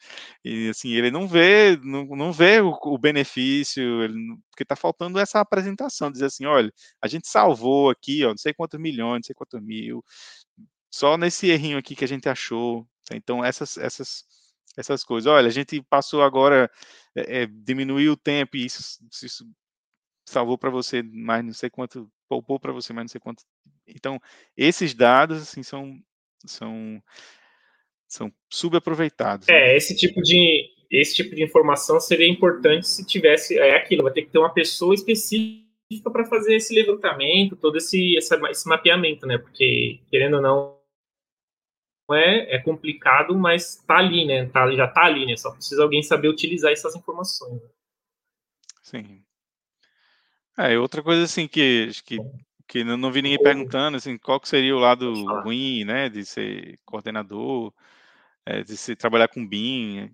E 0.42 0.70
assim 0.70 0.92
ele 0.92 1.10
não 1.10 1.28
vê, 1.28 1.76
não, 1.82 2.06
não 2.06 2.32
vê 2.32 2.62
o, 2.62 2.70
o 2.84 2.96
benefício, 2.96 4.02
ele 4.02 4.14
porque 4.50 4.62
está 4.62 4.74
faltando 4.74 5.18
essa 5.18 5.40
apresentação, 5.40 6.10
dizer 6.10 6.26
assim, 6.26 6.46
olha, 6.46 6.72
a 7.02 7.06
gente 7.06 7.28
salvou 7.28 7.90
aqui, 7.90 8.24
ó, 8.24 8.30
não 8.30 8.38
sei 8.38 8.54
quantos 8.54 8.80
milhões, 8.80 9.16
não 9.18 9.24
sei 9.24 9.34
quantos 9.34 9.60
mil, 9.62 10.02
só 10.90 11.18
nesse 11.18 11.50
errinho 11.50 11.76
aqui 11.76 11.94
que 11.94 12.04
a 12.04 12.08
gente 12.08 12.28
achou. 12.30 12.86
Então 13.12 13.44
essas 13.44 13.76
essas 13.76 14.24
essas 14.76 15.04
coisas, 15.04 15.30
olha, 15.30 15.48
a 15.48 15.50
gente 15.52 15.82
passou 15.82 16.22
agora 16.22 16.70
é, 17.14 17.42
é, 17.42 17.46
diminuiu 17.46 18.12
o 18.12 18.16
tempo 18.16 18.56
e 18.56 18.64
isso, 18.64 18.98
isso 19.22 19.46
salvou 20.24 20.56
para 20.56 20.70
você 20.70 21.02
mais 21.02 21.44
não 21.44 21.52
sei 21.52 21.70
quanto, 21.70 22.10
poupou 22.28 22.58
para 22.58 22.72
você 22.72 22.92
mais 22.92 23.04
não 23.04 23.08
sei 23.08 23.20
quanto. 23.20 23.42
Então, 23.86 24.20
esses 24.56 24.94
dados 24.94 25.42
assim 25.42 25.62
são 25.62 25.98
são 26.46 27.02
são 28.08 28.32
subaproveitados. 28.50 29.46
né? 29.46 29.54
É, 29.54 29.76
esse 29.76 29.96
tipo 29.96 30.20
de 30.22 30.70
esse 30.90 31.14
tipo 31.14 31.34
de 31.34 31.42
informação 31.42 31.98
seria 31.98 32.28
importante 32.28 32.86
se 32.86 33.06
tivesse 33.06 33.58
é 33.58 33.76
aquilo, 33.76 34.02
vai 34.02 34.12
ter 34.12 34.22
que 34.22 34.30
ter 34.30 34.38
uma 34.38 34.52
pessoa 34.52 34.94
específica 34.94 36.10
para 36.10 36.24
fazer 36.26 36.56
esse 36.56 36.74
levantamento, 36.74 37.56
todo 37.56 37.76
esse, 37.78 38.16
essa, 38.16 38.38
esse 38.50 38.68
mapeamento, 38.68 39.26
né? 39.26 39.38
Porque 39.38 40.00
querendo 40.10 40.34
ou 40.34 40.42
não 40.42 40.82
é, 42.10 42.56
é 42.56 42.58
complicado, 42.58 43.34
mas 43.34 43.76
tá 43.86 43.96
ali, 43.96 44.26
né? 44.26 44.46
Tá, 44.46 44.70
já 44.72 44.86
tá 44.86 45.04
ali, 45.04 45.24
né? 45.24 45.36
Só 45.36 45.50
precisa 45.50 45.82
alguém 45.82 46.02
saber 46.02 46.28
utilizar 46.28 46.72
essas 46.72 46.94
informações. 46.94 47.62
né? 47.62 47.68
Sim. 48.82 49.24
É, 50.58 50.78
outra 50.78 51.02
coisa 51.02 51.24
assim 51.24 51.48
que 51.48 51.90
que 52.04 52.22
que 52.68 52.84
não, 52.84 52.96
não 52.96 53.12
vi 53.12 53.20
ninguém 53.22 53.38
perguntando 53.38 53.96
assim, 53.96 54.16
qual 54.18 54.40
que 54.40 54.48
seria 54.48 54.74
o 54.74 54.78
lado 54.78 55.36
ruim, 55.40 55.84
né, 55.84 56.08
de 56.08 56.24
ser 56.24 56.78
coordenador, 56.86 57.72
é, 58.46 58.62
de 58.64 58.76
se 58.76 58.96
trabalhar 58.96 59.28
com 59.28 59.46
BIM, 59.46 60.10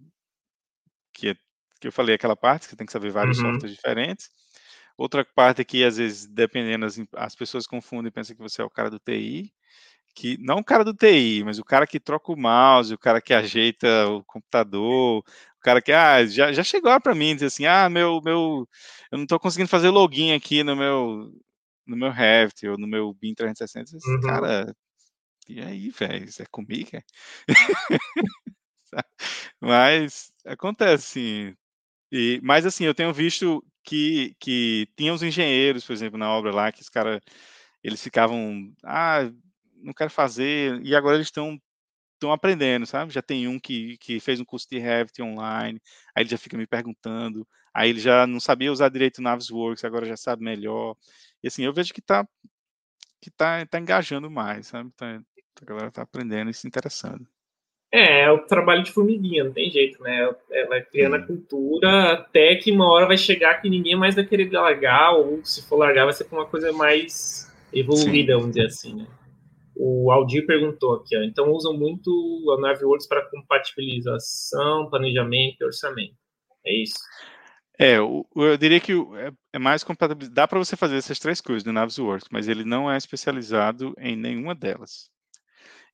que 1.13 1.31
é, 1.31 1.35
que 1.81 1.89
eu 1.89 1.93
falei 1.93 2.15
aquela 2.15 2.37
parte 2.37 2.65
que 2.65 2.71
você 2.71 2.77
tem 2.77 2.87
que 2.87 2.93
saber 2.93 3.11
vários 3.11 3.39
Uhum. 3.39 3.53
softwares 3.53 3.75
diferentes. 3.77 4.31
Outra 4.97 5.25
parte 5.25 5.65
que 5.65 5.85
às 5.85 5.97
vezes 5.99 6.27
dependendo 6.27 6.87
as, 6.87 6.99
em- 6.99 7.09
as 7.15 7.35
pessoas 7.37 7.67
confundem 7.67 8.09
e 8.11 8.13
pensam 8.13 8.37
que 8.37 8.43
você 8.43 8.63
é 8.63 8.65
o 8.65 8.71
cara 8.71 8.91
do 8.91 8.99
TI, 9.01 9.53
que 10.15 10.39
não 10.41 10.59
o 10.59 10.65
cara 10.65 10.85
do 10.85 10.95
TI, 10.95 11.45
mas 11.45 11.59
o 11.59 11.65
cara 11.65 11.87
que 11.87 12.01
troca 12.01 12.33
o 12.33 12.37
mouse, 12.39 12.95
o 12.95 12.99
cara 12.99 13.21
que 13.23 13.35
ajeita 13.35 14.09
o 14.11 14.25
computador, 14.25 15.25
o 15.59 15.63
cara 15.63 15.83
que 15.83 15.93
ah, 15.93 16.25
já, 16.27 16.53
já 16.53 16.63
chegou 16.65 17.01
para 17.01 17.15
mim 17.15 17.31
e 17.31 17.35
diz 17.37 17.43
assim: 17.45 17.67
"Ah, 17.67 17.89
meu 17.91 18.21
meu 18.23 18.69
eu 19.13 19.19
não 19.19 19.25
estou 19.25 19.41
conseguindo 19.41 19.69
fazer 19.71 19.91
login 19.91 20.33
aqui 20.35 20.63
no 20.65 20.77
meu 20.77 21.33
no 21.87 21.97
meu 21.97 22.11
Revit 22.11 22.69
ou 22.69 22.79
no 22.79 22.87
meu 22.87 23.13
BIM 23.15 23.35
360". 23.35 23.93
Eu 23.97 23.99
disse, 23.99 24.11
Uhum. 24.11 24.21
Cara, 24.23 24.75
e 25.49 25.61
aí, 25.63 25.91
velho, 25.91 26.27
isso 26.27 26.43
é 26.43 26.47
comigo? 26.47 26.91
é?" 26.95 27.03
mas 29.61 30.33
acontece 30.45 30.95
assim. 31.19 31.55
E, 32.13 32.41
mas 32.43 32.67
assim, 32.67 32.85
eu 32.85 32.95
tenho 32.95 33.13
visto 33.15 33.65
que, 33.85 34.35
que 34.41 34.89
tinha 34.97 35.15
os 35.15 35.23
engenheiros, 35.23 35.85
por 35.87 35.93
exemplo, 35.95 36.19
na 36.19 36.31
obra 36.31 36.53
lá, 36.55 36.73
que 36.73 36.83
os 36.83 36.89
caras 36.91 37.21
eles 37.85 38.03
ficavam, 38.03 38.73
ah, 38.85 39.31
não 39.77 39.95
quero 39.95 40.11
fazer, 40.11 40.81
e 40.85 40.95
agora 40.97 41.17
eles 41.17 41.29
estão 41.29 41.59
estão 42.19 42.33
aprendendo, 42.33 42.87
sabe? 42.87 43.13
Já 43.13 43.23
tem 43.23 43.49
um 43.49 43.59
que, 43.59 43.97
que 43.99 44.21
fez 44.21 44.41
um 44.41 44.45
curso 44.45 44.67
de 44.71 44.79
Revit 44.79 45.23
online, 45.23 45.81
aí 46.15 46.23
ele 46.23 46.31
já 46.31 46.37
fica 46.37 46.57
me 46.57 46.67
perguntando, 46.67 47.47
aí 47.73 47.91
ele 47.91 48.01
já 48.01 48.27
não 48.27 48.41
sabia 48.41 48.73
usar 48.73 48.89
direito 48.89 49.19
o 49.19 49.23
Navisworks, 49.23 49.85
agora 49.85 50.05
já 50.05 50.17
sabe 50.17 50.43
melhor. 50.45 50.97
E 51.43 51.49
assim, 51.49 51.65
eu 51.65 51.73
vejo 51.73 51.95
que 51.95 52.03
tá 52.03 52.27
que 53.21 53.31
tá, 53.31 53.67
tá 53.67 53.81
engajando 53.81 54.31
mais, 54.31 54.69
sabe? 54.69 54.91
Tá, 54.97 55.21
a 55.61 55.65
galera 55.65 55.91
tá 55.91 56.03
aprendendo 56.03 56.51
e 56.51 56.55
se 56.55 56.69
interessando. 56.69 57.27
É, 57.91 58.23
é 58.23 58.31
o 58.31 58.41
trabalho 58.41 58.83
de 58.83 58.93
formiguinha, 58.93 59.45
não 59.45 59.53
tem 59.53 59.71
jeito, 59.71 60.03
né? 60.03 60.31
É, 60.51 60.67
vai 60.67 60.83
criando 60.83 61.17
a 61.17 61.23
cultura 61.23 62.13
até 62.13 62.55
que 62.57 62.71
uma 62.71 62.87
hora 62.87 63.07
vai 63.07 63.17
chegar 63.17 63.61
que 63.63 63.71
ninguém 63.71 63.97
mais 63.97 64.15
vai 64.15 64.25
querer 64.25 64.51
largar, 64.53 65.13
ou 65.13 65.43
se 65.45 65.67
for 65.67 65.77
largar, 65.77 66.05
vai 66.05 66.13
ser 66.13 66.27
uma 66.31 66.45
coisa 66.45 66.73
mais 66.73 67.51
evoluída, 67.73 68.35
Sim. 68.35 68.39
vamos 68.39 68.55
dizer 68.55 68.67
assim, 68.67 68.95
né? 68.95 69.07
O 69.81 70.11
Aldir 70.11 70.45
perguntou 70.45 70.97
aqui, 70.97 71.17
ó, 71.17 71.23
então 71.23 71.53
usam 71.53 71.73
muito 71.73 72.11
a 72.59 72.61
Naviworks 72.61 73.07
para 73.07 73.31
compatibilização, 73.31 74.91
planejamento 74.91 75.59
e 75.61 75.65
orçamento. 75.65 76.17
É 76.67 76.83
isso? 76.83 76.99
É, 77.79 77.97
eu, 77.97 78.27
eu 78.35 78.57
diria 78.57 78.81
que 78.81 78.93
é, 78.93 79.33
é 79.53 79.59
mais 79.59 79.85
compatibilidade. 79.85 80.35
Dá 80.35 80.49
para 80.49 80.59
você 80.59 80.77
fazer 80.77 80.97
essas 80.97 81.21
três 81.21 81.41
coisas 81.41 81.63
no 81.63 81.73
Navisworks, 81.73 82.29
mas 82.29 82.49
ele 82.49 82.65
não 82.65 82.91
é 82.91 82.97
especializado 82.97 83.95
em 83.99 84.17
nenhuma 84.17 84.53
delas. 84.53 85.09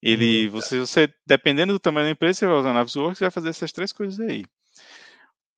Ele, 0.01 0.48
você, 0.48 0.81
você, 0.81 1.12
dependendo 1.27 1.74
do 1.74 1.78
tamanho 1.78 2.06
da 2.06 2.12
empresa, 2.12 2.39
você 2.39 2.47
vai 2.47 2.56
usar 2.56 2.73
Navisworks 2.73 3.20
e 3.20 3.24
vai 3.24 3.31
fazer 3.31 3.51
essas 3.51 3.70
três 3.70 3.93
coisas 3.93 4.19
aí. 4.19 4.44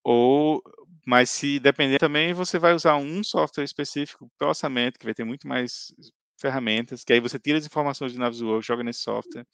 Ou, 0.03 0.61
mas 1.07 1.31
se 1.31 1.61
depender 1.61 1.99
também, 1.99 2.35
você 2.35 2.59
vai 2.59 2.75
usar 2.75 2.97
um 2.97 3.23
software 3.23 3.65
específico 3.65 4.29
para 4.37 4.49
orçamento, 4.49 4.99
que 4.99 5.05
vai 5.05 5.15
ter 5.15 5.25
muito 5.25 5.47
mais 5.47 5.93
ferramentas, 6.39 7.05
que 7.05 7.13
aí 7.13 7.21
você 7.21 7.39
tira 7.39 7.59
as 7.59 7.67
informações 7.67 8.13
de 8.13 8.19
Navisworks, 8.19 8.67
joga 8.67 8.85
nesse 8.85 9.01
software. 9.01 9.47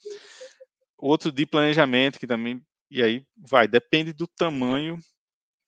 Outro 0.96 1.32
de 1.32 1.46
planejamento, 1.46 2.18
que 2.18 2.26
também, 2.26 2.64
e 2.90 3.02
aí 3.02 3.26
vai, 3.36 3.66
depende 3.66 4.12
do 4.12 4.26
tamanho 4.26 4.98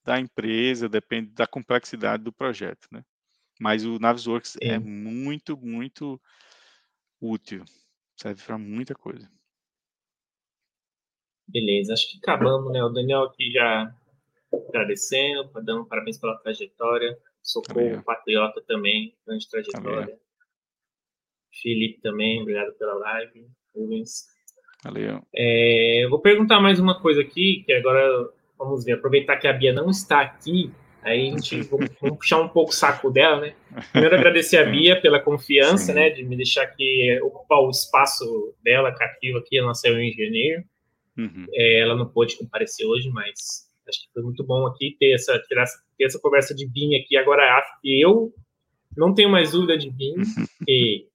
da 0.04 0.20
empresa, 0.20 0.88
depende 0.88 1.30
da 1.30 1.46
complexidade 1.46 2.22
do 2.22 2.32
projeto, 2.32 2.86
né? 2.92 3.02
Mas 3.58 3.84
o 3.84 3.98
Navisworks 3.98 4.56
é 4.60 4.78
muito, 4.78 5.56
muito 5.56 6.20
útil. 7.20 7.64
Serve 8.16 8.42
para 8.42 8.58
muita 8.58 8.94
coisa. 8.94 9.30
Beleza, 11.46 11.92
acho 11.92 12.10
que 12.10 12.18
acabamos, 12.18 12.72
né? 12.72 12.82
O 12.82 12.88
Daniel 12.88 13.24
aqui 13.24 13.50
já 13.52 13.94
agradecendo, 14.52 15.50
dando 15.62 15.86
parabéns 15.86 16.18
pela 16.18 16.38
trajetória. 16.38 17.18
Socorro 17.42 18.02
Patriota 18.02 18.62
também, 18.62 19.16
grande 19.26 19.48
trajetória. 19.48 20.06
Valeu. 20.06 20.23
Felipe 21.62 22.00
também, 22.00 22.42
obrigado 22.42 22.72
pela 22.74 22.94
live. 22.94 23.46
Rubens. 23.74 24.26
Valeu. 24.84 25.22
É, 25.34 26.04
eu 26.04 26.10
vou 26.10 26.20
perguntar 26.20 26.60
mais 26.60 26.78
uma 26.78 27.00
coisa 27.00 27.20
aqui, 27.20 27.62
que 27.64 27.72
agora 27.72 28.28
vamos 28.58 28.84
ver, 28.84 28.92
aproveitar 28.92 29.36
que 29.36 29.48
a 29.48 29.52
Bia 29.52 29.72
não 29.72 29.90
está 29.90 30.20
aqui, 30.20 30.70
Aí 31.04 31.28
a 31.28 31.30
gente 31.32 31.60
vamos, 31.68 31.90
vamos 32.00 32.18
puxar 32.18 32.40
um 32.40 32.48
pouco 32.48 32.70
o 32.70 32.74
saco 32.74 33.10
dela, 33.10 33.42
né? 33.42 33.54
Primeiro 33.92 34.16
agradecer 34.16 34.56
a 34.56 34.64
Bia 34.64 35.00
pela 35.00 35.20
confiança, 35.20 35.86
Sim. 35.86 35.94
né, 35.94 36.10
de 36.10 36.24
me 36.24 36.34
deixar 36.34 36.62
aqui 36.62 37.20
ocupar 37.22 37.60
o 37.60 37.70
espaço 37.70 38.54
dela 38.64 38.90
cativo 38.92 39.38
aqui, 39.38 39.58
a 39.58 39.64
nossa 39.64 39.88
engenheiro. 39.88 40.64
Uhum. 41.16 41.46
É, 41.52 41.80
ela 41.80 41.94
não 41.94 42.08
pôde 42.08 42.36
comparecer 42.36 42.86
hoje, 42.86 43.08
mas 43.10 43.68
acho 43.86 44.00
que 44.00 44.12
foi 44.14 44.22
muito 44.22 44.42
bom 44.42 44.66
aqui 44.66 44.96
ter 44.98 45.12
essa, 45.12 45.38
ter 45.46 45.58
essa, 45.58 45.78
ter 45.96 46.04
essa 46.04 46.18
conversa 46.18 46.54
de 46.54 46.66
BIM 46.66 46.96
aqui. 46.96 47.16
Agora, 47.16 47.62
eu 47.84 48.32
não 48.96 49.12
tenho 49.12 49.28
mais 49.28 49.52
dúvida 49.52 49.76
de 49.76 49.90
BIM, 49.90 50.14
e 50.66 51.06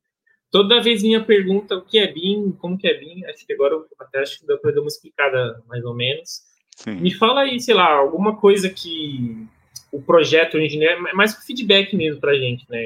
toda 0.51 0.81
vez 0.81 1.03
minha 1.03 1.23
pergunta 1.23 1.75
o 1.75 1.81
que 1.81 1.99
é 1.99 2.11
BIM, 2.11 2.51
como 2.53 2.77
que 2.77 2.87
é 2.87 2.97
BIM, 2.97 3.25
acho 3.25 3.45
que 3.45 3.53
agora 3.53 3.75
até 3.99 4.19
acho 4.19 4.39
que 4.39 4.47
deu 4.47 4.57
para 4.57 4.71
dar 4.71 4.81
uma 4.81 4.87
explicada 4.87 5.63
mais 5.67 5.83
ou 5.83 5.95
menos. 5.95 6.41
Sim. 6.75 6.95
Me 6.95 7.13
fala 7.13 7.41
aí, 7.41 7.59
sei 7.59 7.75
lá, 7.75 7.91
alguma 7.91 8.37
coisa 8.37 8.69
que 8.69 9.47
o 9.91 10.01
projeto 10.01 10.55
o 10.55 10.61
engenheiro 10.61 11.07
é 11.07 11.13
mais 11.13 11.35
feedback 11.45 11.95
mesmo 11.95 12.21
para 12.21 12.31
a 12.31 12.37
gente, 12.37 12.65
né? 12.69 12.81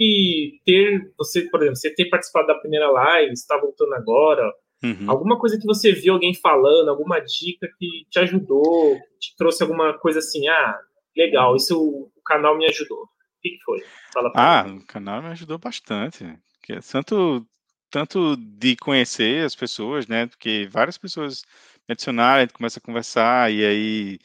E 0.00 0.60
ter 0.64 1.12
você, 1.16 1.42
por 1.42 1.60
exemplo, 1.60 1.76
você 1.76 1.94
ter 1.94 2.06
participado 2.06 2.46
da 2.46 2.54
primeira 2.54 2.90
live, 2.90 3.32
está 3.32 3.56
voltando 3.56 3.94
agora, 3.94 4.52
uhum. 4.82 5.10
alguma 5.10 5.38
coisa 5.38 5.58
que 5.58 5.66
você 5.66 5.92
viu 5.92 6.14
alguém 6.14 6.34
falando, 6.34 6.88
alguma 6.88 7.20
dica 7.20 7.68
que 7.78 8.06
te 8.10 8.18
ajudou, 8.18 8.98
te 9.20 9.36
trouxe 9.36 9.62
alguma 9.62 9.92
coisa 9.98 10.18
assim, 10.18 10.48
ah, 10.48 10.78
legal, 11.16 11.54
isso 11.54 11.78
o, 11.78 12.10
o 12.16 12.22
canal 12.24 12.56
me 12.56 12.66
ajudou. 12.66 13.02
O 13.02 13.08
que, 13.42 13.50
que 13.50 13.62
foi? 13.64 13.82
Fala 14.12 14.32
ah, 14.34 14.64
mim. 14.64 14.78
o 14.78 14.86
canal 14.86 15.20
me 15.22 15.28
ajudou 15.28 15.58
bastante, 15.58 16.24
que 16.62 16.72
é 16.74 16.80
tanto 16.80 17.46
tanto 17.90 18.36
de 18.36 18.74
conhecer 18.76 19.44
as 19.44 19.54
pessoas, 19.54 20.06
né? 20.06 20.26
Porque 20.26 20.66
várias 20.70 20.96
pessoas 20.98 21.42
me 21.88 21.92
adicionaram, 21.92 22.38
a 22.38 22.40
gente 22.42 22.54
começa 22.54 22.78
a 22.78 22.82
conversar 22.82 23.52
e 23.52 23.64
aí 23.64 24.18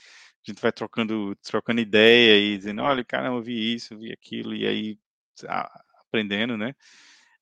a 0.45 0.51
gente 0.51 0.61
vai 0.61 0.71
trocando, 0.71 1.35
trocando 1.43 1.81
ideia 1.81 2.39
e 2.39 2.57
dizendo, 2.57 2.81
olha, 2.81 3.03
cara, 3.03 3.27
eu 3.27 3.41
vi 3.41 3.75
isso, 3.75 3.93
eu 3.93 3.99
vi 3.99 4.13
aquilo, 4.13 4.55
e 4.55 4.65
aí 4.65 4.97
aprendendo, 6.07 6.57
né? 6.57 6.73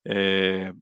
É, 0.06 0.74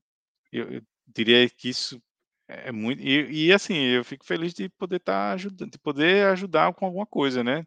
eu, 0.51 0.71
eu, 0.73 0.81
diria 1.07 1.49
que 1.49 1.69
isso 1.69 2.01
é 2.47 2.71
muito 2.71 3.01
e, 3.01 3.47
e, 3.47 3.53
assim 3.53 3.75
eu 3.75 4.03
fico 4.03 4.25
feliz 4.25 4.53
de 4.53 4.69
poder 4.69 4.97
estar 4.97 5.29
tá 5.29 5.33
ajudando, 5.33 5.71
de 5.71 5.79
poder 5.79 6.27
ajudar 6.27 6.73
com 6.73 6.85
alguma 6.85 7.05
coisa, 7.05 7.43
né? 7.43 7.65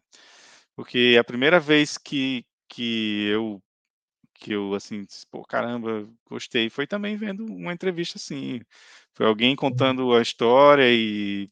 Porque 0.75 1.17
a 1.19 1.23
primeira 1.23 1.59
vez 1.59 1.97
que 1.97 2.45
que 2.69 3.27
eu 3.29 3.61
que 4.39 4.53
eu 4.53 4.73
assim, 4.75 5.03
disse, 5.05 5.25
pô, 5.31 5.43
caramba, 5.43 6.07
gostei, 6.29 6.69
foi 6.69 6.87
também 6.87 7.17
vendo 7.17 7.45
uma 7.45 7.73
entrevista 7.73 8.17
assim, 8.17 8.61
foi 9.13 9.25
alguém 9.25 9.55
contando 9.55 10.13
a 10.15 10.21
história 10.21 10.85
e 10.91 11.49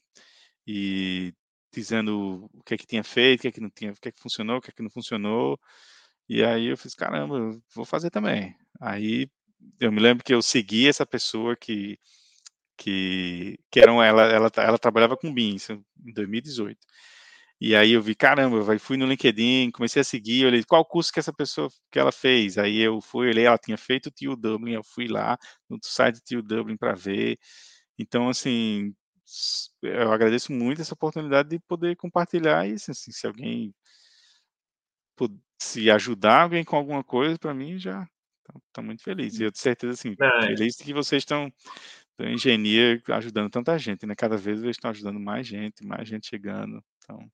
e 0.67 1.33
dizendo 1.73 2.49
o 2.53 2.63
que 2.63 2.73
é 2.75 2.77
que 2.77 2.87
tinha 2.87 3.03
feito, 3.03 3.39
o 3.39 3.41
que 3.43 3.47
é 3.49 3.51
que 3.51 3.61
não 3.61 3.69
tinha, 3.69 3.91
o 3.91 3.95
que 3.95 4.09
é 4.09 4.11
que 4.11 4.21
funcionou, 4.21 4.57
o 4.57 4.61
que 4.61 4.71
é 4.71 4.73
que 4.73 4.83
não 4.83 4.89
funcionou. 4.89 5.59
E 6.29 6.43
aí 6.43 6.67
eu 6.67 6.77
fiz, 6.77 6.95
caramba, 6.95 7.59
vou 7.75 7.85
fazer 7.85 8.09
também. 8.11 8.55
Aí 8.81 9.29
eu 9.79 9.91
me 9.91 9.99
lembro 10.01 10.23
que 10.23 10.33
eu 10.33 10.41
segui 10.41 10.87
essa 10.87 11.05
pessoa 11.05 11.55
que 11.55 11.99
que, 12.77 13.57
que 13.71 13.79
era 13.79 13.91
ela, 14.05 14.23
ela, 14.23 14.51
ela 14.57 14.77
trabalhava 14.79 15.17
com 15.17 15.33
BIM 15.33 15.57
em 16.05 16.13
2018. 16.13 16.77
E 17.59 17.75
aí 17.75 17.93
eu 17.93 18.01
vi, 18.01 18.15
caramba, 18.15 18.61
vai 18.61 18.77
fui 18.77 18.97
no 18.97 19.05
LinkedIn, 19.05 19.71
comecei 19.71 20.01
a 20.01 20.03
seguir, 20.05 20.41
eu 20.41 20.49
olhei 20.49 20.63
qual 20.63 20.85
curso 20.85 21.11
que 21.11 21.19
essa 21.19 21.33
pessoa 21.33 21.69
que 21.91 21.97
ela 21.97 22.11
fez. 22.11 22.57
Aí 22.57 22.79
eu 22.79 23.01
fui, 23.01 23.29
olhei, 23.29 23.45
ela 23.45 23.57
tinha 23.57 23.77
feito 23.77 24.07
o 24.07 24.11
Tio 24.11 24.35
Dublin, 24.35 24.73
eu 24.73 24.83
fui 24.83 25.07
lá 25.07 25.37
no 25.69 25.79
site 25.81 26.15
do 26.15 26.21
Tio 26.21 26.41
Dublin 26.43 26.77
para 26.77 26.93
ver. 26.93 27.39
Então, 27.97 28.29
assim, 28.29 28.93
eu 29.81 30.11
agradeço 30.11 30.51
muito 30.51 30.81
essa 30.81 30.93
oportunidade 30.93 31.49
de 31.49 31.59
poder 31.59 31.95
compartilhar 31.95 32.67
isso. 32.67 32.91
Assim, 32.91 33.11
se 33.11 33.25
alguém 33.25 33.73
se 35.57 35.89
ajudar 35.89 36.43
alguém 36.43 36.63
com 36.63 36.75
alguma 36.75 37.03
coisa, 37.03 37.39
para 37.39 37.53
mim 37.53 37.79
já 37.79 38.07
está 38.67 38.81
muito 38.81 39.03
feliz. 39.03 39.39
E 39.39 39.43
eu 39.43 39.51
tenho 39.51 39.61
certeza, 39.61 39.93
assim, 39.93 40.15
é. 40.19 40.47
feliz 40.47 40.75
que 40.75 40.93
vocês 40.93 41.21
estão, 41.21 41.51
em 42.19 42.33
engenharia 42.33 43.01
ajudando 43.09 43.49
tanta 43.49 43.77
gente, 43.77 44.05
né? 44.05 44.15
Cada 44.15 44.37
vez 44.37 44.61
eles 44.61 44.75
estão 44.75 44.91
ajudando 44.91 45.19
mais 45.19 45.47
gente, 45.47 45.85
mais 45.85 46.07
gente 46.07 46.27
chegando. 46.27 46.83
Então. 47.03 47.31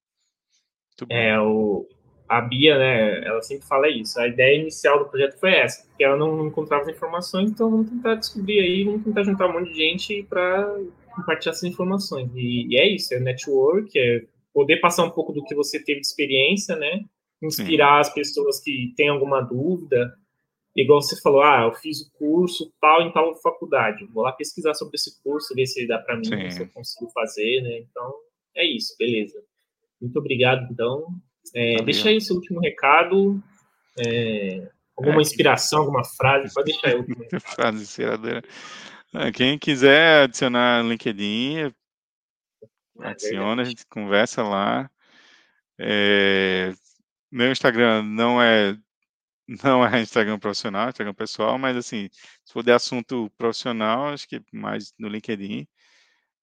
É, 1.10 1.40
o, 1.40 1.88
a 2.32 2.40
Bia, 2.40 2.78
né, 2.78 3.26
ela 3.26 3.42
sempre 3.42 3.68
fala 3.68 3.90
isso. 3.90 4.18
A 4.18 4.28
ideia 4.28 4.58
inicial 4.58 5.00
do 5.00 5.10
projeto 5.10 5.38
foi 5.38 5.54
essa, 5.54 5.86
porque 5.86 6.04
ela 6.04 6.16
não 6.16 6.48
encontrava 6.48 6.84
as 6.84 6.90
informações, 6.90 7.52
então 7.52 7.70
vamos 7.70 7.90
tentar 7.90 8.16
descobrir 8.16 8.60
aí, 8.60 8.86
vamos 8.86 9.04
tentar 9.04 9.24
juntar 9.24 9.48
um 9.48 9.54
monte 9.54 9.70
de 9.70 9.76
gente 9.76 10.24
para 10.24 10.74
compartilhar 11.14 11.52
essas 11.52 11.64
informações. 11.64 12.32
E, 12.34 12.68
e, 12.70 12.78
é 12.78 12.88
isso, 12.88 13.14
é 13.14 13.20
network, 13.20 13.92
é 14.00 14.24
poder 14.54 14.78
passar 14.78 15.04
um 15.04 15.10
pouco 15.10 15.34
do 15.34 15.44
que 15.44 15.54
você 15.54 15.78
teve 15.84 16.00
de 16.00 16.08
experiência, 16.08 16.76
né? 16.78 17.04
Inspirar 17.44 18.04
Sim. 18.04 18.10
as 18.10 18.14
pessoas 18.14 18.60
que 18.62 18.94
têm 18.96 19.10
alguma 19.10 19.42
dúvida. 19.42 20.14
Igual 20.74 21.02
você 21.02 21.20
falou, 21.20 21.42
ah, 21.42 21.64
eu 21.66 21.74
fiz 21.74 22.00
o 22.00 22.12
curso 22.14 22.72
tal 22.80 23.02
em 23.02 23.12
tal 23.12 23.36
faculdade. 23.42 24.06
Vou 24.06 24.24
lá 24.24 24.32
pesquisar 24.32 24.74
sobre 24.74 24.96
esse 24.96 25.22
curso, 25.22 25.54
ver 25.54 25.66
se 25.66 25.86
dá 25.86 26.00
para 26.00 26.16
mim, 26.16 26.24
Sim. 26.24 26.50
se 26.50 26.62
eu 26.62 26.68
consigo 26.70 27.12
fazer, 27.12 27.62
né? 27.62 27.80
Então, 27.80 28.14
é 28.56 28.66
isso, 28.66 28.96
beleza. 28.98 29.44
Muito 30.02 30.18
obrigado, 30.18 30.68
então. 30.72 31.08
É, 31.56 31.76
deixa 31.84 32.10
aí 32.10 32.20
seu 32.20 32.36
último 32.36 32.60
recado. 32.60 33.42
É, 34.00 34.70
alguma 34.98 35.20
é, 35.20 35.22
inspiração, 35.22 35.82
alguma 35.82 36.04
frase, 36.04 36.54
pode 36.54 36.72
deixar 36.72 36.88
aí. 36.90 37.04
frase 37.42 37.84
inspiradora. 37.84 38.42
Ah, 39.14 39.32
quem 39.32 39.60
quiser 39.60 40.24
adicionar 40.24 40.84
LinkedIn, 40.84 41.72
adiciona, 43.00 43.62
a 43.62 43.66
gente 43.66 43.86
conversa 43.88 44.42
lá. 44.42 44.90
É, 45.78 46.74
meu 47.32 47.52
Instagram 47.52 48.04
não 48.04 48.42
é 48.42 48.78
não 49.64 49.86
é 49.86 50.02
Instagram 50.02 50.40
profissional, 50.40 50.88
é 50.88 50.90
Instagram 50.90 51.14
pessoal, 51.14 51.58
mas 51.58 51.76
assim, 51.76 52.10
se 52.46 52.54
for 52.54 52.64
de 52.64 52.72
assunto 52.72 53.30
profissional, 53.38 54.08
acho 54.10 54.28
que 54.28 54.42
mais 54.54 54.94
no 54.98 55.10
LinkedIn. 55.10 55.68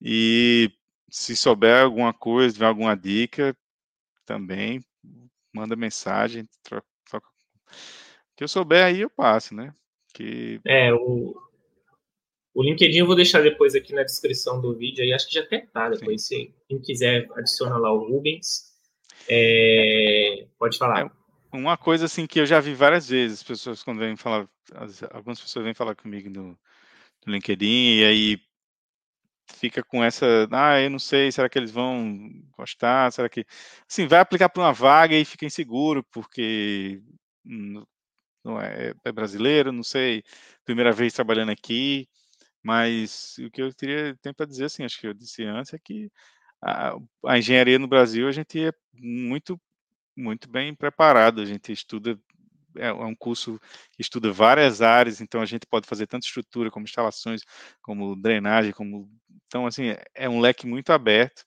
E 0.01 0.71
se 1.11 1.37
souber 1.37 1.85
alguma 1.85 2.13
coisa, 2.13 2.55
tiver 2.55 2.67
alguma 2.67 2.97
dica, 2.97 3.57
também 4.27 4.81
manda 5.53 5.75
mensagem, 5.75 6.49
troca, 6.63 6.87
troca. 7.09 7.29
que 8.37 8.45
eu 8.45 8.49
souber 8.49 8.85
aí 8.85 9.01
eu 9.01 9.11
passo, 9.11 9.55
né? 9.55 9.75
Que 10.15 10.61
é 10.65 10.93
o 10.93 11.35
o 12.55 12.63
LinkedIn 12.63 12.99
eu 12.99 13.07
vou 13.07 13.15
deixar 13.15 13.41
depois 13.41 13.77
aqui 13.77 13.95
na 13.95 14.03
descrição 14.03 14.61
do 14.61 14.75
vídeo, 14.75 15.05
aí 15.05 15.13
acho 15.13 15.29
que 15.29 15.35
já 15.35 15.43
até 15.43 15.61
tá 15.61 15.89
depois, 15.91 16.27
se 16.27 16.53
quem 16.69 16.81
quiser 16.81 17.29
adiciona 17.37 17.77
lá 17.77 17.93
o 17.93 18.11
Rubens. 18.11 18.73
É, 19.29 20.45
pode 20.59 20.77
falar. 20.77 21.07
É 21.53 21.57
uma 21.57 21.77
coisa 21.77 22.07
assim 22.07 22.27
que 22.27 22.41
eu 22.41 22.47
já 22.47 22.59
vi 22.59 22.75
várias 22.75 23.09
vezes, 23.09 23.45
pessoas 23.45 23.85
quando 23.85 24.01
vêm 24.01 24.17
falar, 24.17 24.49
algumas 25.13 25.41
pessoas 25.41 25.65
vêm 25.65 25.73
falar 25.73 25.95
comigo 25.95 26.29
no, 26.29 26.59
no 27.25 27.33
LinkedIn, 27.33 27.99
e 27.99 28.05
aí 28.05 28.41
fica 29.55 29.83
com 29.83 30.03
essa, 30.05 30.27
ah, 30.53 30.81
eu 30.81 30.91
não 30.91 30.99
sei, 30.99 31.33
será 31.33 31.49
que 31.49 31.59
eles 31.59 31.71
vão 31.71 32.31
gostar? 32.57 33.13
Será 33.13 33.29
que 33.29 33.45
assim, 33.89 34.07
vai 34.07 34.21
aplicar 34.21 34.49
para 34.49 34.63
uma 34.63 34.73
vaga 34.73 35.17
e 35.17 35.25
fica 35.25 35.47
inseguro 35.47 36.05
porque 36.13 37.03
não 38.45 38.61
é, 38.61 38.95
é 39.05 39.13
brasileiro, 39.13 39.73
não 39.73 39.83
sei, 39.83 40.23
primeira 40.65 40.93
vez 40.93 41.13
trabalhando 41.13 41.51
aqui, 41.51 42.09
mas 42.63 43.37
o 43.39 43.51
que 43.51 43.63
eu 43.63 43.73
teria 43.75 44.17
tempo 44.23 44.37
para 44.39 44.47
dizer 44.47 44.67
assim, 44.67 44.85
acho 44.85 45.01
que 45.01 45.07
eu 45.07 45.15
disse 45.15 45.45
antes 45.45 45.75
é 45.75 45.79
que 45.79 46.11
a, 46.63 46.95
a 47.27 47.39
engenharia 47.39 47.79
no 47.79 47.89
Brasil 47.89 48.29
a 48.29 48.33
gente 48.33 48.65
é 48.65 48.73
muito 48.95 49.61
muito 50.17 50.49
bem 50.51 50.75
preparado, 50.75 51.41
a 51.41 51.45
gente 51.47 51.73
estuda 51.73 52.19
é, 52.77 52.89
é 52.89 52.93
um 52.93 53.15
curso 53.15 53.59
que 53.93 54.03
estuda 54.03 54.33
várias 54.33 54.83
áreas, 54.83 55.21
então 55.21 55.41
a 55.41 55.47
gente 55.47 55.67
pode 55.67 55.87
fazer 55.87 56.07
tanto 56.07 56.25
estrutura 56.27 56.71
como 56.71 56.85
instalações, 56.85 57.43
como 57.83 58.17
drenagem, 58.17 58.73
como 58.73 59.09
então 59.47 59.67
assim 59.67 59.95
é 60.15 60.29
um 60.29 60.41
leque 60.41 60.67
muito 60.67 60.93
aberto, 60.93 61.45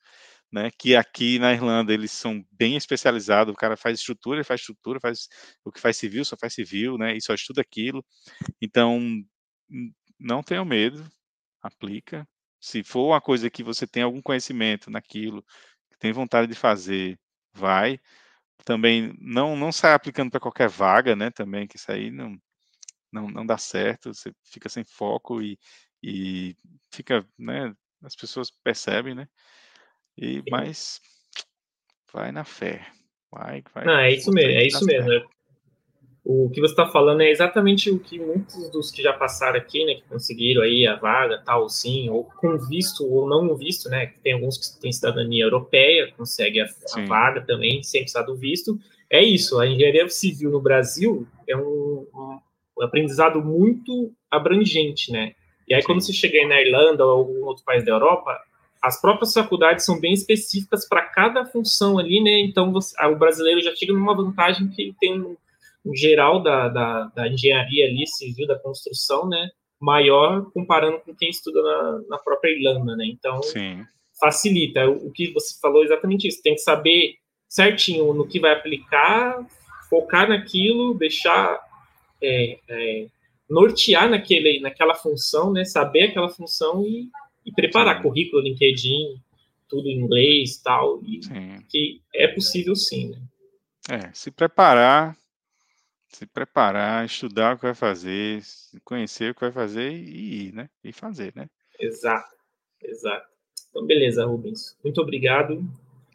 né? 0.51 0.69
Que 0.77 0.95
aqui 0.95 1.39
na 1.39 1.53
Irlanda 1.53 1.93
eles 1.93 2.11
são 2.11 2.43
bem 2.51 2.75
especializados. 2.75 3.53
O 3.53 3.57
cara 3.57 3.77
faz 3.77 3.99
estrutura, 3.99 4.37
ele 4.37 4.43
faz 4.43 4.61
estrutura, 4.61 4.99
faz 4.99 5.29
o 5.63 5.71
que 5.71 5.79
faz 5.79 5.97
civil, 5.97 6.25
só 6.25 6.35
faz 6.37 6.53
civil, 6.53 6.97
né? 6.97 7.15
E 7.15 7.21
só 7.21 7.33
estuda 7.33 7.61
aquilo. 7.61 8.03
Então 8.61 8.99
não 10.19 10.43
tenham 10.43 10.65
medo, 10.65 11.05
aplica. 11.61 12.27
Se 12.59 12.83
for 12.83 13.07
uma 13.09 13.21
coisa 13.21 13.49
que 13.49 13.63
você 13.63 13.87
tem 13.87 14.03
algum 14.03 14.21
conhecimento 14.21 14.91
naquilo, 14.91 15.45
tem 15.99 16.11
vontade 16.13 16.47
de 16.47 16.55
fazer, 16.55 17.19
vai 17.53 17.99
também 18.65 19.13
não 19.19 19.55
não 19.55 19.71
sai 19.71 19.93
aplicando 19.93 20.31
para 20.31 20.39
qualquer 20.39 20.69
vaga, 20.69 21.15
né? 21.15 21.31
Também 21.31 21.67
que 21.67 21.77
isso 21.77 21.91
aí 21.91 22.11
não 22.11 22.37
não, 23.11 23.27
não 23.27 23.45
dá 23.45 23.57
certo, 23.57 24.13
você 24.13 24.33
fica 24.45 24.69
sem 24.69 24.85
foco 24.85 25.41
e, 25.41 25.59
e 26.01 26.55
fica, 26.93 27.27
né? 27.37 27.75
As 28.01 28.15
pessoas 28.15 28.49
percebem, 28.63 29.13
né? 29.13 29.27
E 30.17 30.41
mas 30.49 31.01
vai 32.13 32.31
na 32.31 32.45
fé, 32.45 32.89
vai, 33.29 33.63
vai. 33.73 33.85
Não, 33.85 33.99
é 33.99 34.13
isso 34.13 34.31
mesmo, 34.31 34.51
é 34.51 34.65
isso 34.65 34.85
mesmo. 34.85 35.09
Certo 35.09 35.40
o 36.23 36.49
que 36.49 36.61
você 36.61 36.73
está 36.73 36.85
falando 36.85 37.21
é 37.21 37.31
exatamente 37.31 37.89
o 37.89 37.97
que 37.97 38.19
muitos 38.19 38.69
dos 38.69 38.91
que 38.91 39.01
já 39.01 39.11
passaram 39.11 39.57
aqui, 39.57 39.83
né, 39.85 39.95
que 39.95 40.03
conseguiram 40.03 40.61
aí 40.61 40.85
a 40.85 40.95
vaga, 40.95 41.41
tal, 41.43 41.67
sim, 41.67 42.09
ou 42.09 42.25
com 42.25 42.57
visto 42.57 43.05
ou 43.05 43.27
não 43.27 43.55
visto, 43.55 43.89
né, 43.89 44.13
tem 44.23 44.33
alguns 44.33 44.57
que 44.57 44.79
têm 44.79 44.91
cidadania 44.91 45.43
europeia, 45.43 46.13
consegue 46.15 46.61
a, 46.61 46.67
a 46.95 47.05
vaga 47.05 47.41
também, 47.41 47.81
sem 47.81 48.01
precisar 48.01 48.23
do 48.23 48.35
visto. 48.35 48.79
É 49.09 49.21
isso, 49.21 49.59
a 49.59 49.67
engenharia 49.67 50.07
civil 50.09 50.51
no 50.51 50.61
Brasil 50.61 51.27
é 51.47 51.57
um, 51.57 52.05
um, 52.13 52.39
um 52.77 52.83
aprendizado 52.83 53.43
muito 53.43 54.13
abrangente, 54.29 55.11
né? 55.11 55.33
E 55.67 55.73
aí, 55.73 55.81
sim. 55.81 55.87
quando 55.87 56.01
você 56.01 56.13
chega 56.13 56.47
na 56.47 56.61
Irlanda 56.61 57.05
ou 57.05 57.11
algum 57.11 57.45
outro 57.45 57.63
país 57.65 57.83
da 57.83 57.91
Europa, 57.91 58.39
as 58.81 58.99
próprias 58.99 59.33
faculdades 59.33 59.85
são 59.85 59.99
bem 59.99 60.13
específicas 60.13 60.87
para 60.87 61.01
cada 61.01 61.45
função 61.45 61.99
ali, 61.99 62.21
né? 62.21 62.39
Então, 62.39 62.71
você, 62.71 62.95
o 63.05 63.15
brasileiro 63.15 63.61
já 63.61 63.75
chega 63.75 63.93
numa 63.93 64.15
vantagem 64.15 64.67
que 64.69 64.95
tem 64.99 65.19
o 65.19 65.37
geral 65.93 66.41
da, 66.41 66.67
da, 66.69 67.03
da, 67.15 67.27
engenharia 67.27 67.87
ali, 67.87 68.05
civil, 68.07 68.47
da 68.47 68.57
construção, 68.57 69.27
né, 69.27 69.49
maior 69.79 70.45
comparando 70.51 70.99
com 70.99 71.15
quem 71.15 71.29
estuda 71.29 71.61
na, 71.61 72.01
na 72.09 72.17
própria 72.19 72.51
Irlanda, 72.51 72.95
né, 72.95 73.05
então 73.05 73.41
Sim. 73.41 73.83
facilita, 74.19 74.87
o 74.87 75.11
que 75.11 75.31
você 75.33 75.59
falou 75.59 75.81
é 75.81 75.85
exatamente 75.85 76.27
isso, 76.27 76.41
tem 76.41 76.53
que 76.53 76.61
saber 76.61 77.15
certinho 77.49 78.13
no 78.13 78.27
que 78.27 78.39
vai 78.39 78.53
aplicar, 78.53 79.45
focar 79.89 80.29
naquilo, 80.29 80.93
deixar, 80.93 81.59
é, 82.21 82.59
é, 82.69 83.07
nortear 83.49 84.09
naquele, 84.09 84.59
naquela 84.59 84.93
função, 84.93 85.51
né, 85.51 85.65
saber 85.65 86.03
aquela 86.03 86.29
função 86.29 86.85
e, 86.85 87.09
e 87.45 87.51
preparar 87.51 87.97
sim. 87.97 88.03
currículo, 88.03 88.43
LinkedIn, 88.43 89.15
tudo 89.67 89.87
em 89.87 89.99
inglês 89.99 90.57
tal, 90.57 91.01
e 91.03 91.23
sim. 91.23 91.65
que 91.69 92.01
é 92.13 92.27
possível 92.27 92.75
sim, 92.75 93.09
né. 93.09 93.17
É, 93.89 94.11
se 94.13 94.29
preparar, 94.29 95.17
se 96.11 96.25
preparar, 96.25 97.05
estudar 97.05 97.55
o 97.55 97.57
que 97.57 97.63
vai 97.63 97.73
fazer, 97.73 98.41
conhecer 98.83 99.31
o 99.31 99.35
que 99.35 99.41
vai 99.41 99.51
fazer 99.51 99.91
e 99.91 100.47
ir, 100.47 100.53
né? 100.53 100.69
E 100.83 100.91
fazer, 100.91 101.33
né? 101.35 101.47
Exato, 101.79 102.35
exato. 102.83 103.27
Então, 103.69 103.85
beleza, 103.85 104.25
Rubens. 104.25 104.77
Muito 104.83 105.01
obrigado. 105.01 105.63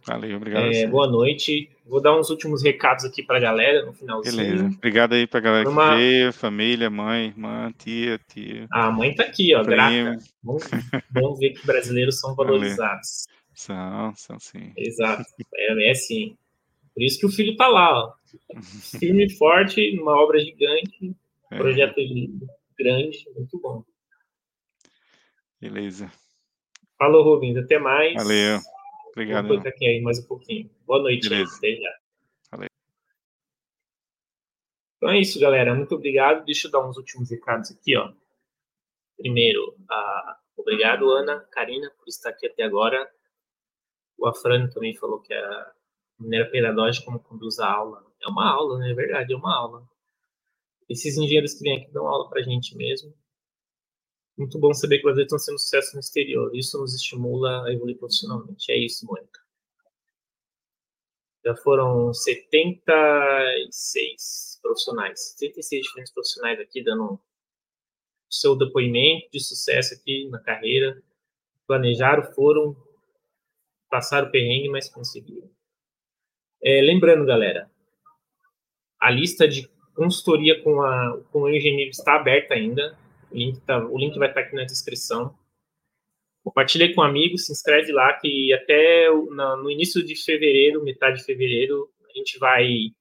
Valeu, 0.07 0.37
obrigado. 0.37 0.67
É, 0.67 0.87
boa 0.87 1.09
noite. 1.09 1.69
Vou 1.85 2.01
dar 2.01 2.17
uns 2.17 2.31
últimos 2.31 2.63
recados 2.63 3.05
aqui 3.05 3.23
para 3.25 3.39
a 3.39 3.41
galera 3.41 3.85
no 3.85 3.93
finalzinho. 3.93 4.37
Beleza. 4.37 4.67
Obrigado 4.77 5.15
aí 5.15 5.27
para 5.27 5.39
a 5.39 5.43
galera 5.43 5.69
Uma... 5.69 5.91
que 5.91 5.97
veio, 5.97 6.33
família, 6.33 6.89
mãe, 6.89 7.27
irmã, 7.27 7.73
tia, 7.77 8.21
tia. 8.29 8.67
A 8.71 8.91
mãe 8.91 9.15
tá 9.15 9.25
aqui, 9.25 9.53
ó, 9.55 9.65
grata. 9.65 10.19
Vamos, 10.45 10.65
vamos 11.11 11.39
ver 11.41 11.51
que 11.51 11.67
brasileiros 11.67 12.21
são 12.21 12.35
valorizados. 12.37 13.27
Valeu. 13.27 13.37
São, 13.55 14.15
são 14.15 14.39
sim. 14.39 14.73
Exato. 14.77 15.25
É, 15.55 15.91
é 15.91 15.95
sim. 15.95 16.37
Por 16.95 17.03
isso 17.03 17.19
que 17.19 17.27
o 17.27 17.31
filho 17.31 17.57
tá 17.57 17.67
lá, 17.67 18.05
ó. 18.05 18.13
Firme 18.99 19.27
e 19.27 19.37
forte, 19.37 19.99
uma 20.01 20.21
obra 20.21 20.39
gigante, 20.39 21.15
é. 21.51 21.57
projeto 21.57 22.01
grande, 22.79 23.25
muito 23.35 23.59
bom. 23.59 23.85
Beleza. 25.61 26.11
Falou, 26.99 27.25
Rubens. 27.25 27.57
Até 27.57 27.79
mais. 27.79 28.15
Valeu. 28.15 28.59
Obrigado. 29.11 29.49
Vou 29.49 29.59
aqui 29.59 29.87
aí 29.87 30.01
mais 30.01 30.19
um 30.19 30.27
pouquinho. 30.27 30.71
Boa 30.87 31.03
noite. 31.03 31.29
Beleza. 31.29 31.57
Até 31.57 31.77
já. 31.77 31.95
Valeu. 32.51 32.69
Então 34.97 35.11
é 35.11 35.19
isso, 35.19 35.41
galera. 35.41 35.75
Muito 35.75 35.95
obrigado. 35.95 36.45
Deixa 36.45 36.67
eu 36.67 36.71
dar 36.71 36.87
uns 36.87 36.97
últimos 36.97 37.31
recados 37.31 37.71
aqui, 37.71 37.97
ó. 37.97 38.13
Primeiro, 39.17 39.75
uh, 39.91 40.35
obrigado, 40.57 41.11
Ana, 41.11 41.41
Karina, 41.51 41.91
por 41.91 42.07
estar 42.07 42.31
aqui 42.31 42.47
até 42.47 42.65
agora. 42.65 43.11
O 44.19 44.27
Afrânio 44.27 44.71
também 44.71 44.95
falou 44.95 45.21
que 45.21 45.33
a 45.33 45.73
maneira 46.19 46.51
pedagógica 46.51 47.07
como 47.07 47.19
conduz 47.19 47.59
a 47.59 47.71
aula 47.71 48.05
é 48.23 48.29
uma 48.29 48.51
aula, 48.51 48.79
né? 48.79 48.91
É 48.91 48.95
verdade, 48.95 49.33
é 49.33 49.37
uma 49.37 49.55
aula. 49.55 49.89
Esses 50.89 51.17
engenheiros 51.17 51.55
que 51.55 51.63
vêm 51.63 51.79
aqui 51.79 51.91
dão 51.93 52.07
aula 52.07 52.29
para 52.29 52.41
a 52.41 52.45
gente 52.45 52.77
mesmo. 52.77 53.15
Muito 54.37 54.59
bom 54.59 54.75
saber 54.75 54.99
que 54.99 55.05
vocês 55.05 55.25
estão 55.25 55.39
sendo 55.39 55.59
sucesso 55.59 55.95
no 55.95 56.01
exterior. 56.01 56.55
Isso 56.55 56.79
nos 56.79 56.95
estimula 56.95 57.65
a 57.65 57.73
evoluir 57.73 57.97
profissionalmente. 57.99 58.71
É 58.71 58.77
isso, 58.77 59.07
Mônica. 59.07 59.41
Já 61.45 61.57
foram 61.57 62.13
76 62.13 64.59
profissionais, 64.61 65.21
76 65.39 65.83
diferentes 65.83 66.13
profissionais 66.13 66.61
aqui 66.61 66.83
dando 66.83 67.19
seu 68.29 68.57
depoimento 68.57 69.29
de 69.33 69.41
sucesso 69.41 69.95
aqui 69.95 70.29
na 70.29 70.41
carreira. 70.41 71.01
Planejaram, 71.67 72.33
foram, 72.35 72.77
passaram 73.89 74.29
o 74.29 74.31
perrengue, 74.31 74.69
mas 74.69 74.89
conseguiram. 74.89 75.51
É, 76.63 76.81
lembrando, 76.81 77.25
galera, 77.25 77.71
a 79.01 79.11
lista 79.11 79.47
de 79.47 79.69
consultoria 79.95 80.63
com, 80.63 80.83
a, 80.83 81.21
com 81.33 81.43
o 81.43 81.51
engenheiro 81.51 81.91
está 81.91 82.17
aberta 82.17 82.55
ainda. 82.55 82.97
O 83.31 83.37
link, 83.37 83.61
tá, 83.61 83.85
o 83.85 83.99
link 83.99 84.19
vai 84.19 84.29
estar 84.29 84.41
aqui 84.41 84.55
na 84.55 84.65
descrição. 84.65 85.35
Compartilhe 86.45 86.95
com 86.95 87.03
amigos, 87.03 87.47
se 87.47 87.53
inscreve 87.53 87.91
lá, 87.93 88.13
que 88.13 88.53
até 88.53 89.11
no 89.11 89.71
início 89.71 90.05
de 90.05 90.15
fevereiro, 90.15 90.85
metade 90.85 91.19
de 91.19 91.25
fevereiro, 91.25 91.91
a 92.09 92.17
gente 92.17 92.39
vai 92.39 92.93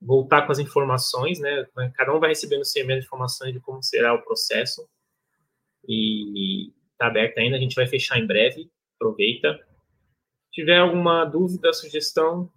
voltar 0.00 0.44
com 0.44 0.52
as 0.52 0.58
informações, 0.58 1.38
né? 1.38 1.64
Cada 1.94 2.12
um 2.12 2.18
vai 2.18 2.30
recebendo 2.30 2.64
seu 2.64 2.82
e-mail 2.82 2.98
de 2.98 3.06
informações 3.06 3.52
de 3.52 3.60
como 3.60 3.80
será 3.82 4.12
o 4.14 4.22
processo. 4.22 4.84
E 5.86 6.72
está 6.90 7.06
aberto 7.06 7.38
ainda, 7.38 7.56
a 7.56 7.60
gente 7.60 7.76
vai 7.76 7.86
fechar 7.86 8.18
em 8.18 8.26
breve. 8.26 8.68
Aproveita. 8.96 9.58
Se 10.46 10.60
tiver 10.60 10.78
alguma 10.78 11.24
dúvida, 11.24 11.72
sugestão, 11.72 12.50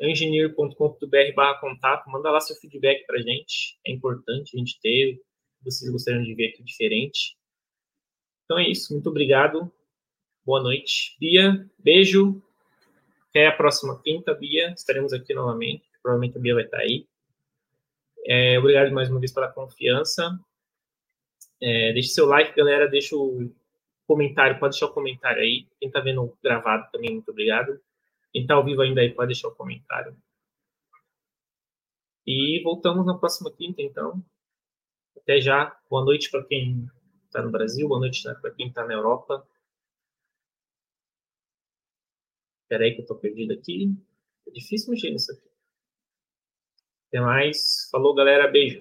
engineer.com.br 0.00 1.34
barra 1.34 1.60
contato, 1.60 2.08
manda 2.10 2.30
lá 2.30 2.40
seu 2.40 2.56
feedback 2.56 3.06
para 3.06 3.18
a 3.18 3.22
gente, 3.22 3.78
é 3.86 3.92
importante 3.92 4.56
a 4.56 4.58
gente 4.58 4.80
ter, 4.80 5.20
vocês 5.62 5.90
gostariam 5.90 6.22
de 6.22 6.34
ver 6.34 6.48
aqui 6.48 6.62
diferente. 6.62 7.36
Então 8.44 8.58
é 8.58 8.68
isso, 8.68 8.92
muito 8.92 9.08
obrigado, 9.10 9.70
boa 10.44 10.62
noite. 10.62 11.16
Bia, 11.20 11.68
beijo, 11.78 12.42
até 13.28 13.46
a 13.46 13.52
próxima 13.52 14.00
quinta, 14.02 14.34
Bia, 14.34 14.72
estaremos 14.72 15.12
aqui 15.12 15.34
novamente, 15.34 15.84
provavelmente 16.02 16.38
a 16.38 16.40
Bia 16.40 16.54
vai 16.54 16.64
estar 16.64 16.78
aí. 16.78 17.06
É, 18.26 18.58
obrigado 18.58 18.92
mais 18.92 19.10
uma 19.10 19.20
vez 19.20 19.32
pela 19.32 19.52
confiança. 19.52 20.38
É, 21.60 21.92
deixe 21.92 22.08
seu 22.08 22.26
like, 22.26 22.56
galera, 22.56 22.88
deixa 22.88 23.14
o 23.16 23.52
comentário, 24.06 24.58
pode 24.58 24.72
deixar 24.72 24.86
o 24.86 24.94
comentário 24.94 25.42
aí. 25.42 25.66
Quem 25.78 25.88
está 25.88 26.00
vendo 26.00 26.36
gravado 26.42 26.88
também, 26.90 27.12
muito 27.12 27.30
obrigado. 27.30 27.80
Quem 28.32 28.42
está 28.42 28.54
ao 28.54 28.64
vivo 28.64 28.82
ainda 28.82 29.00
aí 29.00 29.12
pode 29.12 29.28
deixar 29.28 29.48
o 29.48 29.52
um 29.52 29.54
comentário. 29.54 30.16
E 32.26 32.62
voltamos 32.62 33.04
na 33.06 33.18
próxima 33.18 33.50
quinta, 33.50 33.82
então. 33.82 34.24
Até 35.16 35.40
já. 35.40 35.76
Boa 35.88 36.04
noite 36.04 36.30
para 36.30 36.44
quem 36.44 36.88
está 37.24 37.42
no 37.42 37.50
Brasil, 37.50 37.88
boa 37.88 38.00
noite 38.00 38.22
para 38.22 38.50
quem 38.52 38.68
está 38.68 38.86
na 38.86 38.94
Europa. 38.94 39.46
Espera 42.62 42.84
aí 42.84 42.92
que 42.92 43.00
eu 43.00 43.02
estou 43.02 43.18
perdido 43.18 43.52
aqui. 43.52 43.92
É 44.46 44.50
difícil 44.52 44.92
mexer 44.92 45.10
nisso 45.10 45.32
aqui. 45.32 45.50
Até 47.08 47.20
mais. 47.20 47.88
Falou, 47.90 48.14
galera. 48.14 48.46
Beijo. 48.46 48.80